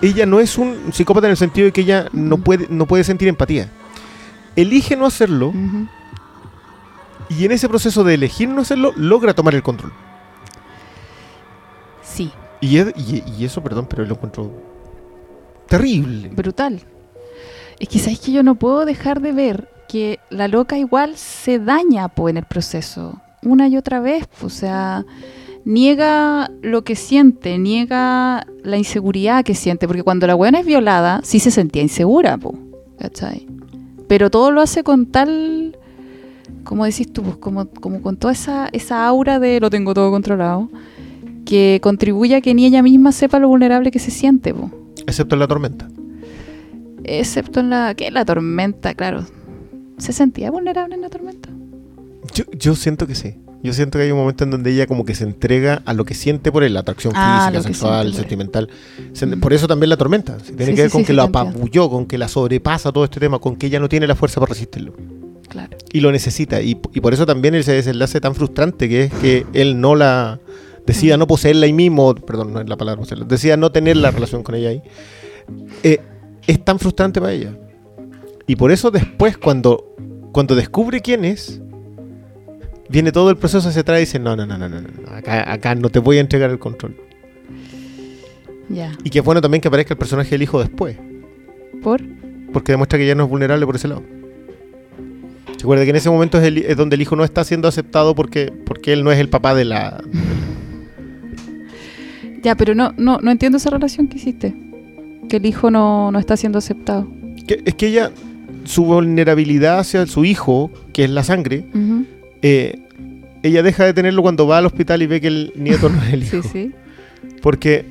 ella 0.00 0.24
no 0.24 0.40
es 0.40 0.56
un 0.56 0.90
psicópata 0.90 1.26
en 1.26 1.32
el 1.32 1.36
sentido 1.36 1.66
de 1.66 1.72
que 1.72 1.82
ella 1.82 2.06
no 2.14 2.38
puede, 2.38 2.66
no 2.70 2.86
puede 2.86 3.04
sentir 3.04 3.28
empatía. 3.28 3.68
Elige 4.56 4.96
no 4.96 5.04
hacerlo 5.04 5.52
y 7.28 7.44
en 7.44 7.52
ese 7.52 7.68
proceso 7.68 8.04
de 8.04 8.14
elegir 8.14 8.48
no 8.48 8.62
hacerlo 8.62 8.94
logra 8.96 9.34
tomar 9.34 9.54
el 9.54 9.62
control. 9.62 9.92
Sí, 12.02 12.32
Y, 12.62 12.78
es- 12.78 12.94
y- 12.96 13.22
y 13.38 13.44
eso, 13.44 13.62
perdón, 13.62 13.86
pero 13.86 14.06
lo 14.06 14.14
encuentro 14.14 14.50
terrible. 15.68 16.28
brutal. 16.30 16.80
Es 17.78 17.86
que 17.86 17.98
sabéis 17.98 18.20
que 18.20 18.32
yo 18.32 18.42
no 18.42 18.54
puedo 18.54 18.86
dejar 18.86 19.20
de 19.20 19.32
ver 19.32 19.68
que 19.92 20.20
la 20.30 20.48
loca 20.48 20.78
igual 20.78 21.18
se 21.18 21.58
daña 21.58 22.08
po, 22.08 22.30
en 22.30 22.38
el 22.38 22.44
proceso, 22.46 23.20
una 23.42 23.68
y 23.68 23.76
otra 23.76 24.00
vez. 24.00 24.26
po, 24.26 24.46
o 24.46 24.48
sea, 24.48 25.04
niega 25.66 26.50
lo 26.62 26.82
que 26.82 26.96
siente, 26.96 27.58
niega 27.58 28.46
la 28.62 28.78
inseguridad 28.78 29.44
que 29.44 29.54
siente, 29.54 29.86
porque 29.86 30.02
cuando 30.02 30.26
la 30.26 30.34
buena 30.34 30.60
es 30.60 30.66
violada, 30.66 31.20
sí 31.24 31.40
se 31.40 31.50
sentía 31.50 31.82
insegura, 31.82 32.38
po, 32.38 32.54
¿cachai? 32.98 33.46
Pero 34.08 34.30
todo 34.30 34.50
lo 34.50 34.62
hace 34.62 34.82
con 34.82 35.04
tal, 35.04 35.76
como 36.64 36.86
decís 36.86 37.12
tú, 37.12 37.22
pues, 37.22 37.36
como, 37.36 37.66
como 37.66 38.00
con 38.00 38.16
toda 38.16 38.32
esa, 38.32 38.70
esa 38.72 39.06
aura 39.06 39.40
de 39.40 39.60
lo 39.60 39.68
tengo 39.68 39.92
todo 39.92 40.10
controlado, 40.10 40.70
que 41.44 41.80
contribuye 41.82 42.36
a 42.36 42.40
que 42.40 42.54
ni 42.54 42.64
ella 42.64 42.82
misma 42.82 43.12
sepa 43.12 43.38
lo 43.38 43.48
vulnerable 43.48 43.90
que 43.90 43.98
se 43.98 44.10
siente, 44.10 44.54
po. 44.54 44.70
Excepto 45.06 45.34
en 45.34 45.40
la 45.40 45.48
tormenta. 45.48 45.86
Excepto 47.04 47.60
en 47.60 47.68
la 47.68 47.92
que 47.94 48.10
la 48.10 48.24
tormenta, 48.24 48.94
claro. 48.94 49.26
¿Se 50.02 50.12
sentía 50.12 50.50
vulnerable 50.50 50.94
en 50.94 51.00
la 51.02 51.08
tormenta? 51.08 51.48
Yo, 52.34 52.44
yo 52.52 52.74
siento 52.74 53.06
que 53.06 53.14
sí. 53.14 53.34
Yo 53.62 53.72
siento 53.72 53.98
que 53.98 54.04
hay 54.04 54.10
un 54.10 54.18
momento 54.18 54.42
en 54.42 54.50
donde 54.50 54.72
ella 54.72 54.86
como 54.88 55.04
que 55.04 55.14
se 55.14 55.22
entrega 55.22 55.82
a 55.84 55.94
lo 55.94 56.04
que 56.04 56.14
siente 56.14 56.50
por 56.50 56.64
él, 56.64 56.74
la 56.74 56.80
atracción 56.80 57.12
Ah, 57.14 57.48
física, 57.52 57.62
sexual, 57.62 58.06
él. 58.08 58.14
sentimental. 58.14 58.68
Se- 59.12 59.26
Mm. 59.26 59.38
Por 59.40 59.52
eso 59.52 59.68
también 59.68 59.90
la 59.90 59.96
tormenta. 59.96 60.36
Tiene 60.38 60.64
Sí, 60.64 60.70
que 60.70 60.76
sí, 60.76 60.82
ver 60.82 60.90
con 60.90 61.00
sí, 61.02 61.06
que 61.06 61.12
entiendo. 61.12 61.22
apabulló, 61.38 61.88
con 61.88 62.06
que 62.06 62.18
la 62.18 62.26
sobrepasa 62.26 62.90
todo 62.90 63.04
este 63.04 63.20
tema, 63.20 63.38
con 63.38 63.54
que 63.54 63.68
ella 63.68 63.78
no 63.78 63.88
tiene 63.88 64.08
la 64.08 64.16
fuerza 64.16 64.40
para 64.40 64.50
resistirlo. 64.50 64.94
Claro. 65.48 65.76
y 65.92 66.00
lo 66.00 66.10
necesita. 66.10 66.62
Y, 66.62 66.70
y 66.94 67.00
por 67.02 67.12
eso 67.12 67.26
también 67.26 67.54
ese 67.54 67.72
desenlace 67.72 68.20
tan 68.22 68.34
frustrante 68.34 68.88
que 68.88 69.02
es 69.04 69.12
que 69.12 69.44
él 69.52 69.78
no 69.82 69.94
la 69.94 70.40
decida 70.86 71.18
no 71.18 71.26
poseerla 71.26 71.66
ahí 71.66 71.74
mismo, 71.74 72.14
perdón, 72.14 72.54
no 72.54 72.60
es 72.62 72.68
la 72.68 72.76
palabra 72.78 72.98
poseerla, 73.02 73.26
decida 73.26 73.58
no 73.58 73.70
tener 73.70 73.98
la 73.98 74.10
relación 74.10 74.42
con 74.42 74.54
ella 74.54 74.70
ahí, 74.70 74.82
eh, 75.82 76.00
es 76.46 76.64
tan 76.64 76.78
frustrante 76.78 77.20
para 77.20 77.34
ella. 77.34 77.54
Y 78.46 78.56
por 78.56 78.72
eso 78.72 78.90
después 78.90 79.36
cuando, 79.38 79.94
cuando 80.32 80.54
descubre 80.54 81.00
quién 81.00 81.24
es, 81.24 81.60
viene 82.88 83.12
todo 83.12 83.30
el 83.30 83.36
proceso 83.36 83.68
hacia 83.68 83.80
atrás 83.82 83.98
y 83.98 84.00
dice, 84.00 84.18
no, 84.18 84.36
no, 84.36 84.44
no, 84.46 84.58
no, 84.58 84.68
no, 84.68 84.80
no, 84.80 84.88
acá, 85.10 85.50
acá 85.52 85.74
no 85.74 85.88
te 85.90 85.98
voy 85.98 86.18
a 86.18 86.20
entregar 86.20 86.50
el 86.50 86.58
control. 86.58 86.96
Ya. 88.68 88.92
Y 89.04 89.10
que 89.10 89.18
es 89.20 89.24
bueno 89.24 89.40
también 89.40 89.60
que 89.60 89.68
aparezca 89.68 89.94
el 89.94 89.98
personaje 89.98 90.30
del 90.30 90.42
hijo 90.42 90.60
después, 90.60 90.96
¿Por? 91.82 92.00
porque 92.52 92.72
demuestra 92.72 92.98
que 92.98 93.06
ya 93.06 93.14
no 93.14 93.24
es 93.24 93.30
vulnerable 93.30 93.64
por 93.66 93.76
ese 93.76 93.88
lado. 93.88 94.02
Se 95.56 95.62
acuerda 95.64 95.84
que 95.84 95.90
en 95.90 95.96
ese 95.96 96.10
momento 96.10 96.38
es, 96.38 96.44
el- 96.44 96.58
es 96.58 96.76
donde 96.76 96.96
el 96.96 97.02
hijo 97.02 97.14
no 97.16 97.24
está 97.24 97.44
siendo 97.44 97.68
aceptado 97.68 98.14
porque, 98.14 98.52
porque 98.66 98.92
él 98.92 99.04
no 99.04 99.12
es 99.12 99.18
el 99.18 99.28
papá 99.28 99.54
de 99.54 99.64
la... 99.64 100.02
Ya, 102.42 102.56
pero 102.56 102.74
no, 102.74 102.92
no, 102.96 103.18
no 103.18 103.30
entiendo 103.30 103.58
esa 103.58 103.70
relación 103.70 104.08
que 104.08 104.16
hiciste. 104.16 104.54
Que 105.28 105.36
el 105.36 105.46
hijo 105.46 105.70
no, 105.70 106.10
no 106.10 106.18
está 106.18 106.36
siendo 106.36 106.58
aceptado. 106.58 107.06
que- 107.46 107.62
es 107.64 107.74
que 107.74 107.86
ella, 107.88 108.10
su 108.64 108.84
vulnerabilidad 108.84 109.78
hacia 109.80 110.06
su 110.06 110.24
hijo, 110.24 110.70
que 110.92 111.04
es 111.04 111.10
la 111.10 111.24
sangre, 111.24 111.64
eh, 112.42 112.78
ella 113.42 113.62
deja 113.62 113.84
de 113.84 113.92
tenerlo 113.94 114.22
cuando 114.22 114.46
va 114.46 114.58
al 114.58 114.66
hospital 114.66 115.02
y 115.02 115.06
ve 115.06 115.20
que 115.20 115.26
el 115.28 115.52
nieto 115.56 115.88
no 115.88 116.02
es 116.02 116.12
el 116.12 116.22
hijo. 116.24 116.42
Sí, 116.42 116.48
sí. 116.52 116.72
Porque 117.40 117.84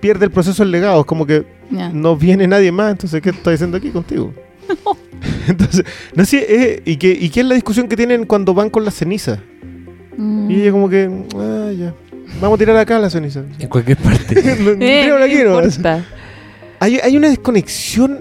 pierde 0.00 0.24
el 0.26 0.30
proceso 0.30 0.62
del 0.62 0.72
legado, 0.72 1.00
es 1.00 1.06
como 1.06 1.26
que 1.26 1.44
no 1.92 2.16
viene 2.16 2.46
nadie 2.46 2.70
más, 2.72 2.92
entonces 2.92 3.20
¿qué 3.20 3.30
estoy 3.30 3.54
haciendo 3.54 3.76
aquí 3.76 3.90
contigo? 3.90 4.32
entonces, 5.48 5.84
no 6.14 6.24
sé, 6.24 6.46
eh, 6.48 6.82
¿y, 6.84 6.96
qué, 6.96 7.16
¿y 7.18 7.30
qué 7.30 7.40
es 7.40 7.46
la 7.46 7.54
discusión 7.54 7.88
que 7.88 7.96
tienen 7.96 8.26
cuando 8.26 8.52
van 8.52 8.68
con 8.70 8.84
las 8.84 8.94
cenizas? 8.94 9.38
Mm. 10.16 10.50
Y 10.50 10.60
ella 10.62 10.72
como 10.72 10.88
que, 10.88 11.10
ah, 11.36 11.72
ya, 11.76 11.94
vamos 12.40 12.56
a 12.56 12.58
tirar 12.58 12.76
acá 12.76 12.98
las 12.98 13.12
cenizas. 13.12 13.44
En 13.58 13.68
cualquier 13.68 13.96
parte. 13.96 14.34
No, 14.34 14.70
Eh, 14.72 14.76
tirémosla 14.78 15.24
aquí, 15.24 15.34
¿qué 15.36 15.44
¿no? 15.44 15.60
importa? 15.62 16.04
Hay, 16.80 16.96
hay 17.02 17.16
una 17.16 17.28
desconexión 17.30 18.20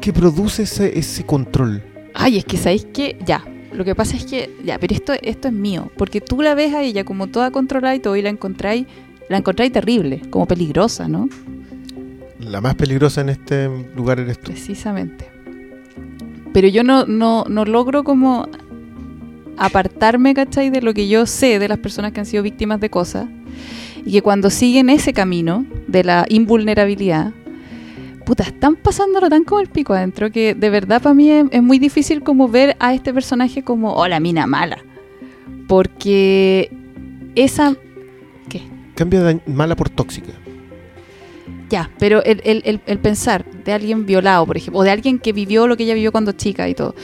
que 0.00 0.12
produce 0.12 0.62
ese, 0.64 0.98
ese 0.98 1.24
control. 1.24 1.82
Ay, 2.14 2.38
es 2.38 2.44
que 2.44 2.56
sabéis 2.56 2.86
que 2.92 3.16
ya. 3.24 3.44
Lo 3.72 3.84
que 3.84 3.94
pasa 3.94 4.16
es 4.16 4.24
que, 4.24 4.50
ya, 4.64 4.78
pero 4.78 4.94
esto, 4.94 5.12
esto 5.22 5.48
es 5.48 5.54
mío. 5.54 5.90
Porque 5.96 6.20
tú 6.20 6.42
la 6.42 6.54
ves 6.54 6.74
a 6.74 6.82
ella 6.82 7.04
como 7.04 7.28
toda 7.28 7.50
controlada 7.50 7.94
y 7.94 8.00
todo, 8.00 8.16
y 8.16 8.22
la 8.22 8.28
encontráis, 8.28 8.86
la 9.28 9.36
encontráis 9.36 9.70
terrible, 9.72 10.22
como 10.30 10.46
peligrosa, 10.46 11.06
¿no? 11.06 11.28
La 12.40 12.60
más 12.60 12.74
peligrosa 12.74 13.20
en 13.20 13.28
este 13.28 13.68
lugar 13.94 14.18
eres 14.18 14.38
tú. 14.40 14.50
Precisamente. 14.50 15.30
pero 16.52 16.68
yo 16.68 16.82
no, 16.82 17.04
no, 17.06 17.44
no 17.48 17.64
logro 17.64 18.02
como 18.02 18.48
apartarme, 19.56 20.34
¿cachai? 20.34 20.70
De 20.70 20.82
lo 20.82 20.94
que 20.94 21.06
yo 21.06 21.26
sé 21.26 21.58
de 21.58 21.68
las 21.68 21.78
personas 21.78 22.12
que 22.12 22.20
han 22.20 22.26
sido 22.26 22.42
víctimas 22.42 22.80
de 22.80 22.90
cosas 22.90 23.28
y 24.04 24.12
que 24.12 24.22
cuando 24.22 24.50
siguen 24.50 24.88
ese 24.90 25.12
camino 25.12 25.66
de 25.86 26.02
la 26.02 26.26
invulnerabilidad, 26.28 27.32
puta, 28.30 28.44
están 28.44 28.76
pasándolo 28.76 29.28
tan 29.28 29.42
como 29.42 29.60
el 29.60 29.66
pico 29.66 29.92
adentro 29.92 30.30
que 30.30 30.54
de 30.54 30.70
verdad 30.70 31.02
para 31.02 31.14
mí 31.16 31.28
es, 31.28 31.46
es 31.50 31.62
muy 31.64 31.80
difícil 31.80 32.22
como 32.22 32.46
ver 32.48 32.76
a 32.78 32.94
este 32.94 33.12
personaje 33.12 33.64
como, 33.64 33.92
oh, 33.94 34.06
la 34.06 34.20
mina 34.20 34.46
mala. 34.46 34.78
Porque 35.66 36.70
esa... 37.34 37.74
¿Qué? 38.48 38.62
Cambia 38.94 39.20
de 39.24 39.40
mala 39.46 39.74
por 39.74 39.88
tóxica. 39.88 40.30
Ya, 41.70 41.90
pero 41.98 42.22
el, 42.22 42.40
el- 42.44 42.62
el- 42.64 42.80
el 42.86 42.98
pensar 43.00 43.44
de 43.64 43.72
alguien 43.72 44.06
violado, 44.06 44.46
por 44.46 44.56
ejemplo, 44.56 44.78
o 44.78 44.84
de 44.84 44.92
alguien 44.92 45.18
que 45.18 45.32
vivió 45.32 45.66
lo 45.66 45.76
que 45.76 45.82
ella 45.82 45.94
vivió 45.94 46.12
cuando 46.12 46.30
chica 46.30 46.68
y 46.68 46.74
todo, 46.74 46.94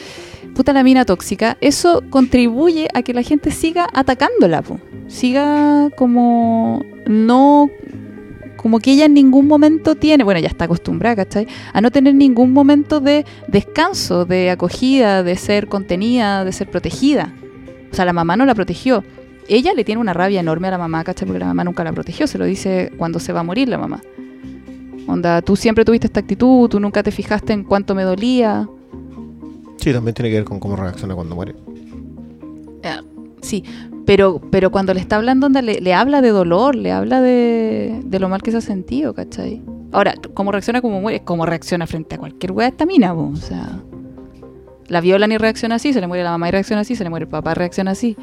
puta 0.54 0.72
la 0.72 0.84
mina 0.84 1.04
tóxica, 1.04 1.56
eso 1.60 2.04
contribuye 2.08 2.86
a 2.94 3.02
que 3.02 3.14
la 3.14 3.22
gente 3.22 3.50
siga 3.50 3.88
atacándola, 3.92 4.62
po. 4.62 4.78
siga 5.08 5.90
como 5.96 6.84
no, 7.08 7.68
como 8.66 8.80
que 8.80 8.90
ella 8.90 9.04
en 9.04 9.14
ningún 9.14 9.46
momento 9.46 9.94
tiene, 9.94 10.24
bueno, 10.24 10.40
ya 10.40 10.48
está 10.48 10.64
acostumbrada, 10.64 11.14
¿cachai? 11.14 11.46
A 11.72 11.80
no 11.80 11.92
tener 11.92 12.16
ningún 12.16 12.52
momento 12.52 12.98
de 12.98 13.24
descanso, 13.46 14.24
de 14.24 14.50
acogida, 14.50 15.22
de 15.22 15.36
ser 15.36 15.68
contenida, 15.68 16.44
de 16.44 16.50
ser 16.50 16.68
protegida. 16.68 17.32
O 17.92 17.94
sea, 17.94 18.04
la 18.04 18.12
mamá 18.12 18.36
no 18.36 18.44
la 18.44 18.56
protegió. 18.56 19.04
Ella 19.46 19.72
le 19.72 19.84
tiene 19.84 20.00
una 20.00 20.14
rabia 20.14 20.40
enorme 20.40 20.66
a 20.66 20.72
la 20.72 20.78
mamá, 20.78 21.04
¿cachai? 21.04 21.28
Porque 21.28 21.38
la 21.38 21.46
mamá 21.46 21.62
nunca 21.62 21.84
la 21.84 21.92
protegió, 21.92 22.26
se 22.26 22.38
lo 22.38 22.44
dice 22.44 22.90
cuando 22.98 23.20
se 23.20 23.32
va 23.32 23.38
a 23.38 23.44
morir 23.44 23.68
la 23.68 23.78
mamá. 23.78 24.02
Onda, 25.06 25.42
tú 25.42 25.54
siempre 25.54 25.84
tuviste 25.84 26.08
esta 26.08 26.18
actitud, 26.18 26.68
tú 26.68 26.80
nunca 26.80 27.04
te 27.04 27.12
fijaste 27.12 27.52
en 27.52 27.62
cuánto 27.62 27.94
me 27.94 28.02
dolía. 28.02 28.68
Sí, 29.76 29.92
también 29.92 30.12
tiene 30.12 30.30
que 30.30 30.38
ver 30.38 30.44
con 30.44 30.58
cómo 30.58 30.74
reacciona 30.74 31.14
cuando 31.14 31.36
muere. 31.36 31.54
Sí, 33.42 33.62
pero, 34.06 34.40
pero 34.50 34.70
cuando 34.70 34.94
le 34.94 35.00
está 35.00 35.16
hablando, 35.16 35.48
le, 35.48 35.94
habla 35.94 36.22
de 36.22 36.30
dolor, 36.30 36.76
le 36.76 36.92
habla 36.92 37.20
de, 37.20 38.00
lo 38.18 38.28
mal 38.28 38.40
que 38.40 38.52
se 38.52 38.58
ha 38.58 38.60
sentido, 38.60 39.14
¿cachai? 39.14 39.60
Ahora, 39.90 40.14
cómo 40.32 40.52
reacciona 40.52 40.80
como 40.80 41.00
muere, 41.00 41.24
cómo 41.24 41.44
reacciona 41.44 41.86
frente 41.88 42.14
a 42.14 42.18
cualquier 42.18 42.52
weá 42.52 42.68
esta 42.68 42.86
mina, 42.86 43.12
po, 43.12 43.30
o 43.32 43.36
sea. 43.36 43.80
La 44.86 45.00
violan 45.00 45.32
y 45.32 45.38
reacciona 45.38 45.74
así, 45.74 45.92
se 45.92 46.00
le 46.00 46.06
muere 46.06 46.22
la 46.22 46.30
mamá 46.30 46.48
y 46.48 46.52
reacciona 46.52 46.82
así, 46.82 46.94
se 46.94 47.02
le 47.02 47.10
muere 47.10 47.24
el 47.24 47.28
papá 47.28 47.50
y 47.50 47.54
reacciona 47.54 47.90
así. 47.90 48.16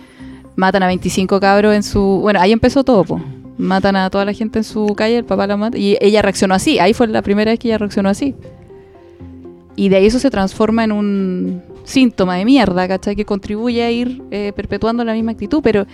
Matan 0.55 0.83
a 0.83 0.87
25 0.87 1.39
cabros 1.41 1.75
en 1.75 1.83
su... 1.83 1.99
Bueno, 2.21 2.39
ahí 2.39 2.53
empezó 2.53 2.85
todo, 2.85 3.03
po. 3.03 3.21
Matan 3.57 3.97
a 3.97 4.09
toda 4.09 4.23
la 4.23 4.31
gente 4.31 4.59
en 4.59 4.63
su 4.63 4.87
calle, 4.95 5.17
el 5.17 5.25
papá 5.25 5.47
la 5.47 5.57
mata. 5.57 5.77
Y 5.77 5.97
ella 5.99 6.21
reaccionó 6.21 6.55
así, 6.55 6.79
ahí 6.79 6.93
fue 6.93 7.07
la 7.07 7.21
primera 7.21 7.51
vez 7.51 7.59
que 7.59 7.67
ella 7.67 7.77
reaccionó 7.77 8.07
así. 8.07 8.35
Y 9.75 9.89
de 9.89 9.95
ahí 9.97 10.05
eso 10.05 10.19
se 10.19 10.29
transforma 10.29 10.83
en 10.83 10.91
un 10.91 11.63
síntoma 11.83 12.35
de 12.35 12.45
mierda, 12.45 12.87
¿cachai? 12.87 13.15
Que 13.15 13.25
contribuye 13.25 13.83
a 13.83 13.91
ir 13.91 14.21
eh, 14.31 14.53
perpetuando 14.55 15.03
la 15.03 15.13
misma 15.13 15.31
actitud, 15.31 15.61
pero 15.63 15.85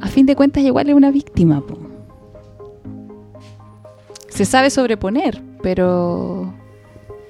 a 0.00 0.08
fin 0.08 0.24
de 0.26 0.34
cuentas 0.36 0.62
igual 0.64 0.88
es 0.88 0.94
una 0.94 1.10
víctima, 1.10 1.60
po. 1.60 1.78
Se 4.28 4.44
sabe 4.44 4.70
sobreponer, 4.70 5.42
pero 5.62 6.52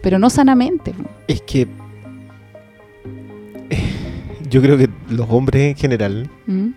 pero 0.03 0.19
no 0.19 0.31
sanamente. 0.31 0.93
po. 0.93 1.05
Es 1.27 1.43
que. 1.43 1.63
eh, 3.71 3.93
Yo 4.51 4.63
creo 4.63 4.77
que 4.79 4.89
los 5.11 5.27
hombres 5.31 5.63
en 5.71 5.77
general, 5.77 6.31
¿Mm? 6.47 6.69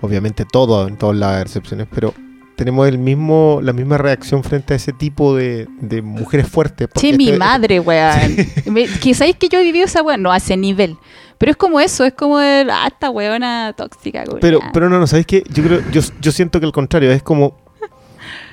obviamente 0.00 0.44
todo, 0.44 0.88
en 0.88 0.96
todas 0.96 1.16
las 1.16 1.42
excepciones, 1.42 1.86
pero 1.94 2.12
tenemos 2.60 2.86
el 2.86 2.98
mismo, 2.98 3.60
la 3.62 3.72
misma 3.72 3.96
reacción 3.96 4.44
frente 4.44 4.74
a 4.74 4.76
ese 4.76 4.92
tipo 4.92 5.34
de, 5.34 5.66
de 5.80 6.02
mujeres 6.02 6.46
fuertes. 6.46 6.88
Sí, 6.94 7.14
mi 7.14 7.28
este- 7.28 7.38
madre, 7.38 7.80
weón. 7.88 8.36
Me- 8.66 8.86
que 8.86 9.14
sabéis 9.14 9.36
que 9.36 9.48
yo 9.48 9.58
he 9.58 9.64
vivido 9.64 9.86
esa 9.86 10.02
weón, 10.02 10.20
no 10.20 10.30
a 10.30 10.36
ese 10.36 10.58
nivel. 10.58 10.98
Pero 11.38 11.52
es 11.52 11.56
como 11.56 11.80
eso, 11.80 12.04
es 12.04 12.12
como 12.12 12.38
el, 12.38 12.68
ah, 12.68 12.86
esta 12.86 13.08
weona 13.08 13.72
tóxica. 13.74 14.24
Pero, 14.42 14.60
pero 14.74 14.90
no, 14.90 14.98
no, 15.00 15.06
¿sabéis 15.06 15.24
qué? 15.26 15.42
Yo 15.50 15.62
creo, 15.62 15.80
yo, 15.90 16.02
yo 16.20 16.32
siento 16.32 16.60
que 16.60 16.66
al 16.66 16.72
contrario, 16.72 17.10
es 17.10 17.22
como. 17.22 17.56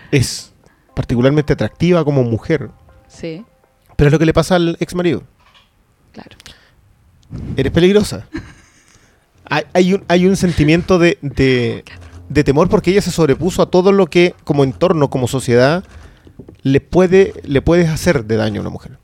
Es 0.10 0.54
particularmente 0.96 1.52
atractiva 1.52 2.06
como 2.06 2.24
mujer. 2.24 2.70
Sí, 3.10 3.44
Pero 3.98 4.08
es 4.08 4.14
lo 4.14 4.20
que 4.20 4.26
le 4.26 4.34
pasa 4.34 4.56
al 4.56 4.78
ex 4.80 4.96
marido. 4.96 5.24
claro. 6.14 6.32
Eres 7.58 7.74
peligrosa. 7.74 8.26
Hay, 9.50 9.64
hay 9.74 9.94
un, 9.94 10.04
hay 10.10 10.26
un 10.28 10.36
sentimiento 10.36 10.98
de, 11.00 11.18
de, 11.22 11.84
de 12.30 12.44
temor 12.44 12.70
porque 12.70 12.92
ella 12.92 13.02
se 13.02 13.12
sobrepuso 13.12 13.62
a 13.62 13.70
todo 13.70 13.92
lo 13.92 14.08
que, 14.08 14.34
como 14.44 14.64
entorno, 14.64 15.10
como 15.10 15.28
sociedad, 15.28 15.84
le 16.64 16.82
puede 16.82 17.34
le 17.46 17.62
puedes 17.62 17.90
hacer 17.90 18.26
de 18.26 18.36
daño 18.38 18.60
a 18.60 18.62
una 18.62 18.70
mujer. 18.70 18.98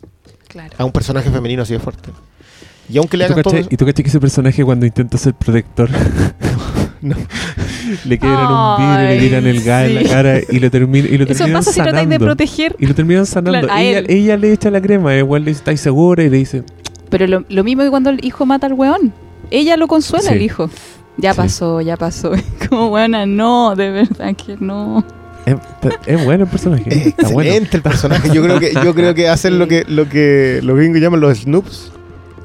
Claro. 0.48 0.74
A 0.78 0.86
un 0.86 0.92
personaje 0.92 1.30
femenino 1.32 1.64
así 1.64 1.74
de 1.74 1.80
fuerte. 1.80 2.10
Y 2.90 2.98
aunque 2.98 3.16
le 3.18 3.24
¿Y 3.24 3.28
tú 3.28 3.34
hagan 3.34 3.44
todo 3.44 3.56
eso- 3.58 3.70
¿Y 3.72 3.78
tú 3.78 3.86
cachai 3.86 4.04
que 4.04 4.10
ese 4.10 4.20
personaje 4.20 4.64
cuando 4.64 4.86
intenta 4.86 5.18
ser 5.18 5.34
protector 5.34 5.90
No. 7.02 7.16
le 8.06 8.18
quiebran 8.18 8.48
un 8.50 8.78
vidrio, 8.78 9.10
le 9.10 9.20
tiran 9.20 9.48
el 9.48 9.62
gas 9.64 9.88
en 9.90 9.96
la 9.96 10.02
sí. 10.02 10.08
cara 10.08 10.40
y 10.50 10.60
lo, 10.60 10.72
termina, 10.72 11.08
y 11.08 11.18
lo 11.18 11.26
Eso 11.26 11.34
terminan 11.34 11.60
pasa 11.60 11.72
si 11.72 11.76
tratáis 11.82 12.08
de 12.08 12.16
sanando? 12.16 12.26
proteger. 12.26 12.76
Y 12.80 12.86
lo 12.86 12.96
terminan 12.96 13.26
sanando. 13.26 13.60
Claro, 13.60 13.74
a 13.74 13.82
ella, 13.84 14.00
él. 14.00 14.06
ella 14.10 14.38
le 14.38 14.54
echa 14.54 14.72
la 14.72 14.80
crema, 14.82 15.14
igual 15.16 15.44
le 15.44 15.52
dice, 15.52 15.60
¿estáis 15.60 15.82
segura? 15.82 16.24
Y 16.24 16.30
le 16.30 16.38
dice, 16.38 16.64
Pero 17.10 17.28
lo, 17.28 17.44
lo 17.50 17.64
mismo 17.66 17.84
que 17.84 17.90
cuando 17.90 18.10
el 18.10 18.24
hijo 18.24 18.46
mata 18.46 18.68
al 18.68 18.74
weón. 18.74 19.12
Ella 19.52 19.76
lo 19.76 19.88
consuela 19.88 20.30
Sí. 20.30 20.36
el 20.36 20.42
hijo. 20.44 20.70
Ya 21.18 21.32
Sí. 21.34 21.38
pasó, 21.38 21.82
ya 21.82 21.96
pasó. 21.98 22.32
Como 22.70 22.90
buena, 22.90 23.26
no, 23.26 23.76
de 23.76 23.92
verdad 23.92 24.36
que 24.36 24.58
no. 24.60 25.04
es, 25.46 25.56
es 26.08 26.26
bueno 26.26 26.46
el 26.46 26.50
personaje. 26.50 26.84
Es 26.90 27.08
está 27.08 27.30
bueno. 27.30 27.50
excelente 27.50 27.78
el 27.78 27.84
personaje. 27.84 28.30
Yo 28.34 28.42
creo 28.44 28.60
que, 28.60 28.74
yo 28.74 28.94
creo 28.96 29.14
que 29.14 29.30
hacen 29.30 29.60
lo 29.60 29.68
que, 29.68 29.84
lo 29.88 30.10
que 30.10 30.60
los 30.64 30.76
gringos 30.78 31.00
llaman 31.02 31.20
los 31.20 31.38
snoops. 31.40 31.92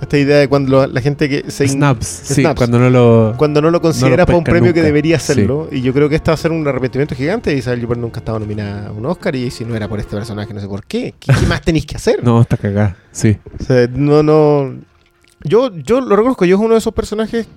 Esta 0.00 0.16
idea 0.16 0.36
de 0.38 0.48
cuando 0.48 0.70
lo- 0.70 0.86
la 0.86 1.00
gente 1.00 1.28
que 1.28 1.50
se 1.50 1.64
in- 1.64 1.70
Snaps, 1.72 2.06
sí, 2.06 2.34
Snaps. 2.42 2.56
cuando 2.56 2.78
no 2.78 2.88
lo... 2.88 3.34
cuando 3.36 3.60
no 3.60 3.68
lo 3.72 3.80
considera 3.80 4.10
No 4.10 4.16
lo 4.18 4.26
para 4.26 4.38
un 4.38 4.44
premio 4.44 4.72
que 4.72 4.80
debería 4.80 5.16
hacerlo. 5.16 5.68
Y 5.72 5.80
yo 5.80 5.92
creo 5.92 6.08
que 6.08 6.14
esta 6.14 6.30
va 6.30 6.34
a 6.34 6.36
ser 6.36 6.52
un 6.52 6.66
arrepentimiento 6.68 7.16
gigante. 7.16 7.52
Isabel 7.56 7.84
Huppert 7.84 8.00
nunca 8.00 8.20
estaba 8.20 8.38
nominada 8.38 8.90
a 8.90 8.92
un 8.92 9.04
Oscar. 9.06 9.34
Y 9.34 9.50
si 9.50 9.64
no 9.64 9.74
era 9.74 9.88
por 9.88 9.98
este 9.98 10.14
personaje, 10.14 10.54
no 10.54 10.60
sé 10.60 10.68
por 10.68 10.84
qué. 10.84 11.14
¿Qué, 11.18 11.32
qué 11.40 11.46
más 11.46 11.62
tenéis 11.62 11.84
que 11.84 11.96
hacer? 11.96 12.22
No, 12.22 12.40
está 12.40 12.56
cagada, 12.56 12.96
sí. 13.10 13.38
O 13.60 13.64
sea, 13.64 13.88
no, 13.92 14.22
no. 14.22 14.72
Yo, 15.42 15.74
yo 15.76 16.00
lo 16.00 16.14
reconozco, 16.14 16.44
yo 16.44 16.54
es 16.56 16.62
uno 16.62 16.74
de 16.74 16.78
esos 16.78 16.94
personajes 16.94 17.48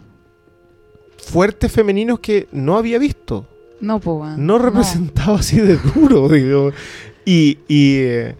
fuertes 1.22 1.72
femeninos 1.72 2.19
que 2.19 2.47
no 2.51 2.78
había 2.78 2.99
visto. 2.99 3.47
No, 3.80 3.97
weón. 3.97 4.45
No 4.45 4.59
representaba 4.59 5.39
así 5.39 5.59
de 5.59 5.78
duro, 5.78 6.30
digo. 6.30 6.72
Y. 7.26 7.59
Y, 7.67 7.97
eh, 7.99 8.36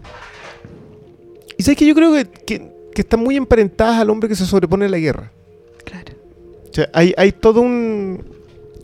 y 1.56 1.62
sabes 1.62 1.78
que 1.78 1.86
yo 1.86 1.94
creo 1.94 2.12
que, 2.12 2.26
que, 2.26 2.72
que 2.94 3.02
están 3.02 3.20
muy 3.20 3.36
emparentadas 3.36 3.98
al 3.98 4.10
hombre 4.10 4.28
que 4.28 4.36
se 4.36 4.46
sobrepone 4.46 4.86
a 4.86 4.88
la 4.88 4.98
guerra. 4.98 5.32
Claro. 5.84 6.12
O 6.70 6.74
sea, 6.74 6.88
hay, 6.92 7.12
hay 7.16 7.32
todo 7.32 7.60
un. 7.60 8.24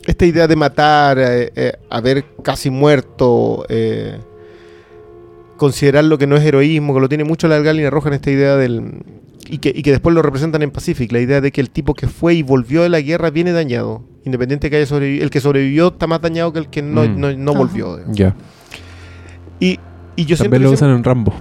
Esta 0.06 0.24
idea 0.24 0.46
de 0.46 0.56
matar, 0.56 1.18
eh, 1.18 1.52
eh, 1.54 1.72
haber 1.90 2.24
casi 2.42 2.70
muerto, 2.70 3.66
considerar 5.58 6.04
lo 6.04 6.16
que 6.16 6.26
no 6.26 6.36
es 6.36 6.44
heroísmo, 6.44 6.94
que 6.94 7.00
lo 7.00 7.08
tiene 7.10 7.24
mucho 7.24 7.46
la 7.46 7.58
línea 7.60 7.90
roja 7.90 8.08
en 8.08 8.14
esta 8.14 8.30
idea 8.30 8.56
del. 8.56 9.02
Y 9.46 9.58
que, 9.58 9.72
y 9.74 9.82
que 9.82 9.90
después 9.92 10.14
lo 10.14 10.20
representan 10.22 10.62
en 10.62 10.70
Pacific, 10.70 11.10
la 11.12 11.20
idea 11.20 11.40
de 11.40 11.52
que 11.52 11.60
el 11.60 11.70
tipo 11.70 11.94
que 11.94 12.06
fue 12.06 12.34
y 12.34 12.42
volvió 12.42 12.82
de 12.82 12.88
la 12.90 13.00
guerra 13.00 13.30
viene 13.30 13.52
dañado. 13.52 14.02
Independiente 14.24 14.68
que 14.68 14.76
haya 14.76 14.86
sobrevivido. 14.86 15.24
El 15.24 15.30
que 15.30 15.40
sobrevivió 15.40 15.88
está 15.88 16.06
más 16.06 16.20
dañado 16.20 16.52
que 16.52 16.58
el 16.58 16.68
que 16.68 16.82
no, 16.82 17.04
Mm. 17.04 17.18
no, 17.20 17.32
no 17.36 17.54
volvió. 17.54 17.98
Ya. 18.12 18.34
Y, 19.60 19.78
y 20.16 20.24
yo 20.26 20.36
También 20.36 20.62
lo 20.64 20.70
usan 20.72 20.90
en 20.90 21.02
Rambo. 21.04 21.32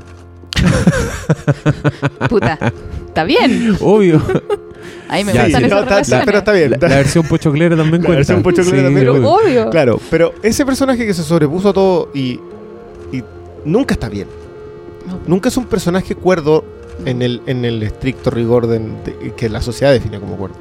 Puta. 2.30 2.58
Está 3.08 3.24
bien. 3.24 3.76
Obvio. 3.82 4.22
Ahí 5.10 5.24
me 5.24 5.32
gustan 5.32 5.48
sí, 5.48 5.54
esas 5.66 5.70
no, 5.70 5.98
está- 5.98 6.22
pero 6.26 6.38
está 6.40 6.52
bien. 6.54 6.72
La, 6.72 6.78
la 6.88 6.96
versión 6.98 7.26
pochoclera 7.26 7.76
también 7.76 8.02
La 8.02 8.06
cuenta. 8.08 8.16
versión 8.18 8.44
pochoclera 8.44 8.84
también. 8.84 9.06
Pero 9.08 9.14
obvio. 9.16 9.30
obvio. 9.32 9.70
Claro, 9.70 10.00
pero 10.10 10.34
ese 10.44 10.66
personaje 10.66 11.06
que 11.06 11.14
se 11.14 11.24
sobrepuso 11.24 11.70
a 11.70 11.74
todo 11.74 12.10
y, 12.14 12.40
y 13.12 13.24
nunca 13.66 13.94
está 13.94 14.10
bien. 14.10 14.28
No. 15.08 15.20
Nunca 15.28 15.50
es 15.50 15.58
un 15.58 15.66
personaje 15.66 16.16
cuerdo 16.16 16.64
en 17.06 17.22
el, 17.22 17.42
en 17.46 17.66
el 17.66 17.84
estricto 17.84 18.30
rigor 18.30 18.68
de- 18.68 18.80
de- 18.80 19.34
que 19.36 19.50
la 19.50 19.62
sociedad 19.62 19.92
define 19.94 20.20
como 20.20 20.36
cuerdo. 20.38 20.56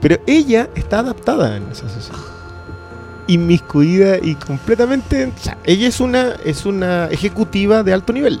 Pero 0.00 0.18
ella 0.26 0.68
está 0.74 0.98
adaptada 1.00 1.56
en 1.56 1.64
esa 1.70 1.88
sociedad. 1.88 2.18
Inmiscuida 3.28 4.18
y 4.20 4.34
completamente. 4.34 5.26
o 5.26 5.38
sea, 5.38 5.56
ella 5.64 5.86
es 5.88 6.00
una, 6.00 6.34
es 6.44 6.66
una 6.66 7.06
ejecutiva 7.06 7.82
de 7.82 7.92
alto 7.92 8.12
nivel. 8.12 8.40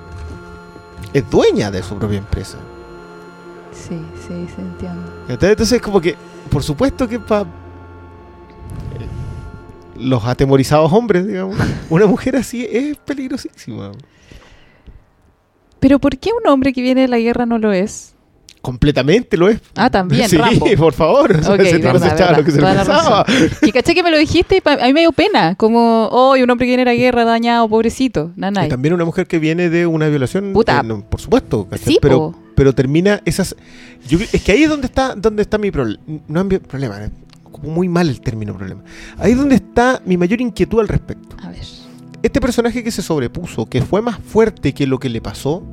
Es 1.14 1.28
dueña 1.30 1.70
de 1.70 1.82
su 1.82 1.96
propia 1.98 2.18
empresa. 2.18 2.58
Sí, 3.72 3.96
sí, 4.26 4.46
sí, 4.48 4.54
entiendo. 4.58 5.02
Entonces, 5.28 5.50
entonces 5.50 5.80
como 5.82 6.00
que, 6.00 6.16
por 6.50 6.62
supuesto 6.62 7.06
que 7.08 7.18
para 7.20 7.46
los 9.96 10.24
atemorizados 10.24 10.92
hombres, 10.92 11.26
digamos, 11.26 11.56
una 11.90 12.06
mujer 12.06 12.36
así 12.36 12.66
es 12.70 12.96
peligrosísima. 12.98 13.92
Pero 15.82 15.98
¿por 15.98 16.16
qué 16.16 16.30
un 16.32 16.48
hombre 16.50 16.72
que 16.72 16.80
viene 16.80 17.02
de 17.02 17.08
la 17.08 17.18
guerra 17.18 17.44
no 17.44 17.58
lo 17.58 17.72
es? 17.72 18.14
Completamente 18.62 19.36
lo 19.36 19.48
es. 19.48 19.60
Ah, 19.74 19.90
también, 19.90 20.28
Sí, 20.30 20.36
Rambo. 20.36 20.66
por 20.78 20.92
favor. 20.92 21.32
O 21.32 21.42
sea, 21.42 21.42
se 21.42 21.50
lo 21.50 21.58
que 21.58 21.66
se 22.52 22.60
le 22.60 22.66
pensaba. 22.68 23.26
Y 23.62 23.72
caché 23.72 23.92
que 23.92 24.04
me 24.04 24.12
lo 24.12 24.16
dijiste 24.18 24.58
y 24.58 24.60
pa- 24.60 24.74
a 24.74 24.86
mí 24.86 24.92
me 24.92 25.00
dio 25.00 25.10
pena. 25.10 25.56
Como, 25.56 26.08
oh, 26.12 26.36
y 26.36 26.42
un 26.44 26.48
hombre 26.50 26.66
que 26.66 26.70
viene 26.70 26.82
de 26.84 26.90
la 26.92 26.94
guerra 26.94 27.24
dañado, 27.24 27.68
pobrecito. 27.68 28.30
Y 28.36 28.40
Nanay. 28.40 28.68
también 28.68 28.94
una 28.94 29.04
mujer 29.04 29.26
que 29.26 29.40
viene 29.40 29.68
de 29.68 29.84
una 29.88 30.06
violación. 30.08 30.52
Puta. 30.52 30.78
eh, 30.78 30.82
no, 30.84 31.00
por 31.04 31.20
supuesto. 31.20 31.66
Sí, 31.84 31.98
pero, 32.00 32.16
po. 32.32 32.38
pero 32.54 32.72
termina 32.72 33.20
esas. 33.24 33.56
Yo, 34.08 34.18
es 34.32 34.40
que 34.42 34.52
ahí 34.52 34.62
es 34.62 34.70
donde 34.70 34.86
está, 34.86 35.16
donde 35.16 35.42
está 35.42 35.58
mi 35.58 35.72
problema. 35.72 36.00
No 36.28 36.40
es 36.42 36.46
mi 36.46 36.58
problema, 36.58 37.00
como 37.50 37.68
muy 37.72 37.88
mal 37.88 38.08
el 38.08 38.20
término 38.20 38.56
problema. 38.56 38.82
Ahí 39.18 39.32
es 39.32 39.38
donde 39.38 39.56
está 39.56 40.00
mi 40.06 40.16
mayor 40.16 40.40
inquietud 40.40 40.78
al 40.78 40.86
respecto. 40.86 41.34
A 41.42 41.48
ver. 41.50 41.66
Este 42.22 42.40
personaje 42.40 42.84
que 42.84 42.90
se 42.90 43.02
sobrepuso, 43.02 43.66
que 43.66 43.82
fue 43.82 44.00
más 44.00 44.18
fuerte 44.18 44.72
que 44.72 44.86
lo 44.86 44.98
que 44.98 45.08
le 45.08 45.20
pasó, 45.20 45.64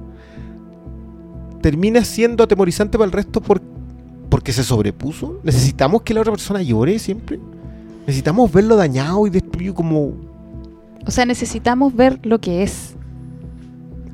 termina 1.62 2.04
siendo 2.04 2.44
atemorizante 2.44 2.98
para 2.98 3.06
el 3.06 3.12
resto 3.12 3.42
por, 3.42 3.62
porque 4.30 4.52
se 4.52 4.64
sobrepuso. 4.64 5.40
¿Necesitamos 5.44 6.02
que 6.02 6.14
la 6.14 6.22
otra 6.22 6.34
persona 6.34 6.62
llore 6.62 6.98
siempre? 6.98 7.40
¿Necesitamos 8.08 8.52
verlo 8.52 8.76
dañado 8.76 9.28
y 9.28 9.30
destruido 9.30 9.76
como... 9.76 10.14
O 11.06 11.12
sea, 11.12 11.26
necesitamos 11.26 11.96
ver 11.96 12.20
lo 12.24 12.40
que 12.40 12.64
es. 12.64 12.96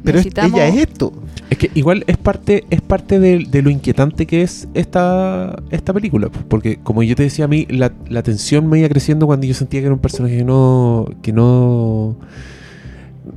Pero 0.05 0.17
Necesitamos- 0.17 0.53
ella 0.59 0.67
es 0.67 0.77
esto. 0.77 1.11
Es 1.49 1.57
que 1.57 1.69
igual 1.75 2.03
es 2.07 2.17
parte, 2.17 2.63
es 2.69 2.81
parte 2.81 3.19
de, 3.19 3.45
de 3.49 3.61
lo 3.61 3.69
inquietante 3.69 4.25
que 4.25 4.41
es 4.41 4.67
esta, 4.73 5.61
esta 5.71 5.93
película. 5.93 6.29
po, 6.29 6.39
Porque 6.47 6.77
como 6.77 7.03
yo 7.03 7.15
te 7.15 7.23
decía 7.23 7.45
a 7.45 7.47
mí, 7.47 7.65
la, 7.69 7.91
la 8.09 8.23
tensión 8.23 8.67
me 8.67 8.79
iba 8.79 8.89
creciendo 8.89 9.25
cuando 9.27 9.45
yo 9.45 9.53
sentía 9.53 9.79
que 9.81 9.85
era 9.87 9.93
un 9.93 9.99
personaje 10.01 10.37
que 10.37 10.43
no. 10.43 11.07
que 11.21 11.33
no. 11.33 12.15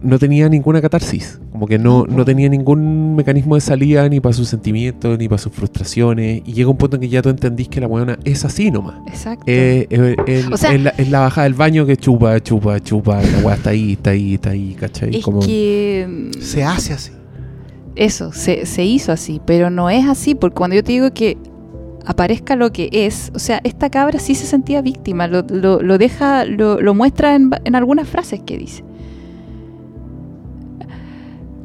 No 0.02 0.18
tenía 0.18 0.48
ninguna 0.48 0.80
catarsis. 0.80 1.40
Como 1.52 1.66
que 1.66 1.78
no, 1.78 2.04
no 2.06 2.24
tenía 2.24 2.48
ningún 2.48 3.16
mecanismo 3.16 3.54
de 3.54 3.60
salida 3.60 4.08
ni 4.08 4.20
para 4.20 4.32
sus 4.32 4.48
sentimientos, 4.48 5.18
ni 5.18 5.28
para 5.28 5.38
sus 5.38 5.52
frustraciones. 5.52 6.42
Y 6.44 6.52
llega 6.52 6.70
un 6.70 6.76
punto 6.76 6.96
en 6.96 7.00
que 7.02 7.08
ya 7.08 7.22
tú 7.22 7.28
entendís 7.30 7.68
que 7.68 7.80
la 7.80 7.86
buena 7.86 8.18
es 8.24 8.44
así 8.44 8.70
nomás. 8.70 8.96
Exacto. 9.08 9.44
Eh, 9.46 9.86
eh, 9.90 10.16
el- 10.26 10.52
O 10.52 10.56
sea- 10.56 10.74
es, 10.74 10.82
la, 10.82 10.90
es 10.90 11.10
la 11.10 11.20
bajada 11.20 11.44
del 11.44 11.54
baño 11.54 11.86
que 11.86 11.96
chupa, 11.96 12.38
chupa, 12.40 12.78
chupa. 12.80 13.20
La 13.22 13.38
weá 13.38 13.54
está 13.56 13.70
ahí, 13.70 13.92
está 13.94 14.10
ahí, 14.10 14.34
está 14.34 14.50
ahí, 14.50 14.74
¿cachai? 14.78 15.16
es 15.16 15.24
Como- 15.24 15.40
que 15.40 16.30
Se 16.40 16.62
hace 16.64 16.92
así. 16.92 17.12
eso, 17.96 18.32
se, 18.32 18.66
se 18.66 18.84
hizo 18.84 19.10
así, 19.12 19.40
pero 19.44 19.70
no 19.70 19.90
es 19.90 20.06
así, 20.06 20.34
porque 20.34 20.54
cuando 20.54 20.76
yo 20.76 20.84
te 20.84 20.92
digo 20.92 21.10
que 21.12 21.36
aparezca 22.06 22.56
lo 22.56 22.72
que 22.72 22.88
es, 22.92 23.30
o 23.34 23.38
sea, 23.38 23.60
esta 23.64 23.90
cabra 23.90 24.18
sí 24.18 24.34
se 24.34 24.46
sentía 24.46 24.80
víctima, 24.82 25.26
lo, 25.28 25.42
lo- 25.42 25.82
lo 25.82 25.98
deja, 25.98 26.44
lo, 26.44 26.80
lo 26.80 26.94
muestra 26.94 27.34
en, 27.34 27.50
en 27.64 27.74
algunas 27.74 28.08
frases 28.08 28.40
que 28.46 28.56
dice. 28.56 28.84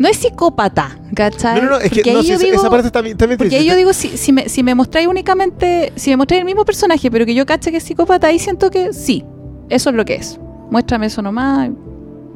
No 0.04 0.10
es 0.10 0.18
psicópata, 0.18 1.00
¿cachai? 1.16 1.56
No, 1.62 1.64
no, 1.66 1.70
no, 1.72 1.80
es 1.80 1.90
que 1.90 2.14
no, 2.14 2.20
esa, 2.20 2.38
digo- 2.38 2.56
esa 2.60 2.70
parte 2.70 2.88
está 2.88 3.00
bien. 3.02 3.14
Está 3.14 3.26
bien 3.26 3.38
Porque 3.38 3.56
ahí 3.56 3.66
yo 3.66 3.74
digo, 3.76 3.94
si, 3.94 4.10
si 4.18 4.34
me, 4.34 4.50
si 4.50 4.62
me 4.62 4.76
mostráis 4.76 5.08
únicamente, 5.08 5.94
si 5.96 6.10
me 6.10 6.18
mostráis 6.18 6.42
el 6.42 6.46
mismo 6.46 6.66
personaje, 6.66 7.10
pero 7.10 7.26
que 7.26 7.34
yo 7.34 7.46
cache 7.46 7.72
que 7.72 7.78
es 7.78 7.84
psicópata, 7.84 8.28
ahí 8.28 8.38
siento 8.38 8.70
que 8.70 8.92
sí, 8.92 9.24
eso 9.70 9.90
es 9.92 9.96
lo 9.96 10.04
que 10.04 10.16
es. 10.16 10.38
Muéstrame 10.70 11.06
eso 11.06 11.22
nomás. 11.22 11.70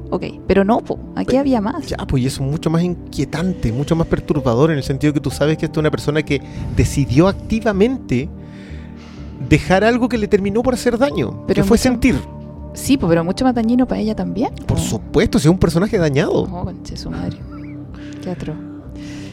Ok, 0.10 0.24
pero 0.48 0.64
no, 0.64 0.80
po, 0.80 0.98
aquí 1.18 1.26
Pero- 1.28 1.40
había 1.42 1.60
más. 1.60 1.86
Ya, 1.88 1.98
pues 1.98 2.24
y 2.24 2.28
eso 2.28 2.42
es 2.42 2.50
mucho 2.50 2.70
más 2.70 2.82
inquietante, 2.84 3.74
mucho 3.74 3.94
más 3.98 4.08
perturbador 4.08 4.72
en 4.72 4.78
el 4.78 4.84
sentido 4.86 5.12
que 5.12 5.20
tú 5.20 5.30
sabes 5.30 5.58
que 5.58 5.66
esta 5.66 5.74
es 5.74 5.82
una 5.82 5.92
persona 5.92 6.24
que 6.24 6.42
decidió 6.78 7.28
activamente 7.28 8.30
dejar 9.50 9.84
algo 9.84 10.08
que 10.08 10.18
le 10.18 10.30
terminó 10.30 10.64
por 10.64 10.74
hacer 10.74 10.98
daño, 10.98 11.44
Pero 11.48 11.56
que 11.62 11.68
fue 11.68 11.76
mucho- 11.76 11.84
sentir. 11.84 12.16
Sí, 12.74 12.96
po, 12.96 13.08
pero 13.10 13.24
mucho 13.26 13.44
más 13.44 13.56
dañino 13.56 13.88
para 13.88 14.00
ella 14.00 14.16
también. 14.16 14.54
Por 14.68 14.78
po. 14.78 14.84
supuesto, 14.84 15.40
si 15.40 15.48
es 15.48 15.52
un 15.52 15.58
personaje 15.60 15.98
dañado. 15.98 16.44
Oh, 16.44 16.64
conche 16.64 16.96
su 16.96 17.10
madre. 17.10 17.38
Qué. 18.36 18.54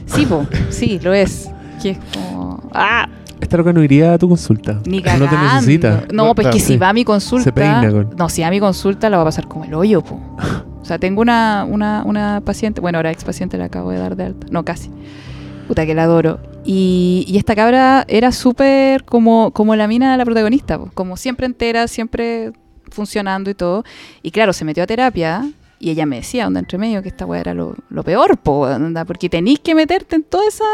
Sí, 0.07 0.27
po, 0.27 0.47
sí, 0.71 0.99
lo 1.03 1.13
es. 1.15 1.51
Que 1.83 1.91
es 1.91 1.99
como. 2.15 2.63
¡Ah! 2.73 3.09
Esta 3.41 3.57
loca 3.57 3.73
no 3.73 3.83
iría 3.83 4.15
a 4.15 4.19
tu 4.19 4.29
consulta. 4.29 4.81
Ni 4.87 4.99
no 4.99 5.03
cagando. 5.05 5.29
te 5.29 5.37
necesita. 5.37 6.05
No, 6.13 6.35
pues 6.35 6.49
que 6.49 6.61
Sí. 6.61 6.67
si 6.75 6.77
va 6.77 6.91
a 6.91 6.93
mi 6.93 7.05
consulta. 7.05 7.45
Se 7.45 7.53
peina 7.53 7.91
con- 7.91 8.11
No, 8.17 8.29
si 8.29 8.43
va 8.43 8.49
a 8.49 8.51
mi 8.51 8.61
consulta 8.61 9.11
la 9.11 9.17
va 9.19 9.23
a 9.23 9.27
pasar 9.27 9.47
como 9.49 9.65
el 9.65 9.75
hoyo, 9.75 10.03
po. 10.03 10.21
O 10.81 10.87
sea, 10.87 10.99
tengo 10.99 11.23
una, 11.23 11.67
una, 11.67 12.03
una 12.05 12.43
paciente, 12.45 12.83
bueno, 12.83 12.99
ahora 12.99 13.11
ex 13.11 13.25
paciente 13.25 13.57
la 13.57 13.65
acabo 13.65 13.91
de 13.91 13.97
dar 13.99 14.17
de 14.17 14.25
alta. 14.25 14.47
No, 14.51 14.67
casi. 14.67 14.91
Puta 15.67 15.87
que 15.87 15.95
la 15.95 16.03
adoro. 16.03 16.41
Y, 16.63 17.25
y 17.27 17.39
esta 17.39 17.55
cabra 17.57 18.05
era 18.07 18.33
súper 18.33 19.03
como, 19.05 19.51
como 19.53 19.77
la 19.77 19.89
mina 19.89 20.13
de 20.13 20.19
la 20.19 20.27
protagonista, 20.27 20.79
po. 20.79 20.91
como 20.93 21.17
siempre 21.17 21.47
entera, 21.47 21.89
siempre 21.89 22.53
funcionando 22.91 23.49
y 23.49 23.55
todo. 23.55 23.83
Y 24.23 24.31
claro, 24.31 24.53
se 24.53 24.67
metió 24.67 24.83
a 24.83 24.87
terapia 24.87 25.51
y 25.85 25.91
ella 25.91 26.07
me 26.07 26.17
decía, 26.17 26.47
onda 26.47 26.61
entre 26.61 26.79
medio, 26.79 27.03
que 27.03 27.11
esta 27.11 27.27
weá 27.27 27.43
era 27.43 27.53
lo, 27.53 27.77
lo 27.91 28.03
peor, 28.03 28.39
po, 28.39 28.61
onda, 28.61 29.05
porque 29.05 29.29
tenéis 29.29 29.59
que 29.61 29.75
meterte 29.75 30.17
en 30.17 30.23
toda 30.23 30.49
esa, 30.49 30.65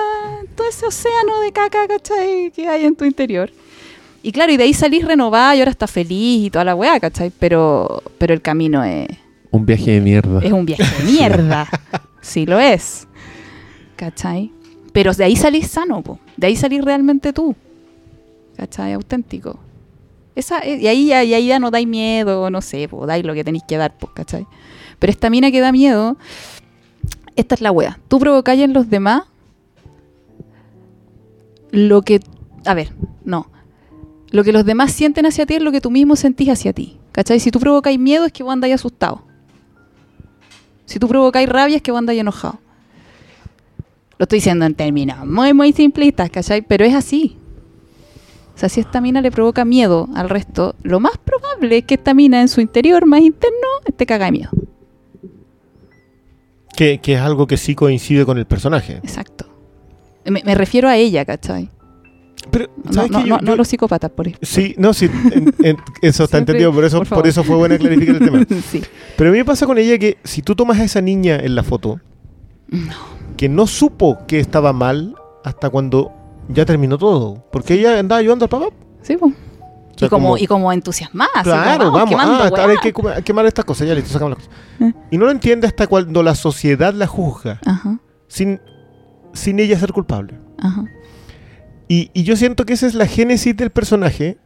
todo 0.55 0.69
ese 0.69 0.87
océano 0.87 1.41
de 1.41 1.51
caca, 1.51 1.89
¿cachai? 1.89 2.53
Que 2.55 2.69
hay 2.69 2.85
en 2.85 2.95
tu 2.95 3.05
interior. 3.05 3.51
Y 4.23 4.31
claro, 4.31 4.53
y 4.53 4.57
de 4.57 4.63
ahí 4.63 4.73
salís 4.73 5.05
renovada 5.05 5.57
y 5.57 5.59
ahora 5.59 5.73
está 5.73 5.89
feliz 5.89 6.47
y 6.47 6.51
toda 6.51 6.65
la 6.65 6.77
weá, 6.77 7.01
¿cachai? 7.01 7.33
Pero, 7.41 8.05
pero 8.19 8.33
el 8.35 8.41
camino 8.41 8.85
es, 8.85 9.09
Un 9.51 9.67
viaje 9.67 9.91
de 9.91 10.01
mierda. 10.01 10.39
es 10.45 10.53
un 10.53 10.65
viaje 10.65 10.85
de 10.85 11.11
mierda. 11.11 11.67
sí 12.21 12.47
lo 12.47 12.61
es. 12.61 13.09
¿Cachai? 13.97 14.53
Pero 14.93 15.13
de 15.13 15.25
ahí 15.25 15.35
salís 15.35 15.67
sano, 15.67 16.03
po. 16.03 16.21
De 16.37 16.47
ahí 16.47 16.55
salís 16.55 16.85
realmente 16.85 17.33
tú. 17.33 17.57
¿Cachai? 18.57 18.93
Auténtico. 18.93 19.59
Esa, 20.35 20.59
eh, 20.61 20.79
y, 20.81 20.87
ahí, 20.87 21.07
ya- 21.07 21.25
y 21.25 21.35
ahí 21.35 21.47
ya 21.49 21.59
no 21.59 21.71
dais 21.71 21.87
miedo, 21.87 22.51
no 22.51 22.61
sé, 22.63 22.89
po, 22.89 23.07
dais 23.07 23.25
lo 23.25 23.35
que 23.35 23.45
tenéis 23.45 23.65
que 23.67 23.77
dar, 23.77 23.97
pues, 23.99 24.13
¿cachai? 24.15 24.47
Pero 24.99 25.11
esta 25.11 25.29
mina 25.31 25.51
que 25.51 25.61
da 25.61 25.73
miedo, 25.73 26.17
esta 27.37 27.55
es 27.55 27.61
la 27.61 27.73
wea. 27.73 27.99
Tú 28.09 28.19
provocáis 28.19 28.61
en 28.61 28.73
los 28.73 28.89
demás 28.91 29.23
lo 31.71 32.03
que. 32.03 32.21
A 32.67 32.75
ver, 32.75 32.93
no. 33.25 33.51
Lo 34.31 34.45
que 34.45 34.53
los 34.53 34.65
demás 34.65 34.93
sienten 34.93 35.27
hacia 35.27 35.47
ti 35.47 35.55
es 35.55 35.63
lo 35.63 35.73
que 35.73 35.81
tú 35.81 35.91
mismo 35.91 36.15
sentís 36.17 36.49
hacia 36.51 36.73
ti. 36.73 36.99
¿Cachai? 37.13 37.41
Si 37.41 37.51
tú 37.51 37.59
provocáis 37.59 37.99
miedo 37.99 38.25
es 38.25 38.33
que 38.33 38.43
vos 38.43 38.53
andáis 38.53 38.75
asustado. 38.75 39.23
Si 40.85 40.99
tú 40.99 41.09
provocáis 41.09 41.49
rabia 41.49 41.77
es 41.77 41.83
que 41.83 41.91
vos 41.91 41.99
andáis 41.99 42.21
enojado. 42.21 42.59
Lo 44.19 44.25
estoy 44.25 44.37
diciendo 44.37 44.67
en 44.67 44.75
términos 44.75 45.27
muy, 45.27 45.53
muy 45.55 45.73
simplistas, 45.73 46.31
¿cachai? 46.31 46.63
Pero 46.63 46.85
es 46.85 46.95
así. 46.95 47.37
O 48.61 48.65
sea, 48.69 48.69
si 48.69 48.81
esta 48.81 49.01
mina 49.01 49.23
le 49.23 49.31
provoca 49.31 49.65
miedo 49.65 50.07
al 50.15 50.29
resto, 50.29 50.75
lo 50.83 51.01
más 51.01 51.17
probable 51.17 51.79
es 51.79 51.85
que 51.87 51.95
esta 51.95 52.13
mina 52.13 52.43
en 52.43 52.49
su 52.49 52.61
interior 52.61 53.07
más 53.07 53.23
interno 53.23 53.57
esté 53.87 54.05
cagada 54.05 54.27
de 54.27 54.33
miedo. 54.33 54.51
Que, 56.77 56.99
que 56.99 57.15
es 57.15 57.21
algo 57.23 57.47
que 57.47 57.57
sí 57.57 57.75
coincide 57.75 58.27
con 58.27 58.37
el 58.37 58.45
personaje. 58.45 58.99
Exacto. 58.99 59.47
Me, 60.27 60.43
me 60.45 60.55
refiero 60.55 60.89
a 60.91 60.97
ella, 60.99 61.25
¿cachai? 61.25 61.71
Pero, 62.51 62.69
No, 62.85 62.93
¿sabes 62.93 63.11
no, 63.11 63.23
qué? 63.23 63.29
Yo- 63.31 63.37
no- 63.37 63.41
no 63.43 63.51
yo- 63.53 63.57
los 63.57 63.69
psicópatas, 63.69 64.11
por 64.11 64.29
eso. 64.29 64.37
Sí, 64.43 64.75
no, 64.77 64.93
sí, 64.93 65.07
en- 65.33 65.55
en- 65.63 65.77
eso 66.03 66.25
está 66.25 66.37
Siempre, 66.37 66.39
entendido, 66.39 66.73
por 66.75 66.85
eso, 66.85 66.99
por 66.99 67.09
por, 67.09 67.27
eso 67.27 67.43
fue 67.43 67.57
buena 67.57 67.79
clarificar 67.79 68.17
el 68.17 68.21
tema. 68.21 68.45
sí. 68.71 68.83
Pero 69.17 69.31
a 69.31 69.33
mí 69.33 69.39
me 69.39 69.45
pasa 69.47 69.65
con 69.67 69.79
ella 69.79 69.97
que 69.99 70.19
si 70.23 70.43
tú 70.43 70.55
tomas 70.55 70.79
a 70.79 70.85
esa 70.85 71.01
niña 71.01 71.37
en 71.37 71.55
la 71.55 71.63
foto, 71.63 71.99
que 73.39 73.49
no 73.49 73.67
supo 73.67 74.19
que 74.27 74.39
estaba 74.39 74.75
mal 74.75 75.15
hasta 75.45 75.71
cuando 75.71 76.13
ya 76.53 76.65
terminó 76.65 76.99
todo, 76.99 77.45
porque 77.53 77.75
ella 77.75 77.99
andaba 77.99 78.19
ayudando 78.21 78.45
al 78.45 78.49
papá. 78.49 78.67
Sí. 79.03 79.17
O 79.21 79.33
sea, 79.97 80.07
y, 80.07 80.09
como, 80.09 80.29
como- 80.29 80.39
y 80.39 80.47
como 80.47 80.73
entusiasmada. 80.73 81.43
Claro, 81.43 81.87
como, 81.87 81.93
vamos, 81.99 82.11
quemando 82.11 82.35
ah, 82.57 82.67
hay 82.69 82.77
que 82.79 83.23
quemar 83.25 83.47
estas 83.47 83.65
cosas, 83.65 83.87
ya 83.89 83.95
listo, 83.95 84.11
sacamos 84.11 84.39
las 84.39 84.47
cosas. 84.49 84.61
Eh. 84.81 84.93
Y 85.11 85.19
no 85.19 85.27
lo 85.27 85.31
entiende 85.31 85.67
hasta 85.67 85.87
cuando 85.87 86.23
la 86.23 86.35
sociedad 86.35 86.95
la 86.95 87.07
juzga, 87.07 87.61
Ajá, 87.67 87.99
sin, 88.29 88.61
sin 89.35 89.61
ella 89.61 89.79
ser 89.79 89.93
culpable. 89.93 90.39
ajá. 90.59 90.85
Y, 91.89 92.11
y 92.15 92.23
yo 92.23 92.37
siento 92.37 92.65
que 92.65 92.73
esa 92.75 92.87
es 92.87 92.95
la 92.95 93.07
génesis 93.07 93.57
del 93.57 93.71
personaje 93.71 94.39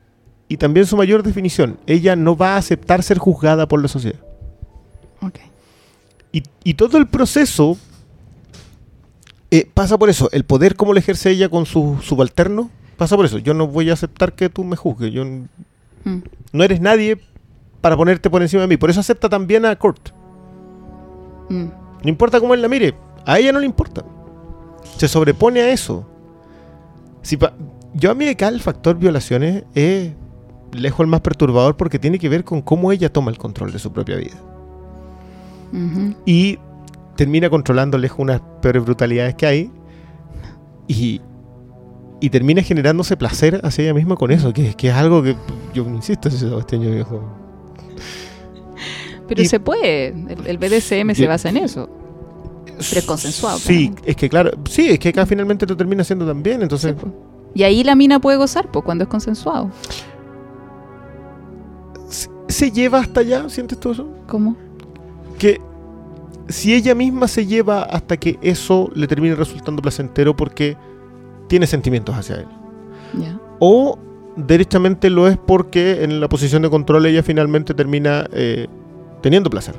y 0.49 0.57
también 0.57 0.87
su 0.87 0.97
mayor 0.97 1.23
definición. 1.23 1.79
Ella 1.87 2.17
no 2.17 2.37
va 2.37 2.55
a 2.55 2.57
aceptar 2.57 3.03
ser 3.03 3.19
juzgada 3.19 3.69
por 3.69 3.83
la 3.83 3.89
sociedad. 3.89 4.19
Ok. 5.21 5.39
Y, 6.33 6.43
y 6.65 6.75
todo 6.75 6.97
el 6.97 7.07
proceso 7.07 7.77
eh, 9.59 9.69
pasa 9.73 9.99
por 9.99 10.11
eso. 10.11 10.29
El 10.33 10.45
poder 10.45 10.77
como 10.77 10.93
lo 10.93 10.99
ejerce 10.99 11.31
ella 11.31 11.49
con 11.49 11.67
su 11.67 11.99
subalterno 12.03 12.71
pasa 12.97 13.17
por 13.17 13.25
eso. 13.27 13.39
Yo 13.39 13.55
no 13.55 13.67
voy 13.67 13.91
a 13.91 13.93
aceptar 13.93 14.33
que 14.35 14.49
tú 14.49 14.65
me 14.65 14.77
juzgues. 14.77 15.13
Yo, 15.13 15.25
Mm. 15.25 16.23
no 16.53 16.65
eres 16.65 16.81
nadie 16.81 17.19
para 17.81 17.97
ponerte 17.97 18.29
por 18.31 18.43
encima 18.43 18.63
de 18.63 18.69
mí. 18.69 18.77
Por 18.77 18.91
eso 18.91 19.01
acepta 19.01 19.29
también 19.29 19.65
a 19.65 19.77
Kurt. 19.77 20.11
Mm. 21.49 21.65
No 22.03 22.09
importa 22.09 22.41
cómo 22.41 22.55
él 22.55 22.63
la 22.63 22.69
mire. 22.69 22.95
A 23.27 23.39
ella 23.39 23.53
no 23.53 23.59
le 23.61 23.67
importa. 23.67 24.05
Se 24.97 25.09
sobrepone 25.09 25.61
a 25.61 25.71
eso. 25.71 26.07
Si 27.23 27.39
yo 27.95 28.11
a 28.11 28.15
mí 28.15 28.25
de 28.27 28.33
acá 28.33 28.49
el 28.49 28.61
factor 28.61 28.97
violaciones 28.99 29.65
es 29.75 30.13
lejos 30.73 31.01
el 31.01 31.07
más 31.07 31.21
perturbador 31.21 31.77
porque 31.77 31.99
tiene 31.99 32.19
que 32.19 32.29
ver 32.29 32.45
con 32.45 32.61
cómo 32.61 32.93
ella 32.93 33.11
toma 33.13 33.31
el 33.31 33.39
control 33.39 33.73
de 33.73 33.79
su 33.79 33.93
propia 33.93 34.17
vida. 34.17 34.37
Y 36.27 36.59
termina 37.17 37.49
controlando 37.51 37.99
lejos 37.99 38.19
unas 38.21 38.41
peores 38.61 38.85
brutalidades 38.85 39.35
que 39.35 39.47
hay 39.47 39.71
y, 40.89 41.21
y 42.21 42.31
termina 42.31 42.63
generándose 42.63 43.17
placer 43.17 43.61
hacia 43.65 43.85
ella 43.85 43.95
misma 43.95 44.17
con 44.17 44.31
eso, 44.31 44.53
que, 44.53 44.75
que 44.75 44.89
es 44.89 44.95
algo 44.95 45.23
que 45.23 45.37
yo 45.75 45.85
insisto, 45.85 46.29
ese 46.29 46.39
Sebastián 46.39 46.83
viejo. 46.83 47.23
Pero 49.29 49.43
Y- 49.43 49.47
se 49.47 49.59
puede. 49.61 50.09
El, 50.09 50.47
el 50.47 50.59
BDSM 50.59 51.15
se 51.15 51.27
basa 51.27 51.49
en 51.49 51.57
eso. 51.59 51.89
Pero 52.67 52.99
es 53.01 53.05
consensuado, 53.07 53.59
Sí, 53.59 53.65
claramente. 53.89 54.11
es 54.11 54.17
que 54.17 54.29
claro, 54.29 54.51
sí, 54.69 54.89
es 54.91 54.99
que 54.99 55.11
acá 55.11 55.25
finalmente 55.27 55.65
lo 55.67 55.77
termina 55.77 56.03
haciendo 56.03 56.27
también, 56.27 56.61
entonces 56.63 56.95
Sí. 57.01 57.07
Y 57.57 57.63
ahí 57.63 57.85
la 57.85 57.95
mina 57.95 58.19
puede 58.21 58.37
gozar, 58.37 58.69
pues, 58.73 58.85
cuando 58.85 59.05
es 59.05 59.09
consensuado. 59.09 59.71
¿se- 62.09 62.29
¿se 62.49 62.71
lleva 62.71 62.99
hasta 62.99 63.21
allá? 63.21 63.49
¿Sientes 63.49 63.79
tú 63.79 63.93
eso? 63.93 64.09
¿Cómo? 64.27 64.57
Que 65.39 65.61
si 66.49 66.75
ella 66.75 66.95
misma 66.95 67.29
se 67.29 67.47
lleva 67.47 67.83
hasta 67.83 68.17
que 68.17 68.39
eso 68.43 68.91
le 68.95 69.07
termine 69.07 69.35
resultando 69.35 69.83
placentero 69.83 70.37
porque 70.37 70.77
tiene 71.49 71.67
sentimientos 71.67 72.15
hacia 72.15 72.37
él. 72.37 72.47
O 73.61 73.99
derechamente 74.37 75.11
lo 75.11 75.29
es 75.29 75.39
porque 75.39 76.03
en 76.03 76.21
la 76.21 76.29
posición 76.29 76.63
de 76.63 76.71
control 76.71 77.07
ella 77.07 77.23
finalmente 77.23 77.73
termina 77.73 78.27
eh, 78.33 78.67
teniendo 79.23 79.49
placer. 79.49 79.77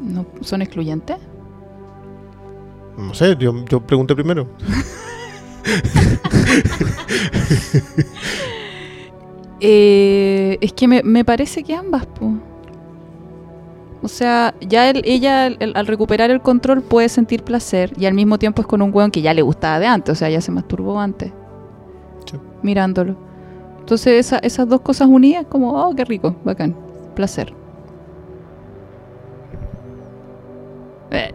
¿No 0.00 0.24
son 0.40 0.62
excluyentes? 0.62 1.16
No 2.96 3.12
sé, 3.12 3.36
yo, 3.38 3.64
yo 3.66 3.80
pregunté 3.80 4.14
primero. 4.14 4.48
Eh, 9.66 10.58
es 10.60 10.74
que 10.74 10.86
me, 10.86 11.02
me 11.02 11.24
parece 11.24 11.62
que 11.62 11.74
ambas, 11.74 12.04
po. 12.04 12.34
O 14.04 14.08
sea, 14.08 14.54
ya 14.60 14.90
él- 14.90 15.00
ella 15.04 15.46
al, 15.46 15.72
al 15.74 15.86
recuperar 15.86 16.30
el 16.30 16.42
control 16.42 16.82
puede 16.82 17.08
sentir 17.08 17.42
placer 17.42 17.92
y 17.98 18.04
al 18.04 18.12
mismo 18.12 18.38
tiempo 18.38 18.60
es 18.60 18.68
con 18.68 18.82
un 18.82 18.90
weón 18.94 19.10
que 19.10 19.22
ya 19.22 19.32
le 19.32 19.40
gustaba 19.40 19.78
de 19.80 19.86
antes, 19.86 20.12
o 20.12 20.14
sea, 20.14 20.28
ya 20.28 20.40
se 20.42 20.52
masturbó 20.52 21.00
antes. 21.00 21.32
Sí. 22.30 22.36
Mirándolo. 22.62 23.16
Entonces 23.80 24.26
esa- 24.26 24.38
esas 24.38 24.68
dos 24.68 24.82
cosas 24.82 25.08
unidas 25.08 25.46
como, 25.48 25.72
oh, 25.72 25.94
qué 25.94 26.04
rico, 26.04 26.36
bacán, 26.44 26.76
placer. 27.14 27.52
Eh. 31.10 31.32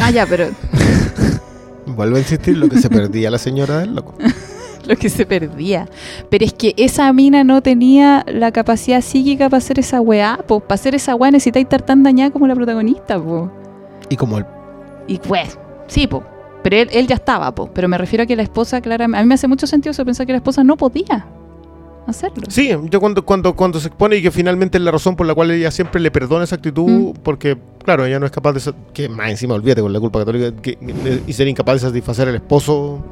Ah, 0.00 0.10
ya, 0.10 0.26
pero 0.26 0.46
Vuelvo 1.86 2.16
a 2.16 2.18
insistir 2.18 2.56
lo 2.58 2.68
que 2.68 2.78
se 2.78 2.88
perdía 2.90 3.30
la 3.30 3.38
señora 3.38 3.78
del 3.78 3.94
loco. 3.96 4.14
lo 4.88 4.96
que 4.96 5.08
se 5.08 5.26
perdía. 5.26 5.88
Pero 6.30 6.44
es 6.44 6.52
que 6.52 6.74
esa 6.76 7.12
mina 7.12 7.44
no 7.44 7.62
tenía 7.62 8.24
la 8.28 8.52
capacidad 8.52 9.00
psíquica 9.00 9.48
para 9.48 9.58
hacer 9.58 9.78
esa 9.78 10.00
weá, 10.00 10.38
po. 10.46 10.60
Para 10.60 10.74
hacer 10.74 10.94
esa 10.94 11.14
weá 11.14 11.30
necesita 11.30 11.58
estar 11.58 11.82
tan 11.82 12.02
dañada 12.02 12.30
como 12.30 12.46
la 12.46 12.54
protagonista, 12.54 13.18
po. 13.22 13.50
Y 14.08 14.16
como 14.16 14.38
el 14.38 14.46
Y 15.08 15.18
pues, 15.18 15.58
sí, 15.88 16.06
po. 16.06 16.22
Pero 16.62 16.76
él, 16.76 16.88
él 16.92 17.06
ya 17.06 17.16
estaba, 17.16 17.54
po. 17.54 17.70
Pero 17.72 17.88
me 17.88 17.96
refiero 17.98 18.24
a 18.24 18.26
que 18.26 18.34
la 18.36 18.42
esposa, 18.42 18.80
claramente. 18.80 19.18
A 19.18 19.22
mí 19.22 19.28
me 19.28 19.34
hace 19.34 19.46
mucho 19.48 19.66
sentido 19.66 19.90
eso, 19.92 20.04
pensar 20.04 20.26
que 20.26 20.32
la 20.32 20.38
esposa 20.38 20.64
no 20.64 20.76
podía 20.76 21.26
hacerlo. 22.06 22.44
Sí, 22.48 22.70
yo 22.90 23.00
cuando, 23.00 23.24
cuando, 23.24 23.54
cuando 23.56 23.80
se 23.80 23.88
expone 23.88 24.16
y 24.16 24.22
que 24.22 24.30
finalmente 24.30 24.78
es 24.78 24.84
la 24.84 24.92
razón 24.92 25.16
por 25.16 25.26
la 25.26 25.34
cual 25.34 25.50
ella 25.50 25.70
siempre 25.72 26.00
le 26.00 26.10
perdona 26.12 26.44
esa 26.44 26.54
actitud, 26.56 26.88
Mm. 26.88 27.12
porque, 27.22 27.56
claro, 27.84 28.04
ella 28.06 28.20
no 28.20 28.26
es 28.26 28.32
capaz 28.32 28.52
de... 28.52 28.72
Que 28.92 29.08
más 29.08 29.30
encima, 29.30 29.54
olvídate 29.54 29.80
con 29.80 29.92
la 29.92 29.98
culpa 30.00 30.20
católica, 30.20 30.52
que, 30.62 30.78
y 31.26 31.32
ser 31.32 31.48
incapaz 31.48 31.74
de 31.74 31.80
satisfacer 31.88 32.28
al 32.28 32.36
esposo, 32.36 33.04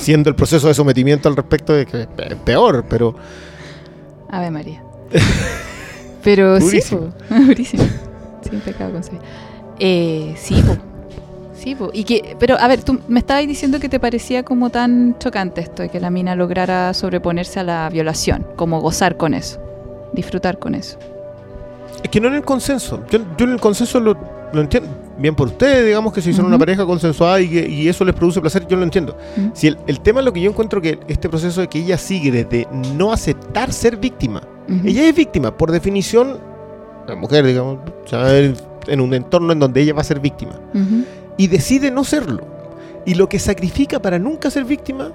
siendo 0.00 0.30
el 0.30 0.36
proceso 0.36 0.68
de 0.68 0.74
sometimiento 0.74 1.28
al 1.28 1.36
respecto 1.36 1.72
de 1.72 1.86
que 1.86 2.02
es 2.02 2.06
pe- 2.06 2.36
peor, 2.36 2.84
pero... 2.88 3.14
Ave 4.30 4.50
María. 4.50 4.82
Pero 6.22 6.60
sí, 6.60 6.80
po. 6.90 7.08
Durísimo. 7.34 7.84
Sin 8.48 8.60
pecado 8.60 8.92
concebido. 8.92 9.22
Eh, 9.78 10.34
sí, 10.36 10.62
po. 10.66 10.76
Sí, 11.54 11.74
po. 11.74 11.90
Y 11.92 12.04
que, 12.04 12.36
pero 12.38 12.56
a 12.58 12.68
ver, 12.68 12.82
tú 12.82 13.00
me 13.08 13.20
estabas 13.20 13.46
diciendo 13.46 13.80
que 13.80 13.88
te 13.88 13.98
parecía 14.00 14.42
como 14.42 14.70
tan 14.70 15.16
chocante 15.18 15.60
esto 15.60 15.82
de 15.82 15.88
que 15.88 16.00
la 16.00 16.10
mina 16.10 16.34
lograra 16.36 16.92
sobreponerse 16.92 17.60
a 17.60 17.64
la 17.64 17.88
violación, 17.88 18.46
como 18.56 18.80
gozar 18.80 19.16
con 19.16 19.32
eso, 19.34 19.58
disfrutar 20.12 20.58
con 20.58 20.74
eso. 20.74 20.98
Es 22.02 22.10
que 22.10 22.20
no 22.20 22.28
en 22.28 22.34
el 22.34 22.42
consenso. 22.44 23.02
Yo, 23.10 23.20
yo 23.36 23.46
en 23.46 23.52
el 23.52 23.60
consenso 23.60 23.98
lo, 24.00 24.16
lo 24.52 24.60
entiendo. 24.60 24.88
Bien 25.18 25.34
por 25.34 25.48
ustedes, 25.48 25.84
digamos 25.86 26.12
que 26.12 26.22
se 26.22 26.30
hicieron 26.30 26.46
una 26.48 26.58
pareja 26.58 26.86
consensuada 26.86 27.40
y, 27.40 27.48
que, 27.48 27.68
y 27.68 27.88
eso 27.88 28.04
les 28.04 28.14
produce 28.14 28.40
placer, 28.40 28.66
yo 28.68 28.76
lo 28.76 28.84
entiendo. 28.84 29.16
Si 29.52 29.66
el, 29.66 29.76
el 29.88 30.00
tema 30.00 30.20
es 30.20 30.26
lo 30.26 30.32
que 30.32 30.40
yo 30.40 30.50
encuentro 30.50 30.80
que 30.80 31.00
este 31.08 31.28
proceso 31.28 31.60
de 31.60 31.68
que 31.68 31.80
ella 31.80 31.98
sigue 31.98 32.30
desde 32.30 32.68
no 32.94 33.12
aceptar 33.12 33.72
ser 33.72 33.96
víctima. 33.96 34.42
Ella 34.84 35.08
es 35.08 35.14
víctima, 35.16 35.56
por 35.56 35.72
definición, 35.72 36.38
la 37.06 37.16
mujer, 37.16 37.44
digamos, 37.46 37.78
se 38.04 38.16
va 38.16 38.28
a 38.28 38.32
ver 38.32 38.54
en 38.86 39.00
un 39.00 39.12
entorno 39.14 39.52
en 39.52 39.58
donde 39.58 39.80
ella 39.80 39.94
va 39.94 40.02
a 40.02 40.04
ser 40.04 40.20
víctima. 40.20 40.52
Y 41.36 41.46
decide 41.48 41.90
no 41.90 42.04
serlo. 42.04 42.40
Y 43.06 43.14
lo 43.14 43.28
que 43.28 43.38
sacrifica 43.38 43.98
para 44.00 44.18
nunca 44.18 44.50
ser 44.50 44.64
víctima. 44.64 45.10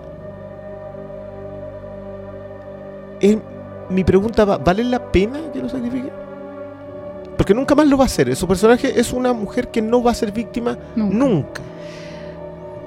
es- 3.22 3.38
mi 3.90 4.04
pregunta 4.04 4.44
va, 4.46 4.58
¿vale 4.58 4.84
la 4.84 5.12
pena 5.12 5.40
que 5.54 5.60
lo 5.62 5.70
sacrifique? 5.70 6.10
Porque 7.38 7.54
nunca 7.54 7.76
más 7.76 7.88
lo 7.88 7.98
va 7.98 8.04
a 8.04 8.08
hacer. 8.08 8.36
Su 8.36 8.48
personaje 8.48 9.00
es 9.00 9.12
una 9.14 9.34
mujer 9.34 9.70
que 9.70 9.82
no 9.82 10.02
va 10.04 10.12
a 10.12 10.14
ser 10.16 10.32
víctima 10.32 10.78
Nunca. 10.96 11.16
nunca. 11.16 11.62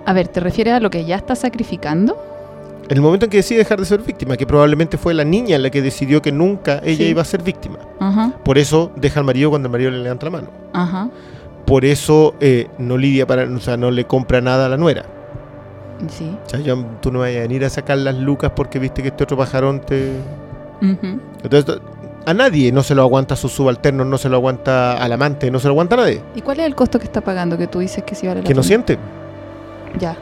A 0.05 0.13
ver, 0.13 0.29
¿te 0.29 0.41
refieres 0.41 0.75
a 0.75 0.81
lo 0.81 0.89
que 0.91 1.05
ya 1.05 1.17
está 1.17 1.35
sacrificando? 1.35 2.17
En 2.89 2.97
el 2.97 3.03
momento 3.03 3.25
en 3.27 3.31
que 3.31 3.39
decide 3.39 3.59
dejar 3.59 3.81
de 3.81 3.85
ser 3.87 4.01
víctima, 4.03 4.37
que 4.37 4.47
probablemente 4.47 4.97
fue 4.97 5.13
la 5.13 5.25
niña 5.25 5.59
la 5.59 5.71
que 5.71 5.83
decidió 5.83 6.23
que 6.23 6.31
nunca 6.31 6.81
ella 6.85 6.99
Sí. 7.05 7.11
iba 7.11 7.23
a 7.23 7.25
ser 7.25 7.43
víctima. 7.43 7.79
Ajá, 7.99 8.33
Por 8.45 8.59
eso 8.59 8.93
deja 8.95 9.19
al 9.19 9.27
marido 9.27 9.51
cuando 9.51 9.67
el 9.67 9.73
marido 9.73 9.91
le 9.91 9.99
levanta 9.99 10.27
la 10.27 10.31
mano. 10.31 10.49
ajá. 10.73 11.09
Por 11.67 11.85
eso 11.85 12.35
eh, 12.39 12.69
no 12.79 12.97
lidia 12.97 13.27
para, 13.27 13.43
o 13.43 13.59
sea, 13.59 13.77
no 13.77 13.91
le 13.91 14.05
compra 14.05 14.41
nada 14.41 14.67
a 14.67 14.69
la 14.69 14.77
nuera. 14.77 15.05
Sí. 16.09 16.31
O 16.47 16.49
sea, 16.49 16.61
yo- 16.61 16.85
tú 17.01 17.11
no 17.11 17.19
vayas 17.19 17.39
a 17.39 17.43
venir 17.43 17.65
a 17.65 17.71
sacar 17.71 17.99
las 17.99 18.15
lucas 18.15 18.53
porque 18.55 18.79
viste 18.79 19.03
que 19.03 19.09
este 19.09 19.25
otro 19.25 19.37
pajarón 19.37 19.81
te. 19.81 20.13
Ujú. 20.81 21.19
Entonces, 21.43 21.81
a 22.27 22.35
nadie 22.35 22.73
no 22.73 22.83
se 22.83 22.95
lo 22.95 23.03
aguanta 23.03 23.35
a 23.35 23.37
sus 23.37 23.53
subalternos, 23.53 24.07
no 24.07 24.19
se 24.19 24.29
lo 24.29 24.37
aguanta 24.37 24.99
al 25.03 25.13
amante, 25.13 25.51
no 25.51 25.59
se 25.61 25.69
lo 25.69 25.73
aguanta 25.73 25.95
a 25.95 25.99
nadie. 25.99 26.21
¿Y 26.35 26.41
cuál 26.43 26.61
es 26.61 26.67
el 26.67 26.75
costo 26.75 26.99
que 26.99 27.05
está 27.07 27.21
pagando 27.23 27.57
que 27.57 27.67
tú 27.69 27.79
dices 27.79 28.05
que 28.05 28.15
sí 28.15 28.27
vale 28.27 28.43
la 28.43 28.47
Que 28.47 28.55
no 28.55 28.63
siente, 28.63 28.99
Ya. 29.99 30.17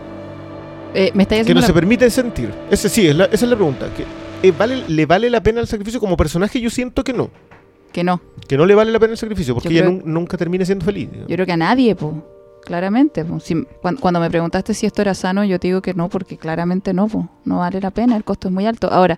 Eh, 0.95 1.11
me 1.15 1.25
estáis 1.25 1.45
que 1.45 1.55
no 1.55 1.61
la- 1.61 1.67
se 1.67 1.73
permite 1.73 2.09
sentir. 2.11 2.53
Ese 2.71 2.89
sí, 2.89 3.09
es 3.09 3.17
la- 3.17 3.25
esa 3.25 3.45
es 3.47 3.51
la 3.51 3.57
pregunta. 3.57 3.89
Que, 3.97 4.05
eh, 4.47 4.53
¿vale, 4.57 4.85
¿Le 4.87 5.07
vale 5.07 5.29
la 5.29 5.43
pena 5.43 5.61
el 5.61 5.67
sacrificio 5.67 5.99
como 5.99 6.17
personaje? 6.17 6.61
Yo 6.61 6.71
siento 6.71 7.03
que 7.03 7.13
no. 7.13 7.31
que 7.93 8.03
no. 8.05 8.21
Que 8.49 8.57
no 8.57 8.67
le 8.67 8.75
vale 8.75 8.91
la 8.93 8.99
pena 8.99 9.13
el 9.13 9.19
sacrificio 9.19 9.55
porque 9.55 9.69
Yo 9.69 9.75
ella 9.81 9.87
creo- 9.87 10.03
nunca 10.05 10.37
termina 10.37 10.65
siendo 10.65 10.85
feliz. 10.85 11.09
Yo 11.13 11.27
creo 11.37 11.47
que 11.47 11.53
a 11.53 11.57
nadie, 11.57 11.95
po. 11.95 12.25
Claramente, 12.65 13.25
po. 13.25 13.39
Si- 13.41 13.65
cuan- 13.83 13.97
cuando 13.97 14.19
me 14.21 14.29
preguntaste 14.31 14.75
si 14.75 14.85
esto 14.87 15.01
era 15.03 15.15
sano, 15.15 15.45
yo 15.45 15.59
te 15.61 15.69
digo 15.69 15.81
que 15.83 15.95
no, 15.95 16.09
porque 16.09 16.37
claramente 16.37 16.93
no, 16.93 17.07
po. 17.09 17.29
No 17.45 17.59
vale 17.59 17.81
la 17.81 17.91
pena, 17.93 18.17
el 18.17 18.25
costo 18.25 18.49
es 18.49 18.55
muy 18.55 18.67
alto. 18.67 18.89
Ahora, 18.93 19.17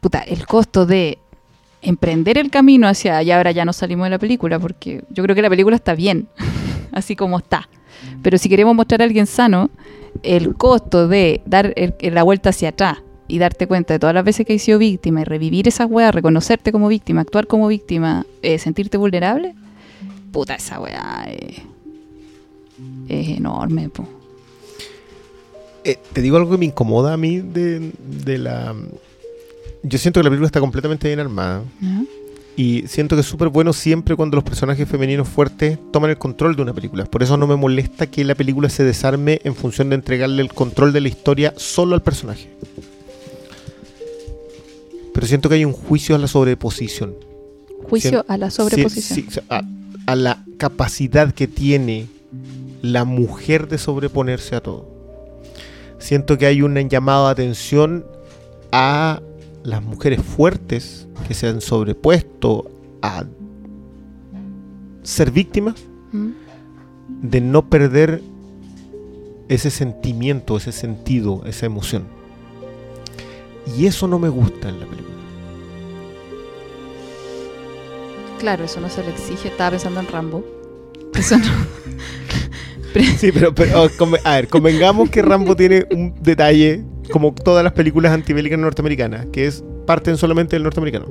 puta, 0.00 0.20
el 0.20 0.46
costo 0.46 0.86
de 0.86 1.18
emprender 1.84 2.38
el 2.38 2.50
camino 2.50 2.88
hacia 2.88 3.18
allá, 3.18 3.36
ahora 3.36 3.52
ya 3.52 3.64
no 3.64 3.72
salimos 3.72 4.06
de 4.06 4.10
la 4.10 4.18
película, 4.18 4.58
porque 4.58 5.04
yo 5.10 5.22
creo 5.22 5.36
que 5.36 5.42
la 5.42 5.50
película 5.50 5.76
está 5.76 5.94
bien, 5.94 6.28
así 6.92 7.14
como 7.14 7.38
está. 7.38 7.68
Pero 8.22 8.38
si 8.38 8.48
queremos 8.48 8.74
mostrar 8.74 9.02
a 9.02 9.04
alguien 9.04 9.26
sano, 9.26 9.70
el 10.22 10.54
costo 10.54 11.08
de 11.08 11.42
dar 11.46 11.74
la 12.00 12.22
vuelta 12.22 12.50
hacia 12.50 12.70
atrás 12.70 12.98
y 13.28 13.38
darte 13.38 13.66
cuenta 13.66 13.94
de 13.94 13.98
todas 13.98 14.14
las 14.14 14.24
veces 14.24 14.46
que 14.46 14.54
has 14.54 14.62
sido 14.62 14.78
víctima 14.78 15.22
y 15.22 15.24
revivir 15.24 15.68
esa 15.68 15.86
weá, 15.86 16.10
reconocerte 16.10 16.72
como 16.72 16.88
víctima, 16.88 17.20
actuar 17.20 17.46
como 17.46 17.68
víctima, 17.68 18.26
eh, 18.42 18.58
sentirte 18.58 18.96
vulnerable, 18.96 19.54
puta, 20.32 20.54
esa 20.54 20.80
weá 20.80 21.24
eh, 21.28 21.62
es 23.08 23.28
enorme, 23.28 23.88
po. 23.88 24.06
Eh, 25.84 25.98
te 26.12 26.22
digo 26.22 26.38
algo 26.38 26.50
que 26.52 26.58
me 26.58 26.64
incomoda 26.64 27.12
a 27.12 27.16
mí 27.16 27.40
de 27.40 28.38
la... 28.38 28.74
Yo 29.84 29.98
siento 29.98 30.18
que 30.18 30.24
la 30.24 30.30
película 30.30 30.46
está 30.46 30.60
completamente 30.60 31.08
bien 31.08 31.20
armada. 31.20 31.62
Y 32.56 32.84
siento 32.86 33.16
que 33.16 33.20
es 33.20 33.26
súper 33.26 33.48
bueno 33.48 33.72
siempre 33.72 34.16
cuando 34.16 34.36
los 34.36 34.44
personajes 34.44 34.88
femeninos 34.88 35.28
fuertes 35.28 35.78
toman 35.92 36.10
el 36.10 36.18
control 36.18 36.56
de 36.56 36.62
una 36.62 36.72
película. 36.72 37.04
Por 37.04 37.22
eso 37.22 37.36
no 37.36 37.46
me 37.46 37.56
molesta 37.56 38.06
que 38.06 38.24
la 38.24 38.34
película 38.34 38.68
se 38.70 38.82
desarme 38.82 39.40
en 39.44 39.54
función 39.54 39.90
de 39.90 39.96
entregarle 39.96 40.40
el 40.40 40.52
control 40.52 40.92
de 40.92 41.00
la 41.00 41.08
historia 41.08 41.52
solo 41.56 41.94
al 41.94 42.02
personaje. 42.02 42.48
Pero 45.12 45.26
siento 45.26 45.48
que 45.48 45.56
hay 45.56 45.64
un 45.64 45.72
juicio 45.72 46.14
a 46.14 46.18
la 46.18 46.28
sobreposición. 46.28 47.14
Juicio 47.82 48.24
a 48.26 48.38
la 48.38 48.50
sobreposición. 48.50 49.18
Sí, 49.18 49.26
sí, 49.28 49.40
a, 49.50 49.62
a 50.06 50.16
la 50.16 50.44
capacidad 50.56 51.34
que 51.34 51.46
tiene 51.46 52.06
la 52.80 53.04
mujer 53.04 53.68
de 53.68 53.78
sobreponerse 53.78 54.56
a 54.56 54.62
todo. 54.62 54.88
Siento 55.98 56.38
que 56.38 56.46
hay 56.46 56.62
un 56.62 56.76
llamado 56.88 57.26
de 57.26 57.32
atención 57.32 58.06
a 58.72 59.20
las 59.64 59.82
mujeres 59.82 60.22
fuertes 60.22 61.08
que 61.26 61.34
se 61.34 61.48
han 61.48 61.60
sobrepuesto 61.60 62.70
a 63.02 63.24
ser 65.02 65.30
víctimas 65.30 65.74
¿Mm? 66.12 66.30
de 67.22 67.40
no 67.40 67.68
perder 67.68 68.22
ese 69.48 69.70
sentimiento, 69.70 70.56
ese 70.56 70.72
sentido, 70.72 71.42
esa 71.46 71.66
emoción. 71.66 72.04
Y 73.76 73.86
eso 73.86 74.06
no 74.06 74.18
me 74.18 74.28
gusta 74.28 74.68
en 74.68 74.80
la 74.80 74.86
película. 74.86 75.14
Claro, 78.38 78.64
eso 78.64 78.80
no 78.80 78.90
se 78.90 79.02
le 79.02 79.10
exige. 79.10 79.48
Estaba 79.48 79.70
pensando 79.70 80.00
en 80.00 80.08
Rambo. 80.08 80.44
Eso 81.14 81.38
no. 81.38 81.46
Sí, 83.18 83.30
pero, 83.32 83.54
pero, 83.54 83.82
oh, 83.84 83.88
conve- 83.98 84.20
a 84.24 84.36
ver, 84.36 84.48
convengamos 84.48 85.10
que 85.10 85.20
Rambo 85.22 85.56
tiene 85.56 85.84
un 85.92 86.14
detalle, 86.22 86.82
como 87.10 87.32
todas 87.34 87.64
las 87.64 87.72
películas 87.72 88.12
antibélicas 88.12 88.58
norteamericanas, 88.58 89.26
que 89.32 89.46
es 89.46 89.64
parten 89.86 90.16
solamente 90.16 90.56
del 90.56 90.62
norteamericano. 90.62 91.06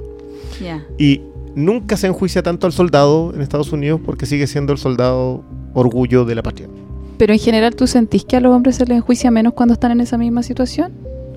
Ya. 0.62 0.84
Y 0.98 1.22
nunca 1.56 1.98
se 1.98 2.08
enjuicia 2.08 2.42
tanto 2.42 2.66
al 2.68 2.74
soldado 2.74 3.34
en 3.36 3.42
Estados 3.42 3.72
Unidos 3.72 4.00
porque 4.06 4.26
sigue 4.26 4.48
siendo 4.48 4.72
el 4.74 4.80
soldado 4.80 5.44
orgullo 5.74 6.26
de 6.26 6.36
la 6.36 6.44
patria. 6.44 6.68
Pero 7.18 7.34
en 7.34 7.40
general, 7.40 7.76
¿tú 7.76 7.86
sentís 7.88 8.26
que 8.26 8.38
a 8.38 8.40
los 8.40 8.54
hombres 8.56 8.76
se 8.78 8.86
les 8.86 8.98
enjuicia 8.98 9.30
menos 9.30 9.54
cuando 9.54 9.74
están 9.74 9.92
en 9.92 10.02
esa 10.02 10.18
misma 10.18 10.42
situación? 10.44 10.92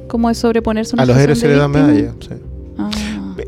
Como 0.09 0.29
de 0.29 0.35
sobreponerse 0.35 0.93
a 0.93 0.95
una 0.97 1.03
A 1.03 1.07
los 1.07 1.17
héroes 1.19 1.39
se 1.39 1.47
situación 1.47 1.73
le 1.73 1.83
de 1.83 2.05
dan 2.05 2.13
víctima? 2.13 2.27
medallas. 2.29 2.41
sí. 2.41 2.56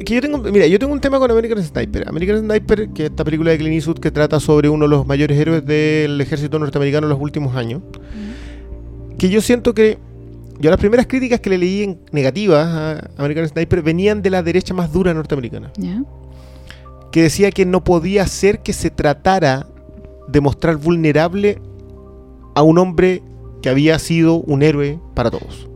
Que 0.09 0.15
yo 0.15 0.23
tengo, 0.23 0.39
mira, 0.39 0.67
yo 0.67 0.79
tengo 0.79 0.95
un 0.95 1.03
tema 1.03 1.19
con 1.19 1.31
American 1.31 1.63
Sniper. 1.63 2.09
American 2.09 2.39
Sniper, 2.39 2.89
que 2.95 3.05
es 3.05 3.11
esta 3.11 3.25
película 3.25 3.51
de 3.51 3.59
Clint 3.59 3.75
Eastwood 3.75 3.99
que 3.99 4.11
trata 4.11 4.41
sobre 4.41 4.71
uno 4.71 4.87
de 4.87 4.89
los 4.89 5.07
mayores 5.07 5.39
héroes 5.39 5.67
del 5.67 6.19
ejército 6.19 6.59
norteamericano 6.59 7.07
en 7.07 7.11
los 7.11 7.21
últimos 7.21 7.55
años. 7.55 7.83
Que 9.19 9.29
yo 9.29 9.43
siento 9.43 9.75
que 9.75 9.99
yo 10.59 10.71
las 10.71 10.79
primeras 10.79 11.07
críticas 11.07 11.41
que 11.41 11.51
le 11.51 11.59
leí 11.59 11.83
en 11.83 12.01
negativas 12.11 12.67
a 12.67 13.11
American 13.19 13.47
Sniper 13.51 13.83
venían 13.83 14.23
de 14.23 14.31
la 14.31 14.43
derecha 14.43 14.73
más 14.73 14.91
dura 14.95 15.13
norteamericana. 15.13 15.73
Que 17.13 17.25
decía 17.25 17.51
que 17.51 17.67
no 17.67 17.85
podía 17.85 18.27
ser 18.27 18.61
que 18.61 18.73
se 18.73 18.89
tratara 18.89 19.67
de 20.27 20.41
mostrar 20.41 20.77
vulnerable 20.77 21.61
a 22.55 22.63
un 22.63 22.79
hombre 22.79 23.23
que 23.61 23.69
había 23.69 23.99
sido 23.99 24.37
un 24.37 24.63
héroe 24.63 24.99
para 25.13 25.31
todos. 25.31 25.68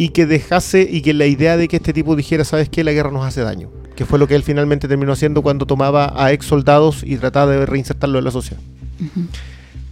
Y 0.00 0.08
que 0.10 0.24
dejase, 0.24 0.88
y 0.90 1.02
que 1.02 1.12
la 1.12 1.26
idea 1.26 1.56
de 1.58 1.68
que 1.68 1.76
este 1.76 1.92
tipo 1.92 2.16
dijera, 2.16 2.44
¿sabes 2.44 2.68
qué? 2.70 2.82
La 2.84 2.92
guerra 2.92 3.10
nos 3.10 3.24
hace 3.26 3.42
daño. 3.42 3.68
Que 3.96 4.06
fue 4.06 4.18
lo 4.18 4.26
que 4.26 4.34
él 4.34 4.42
finalmente 4.42 4.88
terminó 4.88 5.12
haciendo 5.12 5.42
cuando 5.42 5.66
tomaba 5.66 6.14
a 6.16 6.32
ex 6.32 6.46
soldados 6.46 7.02
y 7.04 7.16
trataba 7.16 7.52
de 7.52 7.66
reinsertarlo 7.66 8.18
en 8.18 8.24
la 8.24 8.30
sociedad. 8.30 8.62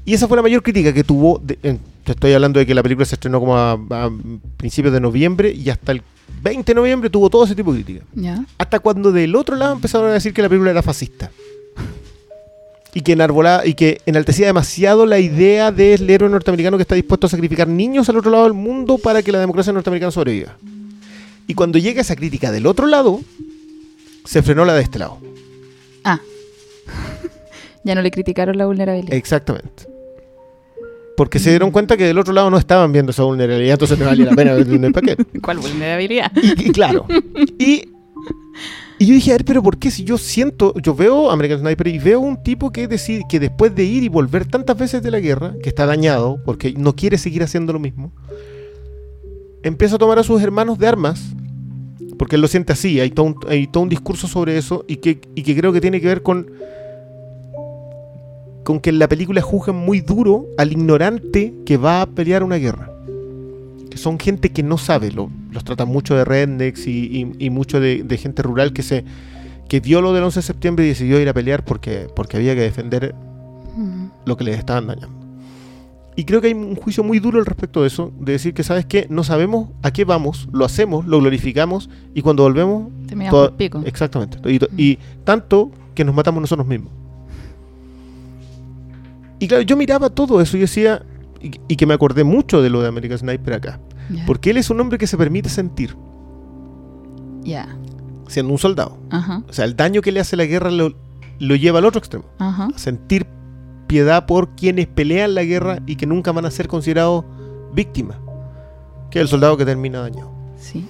Y 0.05 0.15
esa 0.15 0.27
fue 0.27 0.37
la 0.39 0.43
mayor 0.43 0.63
crítica 0.63 0.93
que 0.95 1.05
tuvo. 1.05 1.41
de- 1.45 1.59
te 2.05 2.13
estoy 2.13 2.33
hablando 2.33 2.59
de 2.59 2.65
que 2.65 2.75
la 2.75 2.83
película 2.83 3.05
se 3.05 3.17
estrenó 3.17 3.39
como 3.39 3.55
a, 3.59 3.73
a 3.73 4.11
principios 4.57 4.95
de 4.95 5.01
noviembre 5.01 5.53
y 5.53 5.69
hasta 5.69 5.93
el 5.93 6.01
20 6.43 6.73
de 6.73 6.75
noviembre 6.75 7.11
tuvo 7.11 7.29
todo 7.29 7.45
ese 7.45 7.55
tipo 7.55 7.75
de 7.75 7.83
crítica. 7.85 8.07
Hasta 8.57 8.79
cuando 8.79 9.13
del 9.13 9.37
otro 9.37 9.57
lado 9.57 9.75
empezaron 9.75 10.09
a 10.09 10.15
decir 10.15 10.33
que 10.33 10.41
la 10.41 10.49
película 10.49 10.71
era 10.71 10.83
fascista. 10.83 11.31
Y 12.95 13.03
que 13.03 13.13
enarbolaba 13.13 13.67
y 13.67 13.75
que 13.75 14.01
enaltecía 14.07 14.47
demasiado 14.47 15.07
la 15.07 15.19
idea 15.19 15.71
del 15.71 16.09
héroe 16.09 16.31
norteamericano 16.31 16.77
que 16.79 16.83
está 16.83 16.95
dispuesto 16.95 17.27
a 17.27 17.31
sacrificar 17.31 17.69
niños 17.69 18.09
al 18.09 18.17
otro 18.17 18.31
lado 18.31 18.45
del 18.45 18.55
mundo 18.55 18.99
para 18.99 19.23
que 19.23 19.31
la 19.31 19.41
democracia 19.41 19.73
norteamericana 19.73 20.11
sobreviva. 20.11 20.57
Y 21.47 21.55
cuando 21.55 21.79
llega 21.79 22.01
esa 22.01 22.17
crítica 22.17 22.51
del 22.51 22.67
otro 22.67 22.87
lado, 22.87 23.21
se 24.25 24.43
frenó 24.43 24.65
la 24.65 24.75
de 24.75 24.83
este 24.83 24.99
lado. 24.99 25.19
Ah. 26.05 26.21
ya 27.85 27.95
no 27.95 28.03
le 28.03 28.11
criticaron 28.11 28.57
la 28.59 28.67
vulnerabilidad. 28.67 29.15
Exactamente. 29.15 29.87
Porque 31.17 31.39
se 31.39 31.51
dieron 31.51 31.71
cuenta 31.71 31.97
que 31.97 32.05
del 32.05 32.19
otro 32.19 32.33
lado 32.33 32.51
no 32.51 32.59
estaban 32.59 32.93
viendo 32.93 33.11
esa 33.11 33.25
vulnerabilidad, 33.25 33.73
entonces 33.73 33.99
no 33.99 34.05
valía 34.05 34.27
la 34.27 34.37
pena 34.37 34.53
ver 34.55 34.69
el 34.69 34.93
paquete. 34.93 35.25
¿Cuál 35.41 35.59
vulnerabilidad? 35.59 36.31
Y, 36.41 36.69
y 36.69 36.71
claro. 36.71 37.07
Y, 37.59 37.89
y 39.01 39.07
yo 39.07 39.15
dije, 39.15 39.31
a 39.31 39.35
ver, 39.35 39.45
pero 39.45 39.63
¿por 39.63 39.79
qué 39.79 39.91
si 39.91 40.03
yo 40.05 40.19
siento, 40.19 40.75
yo 40.83 40.95
veo 40.95 41.31
American 41.31 41.61
Sniper 41.61 41.87
y 41.87 41.99
veo 41.99 42.19
un 42.21 42.43
tipo 42.43 42.73
que 42.73 42.89
decide 42.89 43.23
que 43.29 43.39
después 43.39 43.75
de 43.75 43.85
ir 43.85 44.03
y 44.03 44.09
volver 44.09 44.47
tantas 44.47 44.77
veces 44.77 45.03
de 45.03 45.11
la 45.11 45.21
guerra, 45.21 45.55
que 45.63 45.69
está 45.69 45.87
dañado 45.87 46.41
porque 46.45 46.73
no 46.73 46.97
quiere 46.97 47.17
seguir 47.17 47.43
haciendo 47.45 47.73
lo 47.73 47.79
mismo, 47.79 48.13
empieza 49.63 49.97
a 49.97 49.99
tomar 49.99 50.19
a 50.19 50.25
sus 50.25 50.43
hermanos 50.43 50.79
de 50.79 50.89
armas, 50.89 51.33
porque 52.19 52.35
él 52.35 52.43
lo 52.43 52.49
siente 52.49 52.73
así, 52.73 52.99
hay 52.99 53.11
todo 53.11 53.35
un, 53.81 53.89
discurso 53.89 54.27
sobre 54.27 54.59
eso 54.59 54.85
y 54.89 54.97
que, 54.97 55.21
y 55.37 55.43
que 55.45 55.57
creo 55.57 55.73
que 55.73 55.81
tiene 55.81 56.01
que 56.01 56.07
ver 56.09 56.23
con 56.23 56.51
con 58.65 58.81
que 58.81 58.91
en 58.91 58.99
la 58.99 59.09
película 59.09 59.41
juzgan 59.41 59.77
muy 59.77 60.01
duro 60.03 60.45
al 60.59 60.73
ignorante 60.73 61.55
que 61.65 61.79
va 61.79 62.03
a 62.03 62.07
pelear 62.07 62.43
una 62.43 62.57
guerra 62.57 62.91
que 63.91 63.97
son 63.97 64.19
gente 64.19 64.51
que 64.51 64.63
no 64.63 64.77
sabe, 64.77 65.11
lo- 65.11 65.31
los 65.53 65.65
tratan 65.65 65.89
mucho 65.89 66.15
de 66.15 66.25
rednecks 66.25 66.87
y, 66.87 66.91
y- 67.39 67.47
y 67.47 67.51
mucho 67.51 67.81
de, 67.81 68.03
de 68.03 68.17
gente 68.19 68.43
rural 68.43 68.73
que 68.73 68.83
se 68.83 69.05
que 69.69 69.81
vio 69.81 70.01
lo 70.01 70.15
del 70.15 70.25
11 70.25 70.39
de 70.39 70.43
septiembre 70.43 70.85
y 70.87 70.89
decidió 70.89 71.21
ir 71.21 71.29
a 71.29 71.35
pelear 71.35 71.63
porque, 71.65 72.07
porque 72.17 72.39
había 72.39 72.55
que 72.55 72.63
defender 72.63 73.15
lo 74.25 74.37
que 74.37 74.45
les 74.45 74.59
estaban 74.59 74.87
dañando. 74.87 75.17
Y 76.17 76.25
creo 76.25 76.41
que 76.41 76.47
hay 76.49 76.55
un 76.55 76.75
juicio 76.75 77.05
muy 77.05 77.19
duro 77.21 77.39
al 77.39 77.45
respecto 77.47 77.83
de 77.83 77.89
eso, 77.89 78.11
de 78.19 78.33
decir 78.33 78.55
que, 78.55 78.65
¿sabes 78.65 78.87
qué? 78.87 79.07
No 79.11 79.23
sabemos 79.25 79.69
a 79.83 79.93
qué 79.93 80.05
vamos, 80.07 80.49
lo 80.53 80.65
hacemos, 80.65 81.07
lo 81.07 81.21
glorificamos 81.21 81.91
y 82.15 82.23
cuando 82.23 82.43
volvemos... 82.45 82.89
Te 83.07 83.15
por 83.31 83.57
pico. 83.57 83.83
Exactamente. 83.85 84.39
Y 84.77 84.99
tanto 85.25 85.71
que 85.95 86.03
nos 86.05 86.15
matamos 86.15 86.41
nosotros 86.41 86.67
mismos. 86.67 86.91
Y 89.39 89.47
claro, 89.49 89.63
yo 89.63 89.77
miraba 89.77 90.11
todo 90.11 90.41
eso 90.41 90.57
y 90.57 90.61
decía, 90.61 91.03
y, 91.41 91.53
y 91.69 91.77
que 91.77 91.87
me 91.87 91.95
acordé 91.95 92.25
mucho 92.25 92.63
de 92.63 92.71
lo 92.71 92.81
de 92.83 92.89
American 92.89 93.19
Sniper 93.19 93.55
acá, 93.55 93.81
Porque 94.27 94.51
él 94.51 94.57
es 94.57 94.71
un 94.71 94.81
hombre 94.81 94.99
que 94.99 95.07
se 95.07 95.17
permite 95.17 95.49
sentir, 95.49 95.97
Ya. 97.43 97.69
siendo 98.29 98.53
un 98.53 98.59
soldado. 98.59 98.99
Ajá. 99.11 99.43
O 99.49 99.53
sea, 99.53 99.65
el 99.65 99.77
daño 99.77 100.01
que 100.03 100.13
le 100.13 100.21
hace 100.21 100.37
la 100.37 100.45
guerra 100.45 100.71
lo, 100.71 100.95
lo 101.39 101.57
lleva 101.57 101.79
al 101.79 101.85
otro 101.85 101.99
extremo. 101.99 102.25
Ajá. 102.39 102.69
A 102.75 102.79
sentir 102.79 103.27
piedad 103.87 104.27
por 104.27 104.51
quienes 104.55 104.87
pelean 104.87 105.35
la 105.35 105.45
guerra 105.45 105.79
y 105.87 105.97
que 105.97 106.07
nunca 106.07 106.33
van 106.33 106.45
a 106.45 106.51
ser 106.51 106.69
considerados 106.69 107.25
víctimas. 107.75 108.19
Que 109.11 109.19
es 109.19 109.23
el 109.23 109.29
soldado 109.29 109.57
que 109.57 109.65
termina 109.65 110.01
dañado. 110.01 110.31
Sí. 110.57 110.87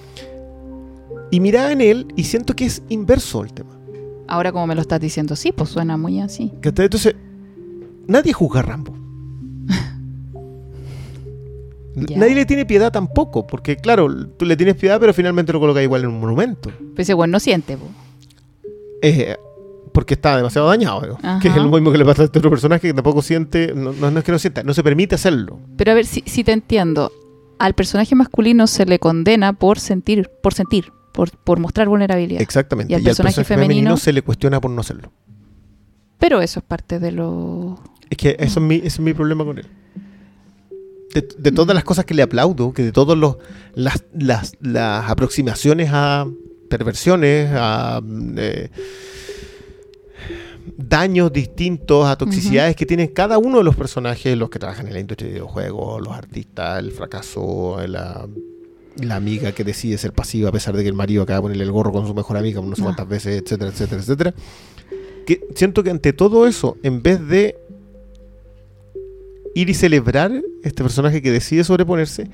Y 1.30 1.40
miraba 1.40 1.70
en 1.72 1.80
él 1.80 2.06
y 2.16 2.24
siento 2.24 2.56
que 2.56 2.64
es 2.66 2.82
inverso 2.88 3.42
el 3.44 3.52
tema. 3.52 3.70
Ahora 4.26 4.50
como 4.52 4.66
me 4.66 4.74
lo 4.74 4.80
estás 4.80 5.00
diciendo, 5.00 5.36
sí, 5.36 5.52
pues 5.52 5.70
suena 5.70 5.96
muy 5.96 6.20
así. 6.20 6.52
Entonces, 6.62 7.14
nadie 8.06 8.32
juzga 8.32 8.60
a 8.60 8.62
Rambo. 8.64 8.94
Ya. 12.06 12.18
Nadie 12.18 12.34
le 12.34 12.46
tiene 12.46 12.64
piedad 12.66 12.92
tampoco, 12.92 13.46
porque 13.46 13.76
claro, 13.76 14.26
tú 14.28 14.44
le 14.44 14.56
tienes 14.56 14.76
piedad, 14.76 14.98
pero 15.00 15.12
finalmente 15.14 15.52
lo 15.52 15.60
colocas 15.60 15.82
igual 15.82 16.02
en 16.02 16.08
un 16.10 16.20
monumento. 16.20 16.70
Pues 16.94 17.06
ese 17.06 17.14
bueno 17.14 17.32
no 17.32 17.40
siente, 17.40 17.76
po. 17.76 17.86
Eh, 19.02 19.36
porque 19.92 20.14
está 20.14 20.36
demasiado 20.36 20.68
dañado, 20.68 21.18
que 21.40 21.48
es 21.48 21.56
lo 21.56 21.68
mismo 21.68 21.90
que 21.90 21.98
le 21.98 22.04
pasa 22.04 22.22
a 22.22 22.24
este 22.26 22.38
otro 22.38 22.50
personaje 22.50 22.88
que 22.88 22.94
tampoco 22.94 23.22
siente, 23.22 23.72
no, 23.74 23.92
no- 23.92 24.10
no 24.10 24.18
es 24.18 24.24
que 24.24 24.32
no 24.32 24.38
sienta, 24.38 24.62
no 24.62 24.74
se 24.74 24.82
permite 24.82 25.14
hacerlo. 25.14 25.58
Pero 25.76 25.92
a 25.92 25.94
ver, 25.94 26.06
si, 26.06 26.22
si 26.26 26.44
te 26.44 26.52
entiendo, 26.52 27.10
al 27.58 27.74
personaje 27.74 28.14
masculino 28.14 28.66
se 28.66 28.86
le 28.86 28.98
condena 28.98 29.52
por 29.54 29.78
sentir, 29.80 30.30
por 30.42 30.54
sentir, 30.54 30.92
por, 31.12 31.30
por 31.30 31.58
mostrar 31.58 31.88
vulnerabilidad. 31.88 32.40
Exactamente. 32.42 32.92
Y 32.92 32.96
al 32.96 33.02
personaje 33.02 33.42
femenino- 33.44 33.96
se 33.96 34.12
le 34.12 34.22
cuestiona 34.22 34.60
por 34.60 34.70
no 34.70 34.80
hacerlo. 34.80 35.10
Pero 36.18 36.40
eso 36.40 36.60
es 36.60 36.64
parte 36.66 36.98
de 36.98 37.12
lo... 37.12 37.78
Es 38.10 38.16
que 38.18 38.36
eso 38.38 38.60
es 38.60 38.66
mi, 38.66 38.76
ese 38.76 38.86
es 38.86 39.00
mi 39.00 39.14
problema 39.14 39.44
con 39.44 39.58
él. 39.58 39.66
De, 41.14 41.26
de 41.38 41.52
todas 41.52 41.74
las 41.74 41.84
cosas 41.84 42.04
que 42.04 42.14
le 42.14 42.22
aplaudo, 42.22 42.72
que 42.72 42.82
de 42.82 42.92
todas 42.92 43.16
las, 43.74 44.04
las, 44.12 44.52
las 44.60 45.10
aproximaciones 45.10 45.88
a 45.92 46.26
perversiones, 46.68 47.50
a 47.52 48.00
mm, 48.04 48.34
eh, 48.36 48.70
daños 50.76 51.32
distintos, 51.32 52.06
a 52.06 52.16
toxicidades 52.16 52.76
que 52.76 52.86
tienen 52.86 53.08
cada 53.08 53.38
uno 53.38 53.58
de 53.58 53.64
los 53.64 53.74
personajes, 53.74 54.36
los 54.36 54.50
que 54.50 54.58
trabajan 54.58 54.86
en 54.86 54.92
la 54.94 55.00
industria 55.00 55.28
de 55.28 55.34
videojuegos, 55.34 56.02
los 56.02 56.14
artistas, 56.14 56.78
el 56.78 56.92
fracaso, 56.92 57.78
la, 57.86 58.28
la 58.96 59.16
amiga 59.16 59.52
que 59.52 59.64
decide 59.64 59.98
ser 59.98 60.12
pasiva 60.12 60.48
a 60.50 60.52
pesar 60.52 60.76
de 60.76 60.82
que 60.82 60.88
el 60.88 60.94
marido 60.94 61.22
acaba 61.22 61.38
de 61.38 61.42
ponerle 61.42 61.64
el 61.64 61.72
gorro 61.72 61.92
con 61.92 62.06
su 62.06 62.14
mejor 62.14 62.36
amiga 62.36 62.60
no 62.60 62.76
sé 62.76 62.82
cuántas 62.82 63.08
veces, 63.08 63.42
etcétera, 63.42 63.70
etcétera, 63.70 64.02
etcétera. 64.02 64.34
Que 65.26 65.40
siento 65.54 65.82
que 65.82 65.90
ante 65.90 66.12
todo 66.12 66.46
eso, 66.46 66.76
en 66.82 67.02
vez 67.02 67.26
de 67.26 67.58
ir 69.60 69.70
y 69.70 69.74
celebrar 69.74 70.30
este 70.62 70.82
personaje 70.82 71.20
que 71.20 71.32
decide 71.32 71.64
sobreponerse, 71.64 72.30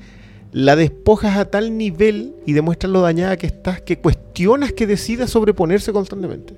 la 0.51 0.75
despojas 0.75 1.37
a 1.37 1.45
tal 1.45 1.77
nivel 1.77 2.35
y 2.45 2.53
demuestras 2.53 2.91
lo 2.91 3.01
dañada 3.01 3.35
que 3.35 3.47
estás 3.47 3.81
que 3.81 3.97
cuestionas 3.97 4.73
que 4.73 4.85
decida 4.85 5.27
sobreponerse 5.27 5.91
constantemente. 5.91 6.55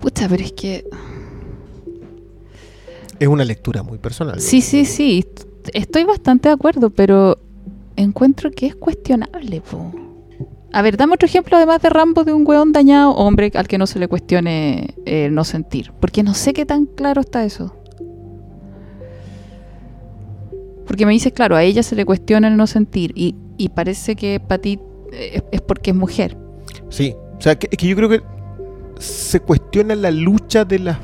Pucha, 0.00 0.28
pero 0.28 0.42
es 0.42 0.52
que... 0.52 0.84
Es 3.18 3.28
una 3.28 3.44
lectura 3.44 3.82
muy 3.82 3.98
personal. 3.98 4.40
Sí, 4.40 4.62
sí, 4.62 4.84
sí. 4.84 5.24
Estoy 5.74 6.04
bastante 6.04 6.48
de 6.48 6.54
acuerdo, 6.54 6.90
pero 6.90 7.38
encuentro 7.96 8.50
que 8.52 8.66
es 8.66 8.76
cuestionable, 8.76 9.60
po. 9.60 9.92
A 10.72 10.82
ver, 10.82 10.96
dame 10.96 11.14
otro 11.14 11.26
ejemplo 11.26 11.56
además 11.56 11.82
de 11.82 11.90
Rambo 11.90 12.24
de 12.24 12.32
un 12.32 12.46
weón 12.46 12.72
dañado, 12.72 13.10
hombre 13.12 13.50
al 13.54 13.66
que 13.66 13.78
no 13.78 13.86
se 13.86 13.98
le 13.98 14.06
cuestione 14.06 14.94
eh, 15.04 15.28
no 15.30 15.44
sentir. 15.44 15.92
Porque 16.00 16.22
no 16.22 16.34
sé 16.34 16.52
qué 16.52 16.64
tan 16.64 16.86
claro 16.86 17.20
está 17.20 17.44
eso. 17.44 17.74
Porque 20.88 21.06
me 21.06 21.12
dices, 21.12 21.32
claro, 21.32 21.54
a 21.54 21.62
ella 21.62 21.82
se 21.84 21.94
le 21.94 22.04
cuestiona 22.04 22.48
el 22.48 22.56
no 22.56 22.66
sentir 22.66 23.12
y, 23.14 23.36
y 23.56 23.68
parece 23.68 24.16
que 24.16 24.40
para 24.40 24.60
ti 24.60 24.80
eh, 25.12 25.30
es, 25.34 25.42
es 25.52 25.60
porque 25.60 25.90
es 25.90 25.96
mujer. 25.96 26.36
Sí, 26.88 27.14
o 27.38 27.40
sea, 27.40 27.56
que, 27.58 27.68
es 27.70 27.78
que 27.78 27.86
yo 27.86 27.94
creo 27.94 28.08
que 28.08 28.20
se 28.98 29.38
cuestiona 29.40 29.94
la 29.94 30.10
lucha 30.10 30.64
de 30.64 30.80
la 30.80 30.98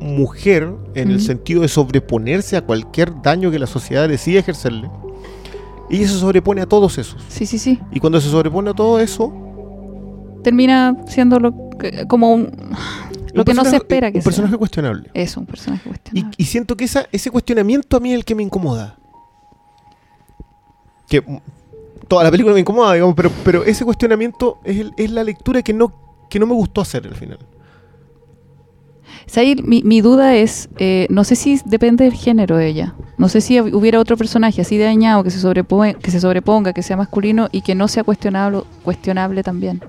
mujer 0.00 0.72
en 0.94 1.10
el 1.10 1.20
sentido 1.20 1.62
de 1.62 1.68
sobreponerse 1.68 2.56
a 2.56 2.62
cualquier 2.62 3.20
daño 3.22 3.50
que 3.50 3.58
la 3.58 3.66
sociedad 3.66 4.08
decide 4.08 4.38
ejercerle. 4.38 4.88
Y 5.90 5.98
ella 5.98 6.08
se 6.08 6.14
sobrepone 6.18 6.62
a 6.62 6.66
todos 6.66 6.96
esos. 6.98 7.22
Sí, 7.28 7.44
sí, 7.46 7.58
sí. 7.58 7.78
Y 7.92 8.00
cuando 8.00 8.20
se 8.20 8.28
sobrepone 8.30 8.70
a 8.70 8.74
todo 8.74 8.98
eso, 9.00 9.32
Termina 10.42 10.96
siendo 11.08 11.40
lo 11.40 11.52
que- 11.78 12.06
como 12.06 12.32
un, 12.32 12.52
lo 13.34 13.40
un 13.40 13.44
que 13.44 13.52
no 13.54 13.64
se 13.64 13.76
espera 13.76 14.12
que 14.12 14.18
un 14.18 14.22
sea. 14.22 14.30
personaje 14.30 14.56
cuestionable. 14.56 15.10
Es 15.12 15.36
un 15.36 15.44
personaje 15.44 15.82
Y, 15.84 15.88
cuestionable. 15.88 16.34
y 16.38 16.44
siento 16.44 16.76
que 16.76 16.84
esa, 16.84 17.06
ese 17.10 17.30
cuestionamiento 17.30 17.96
a 17.96 18.00
mí 18.00 18.12
es 18.12 18.18
el 18.18 18.24
que 18.24 18.36
me 18.36 18.44
incomoda. 18.44 18.96
Que 21.08 21.22
toda 22.08 22.24
la 22.24 22.30
película 22.30 22.54
me 22.54 22.60
incomoda, 22.60 22.92
digamos, 22.94 23.14
pero, 23.14 23.30
pero 23.44 23.64
ese 23.64 23.84
cuestionamiento 23.84 24.58
es, 24.64 24.78
el- 24.78 24.92
es 24.96 25.10
la 25.10 25.24
lectura 25.24 25.62
que 25.62 25.72
no, 25.72 25.92
que 26.28 26.38
no 26.38 26.46
me 26.46 26.54
gustó 26.54 26.80
hacer 26.80 27.06
al 27.06 27.14
final. 27.14 27.38
Ahí 29.36 29.54
mi, 29.62 29.82
mi 29.82 30.00
duda 30.00 30.34
es, 30.34 30.68
eh, 30.78 31.06
no 31.10 31.22
sé 31.24 31.36
si 31.36 31.60
depende 31.66 32.04
del 32.04 32.14
género 32.14 32.56
de 32.56 32.68
ella. 32.68 32.94
No 33.18 33.28
sé 33.28 33.40
si 33.40 33.60
hubiera 33.60 34.00
otro 34.00 34.16
personaje 34.16 34.62
así 34.62 34.78
dañado 34.78 35.22
que 35.24 35.30
se, 35.30 35.40
sobreponga, 35.40 35.94
que 35.94 36.10
se 36.10 36.20
sobreponga, 36.20 36.72
que 36.72 36.82
sea 36.82 36.96
masculino 36.96 37.48
y 37.52 37.60
que 37.60 37.74
no 37.74 37.86
sea 37.88 38.02
cuestionable, 38.04 38.62
cuestionable 38.82 39.42
también. 39.42 39.82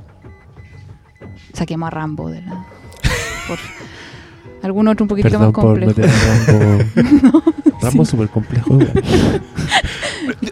Saquemos 1.53 1.87
a 1.87 1.89
Rambo 1.91 2.29
de 2.29 2.41
la... 2.41 2.65
por- 3.47 3.59
algún 4.67 4.87
otro 4.87 5.03
un 5.03 5.07
poquito 5.09 5.29
Perdón 5.29 5.41
más 5.47 5.51
por 5.51 5.63
complejo. 5.63 5.87
meter 5.87 6.09
a 6.09 6.45
Rambo. 6.45 7.41
Rambo 7.81 8.03
es 8.03 8.09
sí. 8.09 8.11
súper 8.11 8.29
complejo. 8.29 8.79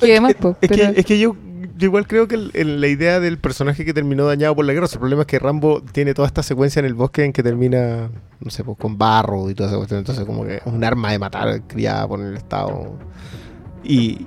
Y 0.01 0.11
además, 0.11 0.33
po, 0.35 0.57
Es 0.61 0.69
pero- 0.69 0.93
que, 0.93 0.99
es 0.99 1.05
que 1.05 1.19
yo, 1.19 1.35
yo 1.77 1.85
igual 1.87 2.07
creo 2.07 2.27
que 2.27 2.35
el- 2.35 2.51
el- 2.53 2.81
la 2.81 2.87
idea 2.87 3.19
del 3.19 3.37
personaje 3.37 3.83
que 3.85 3.93
terminó 3.93 4.25
dañado 4.25 4.55
por 4.55 4.65
la 4.65 4.73
guerra, 4.73 4.85
o 4.85 4.87
sea, 4.87 4.97
el 4.97 5.01
problema 5.01 5.21
es 5.23 5.27
que 5.27 5.39
Rambo 5.39 5.81
tiene 5.91 6.13
toda 6.13 6.27
esta 6.27 6.43
secuencia 6.43 6.79
en 6.79 6.85
el 6.85 6.93
bosque 6.93 7.23
en 7.25 7.33
que 7.33 7.43
termina, 7.43 8.09
no 8.39 8.49
sé, 8.51 8.63
pues, 8.63 8.77
con 8.77 8.97
barro 8.97 9.49
y 9.49 9.53
toda 9.55 9.69
esa 9.69 9.77
cuestión. 9.77 9.99
Entonces, 9.99 10.25
como 10.25 10.45
que 10.45 10.55
es 10.57 10.61
un 10.65 10.83
arma 10.83 11.11
de 11.11 11.19
matar 11.19 11.61
criada 11.67 12.07
por 12.07 12.21
el 12.21 12.35
Estado. 12.37 12.97
Y, 13.83 14.25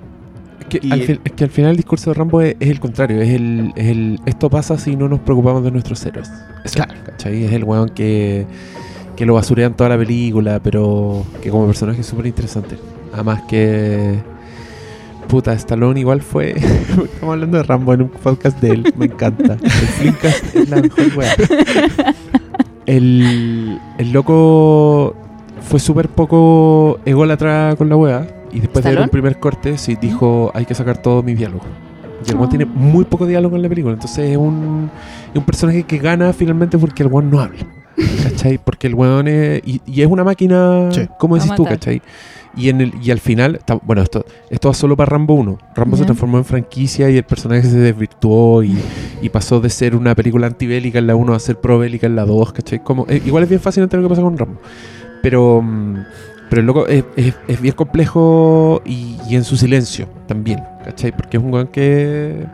Es 0.60 0.66
que, 0.66 0.80
Y- 0.86 0.92
al 0.92 1.02
fin- 1.02 1.20
es 1.24 1.32
que 1.32 1.44
al 1.44 1.50
final 1.50 1.70
el 1.70 1.76
discurso 1.78 2.10
de 2.10 2.14
Rambo 2.14 2.42
es, 2.42 2.56
es 2.60 2.68
el 2.68 2.80
contrario. 2.80 3.22
Es 3.22 3.30
el, 3.30 3.72
es 3.76 3.86
el 3.86 4.20
esto 4.26 4.50
pasa 4.50 4.76
si 4.76 4.96
no 4.96 5.08
nos 5.08 5.20
preocupamos 5.20 5.62
de 5.64 5.70
nuestros 5.70 6.04
héroes. 6.04 6.30
Eso, 6.64 6.74
Claro. 6.74 6.92
¿cachai? 7.06 7.44
Es 7.44 7.52
el 7.52 7.64
weón 7.64 7.88
que, 7.88 8.46
que 9.18 9.26
lo 9.26 9.34
basurean 9.34 9.74
toda 9.74 9.90
la 9.90 9.98
película, 9.98 10.60
pero 10.62 11.24
que 11.42 11.50
como 11.50 11.66
personaje 11.66 12.02
es 12.02 12.06
súper 12.06 12.26
interesante. 12.26 12.78
Además 13.12 13.42
que... 13.48 14.16
Puta, 15.26 15.52
Stallone 15.54 15.98
igual 15.98 16.22
fue... 16.22 16.50
Estamos 16.56 17.32
hablando 17.34 17.56
de 17.56 17.64
Rambo 17.64 17.94
en 17.94 18.02
un 18.02 18.10
podcast 18.10 18.60
de 18.60 18.70
él. 18.70 18.94
Me 18.96 19.06
encanta. 19.06 19.54
El 19.60 19.70
Flimcast 19.70 20.54
es 20.54 20.68
la 20.70 20.76
mejor 20.76 21.04
weá. 21.16 21.34
El, 22.86 23.80
el 23.98 24.12
loco 24.12 25.16
fue 25.62 25.80
súper 25.80 26.08
poco 26.10 27.00
ególatra 27.04 27.74
con 27.76 27.88
la 27.88 27.96
weá. 27.96 28.24
Y 28.52 28.60
después 28.60 28.84
de 28.84 28.92
ver 28.92 29.00
un 29.00 29.08
primer 29.08 29.40
corte, 29.40 29.78
sí, 29.78 29.96
dijo, 30.00 30.52
hay 30.54 30.64
que 30.64 30.76
sacar 30.76 31.02
todos 31.02 31.24
mis 31.24 31.36
diálogos. 31.36 31.66
Y 32.24 32.30
el 32.30 32.36
Oh. 32.36 32.48
tiene 32.48 32.66
muy 32.66 33.04
poco 33.04 33.26
diálogo 33.26 33.56
en 33.56 33.62
la 33.62 33.68
película. 33.68 33.94
Entonces 33.94 34.30
es 34.30 34.36
un, 34.36 34.88
es 35.32 35.36
un 35.36 35.44
personaje 35.44 35.82
que 35.82 35.98
gana 35.98 36.32
finalmente 36.32 36.78
porque 36.78 37.02
el 37.02 37.08
weón 37.08 37.30
no 37.32 37.40
habla. 37.40 37.66
¿Cachai? 38.22 38.58
Porque 38.58 38.86
el 38.86 38.94
weón 38.94 39.28
es... 39.28 39.60
Y, 39.66 39.80
y 39.86 40.02
es 40.02 40.06
una 40.08 40.24
máquina, 40.24 40.88
Sí. 40.92 41.08
a 41.36 41.38
decís 41.38 41.54
tú. 41.56 41.64
¿cachai? 41.64 42.02
Y, 42.56 42.70
en 42.70 42.80
el, 42.80 42.92
y 43.02 43.10
al 43.10 43.20
final, 43.20 43.56
está- 43.56 43.78
bueno, 43.84 44.02
esto, 44.02 44.24
esto 44.50 44.68
va 44.68 44.74
solo 44.74 44.96
para 44.96 45.10
Rambo 45.10 45.34
1. 45.34 45.58
Rambo 45.76 45.96
se 45.96 46.04
transformó 46.04 46.38
en 46.38 46.44
franquicia 46.44 47.08
y 47.10 47.16
el 47.16 47.22
personaje 47.24 47.62
se 47.62 47.76
desvirtuó 47.78 48.62
y, 48.64 48.76
y 49.22 49.28
pasó 49.28 49.60
de 49.60 49.70
ser 49.70 49.94
una 49.94 50.14
película 50.14 50.46
antibélica 50.48 50.98
en 50.98 51.06
la 51.06 51.14
1 51.14 51.34
a 51.34 51.38
ser 51.38 51.60
probélica 51.60 52.06
en 52.06 52.16
la 52.16 52.24
2, 52.24 52.52
¿cachai? 52.52 52.82
Como, 52.82 53.06
eh, 53.08 53.22
igual 53.24 53.44
es 53.44 53.48
bien 53.48 53.60
fascinante 53.60 53.96
lo 53.96 54.02
que 54.04 54.08
pasa 54.08 54.22
con 54.22 54.36
Rambo. 54.36 54.60
Pero, 55.22 55.60
mm, 55.62 55.96
pero 56.50 56.60
el 56.60 56.66
loco 56.66 56.86
es, 56.88 57.04
es- 57.16 57.34
es 57.46 57.60
bien 57.60 57.74
complejo 57.74 58.82
y, 58.84 59.18
y 59.28 59.36
en 59.36 59.44
su 59.44 59.56
silencio 59.56 60.08
también, 60.26 60.60
¿cachai? 60.84 61.12
Porque 61.12 61.36
es 61.36 61.42
un 61.42 61.52
weón 61.52 61.68
que, 61.68 62.44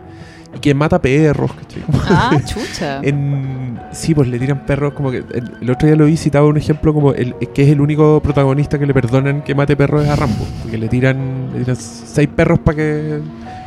y 0.57 0.59
que 0.61 0.75
mata 0.75 1.01
perros, 1.01 1.53
¿cachai? 1.53 1.83
Ah, 2.09 2.39
chucha. 2.47 3.01
En, 3.03 3.79
sí, 3.93 4.15
pues 4.15 4.29
le 4.29 4.39
tiran 4.39 4.65
perros 4.67 4.93
como 4.95 5.11
que 5.11 5.19
el, 5.19 5.53
el 5.61 5.71
otro 5.71 5.87
día 5.87 5.97
lo 5.97 6.05
vi 6.07 6.17
citaba 6.17 6.47
un 6.47 6.57
ejemplo 6.57 6.93
como 6.95 7.13
el, 7.13 7.35
que 7.55 7.63
es 7.63 7.69
el 7.71 7.81
único 7.81 8.21
protagonista 8.21 8.79
que 8.79 8.87
le 8.87 8.95
perdonan 8.95 9.43
que 9.43 9.55
mate 9.55 9.77
perros 9.77 10.05
es 10.05 10.11
a 10.11 10.17
Rambo, 10.17 10.47
porque 10.63 10.79
le 10.79 10.89
tiran, 10.89 11.51
le 11.53 11.61
tiran 11.61 11.77
seis 11.77 12.29
perros 12.35 12.59
para 12.61 12.77
que 12.77 13.21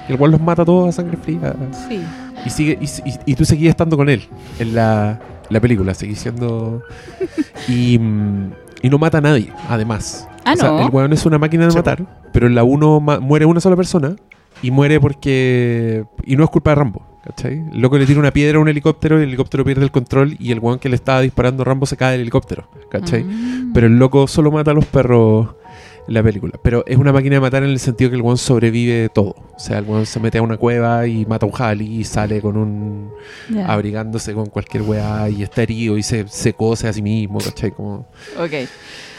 el 0.10 0.18
cual 0.18 0.32
los 0.32 0.42
mata 0.42 0.64
todos 0.64 0.90
a 0.90 0.92
sangre 0.92 1.18
fría 1.18 1.54
Sí. 1.90 2.02
y 2.46 2.50
sigue 2.50 2.78
y, 2.82 2.86
y- 3.10 3.20
y 3.26 3.36
tú 3.36 3.44
seguís 3.46 3.70
estando 3.70 3.98
con 3.98 4.08
él 4.10 4.22
en 4.60 4.74
la, 4.76 5.20
la 5.50 5.60
película, 5.60 5.94
seguís 5.94 6.20
siendo 6.20 6.82
y, 7.68 7.96
y 8.82 8.90
no 8.90 8.98
mata 8.98 9.18
a 9.18 9.22
nadie, 9.22 9.52
además. 9.70 10.28
Ah, 10.46 10.54
O 10.54 10.56
sea, 10.56 10.70
no. 10.70 10.80
el 10.86 10.90
weón 10.92 11.12
es 11.12 11.26
una 11.26 11.38
máquina 11.38 11.68
de 11.68 11.74
matar, 11.76 12.06
pero 12.32 12.48
en 12.48 12.56
la 12.56 12.64
1 12.64 13.00
muere 13.22 13.46
una 13.46 13.60
sola 13.60 13.76
persona 13.76 14.16
y 14.62 14.72
muere 14.72 15.00
porque. 15.00 16.06
Y 16.26 16.36
no 16.36 16.44
es 16.44 16.50
culpa 16.50 16.72
de 16.72 16.76
Rambo, 16.76 17.02
¿cachai? 17.24 17.64
El 17.72 17.82
loco 17.82 17.98
le 17.98 18.06
tira 18.06 18.20
una 18.20 18.32
piedra 18.32 18.58
a 18.58 18.62
un 18.62 18.68
helicóptero 18.68 19.20
y 19.20 19.24
el 19.24 19.30
helicóptero 19.30 19.64
pierde 19.64 19.84
el 19.84 19.92
control 19.92 20.36
y 20.40 20.52
el 20.52 20.60
weón 20.60 20.80
que 20.80 20.90
le 20.90 20.96
estaba 20.96 21.22
disparando 21.22 21.64
a 21.64 21.66
Rambo 21.66 21.86
se 21.86 21.98
cae 21.98 22.14
del 22.14 22.22
helicóptero, 22.22 22.68
¿cachai? 22.90 23.24
Mm. 23.24 23.74
Pero 23.74 23.88
el 23.88 23.98
loco 23.98 24.28
solo 24.28 24.52
mata 24.52 24.72
a 24.72 24.74
los 24.74 24.86
perros 24.86 25.56
la 26.08 26.24
película. 26.24 26.54
Pero 26.62 26.84
es 26.88 26.98
una 26.98 27.12
máquina 27.14 27.36
de 27.36 27.40
matar 27.42 27.64
en 27.64 27.70
el 27.70 27.80
sentido 27.80 28.10
que 28.10 28.16
el 28.16 28.22
weón 28.22 28.38
sobrevive 28.38 29.10
todo. 29.10 29.36
O 29.56 29.60
sea, 29.60 29.80
el 29.80 29.86
weón 29.86 30.06
se 30.06 30.20
mete 30.20 30.38
a 30.38 30.42
una 30.42 30.58
cueva 30.58 31.06
y 31.08 31.26
mata 31.26 31.46
a 31.46 31.50
un 31.50 31.54
jali 31.56 32.00
y 32.00 32.04
sale 32.04 32.42
con 32.42 32.58
un. 32.58 33.12
Abrigándose 33.66 34.34
con 34.34 34.48
cualquier 34.48 34.84
weá 34.84 35.30
y 35.30 35.44
está 35.44 35.64
herido 35.64 35.98
y 35.98 36.04
se, 36.04 36.28
se 36.28 36.54
cose 36.54 36.88
a 36.88 36.94
sí 36.94 37.02
mismo, 37.02 37.40
¿cachai? 37.40 37.72
Como. 37.72 38.08
Ok. 38.40 38.52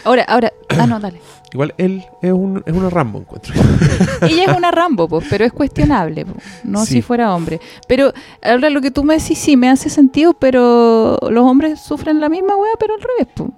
Ahora, 0.05 0.23
ahora. 0.25 0.53
Ah, 0.71 0.87
no, 0.87 0.99
dale. 1.01 1.21
Igual 1.53 1.75
él 1.79 2.05
es, 2.23 2.31
un, 2.33 2.63
es 2.67 2.75
una 2.75 2.91
Rambo, 2.91 3.21
encuentro. 3.21 3.55
Ella 4.23 4.45
es 4.45 4.57
una 4.57 4.71
Rambo, 4.73 5.09
pues, 5.09 5.27
pero 5.31 5.45
es 5.47 5.53
cuestionable, 5.53 6.27
po, 6.27 6.35
no 6.65 6.85
Sí. 6.85 6.95
si 6.95 7.03
fuera 7.03 7.35
hombre. 7.35 7.59
Pero 7.89 8.13
ahora 8.43 8.69
lo 8.71 8.81
que 8.83 8.91
tú 8.91 9.03
me 9.03 9.19
decís 9.19 9.39
sí 9.39 9.57
me 9.57 9.69
hace 9.71 9.89
sentido, 9.91 10.35
pero 10.35 11.19
los 11.31 11.45
hombres 11.45 11.81
sufren 11.81 12.21
la 12.21 12.29
misma 12.29 12.55
weá, 12.55 12.73
pero 12.79 12.95
al 12.95 13.01
revés, 13.01 13.33
po. 13.35 13.51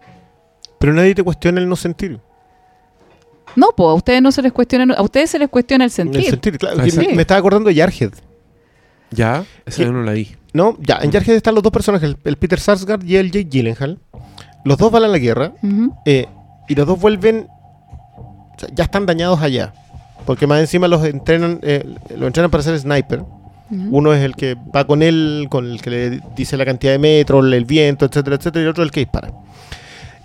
pero 0.79 0.93
nadie 0.93 1.15
te 1.17 1.23
cuestiona 1.25 1.61
el 1.61 1.69
no 1.69 1.75
sentir. 1.77 2.21
No, 3.57 3.69
pues 3.77 3.89
a 3.89 3.95
ustedes 3.95 4.23
no 4.23 4.33
se 4.33 4.43
les 4.43 4.53
cuestiona, 4.53 4.95
a 4.95 5.03
ustedes 5.03 5.31
se 5.31 5.39
les 5.39 5.49
cuestiona 5.49 5.85
el 5.85 5.91
sentir. 5.91 6.21
El 6.21 6.31
sentir, 6.31 6.59
claro. 6.59 6.77
Ah, 6.81 6.85
sí. 6.89 6.99
me, 6.99 7.15
me 7.15 7.23
estaba 7.23 7.39
acordando 7.39 7.69
de 7.69 7.77
Jarhead. 7.77 8.13
Ya, 9.11 9.45
esa 9.67 9.85
no 9.87 10.03
la 10.03 10.13
vi. 10.13 10.29
¿No? 10.53 10.77
Ya, 10.81 10.99
en 11.03 11.11
Jarhead 11.13 11.37
están 11.37 11.55
los 11.55 11.63
dos 11.63 11.73
personajes, 11.73 12.09
el, 12.09 12.17
el 12.25 12.37
Peter 12.37 12.61
Sarsgaard 12.61 13.05
y 13.05 13.17
el 13.17 13.31
Jake 13.31 13.49
Gyllenhaal. 13.51 13.99
Los 14.65 14.79
dos 14.79 14.93
van 14.93 15.05
a 15.05 15.09
la 15.09 15.19
guerra 15.19 15.53
eh, 16.05 16.27
y 16.69 16.75
los 16.75 16.87
dos 16.87 17.01
vuelven. 17.01 17.49
o 17.49 18.55
sea, 18.59 18.69
ya 18.73 18.85
están 18.85 19.07
dañados 19.07 19.41
allá. 19.41 19.73
Porque 20.27 20.47
más 20.47 20.61
encima 20.61 20.87
los 20.87 21.05
entrenan, 21.05 21.59
eh, 21.63 21.85
los 22.11 22.27
entrenan 22.27 22.51
para 22.51 22.63
ser 22.63 22.79
sniper. 22.79 23.25
Uno 23.71 24.13
es 24.13 24.23
el 24.25 24.35
que 24.35 24.57
va 24.75 24.85
con 24.85 25.01
él, 25.01 25.47
con 25.49 25.65
el 25.71 25.81
que 25.81 25.91
le 25.91 26.21
dice 26.35 26.57
la 26.57 26.65
cantidad 26.65 26.93
de 26.93 26.99
metros, 26.99 27.45
el 27.45 27.65
viento, 27.65 28.05
etcétera, 28.05 28.35
etcétera, 28.35 28.63
y 28.63 28.65
el 28.65 28.71
otro 28.71 28.83
el 28.83 28.91
que 28.91 29.01
dispara. 29.01 29.31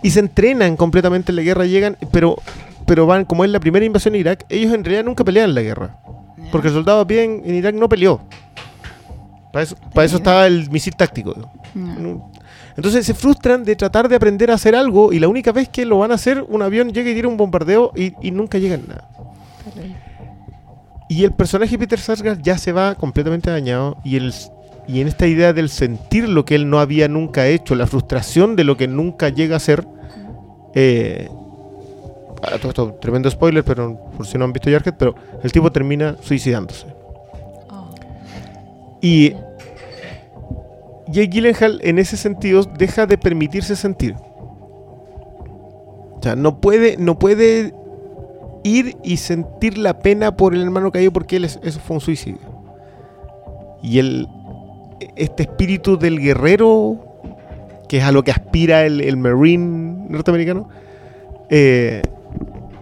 Y 0.02 0.10
se 0.10 0.20
entrenan 0.20 0.76
completamente 0.76 1.32
en 1.32 1.36
la 1.36 1.42
guerra, 1.44 1.66
llegan, 1.66 1.96
pero, 2.12 2.38
pero 2.86 3.06
van, 3.06 3.26
como 3.26 3.44
es 3.44 3.52
la 3.52 3.60
primera 3.60 3.86
invasión 3.86 4.14
a 4.14 4.18
Irak, 4.18 4.46
ellos 4.50 4.74
en 4.74 4.84
realidad 4.84 5.06
nunca 5.06 5.24
pelean 5.24 5.50
en 5.50 5.56
la 5.56 5.62
guerra. 5.62 5.98
Porque 6.52 6.68
el 6.68 6.74
soldado 6.74 7.02
a 7.02 7.08
pie 7.08 7.24
en, 7.24 7.42
en 7.44 7.56
Irak 7.56 7.76
no 7.76 7.90
peleó. 7.90 8.22
Para 9.52 9.64
eso, 9.64 9.76
para 9.94 10.06
eso 10.06 10.18
estaba 10.18 10.48
el 10.48 10.70
misil 10.70 10.96
táctico. 10.96 11.34
No. 11.74 12.32
Entonces 12.76 13.06
se 13.06 13.14
frustran 13.14 13.64
de 13.64 13.76
tratar 13.76 14.10
de 14.10 14.16
aprender 14.16 14.52
a 14.52 14.56
hacer 14.56 14.76
algo 14.76 15.14
y 15.14 15.20
la 15.20 15.28
única 15.28 15.52
vez 15.52 15.70
que 15.70 15.86
lo 15.86 16.00
van 16.00 16.12
a 16.12 16.16
hacer, 16.16 16.46
un 16.48 16.62
avión 16.62 16.92
llega 16.92 17.10
y 17.10 17.16
tira 17.16 17.28
un 17.28 17.38
bombardeo 17.38 17.92
y, 17.96 18.14
y 18.22 18.32
nunca 18.32 18.58
llegan 18.58 18.84
nada. 18.88 19.08
Y 21.08 21.24
el 21.24 21.32
personaje 21.32 21.78
Peter 21.78 22.00
Sarsgaard 22.00 22.42
ya 22.42 22.58
se 22.58 22.72
va 22.72 22.96
completamente 22.96 23.50
dañado 23.50 23.98
y, 24.04 24.18
el, 24.18 24.34
y 24.88 25.02
en 25.02 25.08
esta 25.08 25.28
idea 25.28 25.54
del 25.54 25.70
sentir 25.70 26.28
lo 26.28 26.46
que 26.46 26.56
él 26.56 26.70
no 26.70 26.80
había 26.80 27.08
nunca 27.08 27.48
hecho, 27.48 27.76
la 27.76 27.88
frustración 27.88 28.56
de 28.56 28.64
lo 28.64 28.76
que 28.76 28.88
nunca 28.88 29.30
llega 29.30 29.56
a 29.56 29.60
ser, 29.60 29.88
eh, 30.74 31.30
ah, 32.54 32.58
todo 32.58 32.70
esto, 32.70 32.94
tremendo 33.02 33.30
spoiler, 33.30 33.64
pero 33.64 33.98
por 34.18 34.26
si 34.26 34.38
no 34.38 34.46
han 34.46 34.54
visto 34.54 34.70
Jarhead, 34.70 34.96
pero 34.98 35.16
el 35.44 35.52
tipo 35.52 35.72
termina 35.72 36.16
suicidándose. 36.22 36.88
Oh. 37.70 37.90
Y 39.02 39.34
Jake 41.08 41.28
Gyllenhaal 41.30 41.80
en 41.84 42.00
ese 42.00 42.18
sentido 42.18 42.64
deja 42.64 43.06
de 43.06 43.18
permitirse 43.18 43.76
sentir. 43.76 44.16
O 46.18 46.20
sea, 46.22 46.36
no 46.36 46.60
puede, 46.60 46.98
no 46.98 47.20
puede 47.20 47.74
ir 48.64 48.98
y 49.04 49.18
sentir 49.18 49.78
la 49.78 50.00
pena 50.00 50.36
por 50.36 50.56
el 50.56 50.64
hermano 50.64 50.92
caído 50.92 51.14
porque 51.14 51.36
él 51.36 51.46
es- 51.46 51.60
eso 51.64 51.80
fue 51.80 51.96
un 51.98 52.02
suicidio. 52.02 52.40
Y 53.84 54.00
el, 54.00 54.28
este 55.16 55.44
espíritu 55.44 55.98
del 56.00 56.20
guerrero, 56.20 56.98
que 57.88 57.98
es 58.00 58.04
a 58.04 58.12
lo 58.12 58.24
que 58.24 58.32
aspira 58.32 58.84
el, 58.86 59.02
el 59.02 59.18
marine 59.18 60.08
norteamericano, 60.10 60.68
eh, 61.52 62.02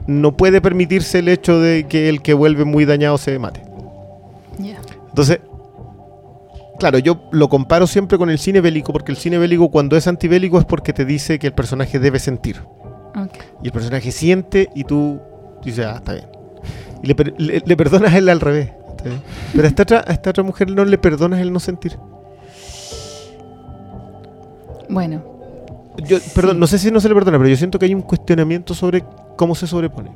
no 0.08 0.36
puede 0.36 0.62
permitirse 0.62 1.20
el 1.20 1.28
hecho 1.30 1.60
de 1.60 1.86
que 1.88 2.10
el 2.10 2.22
que 2.22 2.34
vuelve 2.34 2.66
muy 2.66 2.86
dañado 2.86 3.18
se 3.18 3.38
mate. 3.40 3.62
Entonces, 5.10 5.40
claro, 6.80 6.98
yo 6.98 7.30
lo 7.32 7.50
comparo 7.50 7.86
siempre 7.88 8.18
con 8.18 8.30
el 8.30 8.40
cine 8.40 8.62
bélico, 8.62 8.92
porque 8.92 9.12
el 9.12 9.18
cine 9.18 9.38
bélico 9.38 9.70
cuando 9.70 9.96
es 9.96 10.08
antibélico 10.08 10.58
es 10.60 10.66
porque 10.66 10.92
te 10.94 11.06
dice 11.06 11.38
que 11.40 11.48
el 11.48 11.54
personaje 11.54 12.00
debe 12.00 12.18
sentir. 12.20 12.62
Ok. 13.16 13.38
Y 13.62 13.68
el 13.68 13.72
personaje 13.72 14.12
siente 14.12 14.70
y 14.74 14.84
tú 14.86 15.20
dices, 15.64 15.86
ah, 15.86 15.96
está 15.98 16.14
bien. 16.14 16.26
Y 17.04 17.08
le, 17.08 17.16
le- 17.38 17.62
le 17.66 17.78
perdonas 17.78 18.12
a 18.14 18.18
él 18.18 18.28
al 18.30 18.40
revés. 18.42 18.72
Pero 19.52 19.66
a 19.66 19.68
esta, 19.68 19.84
otra, 19.84 20.04
a 20.08 20.14
esta 20.14 20.30
otra 20.32 20.44
mujer 20.44 20.72
no 20.72 20.84
le 20.86 20.98
perdonas 20.98 21.42
el 21.42 21.52
no 21.54 21.60
sentir. 21.60 21.98
Bueno, 24.90 25.24
Yo, 26.08 26.18
perdón, 26.34 26.56
Sí. 26.56 26.60
no 26.60 26.68
sé 26.68 26.80
si 26.80 26.92
no 26.92 27.00
se 27.00 27.08
le 27.10 27.16
perdona, 27.16 27.38
pero 27.38 27.50
yo 27.50 27.56
siento 27.56 27.78
que 27.80 27.86
hay 27.86 27.94
un 27.94 28.02
cuestionamiento 28.02 28.74
sobre 28.74 29.04
cómo 29.38 29.54
se 29.56 29.68
sobrepone. 29.68 30.12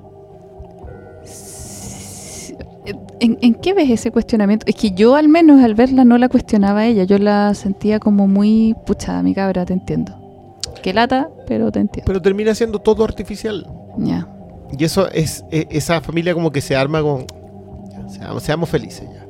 ¿En, 3.20 3.38
en 3.42 3.56
qué 3.56 3.74
ves 3.74 3.90
ese 3.90 4.12
cuestionamiento? 4.12 4.66
Es 4.68 4.76
que 4.76 4.92
yo 4.92 5.16
al 5.16 5.28
menos 5.28 5.62
al 5.64 5.74
verla 5.76 6.06
no 6.06 6.18
la 6.18 6.30
cuestionaba 6.30 6.82
a 6.82 6.86
ella, 6.86 7.04
yo 7.04 7.18
la 7.18 7.54
sentía 7.56 8.00
como 8.00 8.28
muy 8.28 8.76
puchada, 8.86 9.24
mi 9.24 9.34
cabra, 9.34 9.66
te 9.66 9.74
entiendo. 9.74 10.14
Qué 10.84 10.94
lata, 10.94 11.30
pero 11.48 11.72
te 11.72 11.80
entiendo. 11.80 12.06
Pero 12.06 12.22
termina 12.22 12.54
siendo 12.56 12.80
todo 12.80 13.04
artificial. 13.04 13.68
Ya. 13.98 14.28
Y 14.78 14.84
eso 14.84 15.10
es, 15.12 15.44
e- 15.52 15.68
esa 15.72 16.00
familia 16.02 16.34
como 16.34 16.52
que 16.52 16.62
se 16.62 16.76
arma 16.76 17.02
con... 17.02 17.26
ya, 17.90 18.08
seamos, 18.08 18.44
seamos 18.44 18.70
felices 18.70 19.08
ya. 19.12 19.26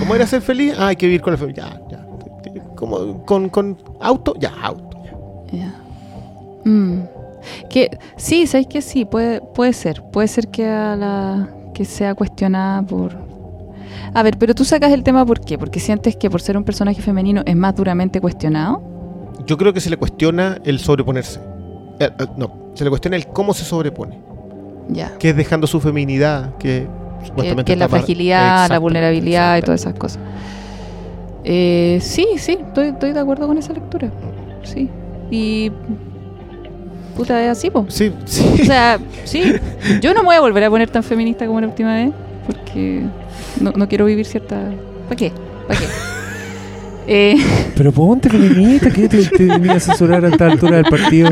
¿Cómo 0.00 0.14
era 0.14 0.26
ser 0.26 0.40
feliz? 0.40 0.74
Ah, 0.78 0.88
hay 0.88 0.96
que 0.96 1.06
vivir 1.06 1.20
con 1.20 1.32
la 1.34 1.38
familia. 1.38 1.80
Ya, 1.90 1.98
ya. 2.54 2.64
Como 2.74 3.24
con, 3.26 3.48
con 3.50 3.76
auto, 4.00 4.34
ya, 4.38 4.52
auto. 4.62 4.87
Mm. 6.64 7.00
Que 7.70 7.98
sí, 8.16 8.46
sabéis 8.46 8.68
que 8.68 8.82
sí, 8.82 9.04
puede, 9.04 9.40
puede 9.40 9.72
ser. 9.72 10.02
Puede 10.02 10.28
ser 10.28 10.48
que 10.48 10.66
a 10.66 10.96
la 10.96 11.48
que 11.74 11.84
sea 11.84 12.14
cuestionada 12.14 12.82
por. 12.82 13.16
A 14.14 14.22
ver, 14.22 14.36
pero 14.38 14.54
tú 14.54 14.64
sacas 14.64 14.92
el 14.92 15.02
tema 15.02 15.24
¿por 15.24 15.40
qué? 15.40 15.58
Porque 15.58 15.80
sientes 15.80 16.16
que 16.16 16.30
por 16.30 16.40
ser 16.40 16.56
un 16.56 16.64
personaje 16.64 17.00
femenino 17.00 17.42
es 17.46 17.56
más 17.56 17.74
duramente 17.74 18.20
cuestionado. 18.20 18.82
Yo 19.46 19.56
creo 19.56 19.72
que 19.72 19.80
se 19.80 19.90
le 19.90 19.96
cuestiona 19.96 20.58
el 20.64 20.78
sobreponerse. 20.78 21.40
Eh, 22.00 22.10
eh, 22.18 22.26
no, 22.36 22.52
se 22.74 22.84
le 22.84 22.90
cuestiona 22.90 23.16
el 23.16 23.26
cómo 23.28 23.54
se 23.54 23.64
sobrepone. 23.64 24.18
Ya. 24.88 25.16
Que 25.18 25.30
es 25.30 25.36
dejando 25.36 25.66
su 25.66 25.80
feminidad, 25.80 26.56
que 26.56 26.86
Que, 27.64 27.76
la 27.76 27.88
fragilidad, 27.88 28.68
la 28.68 28.78
vulnerabilidad 28.78 29.58
y 29.58 29.62
todas 29.62 29.80
esas 29.80 29.94
cosas. 29.94 30.20
Eh, 31.44 31.98
sí, 32.00 32.26
sí, 32.36 32.58
estoy, 32.60 32.88
estoy 32.88 33.12
de 33.12 33.20
acuerdo 33.20 33.46
con 33.46 33.58
esa 33.58 33.72
lectura. 33.72 34.10
Sí. 34.62 34.90
Y. 35.30 35.70
Puta, 37.16 37.42
es 37.42 37.50
así, 37.50 37.70
po. 37.70 37.84
Sí, 37.88 38.12
sí. 38.24 38.46
O 38.62 38.64
sea, 38.64 38.98
sí, 39.24 39.54
yo 40.00 40.14
no 40.14 40.20
me 40.20 40.26
voy 40.26 40.36
a 40.36 40.40
volver 40.40 40.64
a 40.64 40.70
poner 40.70 40.88
tan 40.88 41.02
feminista 41.02 41.46
como 41.46 41.60
la 41.60 41.66
última 41.66 41.94
vez, 41.94 42.10
porque 42.46 43.02
no, 43.60 43.72
no 43.72 43.88
quiero 43.88 44.04
vivir 44.04 44.24
cierta... 44.24 44.70
¿Para 45.08 45.16
qué? 45.16 45.32
¿Para 45.66 45.80
qué? 45.80 45.86
Eh, 47.10 47.36
Pero 47.74 47.90
ponte 47.90 48.28
feminista, 48.28 48.90
que 48.90 49.08
te, 49.08 49.24
te 49.24 49.44
venía 49.46 49.74
a 49.74 49.80
censurar 49.80 50.22
a 50.24 50.28
esta 50.28 50.46
altura 50.46 50.76
del 50.76 50.84
partido. 50.84 51.30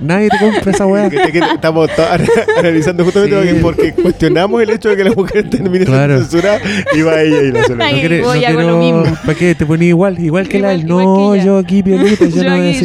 Nadie 0.00 0.28
te 0.30 0.38
compra 0.38 0.72
esa 0.72 0.86
weá. 0.86 1.06
Estamos 1.08 1.90
to- 1.94 2.02
analizando 2.58 3.04
justamente 3.04 3.50
Sí. 3.52 3.58
porque, 3.60 3.92
cuestionamos 3.92 4.62
el 4.62 4.70
hecho 4.70 4.88
de 4.88 4.96
que 4.96 5.04
la 5.04 5.12
mujer 5.12 5.50
termine 5.50 5.84
Claro. 5.84 6.14
siendo 6.24 6.30
censurada 6.30 6.60
y 6.94 7.02
va 7.02 7.20
ella 7.22 7.42
y 7.42 7.52
la 7.52 7.58
censura. 7.64 7.90
No 7.92 7.98
quiere- 8.00 8.22
voy, 8.22 8.40
no 8.40 8.46
hago 8.46 8.60
lo 8.60 8.80
quiero- 8.80 9.00
mismo. 9.02 9.16
¿Para 9.26 9.38
qué? 9.38 9.54
Te 9.54 9.66
poní 9.66 9.86
igual, 9.86 10.18
igual 10.18 10.48
que 10.48 10.58
la 10.60 10.74
Igual- 10.74 10.88
igual 11.02 11.04
No, 11.04 11.32
que 11.34 11.44
yo 11.44 11.58
aquí, 11.58 11.82
piolita, 11.82 12.24
yo, 12.24 12.36
yo, 12.36 12.44
no 12.44 12.56
voy 12.56 12.66
a 12.66 12.70
hacer, 12.70 12.84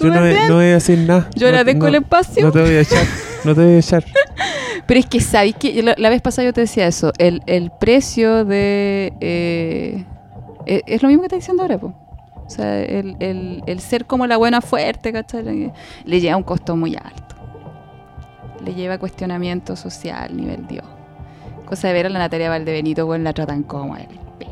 yo 0.00 0.08
no, 0.08 0.20
voy- 0.20 0.28
bien. 0.30 0.48
no 0.48 0.54
voy 0.56 0.64
a 0.66 0.76
hacer 0.76 0.98
nada. 0.98 1.28
yo 1.36 1.40
no, 1.42 1.46
agradezco 1.48 1.82
no- 1.82 1.88
el 1.88 1.94
espacio. 1.96 2.44
No 2.46 2.52
te 2.52 2.60
voy 2.62 2.70
a 2.74 2.80
echar, 2.80 3.04
no 3.44 3.54
te 3.54 3.60
voy 3.64 3.74
a 3.74 3.78
echar. 3.78 4.04
Pero 4.86 4.98
es 5.00 5.06
que, 5.06 5.20
¿sabes 5.20 5.54
que 5.54 5.82
la, 5.84 5.94
la 5.98 6.08
vez 6.10 6.20
pasada 6.20 6.46
yo 6.46 6.52
te 6.52 6.62
decía 6.62 6.88
eso. 6.88 7.12
El, 7.18 7.42
el 7.46 7.70
precio 7.78 8.44
de... 8.44 9.12
eh, 9.20 10.04
eh, 10.66 10.82
es 10.86 11.02
lo 11.02 11.08
mismo 11.08 11.22
que 11.22 11.26
estás 11.26 11.38
diciendo 11.40 11.62
ahora, 11.62 11.78
po. 11.78 11.92
O 12.46 12.50
sea, 12.50 12.80
el, 12.82 13.16
el- 13.20 13.62
el 13.66 13.80
ser 13.80 14.06
como 14.06 14.26
la 14.26 14.36
buena 14.36 14.60
fuerte, 14.60 15.12
¿cachai? 15.12 15.42
Le- 15.44 15.72
Le 16.04 16.20
lleva 16.20 16.36
un 16.36 16.42
costo 16.42 16.76
muy 16.76 16.96
alto. 16.96 17.36
Le 18.64 18.74
lleva 18.74 18.98
cuestionamiento 18.98 19.76
social, 19.76 20.36
nivel 20.36 20.66
Dios. 20.66 20.84
Cosa 21.66 21.88
de 21.88 21.94
ver 21.94 22.06
a 22.06 22.08
la 22.08 22.18
Natalia 22.18 22.50
Valdebenito, 22.50 23.06
con 23.06 23.22
la 23.24 23.32
tratan 23.32 23.62
como 23.62 23.96
el 23.96 24.06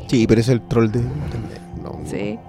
Sí, 0.07 0.25
pero 0.27 0.41
es 0.41 0.49
el 0.49 0.61
troll 0.61 0.89
de. 0.91 1.01
No. 1.83 1.99
Sí. 2.05 2.39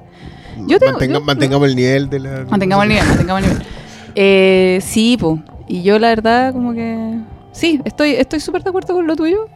Yo 0.67 0.79
tengo- 0.79 0.93
Mantenga- 0.99 1.19
yo- 1.19 1.21
mantengamos 1.25 1.69
el 1.69 1.77
nivel 1.77 2.09
de 2.09 2.21
la. 2.21 2.45
Mantengamos 2.49 2.85
el 2.85 2.89
nivel, 2.91 3.07
mantengamos 3.07 3.43
el 3.43 3.49
nivel. 3.51 3.67
Eh, 4.15 4.79
sí, 4.83 5.17
po. 5.21 5.41
Y 5.69 5.83
yo 5.83 5.99
la 5.99 6.09
verdad 6.09 6.53
como 6.53 6.73
que... 6.73 7.19
Sí, 7.53 7.81
estoy 7.85 8.11
estoy 8.15 8.41
súper 8.41 8.63
de 8.65 8.71
acuerdo 8.71 8.95
con 8.95 9.07
lo 9.07 9.15
tuyo, 9.17 9.49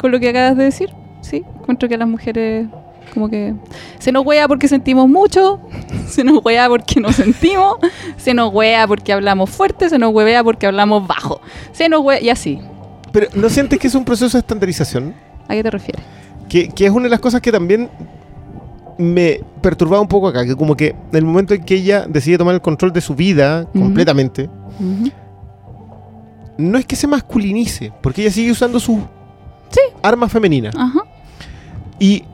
con 0.00 0.10
lo 0.12 0.20
que 0.20 0.28
acabas 0.28 0.56
de 0.56 0.64
decir. 0.64 0.90
Sí, 1.20 1.44
encuentro 1.60 1.88
que 1.88 1.96
a 1.96 1.98
las 1.98 2.06
mujeres 2.08 2.66
como 3.12 3.28
que 3.28 3.54
se 3.98 4.12
nos 4.12 4.24
wea 4.26 4.46
porque 4.48 4.68
sentimos 4.68 5.08
mucho, 5.08 5.60
se 6.08 6.24
nos 6.24 6.44
wea 6.44 6.68
porque 6.68 7.00
no 7.00 7.12
sentimos, 7.12 7.76
se 8.16 8.34
nos 8.34 8.52
wea 8.52 8.86
porque 8.86 9.12
hablamos 9.12 9.50
fuerte, 9.50 9.88
se 9.88 9.98
nos 9.98 10.12
wea 10.12 10.42
porque 10.44 10.66
hablamos 10.66 11.06
bajo, 11.06 11.40
se 11.72 11.88
nos 11.88 12.02
wea 12.02 12.20
y 12.20 12.30
así. 12.30 12.60
Pero 13.12 13.28
¿no 13.34 13.48
sientes 13.48 13.78
que 13.78 13.86
es 13.86 13.94
un 13.94 14.04
proceso 14.04 14.36
de 14.36 14.40
estandarización? 14.40 15.14
¿A 15.48 15.54
qué 15.54 15.62
te 15.62 15.70
refieres? 15.70 16.02
Que, 16.48 16.68
que 16.68 16.86
es 16.86 16.90
una 16.92 17.04
de 17.04 17.10
las 17.10 17.20
cosas 17.20 17.40
que 17.40 17.50
también 17.52 17.88
me 18.98 19.40
perturbaba 19.62 20.02
un 20.02 20.08
poco 20.08 20.28
acá. 20.28 20.44
Que 20.44 20.56
como 20.56 20.76
que 20.76 20.88
en 20.88 21.16
el 21.16 21.24
momento 21.24 21.54
en 21.54 21.62
que 21.64 21.74
ella 21.76 22.06
decide 22.08 22.36
tomar 22.38 22.54
el 22.54 22.60
control 22.60 22.92
de 22.92 23.00
su 23.00 23.14
vida 23.14 23.66
completamente, 23.72 24.50
no 26.58 26.78
es 26.78 26.84
que 26.86 26.96
se 26.96 27.06
masculinice, 27.06 27.92
porque 28.02 28.22
ella 28.22 28.30
sigue 28.32 28.50
usando 28.50 28.80
su 28.80 29.00
Sí. 29.70 29.80
arma 30.02 30.28
femenina. 30.28 30.70
Ajá. 30.76 31.00
Y, 31.98 32.24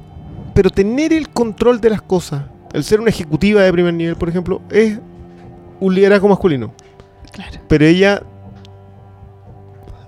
pero 0.55 0.70
tener 0.70 1.12
el 1.12 1.28
control 1.28 1.81
de 1.81 1.90
las 1.90 2.01
cosas, 2.02 2.44
el 2.72 2.85
ser 2.85 3.01
una 3.01 3.10
ejecutiva 3.10 3.62
de 3.62 3.72
primer 3.72 3.93
nivel, 3.94 4.16
por 4.16 4.28
ejemplo, 4.28 4.60
es 4.70 4.98
un 5.81 5.94
liderazgo 5.94 6.28
masculino. 6.28 6.72
Claro. 7.32 7.59
Pero 7.68 7.85
ella. 7.85 8.22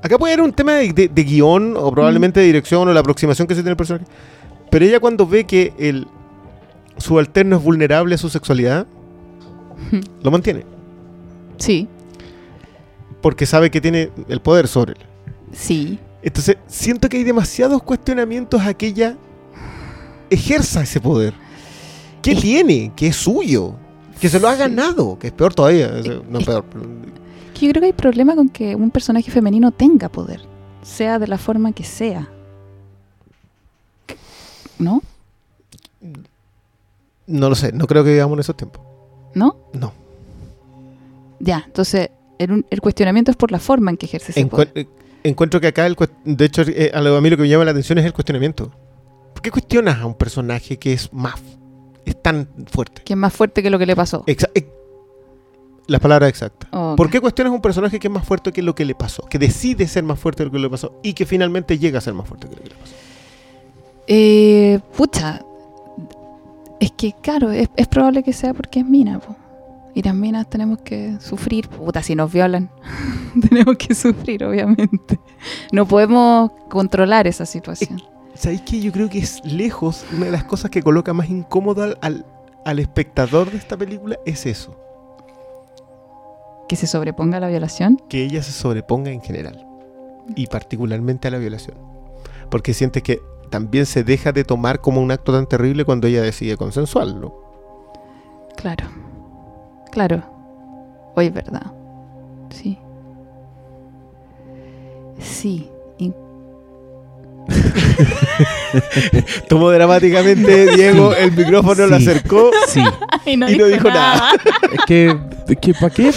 Acá 0.02 0.18
puede 0.18 0.34
haber 0.34 0.44
un 0.44 0.52
tema 0.52 0.74
de, 0.74 0.92
de- 0.92 1.08
de 1.08 1.24
guion 1.24 1.74
o 1.76 1.90
probablemente 1.90 2.38
de 2.40 2.46
dirección 2.46 2.88
o 2.88 2.92
la 2.92 3.00
aproximación 3.00 3.48
que 3.48 3.54
se 3.54 3.60
tiene 3.62 3.70
el 3.72 3.76
personaje. 3.76 4.06
Pero 4.70 4.84
ella, 4.84 5.00
cuando 5.00 5.26
ve 5.26 5.44
que 5.44 5.72
el 5.78 6.06
subalterno 6.98 7.56
es 7.56 7.62
vulnerable 7.62 8.14
a 8.14 8.18
su 8.18 8.28
sexualidad, 8.28 8.86
lo 10.22 10.30
mantiene. 10.30 10.64
Sí, 11.58 11.88
Porque 13.20 13.46
sabe 13.46 13.70
que 13.70 13.80
tiene 13.80 14.10
el 14.28 14.40
poder 14.40 14.68
sobre 14.68 14.92
él. 14.92 14.98
sí. 15.52 15.98
Entonces, 16.22 16.56
siento 16.66 17.08
que 17.08 17.18
hay 17.18 17.24
demasiados 17.24 17.80
cuestionamientos 17.84 18.60
a 18.60 18.74
que 18.74 18.88
ella 18.88 19.16
ejerza 20.30 20.82
ese 20.82 21.00
poder. 21.00 21.34
¿Qué 22.22 22.32
Es- 22.32 22.40
tiene? 22.40 22.92
Que 22.96 23.08
es 23.08 23.16
suyo. 23.16 23.74
Que 24.20 24.28
se 24.28 24.40
lo 24.40 24.48
ha 24.48 24.54
ganado. 24.56 25.18
Que 25.18 25.28
es 25.28 25.32
peor 25.32 25.54
todavía. 25.54 25.88
no 26.28 26.38
Es- 26.38 26.44
peor. 26.46 26.64
Que 27.54 27.66
yo 27.66 27.70
creo 27.72 27.80
que 27.80 27.86
hay 27.86 27.92
problema 27.92 28.34
con 28.34 28.48
que 28.48 28.74
un 28.74 28.90
personaje 28.90 29.30
femenino 29.30 29.70
tenga 29.72 30.08
poder, 30.08 30.40
sea 30.82 31.18
de 31.18 31.26
la 31.26 31.38
forma 31.38 31.72
que 31.72 31.84
sea. 31.84 32.28
¿No? 34.78 35.02
No 37.26 37.48
lo 37.48 37.54
sé. 37.54 37.72
No 37.72 37.86
creo 37.86 38.04
que 38.04 38.12
vivamos 38.12 38.34
en 38.36 38.40
esos 38.40 38.56
tiempos. 38.56 38.82
¿No? 39.34 39.56
No. 39.72 39.92
Ya, 41.40 41.62
entonces 41.66 42.10
el, 42.38 42.64
el 42.70 42.80
cuestionamiento 42.80 43.30
es 43.30 43.36
por 43.36 43.50
la 43.52 43.58
forma 43.58 43.90
en 43.90 43.96
que 43.96 44.06
ejerce 44.06 44.32
ese 44.32 44.40
Encue- 44.44 44.50
poder. 44.50 44.72
eh, 44.74 44.86
encuentro 45.24 45.60
que 45.60 45.66
acá, 45.68 45.86
el 45.86 45.96
de 46.24 46.44
hecho, 46.44 46.62
eh, 46.62 46.90
a, 46.94 47.00
lo- 47.00 47.16
a 47.16 47.20
mí 47.20 47.28
lo 47.30 47.36
que 47.36 47.42
me 47.42 47.48
llama 47.48 47.64
la 47.64 47.70
atención 47.72 47.98
es 47.98 48.04
el 48.04 48.12
cuestionamiento. 48.12 48.70
¿Por 49.36 49.42
qué 49.42 49.50
cuestionas 49.50 50.00
a 50.00 50.06
un 50.06 50.14
personaje 50.14 50.78
que 50.78 50.94
es 50.94 51.12
más, 51.12 51.34
es 52.06 52.20
tan 52.22 52.48
fuerte? 52.70 53.02
Que 53.04 53.12
es 53.12 53.16
más 53.18 53.34
fuerte 53.34 53.62
que 53.62 53.68
lo 53.68 53.78
que 53.78 53.84
le 53.84 53.94
pasó. 53.94 54.24
Exa- 54.24 54.50
eh, 54.54 54.66
las 55.86 56.00
palabras 56.00 56.30
exactas. 56.30 56.70
¿Por 56.96 57.10
qué 57.10 57.20
cuestionas 57.20 57.52
a 57.52 57.54
un 57.54 57.60
personaje 57.60 57.98
que 58.00 58.08
es 58.08 58.12
más 58.12 58.24
fuerte 58.24 58.50
que 58.50 58.62
lo 58.62 58.74
que 58.74 58.86
le 58.86 58.94
pasó? 58.94 59.24
Que 59.26 59.38
decide 59.38 59.86
ser 59.86 60.04
más 60.04 60.18
fuerte 60.18 60.42
de 60.42 60.46
lo 60.46 60.52
que 60.52 60.58
le 60.58 60.70
pasó 60.70 60.98
y 61.02 61.12
que 61.12 61.26
finalmente 61.26 61.78
llega 61.78 61.98
a 61.98 62.00
ser 62.00 62.14
más 62.14 62.26
fuerte 62.26 62.48
que 62.48 62.56
lo 62.56 62.62
que 62.62 62.68
le 62.70 62.74
pasó. 62.76 62.94
Eh, 64.08 64.80
pucha, 64.96 65.42
es 66.80 66.92
que 66.92 67.12
claro, 67.20 67.50
es, 67.50 67.68
es 67.76 67.86
probable 67.88 68.22
que 68.22 68.32
sea 68.32 68.54
porque 68.54 68.80
es 68.80 68.86
mina, 68.86 69.18
po. 69.18 69.36
Y 69.94 70.02
las 70.02 70.14
minas 70.14 70.48
tenemos 70.50 70.78
que 70.80 71.16
sufrir, 71.20 71.68
puta, 71.68 72.02
si 72.02 72.14
nos 72.14 72.32
violan, 72.32 72.68
tenemos 73.48 73.76
que 73.76 73.94
sufrir, 73.94 74.44
obviamente. 74.44 75.18
No 75.72 75.86
podemos 75.86 76.50
controlar 76.68 77.26
esa 77.26 77.46
situación. 77.46 78.02
¿Sabéis 78.36 78.62
que 78.62 78.80
yo 78.80 78.92
creo 78.92 79.08
que 79.08 79.18
es 79.18 79.44
lejos 79.44 80.04
una 80.14 80.26
de 80.26 80.32
las 80.32 80.44
cosas 80.44 80.70
que 80.70 80.82
coloca 80.82 81.12
más 81.12 81.28
incómodo 81.30 81.82
al, 81.82 81.98
al- 82.02 82.26
al 82.64 82.78
espectador 82.78 83.50
de 83.50 83.56
esta 83.58 83.76
película? 83.76 84.18
Es 84.26 84.46
eso. 84.46 84.76
Que 86.68 86.76
se 86.76 86.86
sobreponga 86.86 87.36
a 87.38 87.40
la 87.40 87.48
violación. 87.48 88.00
que 88.08 88.24
ella 88.24 88.42
se 88.42 88.52
sobreponga 88.52 89.10
en 89.10 89.20
general 89.22 89.66
y 90.34 90.46
particularmente 90.48 91.28
a 91.28 91.30
la 91.30 91.38
violación. 91.38 91.76
Porque 92.50 92.74
siente 92.74 93.02
que 93.02 93.20
también 93.50 93.86
se 93.86 94.02
deja 94.02 94.32
de 94.32 94.42
tomar 94.44 94.80
como 94.80 95.00
un 95.00 95.10
acto 95.12 95.32
tan 95.32 95.46
terrible 95.46 95.84
cuando 95.84 96.08
ella 96.08 96.22
decide 96.22 96.56
consensuarlo. 96.56 97.42
Claro, 98.56 98.86
claro. 99.92 100.22
Hoy 101.14 101.26
es 101.26 101.34
verdad. 101.34 101.72
Sí. 102.50 102.78
Sí. 105.20 105.70
Tomó 109.48 109.70
dramáticamente 109.70 110.76
Diego 110.76 111.14
el 111.14 111.32
micrófono, 111.32 111.86
lo 111.86 111.96
acercó. 111.96 112.50
Sí. 112.68 112.82
y 113.26 113.36
no, 113.36 113.50
Y 113.50 113.56
no 113.56 113.66
dijo 113.66 113.88
nada. 113.88 114.30
Es 114.72 114.80
que, 114.86 115.16
es 115.48 115.56
que 115.58 115.74
¿para 115.74 115.90
qué? 115.90 116.12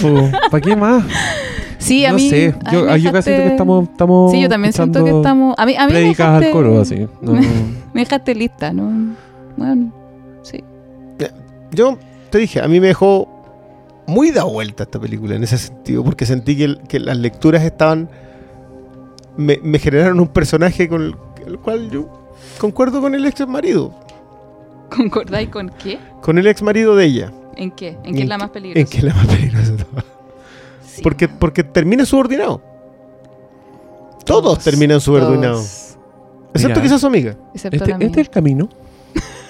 ¿Para 0.49 0.61
qué 0.61 0.75
más? 0.75 1.03
Sí, 1.77 2.05
a 2.05 2.11
no 2.11 2.17
mí. 2.17 2.29
sé. 2.29 2.53
a 2.65 2.73
Yo, 2.73 2.85
mí 2.85 3.03
casi 3.11 3.29
siento 3.29 3.43
que 3.43 3.47
estamos, 3.47 3.89
estamos 3.89 4.31
Sí, 4.31 4.41
yo 4.41 4.49
también 4.49 4.73
siento 4.73 5.03
que 5.03 5.11
estamos. 5.11 5.55
A 5.57 5.65
mí, 5.65 5.75
a 5.77 5.87
mí 5.87 5.93
me 5.93 5.99
dejaste, 6.01 6.47
al 6.47 6.51
coro, 6.51 6.81
así. 6.81 7.07
No, 7.21 7.33
me 7.93 8.01
dejaste 8.01 8.35
lista, 8.35 8.73
¿no? 8.73 9.15
Bueno, 9.55 9.91
sí. 10.43 10.63
Yo 11.71 11.97
te 12.31 12.39
dije, 12.39 12.61
a 12.61 12.67
mí 12.67 12.79
me 12.79 12.87
dejó 12.87 13.27
muy 14.07 14.31
da 14.31 14.43
vuelta 14.43 14.83
esta 14.83 14.99
película 14.99 15.35
en 15.35 15.43
ese 15.43 15.57
sentido, 15.57 16.03
porque 16.03 16.25
sentí 16.25 16.57
que 16.87 16.99
las 16.99 17.17
lecturas 17.17 17.63
estaban. 17.63 18.09
Me, 19.39 19.59
me 19.63 19.79
generaron 19.79 20.19
un 20.19 20.27
personaje 20.27 20.87
con 20.89 21.01
el, 21.03 21.15
el 21.47 21.57
cual 21.59 21.89
yo 21.89 22.07
concuerdo 22.59 22.99
con 23.01 23.15
el 23.15 23.25
ex 23.25 23.47
marido. 23.47 23.93
¿Concordáis 24.89 25.49
con 25.49 25.69
qué? 25.69 25.99
Con 26.21 26.37
el 26.37 26.47
ex 26.47 26.61
marido 26.61 26.95
de 26.95 27.05
ella. 27.05 27.31
¿En 27.55 27.71
qué? 27.71 27.97
¿En 28.03 28.13
¿Y 28.13 28.17
qué 28.17 28.21
es 28.23 28.27
la 28.29 28.37
más 28.37 28.49
peligrosa? 28.49 28.79
¿En 28.81 28.87
qué 28.87 28.97
es 28.97 29.03
la 29.03 29.13
más 29.13 29.27
peligrosa? 29.27 29.73
Sí, 30.85 31.01
Porque, 31.01 31.27
porque 31.27 31.63
termina 31.63 32.05
subordinado. 32.05 32.61
Todos, 34.25 34.43
Todos, 34.43 34.59
terminan 34.63 34.99
subordinados. 35.01 35.95
Excepto 36.53 36.79
Mira. 36.79 36.81
quizás 36.81 37.01
su 37.01 37.07
amiga. 37.07 37.35
Excepto 37.53 37.77
Este, 37.77 37.91
la 37.91 37.97
mía. 37.97 38.07
este 38.07 38.21
es 38.21 38.27
el 38.27 38.31
camino. 38.33 38.69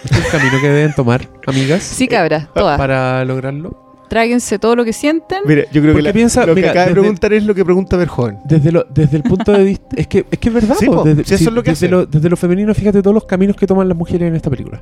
Este 0.04 0.18
es 0.20 0.26
el 0.26 0.32
camino 0.32 0.62
que 0.62 0.70
deben 0.70 0.94
tomar, 0.96 1.28
amigas. 1.48 1.84
Sí, 1.84 2.08
cabras, 2.08 2.48
todas. 2.54 2.78
Para 2.78 3.24
lograrlo. 3.26 3.89
Tráguense 4.10 4.58
todo 4.60 4.76
lo 4.76 4.84
que 4.84 4.92
sienten. 4.92 5.40
Mira, 5.46 5.64
yo 5.72 5.82
creo 5.82 5.94
Porque 5.94 5.98
que 5.98 6.02
la- 6.10 6.14
piensa- 6.14 6.46
lo 6.46 6.56
mira, 6.56 6.68
que 6.68 6.72
acaba 6.72 6.86
de 6.88 6.92
preguntar 6.94 7.32
es 7.34 7.44
lo 7.46 7.54
que 7.56 7.64
pregunta 7.64 7.96
Verjoven. 7.96 8.40
Desde, 8.44 8.72
lo, 8.72 8.84
desde 8.90 9.18
el 9.18 9.24
punto 9.24 9.52
de 9.52 9.64
vista. 9.64 9.86
Es 9.96 10.08
que 10.08 10.26
es, 10.30 10.40
que 10.40 10.50
es 10.50 10.54
verdad. 10.56 10.76
Sí, 10.80 10.86
po, 10.88 10.96
po, 10.96 11.04
desde, 11.04 11.24
si 11.24 11.36
eso 11.36 11.50
es 11.50 11.54
lo 11.56 11.62
que 11.64 11.70
desde, 11.72 11.86
hace. 11.86 11.92
lo, 11.92 12.06
desde 12.06 12.28
lo 12.30 12.36
femenino, 12.36 12.74
fíjate 12.74 13.02
todos 13.02 13.14
los 13.14 13.26
caminos 13.26 13.56
que 13.56 13.68
toman 13.68 13.88
las 13.88 13.98
mujeres 13.98 14.28
en 14.28 14.36
esta 14.36 14.50
película. 14.50 14.82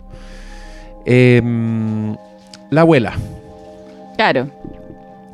Em, 1.05 2.15
la 2.69 2.81
abuela. 2.81 3.13
Claro. 4.15 4.49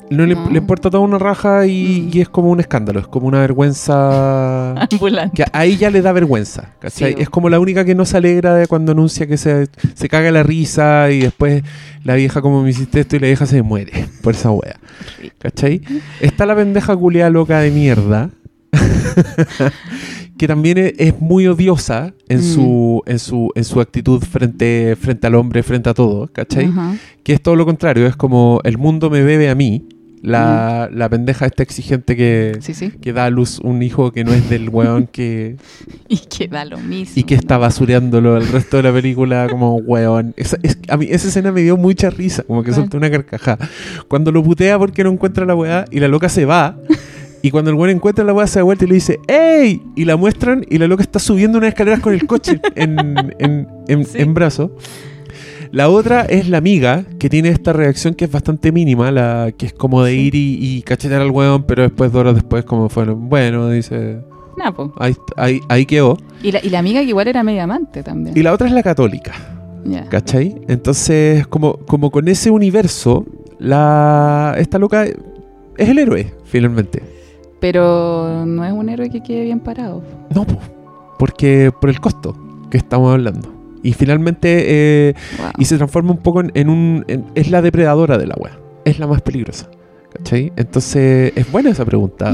No 0.09 0.25
le, 0.25 0.35
No. 0.35 0.49
le 0.49 0.57
importa 0.59 0.89
toda 0.89 1.03
una 1.03 1.17
raja 1.17 1.65
y, 1.65 2.01
Mm. 2.11 2.17
y 2.17 2.21
es 2.21 2.30
como 2.30 2.49
un 2.51 2.59
escándalo. 2.59 2.99
Es 2.99 3.07
como 3.07 3.27
una 3.27 3.39
vergüenza. 3.39 4.71
Ambulante. 4.91 5.43
que 5.43 5.45
ahí 5.53 5.77
ya 5.77 5.89
le 5.89 6.01
da 6.01 6.11
vergüenza. 6.11 6.69
¿cachai? 6.80 7.13
Sí, 7.13 7.21
es 7.21 7.30
como 7.30 7.49
la 7.49 7.59
única 7.59 7.84
que 7.85 7.95
no 7.95 8.05
se 8.05 8.17
alegra 8.17 8.53
de 8.55 8.67
cuando 8.67 8.91
anuncia 8.91 9.25
que 9.27 9.38
se, 9.38 9.67
se 9.93 10.09
caga 10.09 10.30
la 10.31 10.43
risa 10.43 11.09
y 11.11 11.19
después 11.21 11.63
la 12.03 12.15
vieja 12.15 12.41
como 12.41 12.61
me 12.63 12.69
hiciste 12.69 12.99
esto 12.99 13.15
y 13.15 13.19
la 13.19 13.27
vieja 13.27 13.45
se 13.45 13.61
muere 13.61 14.07
por 14.21 14.34
esa 14.35 14.51
wea. 14.51 14.75
¿Cachai? 15.39 15.81
Está 16.21 16.45
la 16.45 16.55
pendeja 16.55 16.95
culiada 16.95 17.30
loca 17.30 17.59
de 17.59 17.71
mierda. 17.71 18.30
que 20.38 20.47
también 20.47 20.77
es, 20.77 20.93
es 20.97 21.19
muy 21.22 21.47
odiosa 21.47 22.14
en, 22.30 22.39
Mm. 22.39 22.43
su, 22.43 23.01
en, 23.05 23.19
su, 23.19 23.51
en 23.55 23.64
su 23.64 23.80
actitud 23.81 24.22
frente, 24.23 24.95
frente 24.99 25.27
al 25.27 25.35
hombre, 25.35 25.64
frente 25.64 25.89
a 25.89 25.93
todo, 25.93 26.27
¿cachai? 26.31 26.69
Que 27.23 27.34
es 27.34 27.41
todo 27.41 27.55
lo 27.55 27.65
contrario, 27.65 28.07
es 28.07 28.15
como 28.15 28.60
el 28.64 28.77
mundo 28.77 29.10
me 29.10 29.22
bebe 29.22 29.49
a 29.49 29.55
mí, 29.55 29.88
la, 30.23 30.89
la 30.89 31.10
pendeja 31.10 31.45
esta 31.45 31.64
exigente 31.64 32.15
que, 32.15 32.57
Sí, 32.61 32.73
sí. 32.73 32.91
que 32.91 33.11
da 33.11 33.26
a 33.26 33.30
luz 33.30 33.60
un 33.60 33.84
hijo 33.84 34.14
que 34.14 34.23
no 34.23 34.31
es 34.31 34.49
del 34.49 34.69
weón 34.69 35.05
que, 35.11 35.57
Y 36.07 36.18
que 36.18 36.47
da 36.47 36.64
lo 36.64 36.77
mismo. 36.77 37.14
y 37.18 37.23
que 37.26 37.35
está 37.35 37.57
basureándolo 37.57 38.38
el 38.38 38.47
resto 38.47 38.77
de 38.77 38.84
la 38.84 38.93
película 38.93 39.47
como 39.49 39.76
weón. 39.76 40.34
Esa, 40.38 40.57
es- 40.64 40.77
a 40.88 40.95
mí 40.95 41.07
esa 41.10 41.27
escena 41.27 41.51
me 41.51 41.61
dio 41.61 41.76
mucha 41.76 42.10
risa, 42.10 42.43
como 42.43 42.64
que 42.64 42.72
solté 42.72 42.95
una 42.95 43.11
carcajada. 43.11 43.69
Cuando 44.07 44.31
lo 44.31 44.41
putea 44.41 44.80
porque 44.80 45.03
no 45.03 45.11
encuentra 45.11 45.45
la 45.45 45.55
weá 45.55 45.84
y 45.91 45.99
la 45.99 46.07
loca 46.07 46.30
se 46.30 46.45
va. 46.45 46.77
Y 47.44 47.52
cuando 47.52 47.70
el 47.70 47.76
weón 47.78 47.90
encuentra 47.95 48.24
la 48.24 48.34
weá 48.34 48.48
se 48.48 48.57
da 48.60 48.64
vuelta 48.64 48.86
y 48.86 48.88
le 48.88 48.95
dice 48.95 49.20
¡Ey! 49.28 49.82
Y 49.95 50.06
la 50.06 50.15
muestran 50.15 50.65
y 50.70 50.78
la 50.80 50.88
loca 50.88 51.03
está 51.03 51.20
subiendo 51.20 51.57
unas 51.60 51.68
escaleras 51.70 51.99
con 51.99 52.14
el 52.14 52.26
coche 52.26 52.60
en, 52.76 52.98
en, 53.38 53.68
en, 53.88 54.06
Sí. 54.06 54.18
en 54.20 54.34
brazo. 54.34 54.72
La 55.72 55.90
otra 55.90 56.22
es 56.22 56.48
la 56.49 56.57
amiga, 56.60 57.03
que 57.20 57.30
tiene 57.30 57.49
esta 57.49 57.74
reacción 57.74 58.14
que 58.14 58.26
es 58.26 58.32
bastante 58.32 58.72
mínima, 58.72 59.11
la 59.11 59.52
que 59.57 59.65
es 59.65 59.74
como 59.74 60.03
de 60.03 60.11
Sí. 60.14 60.20
ir 60.20 60.36
y, 60.36 60.57
y 60.61 60.82
cachetear 60.84 61.22
al 61.22 61.32
weón, 61.32 61.64
pero 61.64 61.82
después, 61.84 62.11
dos 62.11 62.20
horas 62.22 62.36
después, 62.36 62.64
como 62.64 62.90
fue, 62.90 63.06
bueno, 63.06 63.70
dice, 63.70 64.20
Nah, 64.56 64.72
ahí, 64.99 65.15
ahí, 65.36 65.60
ahí 65.68 65.86
quedó. 65.88 66.18
Y 66.44 66.52
la, 66.52 66.60
y 66.64 66.70
la 66.70 66.78
amiga 66.80 67.02
que 67.02 67.07
igual 67.07 67.28
era 67.28 67.44
media 67.44 67.64
amante 67.64 68.03
también. 68.03 68.38
Y 68.38 68.44
la 68.44 68.53
otra 68.53 68.68
es 68.68 68.74
la 68.74 68.84
católica, 68.84 69.34
Ya. 69.84 70.06
¿cachai? 70.10 70.56
Entonces, 70.68 71.45
como, 71.48 71.74
como 71.78 72.10
con 72.11 72.28
ese 72.28 72.52
universo, 72.52 73.26
la 73.57 74.56
esta 74.60 74.78
loca 74.78 75.06
es 75.06 75.90
el 75.90 75.98
héroe, 75.98 76.34
finalmente. 76.45 77.02
Pero 77.64 78.44
no 78.45 78.65
es 78.65 78.73
un 78.73 78.90
héroe 78.90 79.10
que 79.10 79.23
quede 79.23 79.45
bien 79.45 79.61
parado. 79.61 80.03
No, 80.35 80.44
po, 80.45 80.60
porque 81.18 81.72
por 81.80 81.90
el 81.90 82.02
costo 82.02 82.35
que 82.69 82.76
estamos 82.77 83.14
hablando. 83.14 83.48
Y 83.81 83.94
finalmente, 83.94 84.65
eh, 85.10 85.14
Wow. 85.40 85.52
y 85.60 85.64
se 85.64 85.77
transforma 85.77 86.11
un 86.11 86.18
poco 86.18 86.41
en, 86.41 86.52
en 86.56 86.68
un... 86.69 87.06
en- 87.07 87.23
es 87.35 87.49
la 87.49 87.61
depredadora 87.61 88.18
de 88.18 88.27
la 88.27 88.35
wea. 88.38 88.60
Es 88.84 88.99
la 88.99 89.07
más 89.07 89.22
peligrosa. 89.22 89.69
¿Cachai? 90.11 90.52
Entonces, 90.57 91.31
es 91.38 91.49
buena 91.53 91.69
esa 91.69 91.85
pregunta 91.85 92.34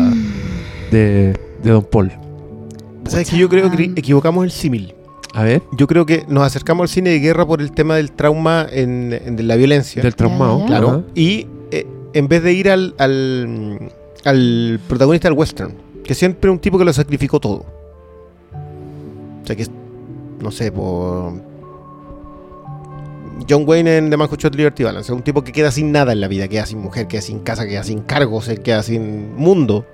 de, 0.92 1.38
de 1.64 1.70
Don 1.72 1.84
Paul. 1.84 2.12
¿Sabes 3.06 3.30
que 3.30 3.38
yo 3.38 3.50
creo 3.50 3.70
que 3.70 3.84
equivocamos 3.96 4.44
el 4.46 4.50
símil? 4.52 4.96
A 5.36 5.44
ver, 5.44 5.62
Yo 5.78 5.86
creo 5.86 6.08
que 6.08 6.26
nos 6.28 6.42
acercamos 6.44 6.86
al 6.86 6.90
cine 6.90 7.12
de 7.12 7.20
guerra 7.20 7.46
por 7.46 7.62
el 7.62 7.72
tema 7.72 7.98
del 7.98 8.12
trauma 8.14 8.66
en, 8.72 9.14
en- 9.14 9.36
de 9.36 9.44
la 9.44 9.56
violencia. 9.58 10.02
del 10.02 10.16
traumado. 10.16 10.66
Claro. 10.66 11.04
Y 11.14 11.46
eh, 11.70 11.86
en 12.14 12.28
vez 12.28 12.42
de 12.42 12.54
ir 12.54 12.70
al, 12.72 12.96
al, 12.98 13.92
al 14.26 14.80
protagonista 14.88 15.28
del 15.30 15.38
western, 15.38 15.74
que 16.04 16.14
siempre 16.14 16.50
es 16.50 16.54
un 16.54 16.60
tipo 16.60 16.78
que 16.78 16.86
lo 16.86 16.94
sacrificó 16.94 17.40
todo. 17.40 17.66
O 19.44 19.46
sea 19.46 19.56
que 19.56 19.64
es, 19.64 19.72
no 20.42 20.52
sé, 20.52 20.72
por... 20.72 21.34
John 23.50 23.64
Wayne 23.66 23.98
en 23.98 24.10
The 24.10 24.18
Man 24.18 24.28
Who 24.30 24.36
Shot 24.36 24.54
Liberty 24.56 24.84
Balance, 24.84 25.12
un 25.14 25.22
tipo 25.22 25.44
que 25.44 25.52
queda 25.52 25.72
sin 25.72 25.92
nada 25.92 26.12
en 26.12 26.20
la 26.22 26.28
vida, 26.28 26.48
queda 26.48 26.66
sin 26.66 26.80
mujer, 26.80 27.08
queda 27.08 27.22
sin 27.22 27.40
casa, 27.40 27.66
queda 27.66 27.84
sin 27.84 28.02
cargos, 28.02 28.50
queda 28.64 28.84
sin 28.84 29.36
mundo. 29.36 29.86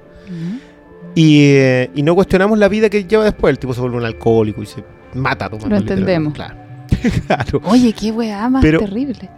Y, 1.14 1.52
eh, 1.54 1.90
y 1.96 2.02
no 2.04 2.16
cuestionamos 2.16 2.58
la 2.60 2.68
vida 2.68 2.90
que 2.90 3.06
lleva 3.06 3.24
después. 3.24 3.52
El 3.52 3.60
tipo 3.60 3.74
se 3.74 3.80
vuelve 3.82 3.98
un 3.98 4.06
alcohólico 4.06 4.62
y 4.62 4.66
se 4.66 4.84
mata. 5.14 5.50
tomando, 5.50 5.70
Lo 5.70 5.78
entendemos. 5.78 6.34
Claro. 6.34 6.56
claro. 7.28 7.62
Oye, 7.66 7.94
qué 7.94 8.12
weá 8.12 8.50
más 8.50 8.62
Pero- 8.62 8.80
terrible. 8.80 9.30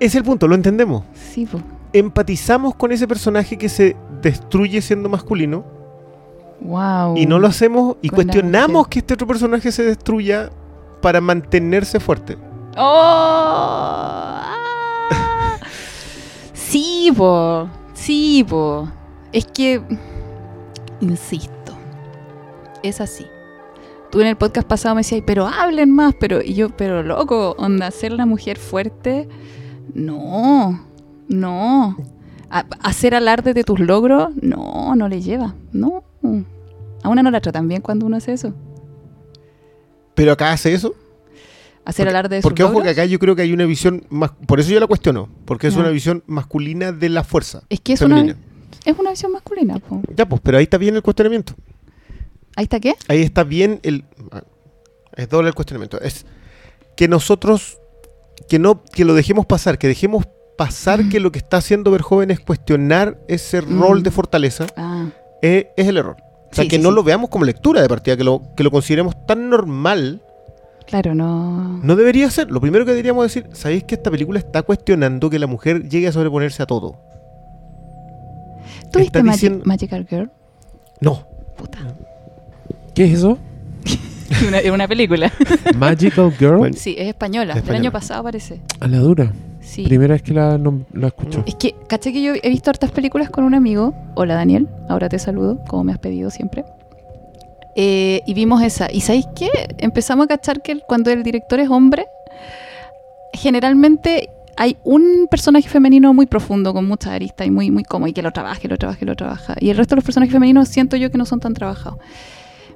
Es 0.00 0.14
el 0.16 0.24
punto, 0.24 0.48
lo 0.48 0.54
entendemos. 0.56 1.04
Sí, 1.14 1.46
po. 1.46 1.60
Empatizamos 1.92 2.74
con 2.74 2.92
ese 2.92 3.06
personaje 3.06 3.56
que 3.58 3.68
se 3.68 3.96
destruye 4.22 4.80
siendo 4.80 5.08
masculino 5.08 5.64
Wow. 6.60 7.16
y 7.16 7.26
no 7.26 7.38
lo 7.40 7.48
hacemos 7.48 7.96
y 8.02 8.08
Con 8.08 8.16
cuestionamos 8.16 8.86
que 8.88 9.00
este 9.00 9.14
otro 9.14 9.26
personaje 9.26 9.72
se 9.72 9.82
destruya 9.82 10.50
para 11.00 11.20
mantenerse 11.20 11.98
fuerte. 12.00 12.38
¡Oh! 12.76 12.78
Ah. 13.04 14.56
Sí, 16.54 17.12
po. 17.14 17.68
Sí, 17.92 18.46
po. 18.48 18.88
Es 19.32 19.44
que. 19.44 19.82
Insisto. 21.00 21.76
Es 22.82 23.00
así. 23.02 23.26
Tú 24.10 24.20
en 24.20 24.26
el 24.28 24.36
podcast 24.36 24.66
pasado 24.66 24.94
me 24.94 25.00
decías, 25.00 25.22
pero 25.26 25.46
hablen 25.46 25.90
más, 25.90 26.14
pero. 26.18 26.40
Y 26.42 26.54
yo, 26.54 26.70
pero 26.70 27.02
loco, 27.02 27.54
onda, 27.58 27.90
ser 27.90 28.12
la 28.12 28.24
mujer 28.24 28.56
fuerte. 28.58 29.28
No. 29.92 30.80
No. 31.32 31.96
A- 32.50 32.66
hacer 32.82 33.14
alarde 33.14 33.54
de 33.54 33.64
tus 33.64 33.80
logros, 33.80 34.28
no, 34.40 34.94
no 34.94 35.08
le 35.08 35.22
lleva. 35.22 35.54
No. 35.72 36.04
A 37.02 37.08
una 37.08 37.22
no 37.22 37.30
la 37.30 37.40
tratan 37.40 37.66
bien 37.68 37.80
cuando 37.82 38.06
uno 38.06 38.16
hace 38.16 38.32
eso. 38.32 38.52
Pero 40.14 40.32
acá 40.32 40.52
hace 40.52 40.72
eso. 40.74 40.94
Hacer 41.84 42.04
Porque- 42.06 42.10
alarde 42.10 42.36
de 42.36 42.42
Porque 42.42 42.62
sus 42.62 42.70
ojo 42.70 42.82
que 42.82 42.90
acá 42.90 43.04
yo 43.06 43.18
creo 43.18 43.34
que 43.34 43.42
hay 43.42 43.52
una 43.52 43.64
visión 43.64 44.04
más... 44.10 44.30
Por 44.46 44.60
eso 44.60 44.70
yo 44.70 44.78
la 44.78 44.86
cuestiono. 44.86 45.28
Porque 45.46 45.66
es 45.66 45.74
una 45.76 45.88
visión 45.88 46.22
masculina 46.26 46.92
de 46.92 47.08
la 47.08 47.24
fuerza. 47.24 47.62
Es 47.70 47.80
que 47.80 47.94
es 47.94 48.02
una, 48.02 48.20
es 48.84 48.98
una 48.98 49.10
visión 49.10 49.32
masculina, 49.32 49.78
po. 49.78 50.00
Ya, 50.14 50.28
pues, 50.28 50.40
pero 50.44 50.58
ahí 50.58 50.64
está 50.64 50.78
bien 50.78 50.94
el 50.94 51.02
cuestionamiento. 51.02 51.54
¿Ahí 52.54 52.64
está 52.64 52.78
qué? 52.78 52.94
Ahí 53.08 53.22
está 53.22 53.42
bien 53.44 53.80
el. 53.82 54.04
ah, 54.30 54.42
Es 55.16 55.28
doble 55.28 55.48
el 55.48 55.54
cuestionamiento. 55.54 55.98
Es 56.00 56.26
que 56.96 57.08
nosotros. 57.08 57.78
Que 58.48 58.58
no. 58.58 58.82
Que 58.84 59.04
lo 59.06 59.14
dejemos 59.14 59.46
pasar. 59.46 59.78
Que 59.78 59.88
dejemos 59.88 60.26
pasar 60.56 61.04
Mm. 61.04 61.08
que 61.10 61.20
lo 61.20 61.32
que 61.32 61.38
está 61.38 61.56
haciendo 61.58 61.90
Verjoven 61.90 62.30
es 62.30 62.40
cuestionar 62.40 63.18
ese 63.28 63.62
Mm. 63.62 63.80
rol 63.80 64.02
de 64.02 64.10
fortaleza. 64.10 64.66
Ah, 64.76 65.06
eh, 65.42 65.70
es 65.76 65.88
el 65.88 65.96
error. 65.96 66.16
O 66.50 66.54
sea, 66.54 66.64
Sí, 66.64 66.68
que 66.68 66.76
sí, 66.76 66.82
no 66.82 66.90
sí. 66.90 66.94
lo 66.96 67.02
veamos 67.02 67.30
como 67.30 67.44
lectura 67.44 67.80
de 67.80 67.88
partida, 67.88 68.16
que 68.16 68.24
lo, 68.24 68.42
que 68.54 68.62
lo 68.62 68.70
consideremos 68.70 69.14
tan 69.26 69.48
normal, 69.48 70.20
claro, 70.86 71.14
no. 71.14 71.78
no 71.82 71.96
debería 71.96 72.30
ser. 72.30 72.50
Lo 72.50 72.60
primero 72.60 72.84
que 72.84 72.90
deberíamos 72.90 73.24
decir, 73.24 73.46
¿sabéis 73.52 73.84
que 73.84 73.94
esta 73.94 74.10
película 74.10 74.38
está 74.38 74.62
cuestionando 74.62 75.30
que 75.30 75.38
la 75.38 75.46
mujer 75.46 75.88
llegue 75.88 76.08
a 76.08 76.12
sobreponerse 76.12 76.62
a 76.62 76.66
todo? 76.66 76.96
¿Tú 78.92 78.98
viste 78.98 79.22
diciendo- 79.22 79.62
Magical 79.64 80.06
Girl? 80.08 80.30
No. 81.00 81.26
Puta. 81.56 81.78
¿qué 82.94 83.04
es 83.04 83.14
eso? 83.18 83.38
una, 84.48 84.58
es 84.58 84.70
una 84.70 84.86
película. 84.86 85.32
Magical 85.76 86.30
Girl. 86.38 86.58
Bueno, 86.58 86.76
Sí, 86.78 86.94
es 86.98 87.08
española. 87.08 87.54
Es 87.54 87.64
Del 87.64 87.76
año 87.76 87.88
española. 87.88 87.90
pasado 87.92 88.22
parece. 88.24 88.60
A 88.80 88.88
la 88.88 88.98
dura. 88.98 89.32
Sí. 89.62 89.84
Primera 89.84 90.14
vez 90.14 90.22
que 90.22 90.34
la, 90.34 90.58
no- 90.58 90.84
la 90.92 91.06
escucho. 91.06 91.42
Es 91.46 91.54
que, 91.54 91.74
caché 91.88 92.12
que 92.12 92.20
yo 92.22 92.32
he 92.42 92.48
visto 92.50 92.68
hartas 92.68 92.90
películas 92.90 93.30
con 93.30 93.44
un 93.44 93.54
amigo. 93.54 93.94
Hola 94.16 94.34
Daniel, 94.34 94.68
ahora 94.88 95.08
te 95.08 95.18
saludo, 95.18 95.60
como 95.68 95.84
me 95.84 95.92
has 95.92 95.98
pedido 95.98 96.30
siempre. 96.30 96.64
Eh, 97.76 98.20
y 98.26 98.34
vimos 98.34 98.60
esa. 98.62 98.92
¿Y 98.92 99.00
sabéis 99.00 99.26
qué? 99.34 99.48
Empezamos 99.78 100.24
a 100.24 100.28
cachar 100.28 100.60
que 100.62 100.80
cuando 100.80 101.10
el 101.10 101.22
director 101.22 101.58
es 101.60 101.70
hombre, 101.70 102.06
generalmente 103.32 104.30
hay 104.56 104.76
un 104.84 105.26
personaje 105.30 105.68
femenino 105.68 106.12
muy 106.12 106.26
profundo, 106.26 106.74
con 106.74 106.86
muchas 106.86 107.12
aristas 107.12 107.46
y 107.46 107.50
muy, 107.50 107.70
muy 107.70 107.84
cómodo, 107.84 108.08
y 108.08 108.12
que 108.12 108.22
lo 108.22 108.32
trabaje, 108.32 108.68
lo 108.68 108.76
trabaje, 108.76 109.06
lo 109.06 109.16
trabaja. 109.16 109.54
Y 109.60 109.70
el 109.70 109.76
resto 109.76 109.94
de 109.94 109.98
los 109.98 110.04
personajes 110.04 110.32
femeninos 110.32 110.68
siento 110.68 110.96
yo 110.96 111.10
que 111.10 111.16
no 111.18 111.24
son 111.24 111.40
tan 111.40 111.54
trabajados. 111.54 111.98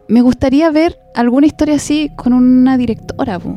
Me 0.08 0.22
gustaría 0.22 0.70
ver 0.70 0.98
alguna 1.14 1.46
historia 1.46 1.74
así 1.74 2.10
con 2.16 2.32
una 2.32 2.78
directora, 2.78 3.38
po. 3.38 3.56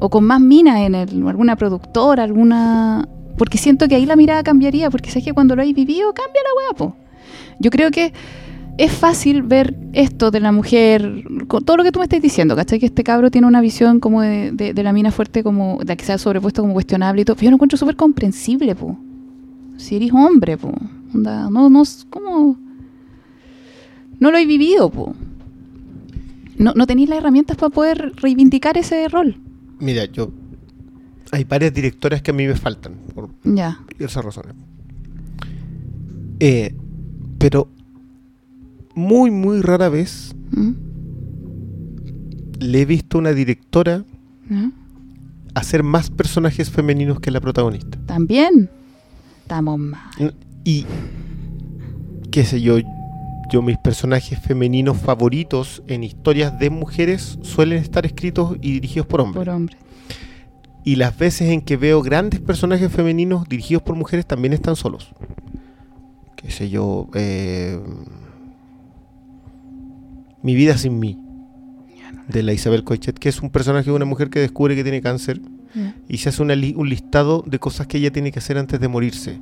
O 0.00 0.08
con 0.08 0.24
más 0.24 0.40
minas 0.40 0.78
en 0.80 0.94
el, 0.94 1.26
alguna 1.28 1.56
productora, 1.56 2.24
alguna... 2.24 3.06
Porque 3.38 3.56
siento 3.58 3.86
que 3.88 3.94
ahí 3.94 4.04
la 4.06 4.16
mirada 4.16 4.42
cambiaría, 4.42 4.90
porque 4.90 5.10
sabes 5.10 5.24
que 5.24 5.32
cuando 5.32 5.54
lo 5.56 5.62
hay 5.62 5.72
vivido 5.72 6.12
cambia 6.12 6.42
la 6.68 6.76
po. 6.76 6.96
Yo 7.58 7.70
creo 7.70 7.90
que 7.90 8.12
es 8.76 8.92
fácil 8.92 9.42
ver 9.42 9.76
esto 9.92 10.30
de 10.30 10.40
la 10.40 10.52
mujer, 10.52 11.24
con 11.48 11.64
todo 11.64 11.76
lo 11.78 11.84
que 11.84 11.92
tú 11.92 11.98
me 11.98 12.04
estás 12.04 12.20
diciendo, 12.20 12.56
¿cachai? 12.56 12.78
Que 12.78 12.86
este 12.86 13.04
cabro 13.04 13.30
tiene 13.30 13.46
una 13.46 13.60
visión 13.60 14.00
como 14.00 14.22
de, 14.22 14.52
de- 14.52 14.74
de 14.74 14.82
la 14.82 14.92
mina 14.92 15.10
fuerte, 15.10 15.42
como 15.42 15.78
de 15.84 15.96
que 15.96 16.04
se 16.04 16.12
ha 16.12 16.18
sobrepuesto 16.18 16.62
como 16.62 16.72
cuestionable 16.74 17.22
y 17.22 17.24
todo. 17.24 17.36
Yo 17.38 17.50
lo 17.50 17.56
encuentro 17.56 17.76
súper 17.78 17.96
comprensible, 17.96 18.74
po. 18.74 18.98
Si 19.76 19.96
eres 19.96 20.12
hombre, 20.12 20.56
po. 20.56 20.72
Onda, 21.14 21.48
no, 21.50 21.68
no, 21.70 21.82
es 21.82 22.06
como... 22.10 22.56
No 24.18 24.30
lo 24.30 24.36
he 24.38 24.46
vivido, 24.46 24.90
po. 24.90 25.14
No, 26.58 26.72
no 26.74 26.86
tenéis 26.86 27.08
las 27.08 27.18
herramientas 27.18 27.56
para 27.56 27.70
poder 27.70 28.12
reivindicar 28.16 28.76
ese 28.76 29.08
rol. 29.08 29.36
Mira, 29.80 30.04
yo. 30.06 30.30
Hay 31.32 31.44
varias 31.44 31.72
directoras 31.72 32.22
que 32.22 32.32
a 32.32 32.34
mí 32.34 32.46
me 32.46 32.56
faltan, 32.56 32.94
por 33.14 33.30
diversas 33.42 34.24
razones. 34.24 34.54
Eh, 36.40 36.74
pero 37.38 37.68
muy, 38.94 39.30
muy 39.30 39.60
rara 39.60 39.88
vez 39.88 40.34
¿Mm? 40.50 40.72
le 42.58 42.80
he 42.80 42.84
visto 42.84 43.18
una 43.18 43.32
directora 43.32 44.04
hacer 45.54 45.82
más 45.82 46.10
personajes 46.10 46.70
femeninos 46.70 47.20
que 47.20 47.30
la 47.30 47.40
protagonista. 47.40 47.98
También. 48.06 48.68
Estamos 49.42 49.78
mal. 49.78 50.34
Y, 50.64 50.84
qué 52.30 52.44
sé 52.44 52.60
yo, 52.60 52.78
yo 53.50 53.62
mis 53.62 53.78
personajes 53.78 54.38
femeninos 54.38 54.96
favoritos 54.98 55.82
en 55.88 56.04
historias 56.04 56.58
de 56.58 56.70
mujeres 56.70 57.38
suelen 57.42 57.78
estar 57.78 58.06
escritos 58.06 58.56
y 58.60 58.72
dirigidos 58.74 59.06
por 59.06 59.20
hombres. 59.20 59.44
Por 59.44 59.54
hombre. 59.54 59.76
Y 60.84 60.96
las 60.96 61.16
veces 61.18 61.50
en 61.50 61.60
que 61.60 61.76
veo 61.76 62.00
grandes 62.02 62.40
personajes 62.40 62.90
femeninos 62.90 63.48
dirigidos 63.48 63.82
por 63.82 63.96
mujeres 63.96 64.24
también 64.26 64.52
están 64.52 64.76
solos. 64.76 65.10
Qué 66.36 66.50
sé 66.50 66.70
yo, 66.70 67.08
eh, 67.14 67.78
Mi 70.42 70.54
vida 70.54 70.78
sin 70.78 70.98
mí, 70.98 71.18
de 72.28 72.42
la 72.42 72.54
Isabel 72.54 72.82
Coichet, 72.82 73.18
que 73.18 73.28
es 73.28 73.42
un 73.42 73.50
personaje 73.50 73.90
de 73.90 73.96
una 73.96 74.06
mujer 74.06 74.30
que 74.30 74.40
descubre 74.40 74.74
que 74.74 74.82
tiene 74.82 75.02
cáncer 75.02 75.40
y 76.08 76.16
se 76.18 76.30
hace 76.30 76.42
una 76.42 76.54
li- 76.56 76.74
un 76.76 76.88
listado 76.88 77.44
de 77.46 77.58
cosas 77.58 77.86
que 77.86 77.98
ella 77.98 78.10
tiene 78.10 78.32
que 78.32 78.38
hacer 78.38 78.56
antes 78.56 78.80
de 78.80 78.88
morirse. 78.88 79.38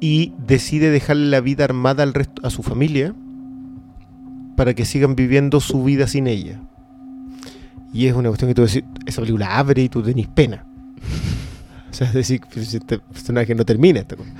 Y 0.00 0.32
decide 0.46 0.90
dejarle 0.90 1.26
la 1.26 1.40
vida 1.40 1.64
armada 1.64 2.02
al 2.02 2.14
resto, 2.14 2.46
a 2.46 2.50
su 2.50 2.62
familia 2.62 3.14
para 4.56 4.74
que 4.74 4.84
sigan 4.84 5.16
viviendo 5.16 5.60
su 5.60 5.82
vida 5.82 6.06
sin 6.06 6.26
ella. 6.26 6.60
Y 7.92 8.06
es 8.06 8.14
una 8.14 8.28
cuestión 8.28 8.50
que 8.50 8.54
tú 8.54 8.62
decís, 8.62 8.84
esa 9.06 9.20
película 9.20 9.56
abre 9.56 9.82
y 9.82 9.88
tú 9.88 10.02
tenés 10.02 10.28
pena. 10.28 10.64
O 11.90 11.96
sea, 11.96 12.08
es 12.08 12.14
decir, 12.14 12.40
pues, 12.52 12.74
este 12.74 12.98
personaje 12.98 13.54
no 13.54 13.64
termina 13.64 14.00
esta 14.00 14.16
cosa. 14.16 14.32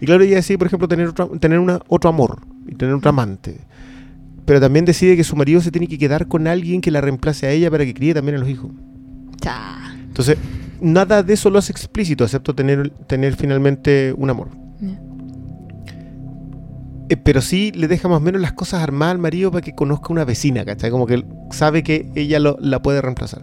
Y 0.00 0.06
claro, 0.06 0.24
ella 0.24 0.36
decide, 0.36 0.56
por 0.56 0.68
ejemplo, 0.68 0.88
tener 0.88 1.08
otro, 1.08 1.26
tener 1.38 1.58
una, 1.58 1.78
otro 1.88 2.08
amor 2.08 2.40
y 2.66 2.74
tener 2.74 2.94
otro 2.94 3.10
amante. 3.10 3.60
Pero 4.46 4.60
también 4.60 4.86
decide 4.86 5.14
que 5.14 5.22
su 5.22 5.36
marido 5.36 5.60
se 5.60 5.70
tiene 5.70 5.88
que 5.88 5.98
quedar 5.98 6.26
con 6.26 6.46
alguien 6.46 6.80
que 6.80 6.90
la 6.90 7.02
reemplace 7.02 7.46
a 7.46 7.50
ella 7.50 7.70
para 7.70 7.84
que 7.84 7.92
críe 7.92 8.14
también 8.14 8.36
a 8.36 8.38
los 8.38 8.48
hijos. 8.48 8.70
Entonces, 10.06 10.38
nada 10.80 11.22
de 11.22 11.34
eso 11.34 11.50
lo 11.50 11.58
hace 11.58 11.72
explícito, 11.72 12.24
excepto 12.24 12.54
tener, 12.54 12.90
tener 13.06 13.36
finalmente 13.36 14.14
un 14.16 14.30
amor. 14.30 14.48
Eh, 17.12 17.18
pero 17.18 17.42
sí 17.42 17.72
le 17.72 17.88
deja 17.88 18.08
más 18.08 18.16
o 18.16 18.20
menos 18.20 18.40
las 18.40 18.54
cosas 18.54 18.82
armadas 18.82 19.12
al 19.12 19.18
marido 19.18 19.50
para 19.50 19.60
que 19.60 19.74
conozca 19.74 20.14
una 20.14 20.24
vecina, 20.24 20.64
¿cachai? 20.64 20.90
Como 20.90 21.06
que 21.06 21.22
sabe 21.50 21.82
que 21.82 22.10
ella 22.14 22.38
la 22.40 22.80
puede 22.80 23.02
reemplazar. 23.02 23.42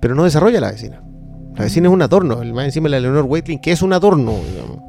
Pero 0.00 0.14
no 0.14 0.24
desarrolla 0.24 0.58
a 0.58 0.60
la 0.60 0.70
vecina. 0.70 1.00
La 1.56 1.64
vecina 1.64 1.88
es 1.88 1.94
un 1.94 2.02
adorno, 2.02 2.42
el 2.42 2.52
más 2.52 2.66
encima 2.66 2.84
de 2.84 2.90
la 2.90 3.00
Leonor 3.00 3.24
Waitling, 3.24 3.58
que 3.62 3.72
es 3.72 3.80
un 3.80 3.94
adorno, 3.94 4.38
digamos. 4.50 4.80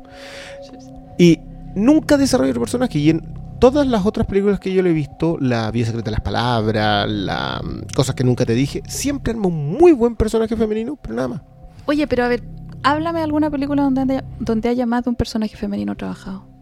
Y 1.17 1.39
nunca 1.73 2.17
desarrolla 2.17 2.51
el 2.51 2.59
personaje. 2.59 2.99
Y 2.99 3.11
en 3.11 3.21
todas 3.59 3.87
las 3.87 4.05
otras 4.05 4.27
películas 4.27 4.59
que 4.59 4.73
yo 4.73 4.83
le 4.83 4.89
he 4.89 4.93
visto, 4.93 5.37
La 5.39 5.71
vida 5.71 5.85
secreta 5.85 6.09
de 6.09 6.17
las 6.17 6.21
palabras, 6.21 7.09
la 7.09 7.61
mm, 7.63 7.95
cosas 7.95 8.13
que 8.13 8.25
nunca 8.25 8.45
te 8.45 8.55
dije, 8.55 8.83
siempre 8.89 9.31
arma 9.31 9.47
un 9.47 9.77
muy 9.77 9.93
buen 9.93 10.17
personaje 10.17 10.57
femenino, 10.57 10.97
pero 11.01 11.15
nada 11.15 11.27
más. 11.29 11.41
Oye, 11.85 12.07
pero 12.07 12.25
a 12.25 12.27
ver, 12.27 12.43
háblame 12.83 13.19
de 13.19 13.23
alguna 13.23 13.49
película 13.49 13.83
donde 13.83 14.01
haya, 14.01 14.25
donde 14.41 14.67
haya 14.67 14.85
más 14.85 15.05
de 15.05 15.11
un 15.11 15.15
personaje 15.15 15.55
femenino 15.55 15.95
trabajado. 15.95 16.54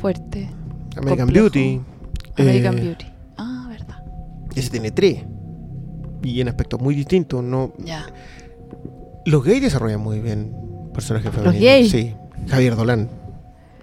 Fuerte. 0.00 0.48
American 0.96 1.26
Complejo. 1.26 1.44
Beauty. 1.50 1.80
American 2.38 2.78
eh, 2.78 2.82
Beauty. 2.82 3.06
Ah, 3.36 3.66
verdad. 3.68 4.02
Ese 4.54 4.70
tiene 4.70 4.90
tres. 4.90 5.22
Y 6.22 6.40
en 6.40 6.48
aspectos 6.48 6.80
muy 6.80 6.94
distintos. 6.94 7.42
No, 7.42 7.72
Ya. 7.84 8.06
los 9.26 9.44
gays 9.44 9.62
desarrollan 9.62 10.00
muy 10.00 10.18
bien 10.20 10.54
personajes 10.92 11.30
femeninos. 11.30 11.60
gays? 11.62 11.90
Sí. 11.90 12.14
Javier 12.48 12.76
Dolan. 12.76 13.08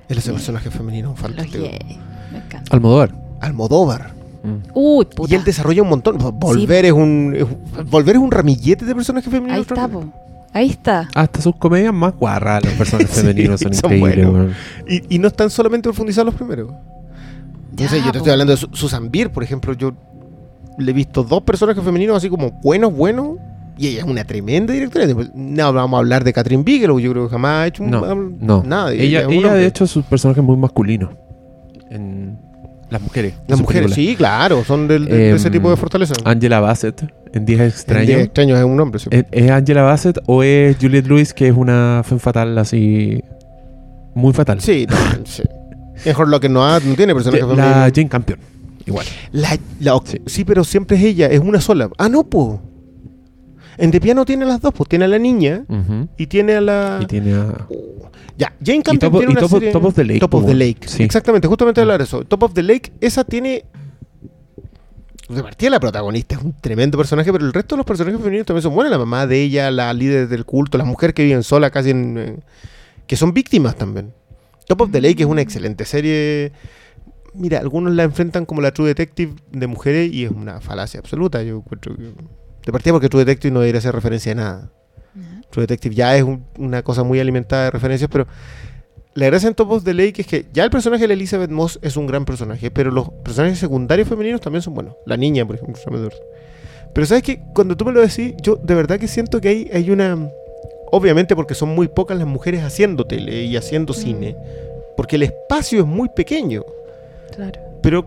Él 0.09 0.17
es 0.17 0.27
el 0.27 0.33
personaje 0.33 0.69
femenino 0.71 1.09
Los 1.09 1.19
fantástico. 1.19 1.63
gays. 1.63 1.97
Me 2.31 2.37
encanta. 2.39 2.73
Almodóvar. 2.75 3.15
Almodóvar. 3.41 4.13
Mm. 4.43 4.69
Uy, 4.73 5.05
puta. 5.05 5.33
Y 5.33 5.35
él 5.37 5.43
desarrolla 5.43 5.81
un 5.81 5.89
montón. 5.89 6.17
Volver 6.39 6.85
es 6.85 6.91
un. 6.91 7.35
es- 7.35 7.89
Volver 7.89 8.15
es 8.15 8.21
un 8.21 8.31
ramillete 8.31 8.85
de 8.85 8.95
personajes 8.95 9.29
femeninos. 9.29 9.55
Ahí 9.55 9.61
está, 9.61 9.87
po. 9.87 10.05
Ahí 10.53 10.69
está. 10.69 11.07
Hasta 11.13 11.41
sus 11.41 11.55
comedias 11.57 11.93
más 11.93 12.15
guarras, 12.15 12.63
los 12.65 12.73
personajes 12.73 13.11
Sí, 13.15 13.21
femeninos 13.21 13.59
son, 13.61 13.73
son 13.73 13.95
increíbles. 13.95 14.55
Y, 14.87 15.15
y 15.15 15.19
no 15.19 15.27
están 15.27 15.49
solamente 15.49 15.87
profundizados 15.89 16.27
los 16.27 16.35
primeros. 16.35 16.71
Ya, 17.75 17.85
No 17.85 17.91
sé, 17.91 18.01
yo 18.03 18.11
te 18.11 18.17
estoy 18.19 18.31
hablando 18.31 18.51
de 18.53 18.57
Su- 18.57 18.69
Susan 18.73 19.11
Bier, 19.11 19.31
por 19.31 19.43
ejemplo. 19.43 19.73
Yo 19.73 19.93
le 20.79 20.91
he 20.91 20.93
visto 20.93 21.23
dos 21.23 21.43
personajes 21.43 21.83
femeninos 21.83 22.17
así 22.17 22.29
como 22.29 22.51
buenos, 22.63 22.93
buenos. 22.93 23.37
Y 23.77 23.87
ella 23.89 23.99
es 23.99 24.05
una 24.05 24.23
tremenda 24.23 24.73
directora. 24.73 25.05
No 25.35 25.73
vamos 25.73 25.97
a 25.97 25.99
hablar 25.99 26.23
de 26.23 26.33
Catherine 26.33 26.63
Bigelow. 26.63 26.99
Yo 26.99 27.11
creo 27.11 27.25
que 27.27 27.31
jamás 27.31 27.51
ha 27.63 27.67
hecho 27.67 27.83
un- 27.83 27.91
No, 27.91 28.15
no. 28.15 28.63
nada. 28.63 28.91
Ella, 28.93 29.21
es 29.21 29.27
un 29.27 29.33
ella 29.33 29.47
hombre. 29.49 29.61
de 29.61 29.67
hecho, 29.67 29.85
sus 29.85 30.03
personajes 30.05 30.43
muy 30.43 30.57
masculinos. 30.57 31.11
En 31.91 32.39
las 32.89 33.01
mujeres. 33.01 33.33
de 33.35 33.43
Las 33.47 33.59
mujeres, 33.61 33.91
sí, 33.93 34.15
claro. 34.15 34.63
Son 34.63 34.87
del- 34.87 35.05
de, 35.05 35.15
de 35.15 35.31
ese 35.35 35.47
Em, 35.47 35.53
tipo 35.53 35.69
de 35.69 35.75
fortaleza. 35.77 36.15
Angela 36.25 36.59
Bassett, 36.59 37.03
en 37.37 37.45
Días 37.45 37.61
En 37.61 37.67
Extraños. 37.67 38.07
Días 38.07 38.21
extraños 38.21 38.59
es 38.59 38.65
un 38.65 38.79
hombre, 38.79 38.99
sí. 38.99 39.09
¿Es, 39.31 39.49
Angela 39.51 39.83
Bassett 39.83 40.19
o 40.27 40.43
es 40.43 40.77
Juliette 40.81 41.07
Lewis, 41.07 41.33
que 41.33 41.47
es 41.47 41.55
una 41.55 42.01
femme 42.03 42.19
fatal 42.19 42.57
así. 42.57 43.21
Muy 44.15 44.33
fatal? 44.33 44.59
Sí, 44.61 44.85
no, 44.89 44.95
sí. 45.25 45.43
Mejor 46.05 46.27
lo 46.27 46.39
que 46.39 46.49
no, 46.49 46.65
ha- 46.65 46.79
no 46.79 46.95
tiene 46.95 47.13
personaje 47.13 47.43
la 47.55 47.91
Jane 47.93 48.09
Campion. 48.09 48.39
Igual. 48.85 49.05
La- 49.31 49.57
la- 49.79 49.99
Sí. 50.05 50.21
sí. 50.25 50.45
pero 50.45 50.63
siempre 50.63 50.97
es 50.97 51.03
ella, 51.03 51.27
es 51.27 51.39
una 51.39 51.59
sola. 51.61 51.89
Ah, 51.97 52.07
no, 52.09 52.23
po. 52.23 52.61
En 53.77 53.91
The 53.91 53.99
Piano 54.01 54.25
tiene 54.25 54.45
las 54.45 54.59
dos, 54.61 54.73
pues 54.73 54.89
tiene 54.89 55.05
a 55.05 55.07
la 55.07 55.19
niña 55.19 55.63
y 56.17 56.27
tiene 56.27 56.53
a 56.55 56.61
la. 56.61 56.99
Y 57.01 57.05
tiene 57.05 57.33
a. 57.33 57.67
Oh. 57.69 58.09
Ya, 58.37 58.53
Jane 58.63 58.81
Campion 58.83 59.11
Top 59.11 59.15
of- 59.15 59.19
tiene 59.19 59.31
y 59.33 59.37
una 59.37 59.41
Top 59.41 59.49
serie- 59.51 59.71
Top 59.71 59.85
of 59.85 59.95
the 59.95 60.03
Lake, 60.03 60.19
Top 60.19 60.33
of 60.35 60.45
the 60.45 60.53
Lake. 60.55 60.87
sí. 60.87 61.03
Exactamente, 61.03 61.47
justamente 61.47 61.81
hablar 61.81 61.97
de 61.99 62.03
eso. 62.05 62.23
Top 62.23 62.43
of 62.43 62.53
the 62.53 62.63
Lake, 62.63 62.91
esa 63.01 63.23
tiene. 63.23 63.65
De 65.29 65.43
partida 65.43 65.69
la 65.71 65.79
protagonista 65.79 66.35
es 66.35 66.41
un 66.41 66.53
tremendo 66.53 66.97
personaje, 66.97 67.31
pero 67.33 67.45
el 67.45 67.51
resto 67.53 67.75
de 67.75 67.77
los 67.77 67.85
personajes 67.85 68.19
femeninos 68.19 68.45
también 68.47 68.61
son 68.63 68.73
buenos. 68.73 68.91
La 68.91 68.97
mamá 68.97 69.27
de 69.27 69.41
ella, 69.41 69.69
la 69.71 69.93
líder 69.93 70.27
del 70.29 70.45
culto, 70.45 70.77
las 70.77 70.87
mujeres 70.87 71.13
que 71.13 71.23
viven 71.23 71.43
solas 71.43 71.71
casi 71.71 71.89
en. 71.89 72.17
eh, 72.17 72.37
que 73.07 73.15
son 73.17 73.33
víctimas 73.33 73.75
también. 73.75 74.13
Top 74.67 74.81
of 74.81 74.91
the 74.91 75.01
Lake 75.01 75.21
es 75.23 75.25
una 75.27 75.41
excelente 75.41 75.85
serie. 75.85 76.51
Mira, 77.33 77.59
algunos 77.59 77.93
la 77.93 78.03
enfrentan 78.03 78.45
como 78.45 78.61
la 78.61 78.71
True 78.71 78.87
Detective 78.87 79.33
de 79.51 79.67
mujeres 79.67 80.11
y 80.13 80.25
es 80.25 80.31
una 80.31 80.59
falacia 80.61 80.99
absoluta. 80.99 81.41
Yo 81.43 81.57
encuentro 81.57 81.95
que- 81.95 82.13
De 82.65 82.71
partida 82.71 82.93
porque 82.93 83.07
True 83.09 83.23
Detective 83.23 83.53
no 83.53 83.59
debería 83.61 83.79
hacer 83.79 83.93
referencia 83.93 84.31
a 84.31 84.35
nada. 84.35 84.71
True 85.51 85.63
Detective 85.63 85.95
ya 85.95 86.15
es 86.17 86.23
un- 86.23 86.45
una 86.57 86.83
cosa 86.83 87.03
muy 87.03 87.19
alimentada 87.19 87.65
de 87.65 87.71
referencias, 87.71 88.09
pero 88.11 88.27
la 89.17 89.25
gracia 89.25 89.47
en 89.47 89.55
Top 89.55 89.71
of 89.71 89.83
the 89.83 89.95
Lake 89.95 90.21
es 90.21 90.27
que 90.27 90.45
ya 90.53 90.63
el 90.63 90.69
personaje 90.69 91.07
de 91.07 91.13
Elizabeth 91.15 91.49
Moss 91.49 91.79
es 91.81 91.97
un 91.97 92.05
gran 92.05 92.23
personaje, 92.23 92.69
pero 92.69 92.91
los 92.91 93.09
personajes 93.09 93.57
secundarios 93.57 94.07
femeninos 94.07 94.41
también 94.41 94.61
son 94.61 94.75
buenos. 94.75 94.93
La 95.07 95.17
niña, 95.17 95.43
por 95.43 95.55
ejemplo. 95.55 95.81
Pero 96.93 97.07
sabes 97.07 97.23
que 97.23 97.41
cuando 97.55 97.75
tú 97.75 97.83
me 97.83 97.91
lo 97.93 98.01
decís, 98.01 98.35
yo 98.43 98.57
de 98.57 98.75
verdad 98.75 98.99
que 98.99 99.07
siento 99.07 99.41
que 99.41 99.47
hay, 99.47 99.69
hay 99.73 99.89
una... 99.89 100.29
Obviamente 100.91 101.35
porque 101.35 101.55
son 101.55 101.69
muy 101.69 101.87
pocas 101.87 102.15
las 102.15 102.27
mujeres 102.27 102.61
haciendo 102.61 103.07
tele 103.07 103.45
y 103.45 103.57
haciendo 103.57 103.91
cine, 103.91 104.35
porque 104.95 105.15
el 105.15 105.23
espacio 105.23 105.79
es 105.79 105.87
muy 105.87 106.09
pequeño. 106.09 106.63
Claro. 107.35 107.59
Pero 107.81 108.05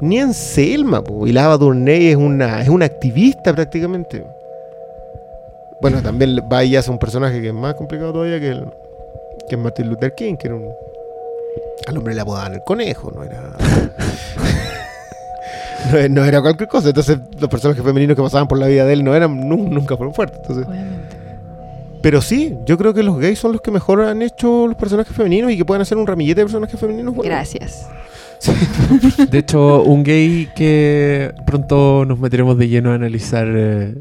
ni 0.00 0.18
en 0.18 0.34
Selma, 0.34 1.04
po, 1.04 1.28
y 1.28 1.32
Lava 1.32 1.56
Durnay 1.58 2.08
es 2.08 2.16
una, 2.16 2.60
es 2.60 2.68
una 2.68 2.86
activista 2.86 3.54
prácticamente. 3.54 4.26
Bueno, 5.80 6.02
también 6.02 6.40
va 6.52 6.64
y 6.64 6.74
hace 6.74 6.90
un 6.90 6.98
personaje 6.98 7.40
que 7.40 7.48
es 7.48 7.54
más 7.54 7.74
complicado 7.74 8.12
todavía 8.12 8.40
que, 8.40 8.48
el, 8.48 8.64
que 9.48 9.56
es 9.56 9.60
Martin 9.60 9.88
Luther 9.88 10.14
King, 10.16 10.36
que 10.36 10.48
era 10.48 10.56
un. 10.56 10.68
Al 11.86 11.96
hombre 11.98 12.14
le 12.14 12.20
apodaban 12.20 12.54
el 12.54 12.60
conejo, 12.64 13.10
no 13.14 13.22
era. 13.24 13.42
no, 15.92 16.08
no 16.08 16.24
era 16.24 16.40
cualquier 16.40 16.68
cosa. 16.68 16.88
Entonces, 16.88 17.18
los 17.38 17.48
personajes 17.50 17.82
femeninos 17.84 18.16
que 18.16 18.22
pasaban 18.22 18.48
por 18.48 18.58
la 18.58 18.66
vida 18.66 18.84
de 18.84 18.92
él 18.94 19.04
no 19.04 19.14
eran, 19.14 19.48
nu- 19.48 19.68
nunca 19.68 19.96
fueron 19.96 20.14
fuertes. 20.14 20.38
Entonces, 20.42 20.66
Obviamente. 20.66 21.16
pero 22.02 22.20
sí, 22.22 22.54
yo 22.66 22.78
creo 22.78 22.94
que 22.94 23.02
los 23.02 23.18
gays 23.18 23.38
son 23.38 23.52
los 23.52 23.60
que 23.60 23.70
mejor 23.70 24.00
han 24.02 24.22
hecho 24.22 24.66
los 24.66 24.76
personajes 24.76 25.14
femeninos 25.14 25.50
y 25.52 25.56
que 25.56 25.64
pueden 25.64 25.82
hacer 25.82 25.98
un 25.98 26.06
ramillete 26.06 26.40
de 26.40 26.44
personajes 26.46 26.78
femeninos. 26.80 27.14
buenos. 27.14 27.26
Gracias. 27.34 27.86
De 29.30 29.38
hecho, 29.38 29.82
un 29.82 30.02
gay 30.02 30.48
que 30.54 31.32
pronto 31.46 32.04
nos 32.04 32.18
meteremos 32.18 32.58
de 32.58 32.68
lleno 32.68 32.90
a 32.90 32.94
analizar 32.94 33.46
eh, 33.48 33.94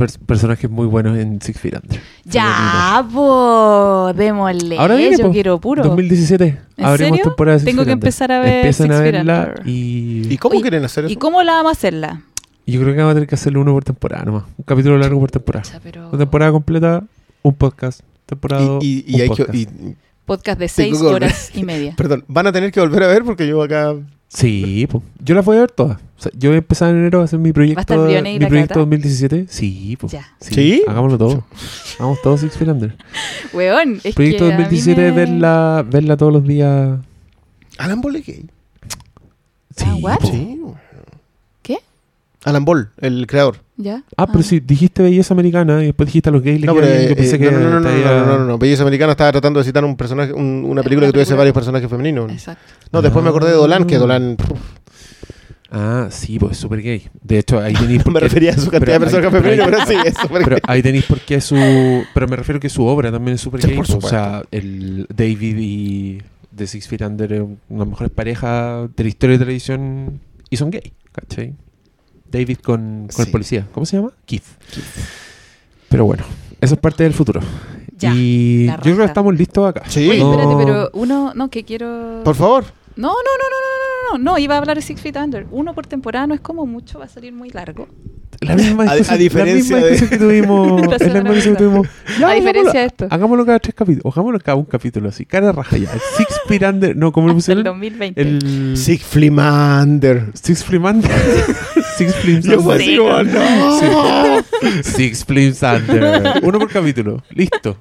pers- 0.00 0.18
personajes 0.18 0.70
muy 0.70 0.86
buenos 0.86 1.18
en 1.18 1.40
Six 1.40 1.60
Feet 1.60 1.74
Under. 1.82 2.00
Ya, 2.24 3.06
po, 3.12 4.12
démosle. 4.16 4.78
Ahora 4.78 4.96
viene, 4.96 5.16
yo 5.18 5.26
po, 5.26 5.32
quiero 5.32 5.60
puro. 5.60 5.84
2017. 5.84 6.44
¿En 6.76 6.84
Abrimos 6.84 7.10
serio? 7.18 7.24
temporada 7.24 7.54
de 7.56 7.60
Six 7.60 7.66
Tengo 7.70 7.82
Feet 7.82 7.86
que 7.88 7.92
Under. 7.92 8.06
empezar 8.06 8.32
a 8.32 8.40
ver 8.40 8.54
Empiezan 8.56 8.86
Six 8.88 8.96
a 8.96 9.02
Feet 9.02 9.12
verla 9.12 9.40
Under. 9.58 9.62
y... 9.68 10.26
¿Y 10.32 10.38
cómo 10.38 10.54
Oye, 10.54 10.62
quieren 10.62 10.84
hacer 10.84 11.04
eso? 11.04 11.12
¿Y 11.12 11.16
cómo 11.16 11.42
la 11.42 11.52
vamos 11.54 11.70
a 11.70 11.72
hacerla? 11.72 12.22
Yo 12.66 12.80
creo 12.80 12.92
que 12.94 12.98
vamos 12.98 13.12
a 13.12 13.14
tener 13.14 13.28
que 13.28 13.34
hacerle 13.34 13.58
uno 13.58 13.72
por 13.72 13.84
temporada 13.84 14.24
nomás. 14.24 14.44
Un 14.56 14.64
capítulo 14.64 14.96
largo 14.98 15.18
por 15.20 15.30
temporada. 15.30 15.62
Pucha, 15.64 15.80
pero- 15.82 16.08
Una 16.08 16.18
temporada 16.18 16.52
completa, 16.52 17.02
un 17.42 17.54
podcast. 17.54 18.00
Temporada 18.26 18.78
Y, 18.80 19.04
y- 19.08 19.12
y 19.12 19.14
un 19.16 19.20
hay 19.22 19.28
que- 19.30 19.44
podcast. 19.44 19.54
y- 19.54 19.96
Podcast 20.24 20.60
de 20.60 20.68
seis 20.68 21.00
horas 21.02 21.50
y 21.54 21.64
media. 21.64 21.94
perdón, 21.96 22.24
van 22.28 22.46
a 22.46 22.52
tener 22.52 22.70
que 22.70 22.78
volver 22.80 23.02
a 23.02 23.08
ver 23.08 23.24
porque 23.24 23.48
yo 23.48 23.60
acá. 23.62 23.94
Sí, 24.32 24.86
pues. 24.88 25.02
Yo 25.24 25.34
las 25.34 25.44
voy 25.44 25.56
a 25.56 25.60
ver 25.60 25.70
todas. 25.72 25.98
O 26.18 26.22
sea, 26.22 26.30
yo 26.36 26.50
voy 26.50 26.54
a 26.56 26.58
empezar 26.58 26.90
en 26.90 26.96
enero 27.00 27.20
a 27.20 27.24
hacer 27.24 27.38
mi 27.40 27.48
¿Va 27.48 27.50
a 27.50 27.54
proyecto, 27.54 27.94
mi 28.22 28.38
proyecto 28.38 28.68
Cata? 28.68 28.80
2017. 28.80 29.46
Sí, 29.48 29.96
pues. 29.98 30.12
Ya. 30.12 30.24
¿Sí? 30.40 30.84
Hagámoslo 30.86 31.18
todo. 31.18 31.44
Hagamos 31.98 32.22
todo 32.22 32.38
Six 32.38 32.56
Feet 32.56 32.68
Under. 32.68 32.96
Weón, 33.52 34.00
es 34.04 34.14
proyecto 34.14 34.46
que 34.46 34.52
a 34.54 34.56
mí 34.56 34.62
2017 34.62 35.00
me- 35.00 35.10
verla, 35.12 35.84
verla 35.90 36.16
todos 36.16 36.32
los 36.32 36.44
días. 36.46 37.00
Alan 37.78 38.00
Ball 38.00 38.16
es 38.16 38.26
gay. 38.26 38.46
Sí, 39.76 39.84
Ah, 39.86 39.96
what? 40.00 40.18
po. 40.20 40.26
Sí. 40.28 40.60
Alan 42.44 42.64
Ball, 42.64 42.90
el 43.00 43.26
creador. 43.26 43.56
¿Ya? 43.76 44.02
Ah, 44.16 44.26
pero 44.26 44.42
si 44.42 44.60
dijiste 44.60 45.02
belleza 45.02 45.34
americana 45.34 45.82
y 45.82 45.86
después 45.86 46.06
dijiste 46.06 46.28
a 46.30 46.32
los 46.32 46.42
gays 46.42 46.62
No, 46.64 46.74
pero, 46.74 46.86
eh, 46.86 47.14
pensé 47.16 47.38
que 47.38 47.50
no, 47.50 47.58
no, 47.58 47.70
no, 47.70 47.70
no, 47.70 47.80
no, 47.80 47.88
había- 47.88 48.24
no, 48.24 48.38
no, 48.38 48.44
no. 48.46 48.58
Belleza 48.58 48.82
Americana 48.82 49.12
estaba 49.12 49.32
tratando 49.32 49.60
de 49.60 49.64
citar 49.64 49.84
un 49.84 49.96
personaje, 49.96 50.32
un- 50.32 50.64
una 50.66 50.82
película 50.82 51.06
que 51.06 51.12
tuviese 51.12 51.34
varios 51.34 51.54
personajes 51.54 51.88
femeninos. 51.90 52.30
Exacto. 52.32 52.62
No, 52.92 53.02
después 53.02 53.22
me 53.22 53.28
acordé 53.30 53.50
de 53.50 53.56
Dolan, 53.56 53.84
que 53.86 53.96
Ah. 53.96 53.98
Dolan 53.98 54.36
pff, 54.36 54.50
Ah, 55.72 56.08
sí, 56.10 56.36
pues 56.38 56.52
es 56.52 56.58
súper 56.58 56.82
gay. 56.82 57.08
De 57.22 57.38
hecho, 57.38 57.60
ahí 57.60 57.74
tenéis 57.74 58.04
me 58.06 58.18
refería 58.18 58.50
a 58.50 58.54
su 58.58 58.70
cantidad 58.70 58.98
pero 58.98 59.04
de 59.10 59.20
personajes 59.20 59.34
ahí- 59.34 59.40
femeninos, 59.40 59.66
pero 59.70 59.78
pero 59.86 60.02
sí, 60.02 60.08
es 60.08 60.14
súper 60.20 60.42
Pero 60.42 60.56
gay. 60.56 60.62
ahí 60.66 60.82
tenéis 60.82 61.04
por 61.04 61.20
qué 61.20 61.40
su. 61.40 61.54
Pero 62.12 62.26
me 62.26 62.36
refiero 62.36 62.58
que 62.58 62.68
su 62.68 62.84
obra 62.84 63.12
también 63.12 63.36
es 63.36 63.40
súper 63.40 63.60
Sí, 63.62 63.68
gay. 63.68 63.76
por 63.76 63.86
pues, 63.86 64.04
o 64.04 64.08
sea, 64.08 64.42
el 64.50 65.06
David 65.14 65.56
y 65.60 66.22
The 66.56 66.66
Six 66.66 66.88
Feet 66.88 67.02
Under 67.02 67.42
una 67.42 67.50
de 67.68 67.78
las 67.78 67.86
mejores 67.88 68.10
parejas 68.12 68.88
de 68.96 69.02
la 69.04 69.08
historia 69.08 69.34
de 69.34 69.44
televisión 69.44 70.20
y 70.50 70.56
son 70.56 70.70
gay, 70.72 70.92
¿cachai? 71.12 71.54
David 72.30 72.58
con, 72.58 73.08
con 73.08 73.10
Sí. 73.10 73.22
el 73.22 73.30
policía. 73.30 73.66
¿Cómo 73.72 73.86
se 73.86 73.96
llama? 73.96 74.10
Keith. 74.26 74.44
Pero 75.88 76.04
bueno, 76.04 76.24
eso 76.60 76.74
es 76.74 76.80
parte 76.80 77.02
del 77.04 77.12
futuro. 77.14 77.40
Ya, 77.98 78.12
y 78.14 78.66
yo 78.66 78.76
creo 78.80 78.96
que 78.98 79.04
estamos 79.04 79.34
listos 79.36 79.68
acá. 79.68 79.82
Sí. 79.88 80.08
Oye, 80.08 80.20
No. 80.20 80.32
espérate, 80.32 80.64
pero 80.64 80.90
uno, 80.94 81.32
no, 81.34 81.50
que 81.50 81.64
quiero... 81.64 82.22
Por 82.24 82.34
favor. 82.34 82.64
No, 82.96 83.08
no, 83.08 83.12
no, 83.12 83.14
no, 83.14 83.56
no, 84.12 84.18
no, 84.18 84.24
no, 84.24 84.32
no, 84.32 84.38
iba 84.38 84.54
a 84.54 84.58
hablar 84.58 84.76
de 84.76 84.82
Six 84.82 85.00
Feet 85.00 85.16
Under. 85.16 85.46
Uno 85.50 85.74
por 85.74 85.86
temporada 85.86 86.26
no 86.26 86.34
es 86.34 86.40
como 86.40 86.64
mucho, 86.66 86.98
va 86.98 87.04
a 87.06 87.08
salir 87.08 87.32
muy 87.32 87.50
largo. 87.50 87.88
La 88.40 88.56
misma 88.56 88.84
A- 88.88 88.92
a 88.92 89.16
diferencia 89.16 89.76
la 89.80 89.82
misma 89.90 89.98
de- 90.00 90.08
que 90.08 90.16
tuvimos. 90.18 90.80
La 90.86 90.96
es 90.96 91.12
la 91.12 91.22
misma 91.22 91.42
que 91.52 91.56
tuvimos. 91.56 91.88
Ya, 92.18 92.30
a 92.30 92.34
diferencia 92.34 92.80
de 92.80 92.86
esto. 92.86 93.06
Hagámoslo 93.10 93.44
cada 93.44 93.58
tres 93.58 93.74
capítulos. 93.74 94.04
O 94.06 94.08
hagámoslo 94.10 94.38
cada 94.40 94.56
un 94.56 94.64
capítulo 94.64 95.08
así. 95.10 95.26
Cara 95.26 95.52
raja 95.52 95.76
ya. 95.76 95.92
El 95.92 96.00
Six 96.16 96.40
Feet 96.48 96.62
Under. 96.62 96.96
No, 96.96 97.12
¿cómo 97.12 97.28
le 97.28 97.34
Hasta 97.36 97.52
el 97.52 97.58
pusieron? 97.58 97.78
2020. 97.80 98.20
El. 98.20 98.76
Sig 98.78 99.00
Flimander. 99.02 100.30
Six 100.34 100.64
Flame 100.64 100.88
Under. 100.90 101.10
Six 102.00 102.14
Flames 102.16 102.44
Yo 102.44 102.60
fue 102.60 102.74
Under. 102.98 103.42
así 103.42 103.86
como, 103.86 104.08
no. 104.68 104.82
Six 104.82 105.24
Flames 105.24 105.62
Under. 105.62 106.40
Uno 106.42 106.58
por 106.58 106.68
capítulo. 106.70 107.22
Listo. 107.30 107.76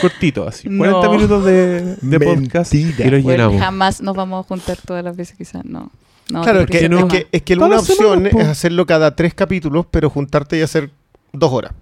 Cortito, 0.00 0.46
así. 0.48 0.68
40 0.68 1.00
No. 1.06 1.12
minutos 1.12 1.44
de, 1.44 1.96
de 2.00 2.20
podcast 2.20 2.74
y 2.74 2.84
lo 2.92 2.94
Bueno, 3.04 3.18
llenamos. 3.18 3.60
jamás 3.60 4.02
nos 4.02 4.16
vamos 4.16 4.44
a 4.44 4.48
juntar 4.48 4.76
todas 4.84 5.04
las 5.04 5.16
veces, 5.16 5.36
quizás, 5.36 5.64
no. 5.64 5.90
no 6.30 6.42
Claro, 6.42 6.60
es 6.62 6.66
que, 6.66 6.78
es, 6.84 7.04
que, 7.04 7.26
es 7.30 7.42
que 7.42 7.54
una 7.54 7.78
opción 7.78 8.24
semanas, 8.24 8.34
es 8.34 8.46
hacerlo 8.48 8.84
cada 8.86 9.14
tres 9.14 9.32
capítulos, 9.34 9.86
pero 9.90 10.10
juntarte 10.10 10.58
y 10.58 10.62
hacer 10.62 10.90
dos 11.32 11.52
horas. 11.52 11.72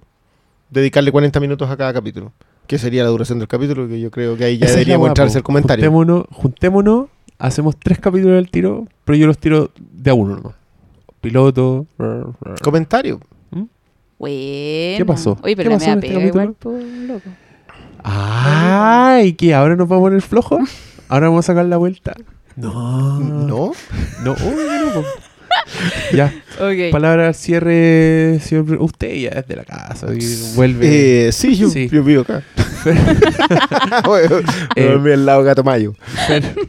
Dedicarle 0.71 1.13
40 1.13 1.41
minutos 1.41 1.71
a 1.71 1.77
cada 1.77 1.93
capítulo. 1.95 2.33
Que 2.67 2.79
sería 2.79 3.03
la 3.05 3.11
duración 3.11 3.39
del 3.39 3.49
capítulo, 3.49 3.87
que 3.89 4.01
yo 4.01 4.11
creo 4.11 4.37
que 4.37 4.45
ahí 4.45 4.59
ya 4.59 4.67
Esa 4.67 4.75
deberíamos 4.77 5.09
entrarse 5.09 5.39
el 5.39 5.45
comentario. 5.45 5.85
Juntémonos, 5.85 6.25
juntémonos, 6.31 7.07
hacemos 7.39 7.77
tres 7.79 7.99
capítulos 8.01 8.37
del 8.37 8.51
tiro, 8.51 8.87
pero 9.05 9.17
yo 9.17 9.27
los 9.27 9.39
tiro 9.39 9.71
de 9.79 10.11
a 10.11 10.15
uno 10.15 10.37
nomás. 10.37 10.55
Piloto. 11.25 11.87
Comentario. 12.63 13.21
Bueno. 14.19 14.97
¿Qué 14.99 15.05
pasó? 15.07 15.37
Oye, 15.43 15.57
pero 15.57 15.69
¿Qué 15.71 15.75
la 15.75 15.79
pasó 15.79 15.91
media 15.91 15.95
este 15.95 16.09
pega 16.15 16.27
igual, 16.27 16.47
capítulo? 16.55 16.79
po, 16.79 17.13
loco. 17.15 17.31
Ay, 18.03 19.33
que 19.35 19.55
ahora 19.55 19.77
nos 19.77 19.89
vamos 19.89 20.03
a 20.03 20.07
poner 20.07 20.23
flojos. 20.23 20.61
Ahora 21.09 21.29
vamos 21.29 21.45
a 21.45 21.47
sacar 21.49 21.67
la 21.67 21.77
vuelta. 21.77 22.15
No. 22.57 23.19
¿No? 23.21 23.73
No, 24.23 24.33
uy, 24.33 24.37
que 24.39 24.95
no. 24.95 25.03
Ya, 26.13 26.33
Ok. 26.61 26.91
palabra 26.93 27.29
al 27.29 27.35
cierre, 27.35 28.39
señor. 28.41 28.67
Pre- 28.67 28.77
Usted 28.79 29.15
ya 29.17 29.29
es 29.31 29.47
de 29.49 29.57
la 29.57 29.65
casa 29.65 30.07
y 30.15 30.55
vuelve. 30.55 31.29
Eh, 31.29 31.33
sí, 31.33 31.57
yo, 31.57 31.69
Sí. 31.71 31.89
yo 31.91 32.03
vivo 32.05 32.23
acá. 32.23 32.43
Eh, 34.77 34.85
dormí 34.85 35.13
al 35.13 35.25
lado 35.27 35.43
Gato 35.43 35.65
Mayo. 35.65 35.95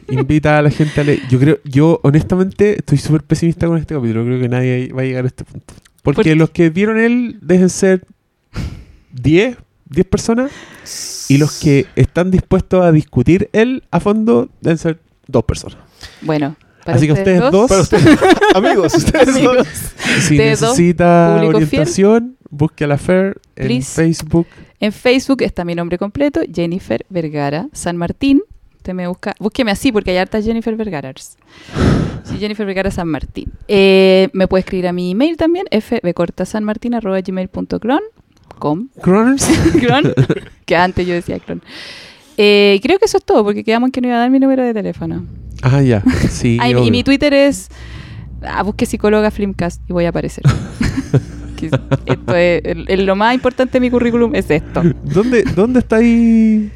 Invita 0.08 0.58
a 0.58 0.62
la 0.62 0.70
gente 0.70 1.00
a 1.00 1.04
leer. 1.04 1.20
Yo 1.28 1.38
creo, 1.38 1.58
yo 1.64 2.00
honestamente 2.02 2.76
estoy 2.78 2.98
súper 2.98 3.22
pesimista 3.22 3.66
con 3.66 3.78
este 3.78 3.94
capítulo. 3.94 4.24
Creo 4.24 4.40
que 4.40 4.48
nadie 4.48 4.92
va 4.92 5.02
a 5.02 5.04
llegar 5.04 5.24
a 5.24 5.28
este 5.28 5.44
punto. 5.44 5.74
Porque 6.02 6.34
los 6.36 6.50
que 6.50 6.70
vieron 6.70 6.98
él 6.98 7.38
deben 7.42 7.68
ser 7.68 8.04
10, 9.12 9.56
10 9.90 10.06
personas. 10.06 10.50
Y 11.28 11.38
los 11.38 11.58
que 11.58 11.86
están 11.96 12.30
dispuestos 12.30 12.84
a 12.84 12.92
discutir 12.92 13.50
él 13.52 13.82
a 13.90 14.00
fondo 14.00 14.48
deben 14.60 14.78
ser 14.78 14.98
dos 15.26 15.44
personas. 15.44 15.78
Bueno. 16.22 16.56
Para 16.86 16.96
Así 16.96 17.06
que 17.06 17.12
ustedes 17.12 17.50
dos, 17.50 17.68
Para 17.68 17.82
ustedes, 17.82 18.18
amigos, 18.54 18.94
ustedes 18.94 19.42
dos. 19.42 19.66
si 20.22 20.38
necesita 20.38 21.42
orientación, 21.42 22.36
busque 22.48 22.84
a 22.84 22.86
la 22.86 22.96
Fer 22.96 23.38
en 23.56 23.66
Please. 23.66 23.94
Facebook. 23.94 24.46
En 24.80 24.92
Facebook 24.92 25.42
está 25.42 25.64
mi 25.64 25.74
nombre 25.74 25.98
completo, 25.98 26.40
Jennifer 26.52 27.04
Vergara 27.08 27.68
San 27.72 27.96
Martín. 27.96 28.42
Usted 28.76 28.94
me 28.94 29.08
busca, 29.08 29.34
búsqueme 29.40 29.72
así 29.72 29.90
porque 29.92 30.12
hay 30.12 30.18
hartas 30.18 30.44
Jennifer 30.44 30.76
Vergaras. 30.76 31.36
Sí, 32.22 32.36
Jennifer 32.38 32.64
Vergara 32.64 32.90
San 32.90 33.08
Martín. 33.08 33.52
Eh, 33.68 34.28
me 34.32 34.48
puede 34.48 34.60
escribir 34.60 34.86
a 34.86 34.92
mi 34.92 35.10
email 35.10 35.36
también, 35.36 35.66
fbcortasanmartin.gmail.com 35.70 38.00
com, 38.58 38.88
Croners. 39.00 39.46
cron, 39.80 40.12
que 40.64 40.76
antes 40.76 41.06
yo 41.06 41.14
decía 41.14 41.38
cron. 41.38 41.62
Eh, 42.36 42.80
creo 42.82 42.98
que 42.98 43.06
eso 43.06 43.18
es 43.18 43.24
todo, 43.24 43.44
porque 43.44 43.64
quedamos 43.64 43.88
en 43.88 43.92
que 43.92 44.00
no 44.00 44.08
iba 44.08 44.16
a 44.16 44.20
dar 44.20 44.30
mi 44.30 44.38
número 44.38 44.62
de 44.62 44.74
teléfono. 44.74 45.24
Ah, 45.62 45.82
ya. 45.82 46.02
Sí. 46.30 46.58
Y, 46.84 46.90
mi 46.90 47.02
Twitter 47.04 47.32
es 47.34 47.68
ah, 48.42 48.62
busque 48.62 48.86
psicóloga 48.86 49.30
Flimcast 49.30 49.80
y 49.88 49.92
voy 49.92 50.04
a 50.04 50.10
aparecer. 50.10 50.44
Esto 52.06 52.34
es, 52.36 52.60
el- 52.64 52.84
el- 52.88 53.06
lo 53.06 53.16
más 53.16 53.34
importante 53.34 53.74
de 53.74 53.80
mi 53.80 53.90
currículum 53.90 54.34
es 54.34 54.50
esto. 54.50 54.82
¿Dónde, 55.04 55.42
¿Dónde 55.42 55.78
está 55.80 55.96
ahí 55.96 56.70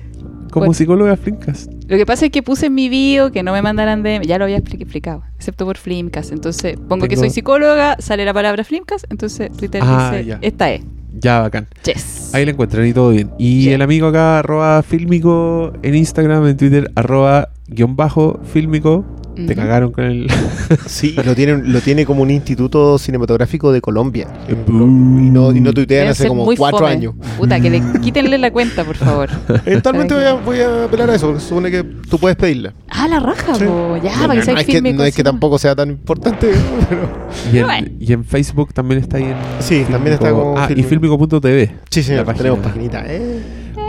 como 0.51 0.73
psicóloga 0.73 1.17
Flinkas? 1.19 1.69
Lo 1.87 1.97
que 1.99 2.07
pasa 2.07 2.25
es 2.25 2.33
que 2.33 2.43
puse 2.43 2.67
en 2.67 2.75
mi 2.75 2.89
bio 2.89 3.31
que 3.31 3.43
no 3.43 3.53
me 3.53 3.61
mandaran 3.63 4.03
de... 4.03 4.23
Ya 4.25 4.39
lo 4.39 4.45
había 4.45 4.57
expli- 4.59 4.81
explicado, 4.81 5.23
excepto 5.37 5.67
por 5.67 5.77
Flimcast. 5.77 6.33
Entonces 6.33 6.79
pongo 6.89 7.07
que 7.09 7.17
soy 7.17 7.29
psicóloga, 7.31 7.97
sale 8.01 8.25
la 8.25 8.33
palabra 8.33 8.65
Flimcast, 8.65 9.05
entonces 9.11 9.53
Twitter 9.53 9.83
Ah, 9.85 10.13
dice, 10.15 10.25
ya. 10.25 10.39
esta 10.41 10.71
es. 10.73 10.81
Ya, 11.13 11.41
bacán. 11.41 11.69
Yes. 11.85 12.35
Ahí 12.35 12.45
la 12.45 12.53
encuentran 12.53 12.87
y 12.87 12.93
todo 12.93 13.11
bien. 13.11 13.31
Y 13.39 13.71
el 13.71 13.83
amigo 13.83 14.09
acá, 14.09 14.39
arroba 14.39 14.83
fílmico 14.83 15.73
en 15.83 15.95
Instagram, 15.95 16.47
en 16.47 16.57
Twitter, 16.57 16.91
arroba 16.95 17.51
guion 17.67 17.97
bajo 17.97 18.41
fílmico. 18.53 19.05
Te 19.47 19.55
cagaron 19.57 19.93
con 19.93 20.05
el... 20.05 20.27
Sí, 20.87 21.15
lo 21.25 21.35
tiene, 21.35 21.59
lo 21.65 21.81
tiene 21.81 22.05
como 22.07 22.23
un 22.23 22.31
instituto 22.31 22.99
cinematográfico 22.99 23.73
de 23.73 23.81
Colombia. 23.81 24.29
Y 24.49 24.71
no, 24.73 25.53
y 25.55 25.61
no 25.61 25.73
tuitean 25.73 25.87
Deben 26.01 26.09
hace 26.13 26.29
como 26.29 26.45
cuatro 26.57 26.79
fome. 26.81 26.91
años. 26.91 27.15
Puta, 27.39 27.61
que 27.61 27.71
le 27.71 27.83
quítenle 28.03 28.39
la 28.39 28.51
cuenta, 28.51 28.85
por 28.85 28.97
favor. 28.97 29.29
Eventualmente 29.67 30.15
voy 30.15 30.25
a, 30.25 30.33
voy 30.35 30.61
a 30.61 30.85
apelar 30.85 31.11
a 31.11 31.15
eso, 31.15 31.27
porque 31.29 31.41
se 31.41 31.49
supone 31.49 31.71
que 31.71 31.83
tú 31.83 32.19
puedes 32.19 32.37
pedirla. 32.37 32.73
Ah, 32.89 33.09
la 33.09 33.21
raja, 33.21 33.55
Sí. 33.55 33.65
po. 33.65 33.97
Ya, 34.03 34.17
no, 34.17 34.21
para 34.23 34.33
que 34.35 34.39
no 34.39 34.45
sea 34.45 34.55
es 34.61 34.67
que, 34.67 34.73
firme. 34.73 34.93
no 34.93 35.05
es 35.05 35.15
que 35.15 35.25
tampoco 35.25 35.59
sea 35.59 35.75
tan 35.75 35.91
importante, 35.91 36.51
pero... 36.89 37.09
Y 37.53 37.59
en, 37.59 37.65
Bueno. 37.65 37.89
y 37.99 38.13
en 38.13 38.25
Facebook 38.25 38.73
también 38.75 39.01
está 39.01 39.17
ahí 39.19 39.25
en... 39.25 39.35
Sí, 39.61 39.85
también 39.91 40.15
está 40.15 40.31
como 40.31 40.57
Ah, 40.59 40.67
y 40.71 40.83
Fílmico. 40.83 41.17
fílmico.tv. 41.19 41.71
Sí, 41.91 42.03
señor, 42.03 42.27
La 42.27 42.35
tenemos 42.35 42.59
paginita. 42.61 43.03
Eh. 43.07 43.41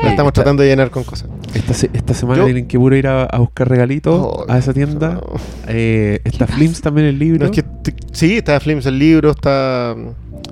La 0.03 0.10
estamos 0.10 0.30
esta- 0.30 0.41
tratando 0.44 0.64
de 0.64 0.69
llenar 0.69 0.90
con 0.91 1.03
cosas. 1.03 1.30
Esta, 1.53 1.73
esta 1.94 2.14
semana 2.14 2.44
tienen 2.45 2.68
que 2.68 2.78
puro 2.80 2.95
ir 2.95 3.07
a, 3.07 3.23
a 3.23 3.40
buscar 3.40 3.69
regalitos 3.69 4.14
Oh, 4.15 4.45
a 4.48 4.57
esa 4.57 4.73
tienda. 4.73 5.15
no. 5.15 5.22
Eh, 5.68 6.19
está? 6.23 6.48
Flims 6.48 6.82
también 6.82 7.07
el 7.07 7.19
libro. 7.19 7.45
No, 7.45 7.52
es 7.52 7.52
que 7.52 7.65
sí, 8.11 8.38
está 8.38 8.60
Flims 8.60 8.86
el 8.86 8.98
libro, 8.99 9.32
está. 9.32 9.95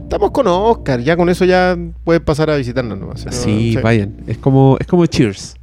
Estamos 0.02 0.32
con 0.32 0.48
Oscar, 0.48 1.00
ya 1.02 1.16
con 1.16 1.30
eso 1.30 1.46
ya 1.46 1.78
pueden 2.04 2.24
pasar 2.24 2.50
a 2.50 2.58
visitarnos 2.58 2.98
nomás. 2.98 3.26
¿no? 3.26 3.32
Sí, 3.32 3.76
vayan. 3.82 4.16
Es 4.28 4.38
como, 4.38 4.78
es 4.80 4.88
como 4.88 5.06
Cheers. 5.06 5.56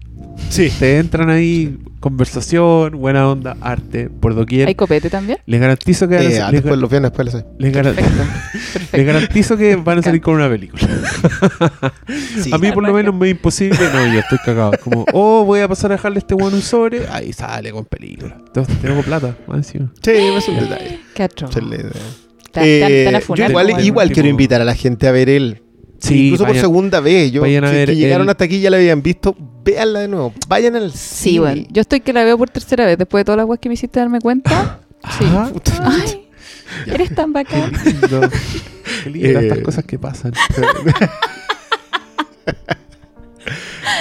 Sí. 0.48 0.70
Te 0.78 0.98
entran 0.98 1.30
ahí, 1.30 1.78
conversación, 2.10 2.98
buena 2.98 3.28
onda, 3.28 3.56
arte, 3.60 4.08
por 4.08 4.34
doquier. 4.36 4.68
¿Hay 4.68 4.74
copete 4.76 5.10
también? 5.10 5.38
Les 5.46 5.60
garantizo 5.60 6.06
que 6.06 6.14
van 6.16 6.26
a, 6.26 6.30
Eh, 6.30 6.40
ah, 6.40 6.50
les, 6.52 6.62
después 6.62 6.80
los 6.80 6.88
viernes, 6.88 7.10
después 7.10 7.24
les 7.26 7.34
doy. 7.34 7.44
les 7.58 7.72
garan- 7.74 7.94
Perfecto. 7.96 8.22
les 8.96 9.06
garantizo 9.06 9.56
que 9.56 9.74
van 9.76 9.98
a 9.98 10.02
salir 10.02 10.20
con 10.20 10.36
una 10.36 10.48
película. 10.48 10.82
Sí. 12.42 12.50
a 12.52 12.58
mí 12.58 12.70
por 12.72 12.86
lo 12.86 12.92
menos 12.92 13.14
me 13.14 13.26
es 13.26 13.32
imposible. 13.32 13.78
No, 13.92 14.12
yo 14.12 14.20
estoy 14.20 14.38
cagado. 14.44 14.72
Como, 14.82 15.04
oh, 15.12 15.44
voy 15.44 15.60
a 15.60 15.68
pasar 15.68 15.90
a 15.90 15.94
dejarle 15.96 16.18
este 16.18 16.34
one 16.34 16.54
un 16.54 16.62
sobre. 16.62 17.06
Ahí 17.08 17.32
sale 17.32 17.72
con 17.72 17.84
película. 17.84 18.36
Entonces 18.46 18.76
tengo 18.80 19.02
plata, 19.02 19.36
más 19.46 19.58
encima. 19.58 19.92
Sí, 20.02 20.10
es 20.12 20.48
un 20.48 20.60
detalle. 20.60 21.00
Qué 21.14 21.28
Tan- 21.28 21.50
tan- 22.52 22.64
Eh, 22.64 23.20
yo 23.34 23.78
igual, 23.80 24.12
quiero 24.12 24.28
invitar 24.28 24.60
a 24.60 24.64
la 24.64 24.74
gente 24.74 25.08
a 25.08 25.12
ver 25.12 25.28
el. 25.28 25.62
Sí, 25.98 26.26
incluso 26.26 26.46
por 26.46 26.56
segunda 26.56 27.00
vez. 27.00 27.32
Yo, 27.32 27.40
vayan 27.42 27.64
a 27.64 27.68
si 27.68 27.74
es 27.74 27.78
ver 27.80 27.88
que 27.88 27.96
llegaron 27.96 28.26
el- 28.26 28.30
hasta 28.30 28.44
aquí 28.44 28.60
ya 28.60 28.70
la 28.70 28.76
habían 28.76 29.02
visto, 29.02 29.34
véanla 29.66 30.00
de 30.00 30.08
nuevo. 30.08 30.32
Vayan 30.48 30.76
al 30.76 30.92
Sí, 30.92 31.30
cine. 31.30 31.40
bueno. 31.40 31.62
Yo 31.70 31.80
estoy 31.82 32.00
que 32.00 32.12
la 32.14 32.24
veo 32.24 32.38
por 32.38 32.48
tercera 32.48 32.86
vez. 32.86 32.96
Después 32.96 33.20
de 33.20 33.24
todas 33.26 33.36
las 33.36 33.46
weas 33.46 33.60
que 33.60 33.68
me 33.68 33.74
hiciste 33.74 34.00
darme 34.00 34.20
cuenta. 34.20 34.80
Sí. 35.18 35.24
Ajá. 35.24 35.52
Ay, 35.84 36.28
eres 36.86 37.14
tan 37.14 37.32
bacán. 37.32 37.70
Qué 37.70 37.90
lindo. 37.92 38.20
Qué 39.04 39.10
lindo 39.10 39.38
Eh, 39.40 39.42
estas 39.46 39.58
cosas 39.60 39.84
que 39.84 39.98
pasan. 40.00 40.32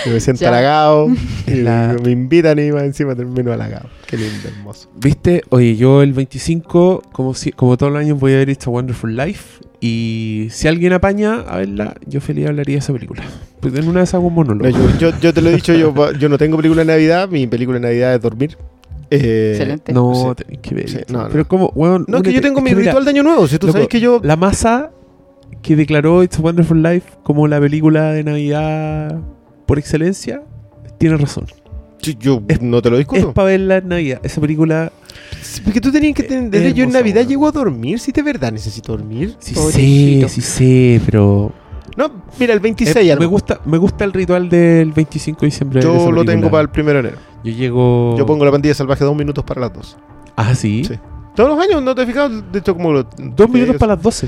Yo 0.06 0.12
me 0.12 0.20
siento 0.20 0.42
Ya. 0.42 0.48
halagado. 0.50 1.08
y 1.48 1.52
La- 1.56 1.96
Me 2.04 2.12
invitan 2.12 2.58
y 2.60 2.72
más 2.72 2.84
encima 2.84 3.16
termino 3.16 3.52
halagado. 3.52 3.90
Qué 4.08 4.18
lindo, 4.18 4.48
hermoso. 4.48 4.90
¿Viste? 4.96 5.44
Oye, 5.50 5.76
yo 5.76 6.02
el 6.02 6.14
25, 6.14 7.04
como, 7.12 7.34
si, 7.36 7.52
como 7.52 7.78
todos 7.78 7.92
los 7.92 8.00
años, 8.02 8.20
voy 8.20 8.34
a 8.34 8.38
ver 8.38 8.50
It's 8.50 8.66
a 8.66 8.70
Wonderful 8.72 9.16
Life. 9.16 9.64
Y 9.82 10.48
si 10.52 10.68
alguien 10.68 10.94
apaña 10.94 11.42
a 11.42 11.58
verla, 11.58 11.96
yo 12.08 12.20
feliz 12.22 12.48
hablaría 12.48 12.76
de 12.76 12.80
esa 12.80 12.94
película. 12.94 13.24
Pues 13.72 13.84
en 13.84 13.90
una 13.90 14.00
de 14.00 14.04
esas 14.04 14.16
hago 14.16 14.28
un 14.28 14.34
monólogo. 14.34 14.70
No, 14.70 14.78
yo, 14.98 14.98
yo- 15.12 15.20
yo 15.20 15.34
te 15.34 15.42
lo 15.42 15.50
he 15.50 15.56
dicho, 15.56 15.74
yo, 15.74 15.94
yo 16.14 16.30
no 16.30 16.38
tengo 16.38 16.58
película 16.58 16.82
de 16.84 16.86
Navidad. 16.92 17.30
Mi 17.30 17.48
película 17.48 17.80
de 17.80 17.88
Navidad 17.88 18.16
es 18.16 18.22
dormir. 18.22 18.58
Eh, 19.12 19.52
Excelente. 19.56 19.94
No, 19.94 20.14
Sí. 20.38 20.44
tenéis 20.44 20.60
que 20.62 20.76
ver. 20.76 20.90
Sí, 20.90 20.98
no, 21.10 21.24
no. 21.24 21.30
Pero 21.30 21.48
como, 21.48 21.72
weón, 21.76 22.06
No, 22.08 22.18
es 22.18 22.24
que 22.24 22.34
yo 22.34 22.42
tengo 22.42 22.58
Es 22.60 22.64
mi 22.64 22.72
mira, 22.76 22.92
ritual 22.92 23.04
de 23.06 23.12
Año 23.12 23.24
Nuevo. 23.24 23.48
Si 23.48 23.58
tú 23.60 23.68
loco, 23.68 23.78
sabes 23.78 23.88
que 23.88 24.00
yo. 24.00 24.20
La 24.24 24.36
masa 24.36 24.92
que 25.62 25.76
declaró 25.76 26.24
It's 26.24 26.38
a 26.40 26.42
Wonderful 26.42 26.82
Life 26.82 27.08
como 27.24 27.48
la 27.48 27.60
película 27.60 28.12
de 28.14 28.24
Navidad 28.24 29.20
por 29.66 29.78
excelencia, 29.80 30.42
tiene 30.98 31.18
razón. 31.18 31.46
Sí, 32.02 32.16
yo 32.20 32.42
es- 32.48 32.62
no 32.62 32.82
te 32.82 32.90
lo 32.90 32.98
Es 32.98 33.08
discuto. 33.08 33.34
para 33.34 33.48
verla 33.48 33.78
en 33.78 33.88
Navidad. 33.88 34.20
Esa 34.24 34.42
película, 34.42 34.92
Sí, 35.42 35.62
Porque 35.64 35.80
tú 35.80 35.92
tenías 35.92 36.14
que 36.14 36.24
entender. 36.24 36.66
es 36.66 36.74
Yo 36.74 36.84
en 36.84 36.92
Navidad 36.92 37.26
llego 37.26 37.48
a 37.48 37.52
dormir. 37.52 38.00
Si 38.00 38.12
de 38.12 38.22
verdad 38.22 38.52
necesito 38.52 38.92
dormir. 38.98 39.36
sí 39.40 39.56
sé, 39.56 40.28
sí 40.30 40.42
sé, 40.42 41.02
pero... 41.06 41.52
No, 41.98 42.12
mira, 42.40 42.54
el 42.54 42.60
26 42.60 42.96
Eh, 42.96 43.16
me 43.18 43.26
gusta 43.26 43.60
me 43.66 43.78
gusta 43.78 44.04
el 44.04 44.12
ritual 44.14 44.50
del 44.50 44.92
25 44.92 45.40
de 45.42 45.48
diciembre. 45.48 45.80
de 45.80 45.86
Yo 45.86 45.94
lo 45.94 46.00
película. 46.06 46.26
tengo 46.26 46.52
para 46.52 46.62
el 46.64 46.70
1 46.70 46.84
de 46.94 47.00
enero. 47.00 47.18
Yo 47.44 47.52
llego... 47.54 48.16
Yo 48.18 48.26
pongo 48.26 48.44
la 48.44 48.52
pandilla 48.52 48.74
salvaje 48.74 49.04
dos 49.06 49.16
minutos 49.16 49.44
para 49.44 49.62
las 49.62 49.74
dos. 49.74 49.98
Ah, 50.36 50.54
¿sí? 50.56 50.84
Sí. 50.86 51.00
Todos 51.36 51.50
los 51.50 51.60
años, 51.60 51.82
¿no 51.84 51.94
te 51.96 52.02
has 52.02 52.08
fijado? 52.08 52.42
De 52.42 52.60
hecho, 52.60 52.74
como 52.76 52.92
lo- 52.92 53.04
Dos 53.18 53.50
minutos 53.50 53.76
para 53.78 53.94
las 53.96 54.02
12. 54.04 54.28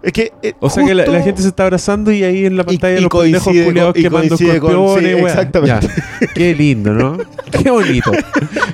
Es 0.00 0.12
que. 0.12 0.32
eh, 0.42 0.52
O 0.60 0.70
sea 0.70 0.84
que 0.84 0.94
la, 0.94 1.04
gente 1.22 1.42
se 1.42 1.48
está 1.48 1.64
abrazando 1.64 2.12
y 2.12 2.22
ahí 2.22 2.46
en 2.46 2.56
la 2.56 2.62
pantalla 2.62 2.98
y 2.98 3.00
los 3.02 3.10
pendejos 3.10 3.52
culiados 3.64 3.94
quemando 3.94 4.34
escorpiones, 4.36 5.02
sí, 5.02 5.24
exactamente. 5.26 5.88
Ya. 6.20 6.26
Qué 6.34 6.54
lindo, 6.54 6.92
¿no? 6.92 7.18
Qué 7.50 7.68
bonito. 7.70 8.12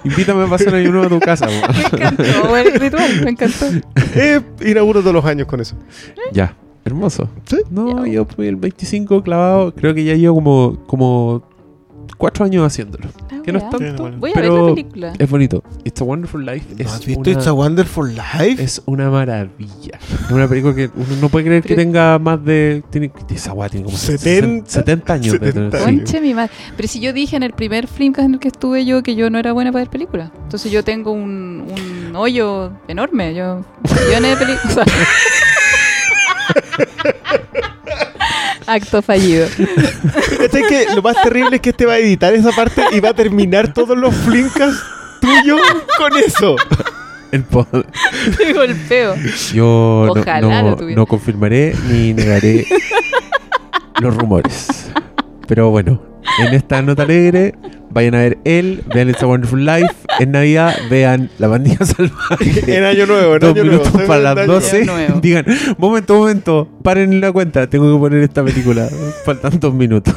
Invítame 0.04 0.44
a 0.44 0.48
pasar 0.48 0.74
año 0.74 0.90
nuevo 0.90 1.06
a 1.06 1.08
tu 1.08 1.20
casa. 1.20 1.46
Me 1.46 1.56
encantó 1.98 2.48
buen 2.48 2.74
ritual, 2.78 3.22
me 3.24 3.30
encantó. 3.30 3.66
Eh, 4.14 4.40
inauguro 4.66 5.00
todos 5.00 5.14
los 5.14 5.24
años 5.24 5.46
con 5.46 5.60
eso. 5.62 5.76
Ya. 6.32 6.54
Hermoso. 6.84 7.28
Sí. 7.46 7.56
No, 7.70 8.04
yo 8.06 8.26
el 8.38 8.56
25 8.56 9.22
clavado, 9.22 9.74
creo 9.74 9.94
que 9.94 10.04
ya 10.04 10.14
llevo 10.14 10.34
como, 10.36 10.78
como 10.86 11.42
cuatro 12.18 12.44
años 12.44 12.64
haciéndolo. 12.66 13.08
Ah, 13.32 13.40
Que 13.42 13.52
no 13.52 13.58
es 13.58 13.70
tanto, 13.70 14.02
bueno. 14.02 14.18
Voy 14.18 14.30
a 14.30 14.34
pero 14.34 14.52
ver 14.52 14.62
la 14.62 14.68
película. 14.74 15.12
es 15.18 15.30
bonito. 15.30 15.62
It's 15.84 16.00
a 16.00 16.04
Wonderful 16.04 16.44
Life 16.44 16.66
¿No 16.76 16.84
es, 16.84 16.92
has 16.92 17.04
visto 17.06 17.20
una, 17.20 17.30
It's 17.32 17.46
a 17.46 17.52
Wonderful 17.54 18.14
Life? 18.14 18.62
es 18.62 18.82
una 18.86 19.10
maravilla. 19.10 19.98
Es 20.26 20.30
una 20.30 20.46
película 20.46 20.74
que 20.74 20.90
uno 20.94 21.16
no 21.20 21.28
puede 21.30 21.46
creer 21.46 21.62
que 21.62 21.70
Pero- 21.74 21.82
tenga 21.82 22.18
más 22.18 22.44
de... 22.44 22.82
Tiene, 22.90 23.10
esa 23.30 23.52
weá 23.54 23.68
tiene 23.70 23.86
como 23.86 23.96
70, 23.96 24.70
70 24.70 25.12
años. 25.12 25.32
de 25.32 25.38
tener, 25.38 25.52
70 25.54 25.78
sí. 25.78 25.84
años. 25.84 26.00
Conche 26.02 26.20
mi 26.20 26.34
madre. 26.34 26.52
Pero 26.76 26.88
si 26.88 27.00
yo 27.00 27.12
dije 27.14 27.36
en 27.36 27.42
el 27.42 27.52
primer 27.54 27.86
Flimcast 27.88 28.26
en 28.26 28.34
el 28.34 28.40
que 28.40 28.48
estuve 28.48 28.84
yo 28.84 29.02
que 29.02 29.14
yo 29.16 29.30
no 29.30 29.38
era 29.38 29.52
buena 29.52 29.72
para 29.72 29.84
ver 29.84 29.90
películas. 29.90 30.30
Entonces 30.44 30.70
yo 30.70 30.84
tengo 30.84 31.12
un, 31.12 31.64
un 32.08 32.16
hoyo 32.16 32.72
enorme. 32.88 33.34
Yo 33.34 33.64
millones 34.06 34.38
de 34.38 34.46
películas. 34.46 34.86
Acto 38.66 39.02
fallido. 39.02 39.46
¿Cachai 40.38 40.62
que 40.66 40.86
lo 40.94 41.02
más 41.02 41.20
terrible 41.22 41.56
es 41.56 41.62
que 41.62 41.70
este 41.70 41.84
va 41.86 41.94
a 41.94 41.98
editar 41.98 42.32
esa 42.34 42.50
parte 42.52 42.82
y 42.92 43.00
va 43.00 43.10
a 43.10 43.14
terminar 43.14 43.72
todos 43.74 43.96
los 43.96 44.14
flinkas 44.14 44.74
tuyos 45.20 45.60
con 45.98 46.16
eso? 46.16 46.56
El 47.30 47.42
poder. 47.42 47.84
Me 48.38 48.52
golpeo. 48.54 49.14
Yo 49.52 50.04
no- 50.14 50.20
Ojalá 50.20 50.62
no 50.62 51.06
confirmaré 51.06 51.74
ni 51.88 52.14
negaré 52.14 52.64
los 54.00 54.16
rumores. 54.16 54.86
Pero 55.46 55.70
bueno, 55.70 56.00
en 56.38 56.54
esta 56.54 56.80
nota 56.80 57.02
alegre, 57.02 57.54
vayan 57.94 58.14
a 58.16 58.18
ver 58.18 58.38
él, 58.44 58.82
vean 58.92 59.08
It's 59.08 59.22
a 59.22 59.26
Wonderful 59.26 59.64
Life. 59.64 59.94
En 60.18 60.32
Navidad, 60.32 60.74
vean 60.90 61.30
La 61.38 61.48
Bandilla 61.48 61.78
Salvaje. 61.86 62.76
En 62.76 62.84
año 62.84 63.06
nuevo, 63.06 63.34
en 63.34 63.40
Dos 63.40 63.50
año 63.54 63.64
nuevo. 63.64 63.82
minutos 63.84 64.02
para 64.02 64.20
las 64.20 64.36
año 64.36 64.52
12. 64.52 64.84
nuevo. 64.84 65.20
Digan, 65.20 65.46
momento, 65.78 66.14
momento, 66.18 66.68
paren 66.82 67.20
la 67.20 67.32
cuenta, 67.32 67.68
tengo 67.70 67.92
que 67.92 67.98
poner 67.98 68.22
esta 68.22 68.44
película. 68.44 68.88
Faltan 69.24 69.58
dos 69.60 69.72
minutos. 69.72 70.14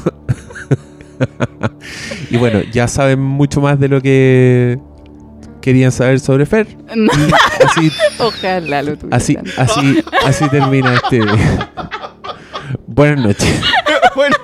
y 2.29 2.37
bueno, 2.37 2.61
ya 2.71 2.87
saben 2.87 3.19
mucho 3.19 3.61
más 3.61 3.79
de 3.79 3.87
lo 3.87 4.01
que 4.01 4.79
querían 5.61 5.91
saber 5.91 6.19
sobre 6.19 6.45
Fer. 6.45 6.67
No, 6.95 7.11
así 7.65 7.91
ojalá 8.19 8.81
lo 8.81 8.97
tuviera. 8.97 9.17
Así, 9.17 9.37
así, 9.57 10.03
así 10.25 10.49
termina 10.49 10.95
este. 10.95 11.21
Buenas 12.87 13.23
noches. 13.23 13.61
Bueno, 14.15 14.35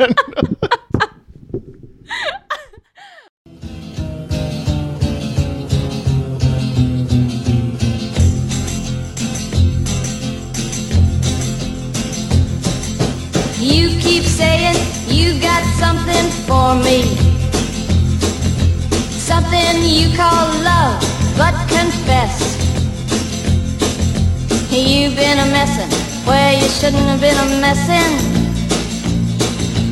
You 13.64 13.98
keep 14.02 14.24
saying 14.26 14.76
you've 15.08 15.42
got 15.42 15.64
something 15.80 16.28
for 16.44 16.76
me. 16.84 17.16
Something 19.16 19.82
you 19.82 20.14
call 20.18 20.52
love, 20.68 21.00
but 21.38 21.56
confess. 21.72 22.60
You've 24.70 25.16
been 25.16 25.40
a 25.40 25.46
messin' 25.56 25.90
where 26.28 26.52
you 26.52 26.68
shouldn't 26.68 27.08
have 27.08 27.22
been 27.22 27.38
a 27.38 27.62
messin'. 27.62 28.14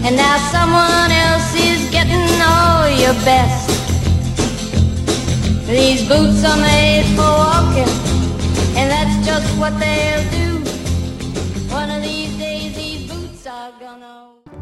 And 0.04 0.18
now 0.18 0.36
someone 0.52 1.12
else 1.30 1.56
is 1.56 1.90
getting 1.92 2.28
all 2.42 2.90
your 2.90 3.14
best. 3.24 3.70
These 5.66 6.10
boots 6.10 6.44
are 6.44 6.58
made 6.58 7.06
for 7.16 7.32
walking, 7.40 7.88
and 8.76 8.92
that's 8.92 9.26
just 9.26 9.48
what 9.58 9.80
they'll 9.80 10.30
do. 10.32 10.51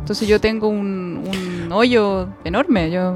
Entonces 0.09 0.27
yo 0.27 0.41
tengo 0.41 0.67
un, 0.67 1.23
un 1.23 1.71
hoyo 1.71 2.29
enorme. 2.43 2.89
Yo 2.89 3.15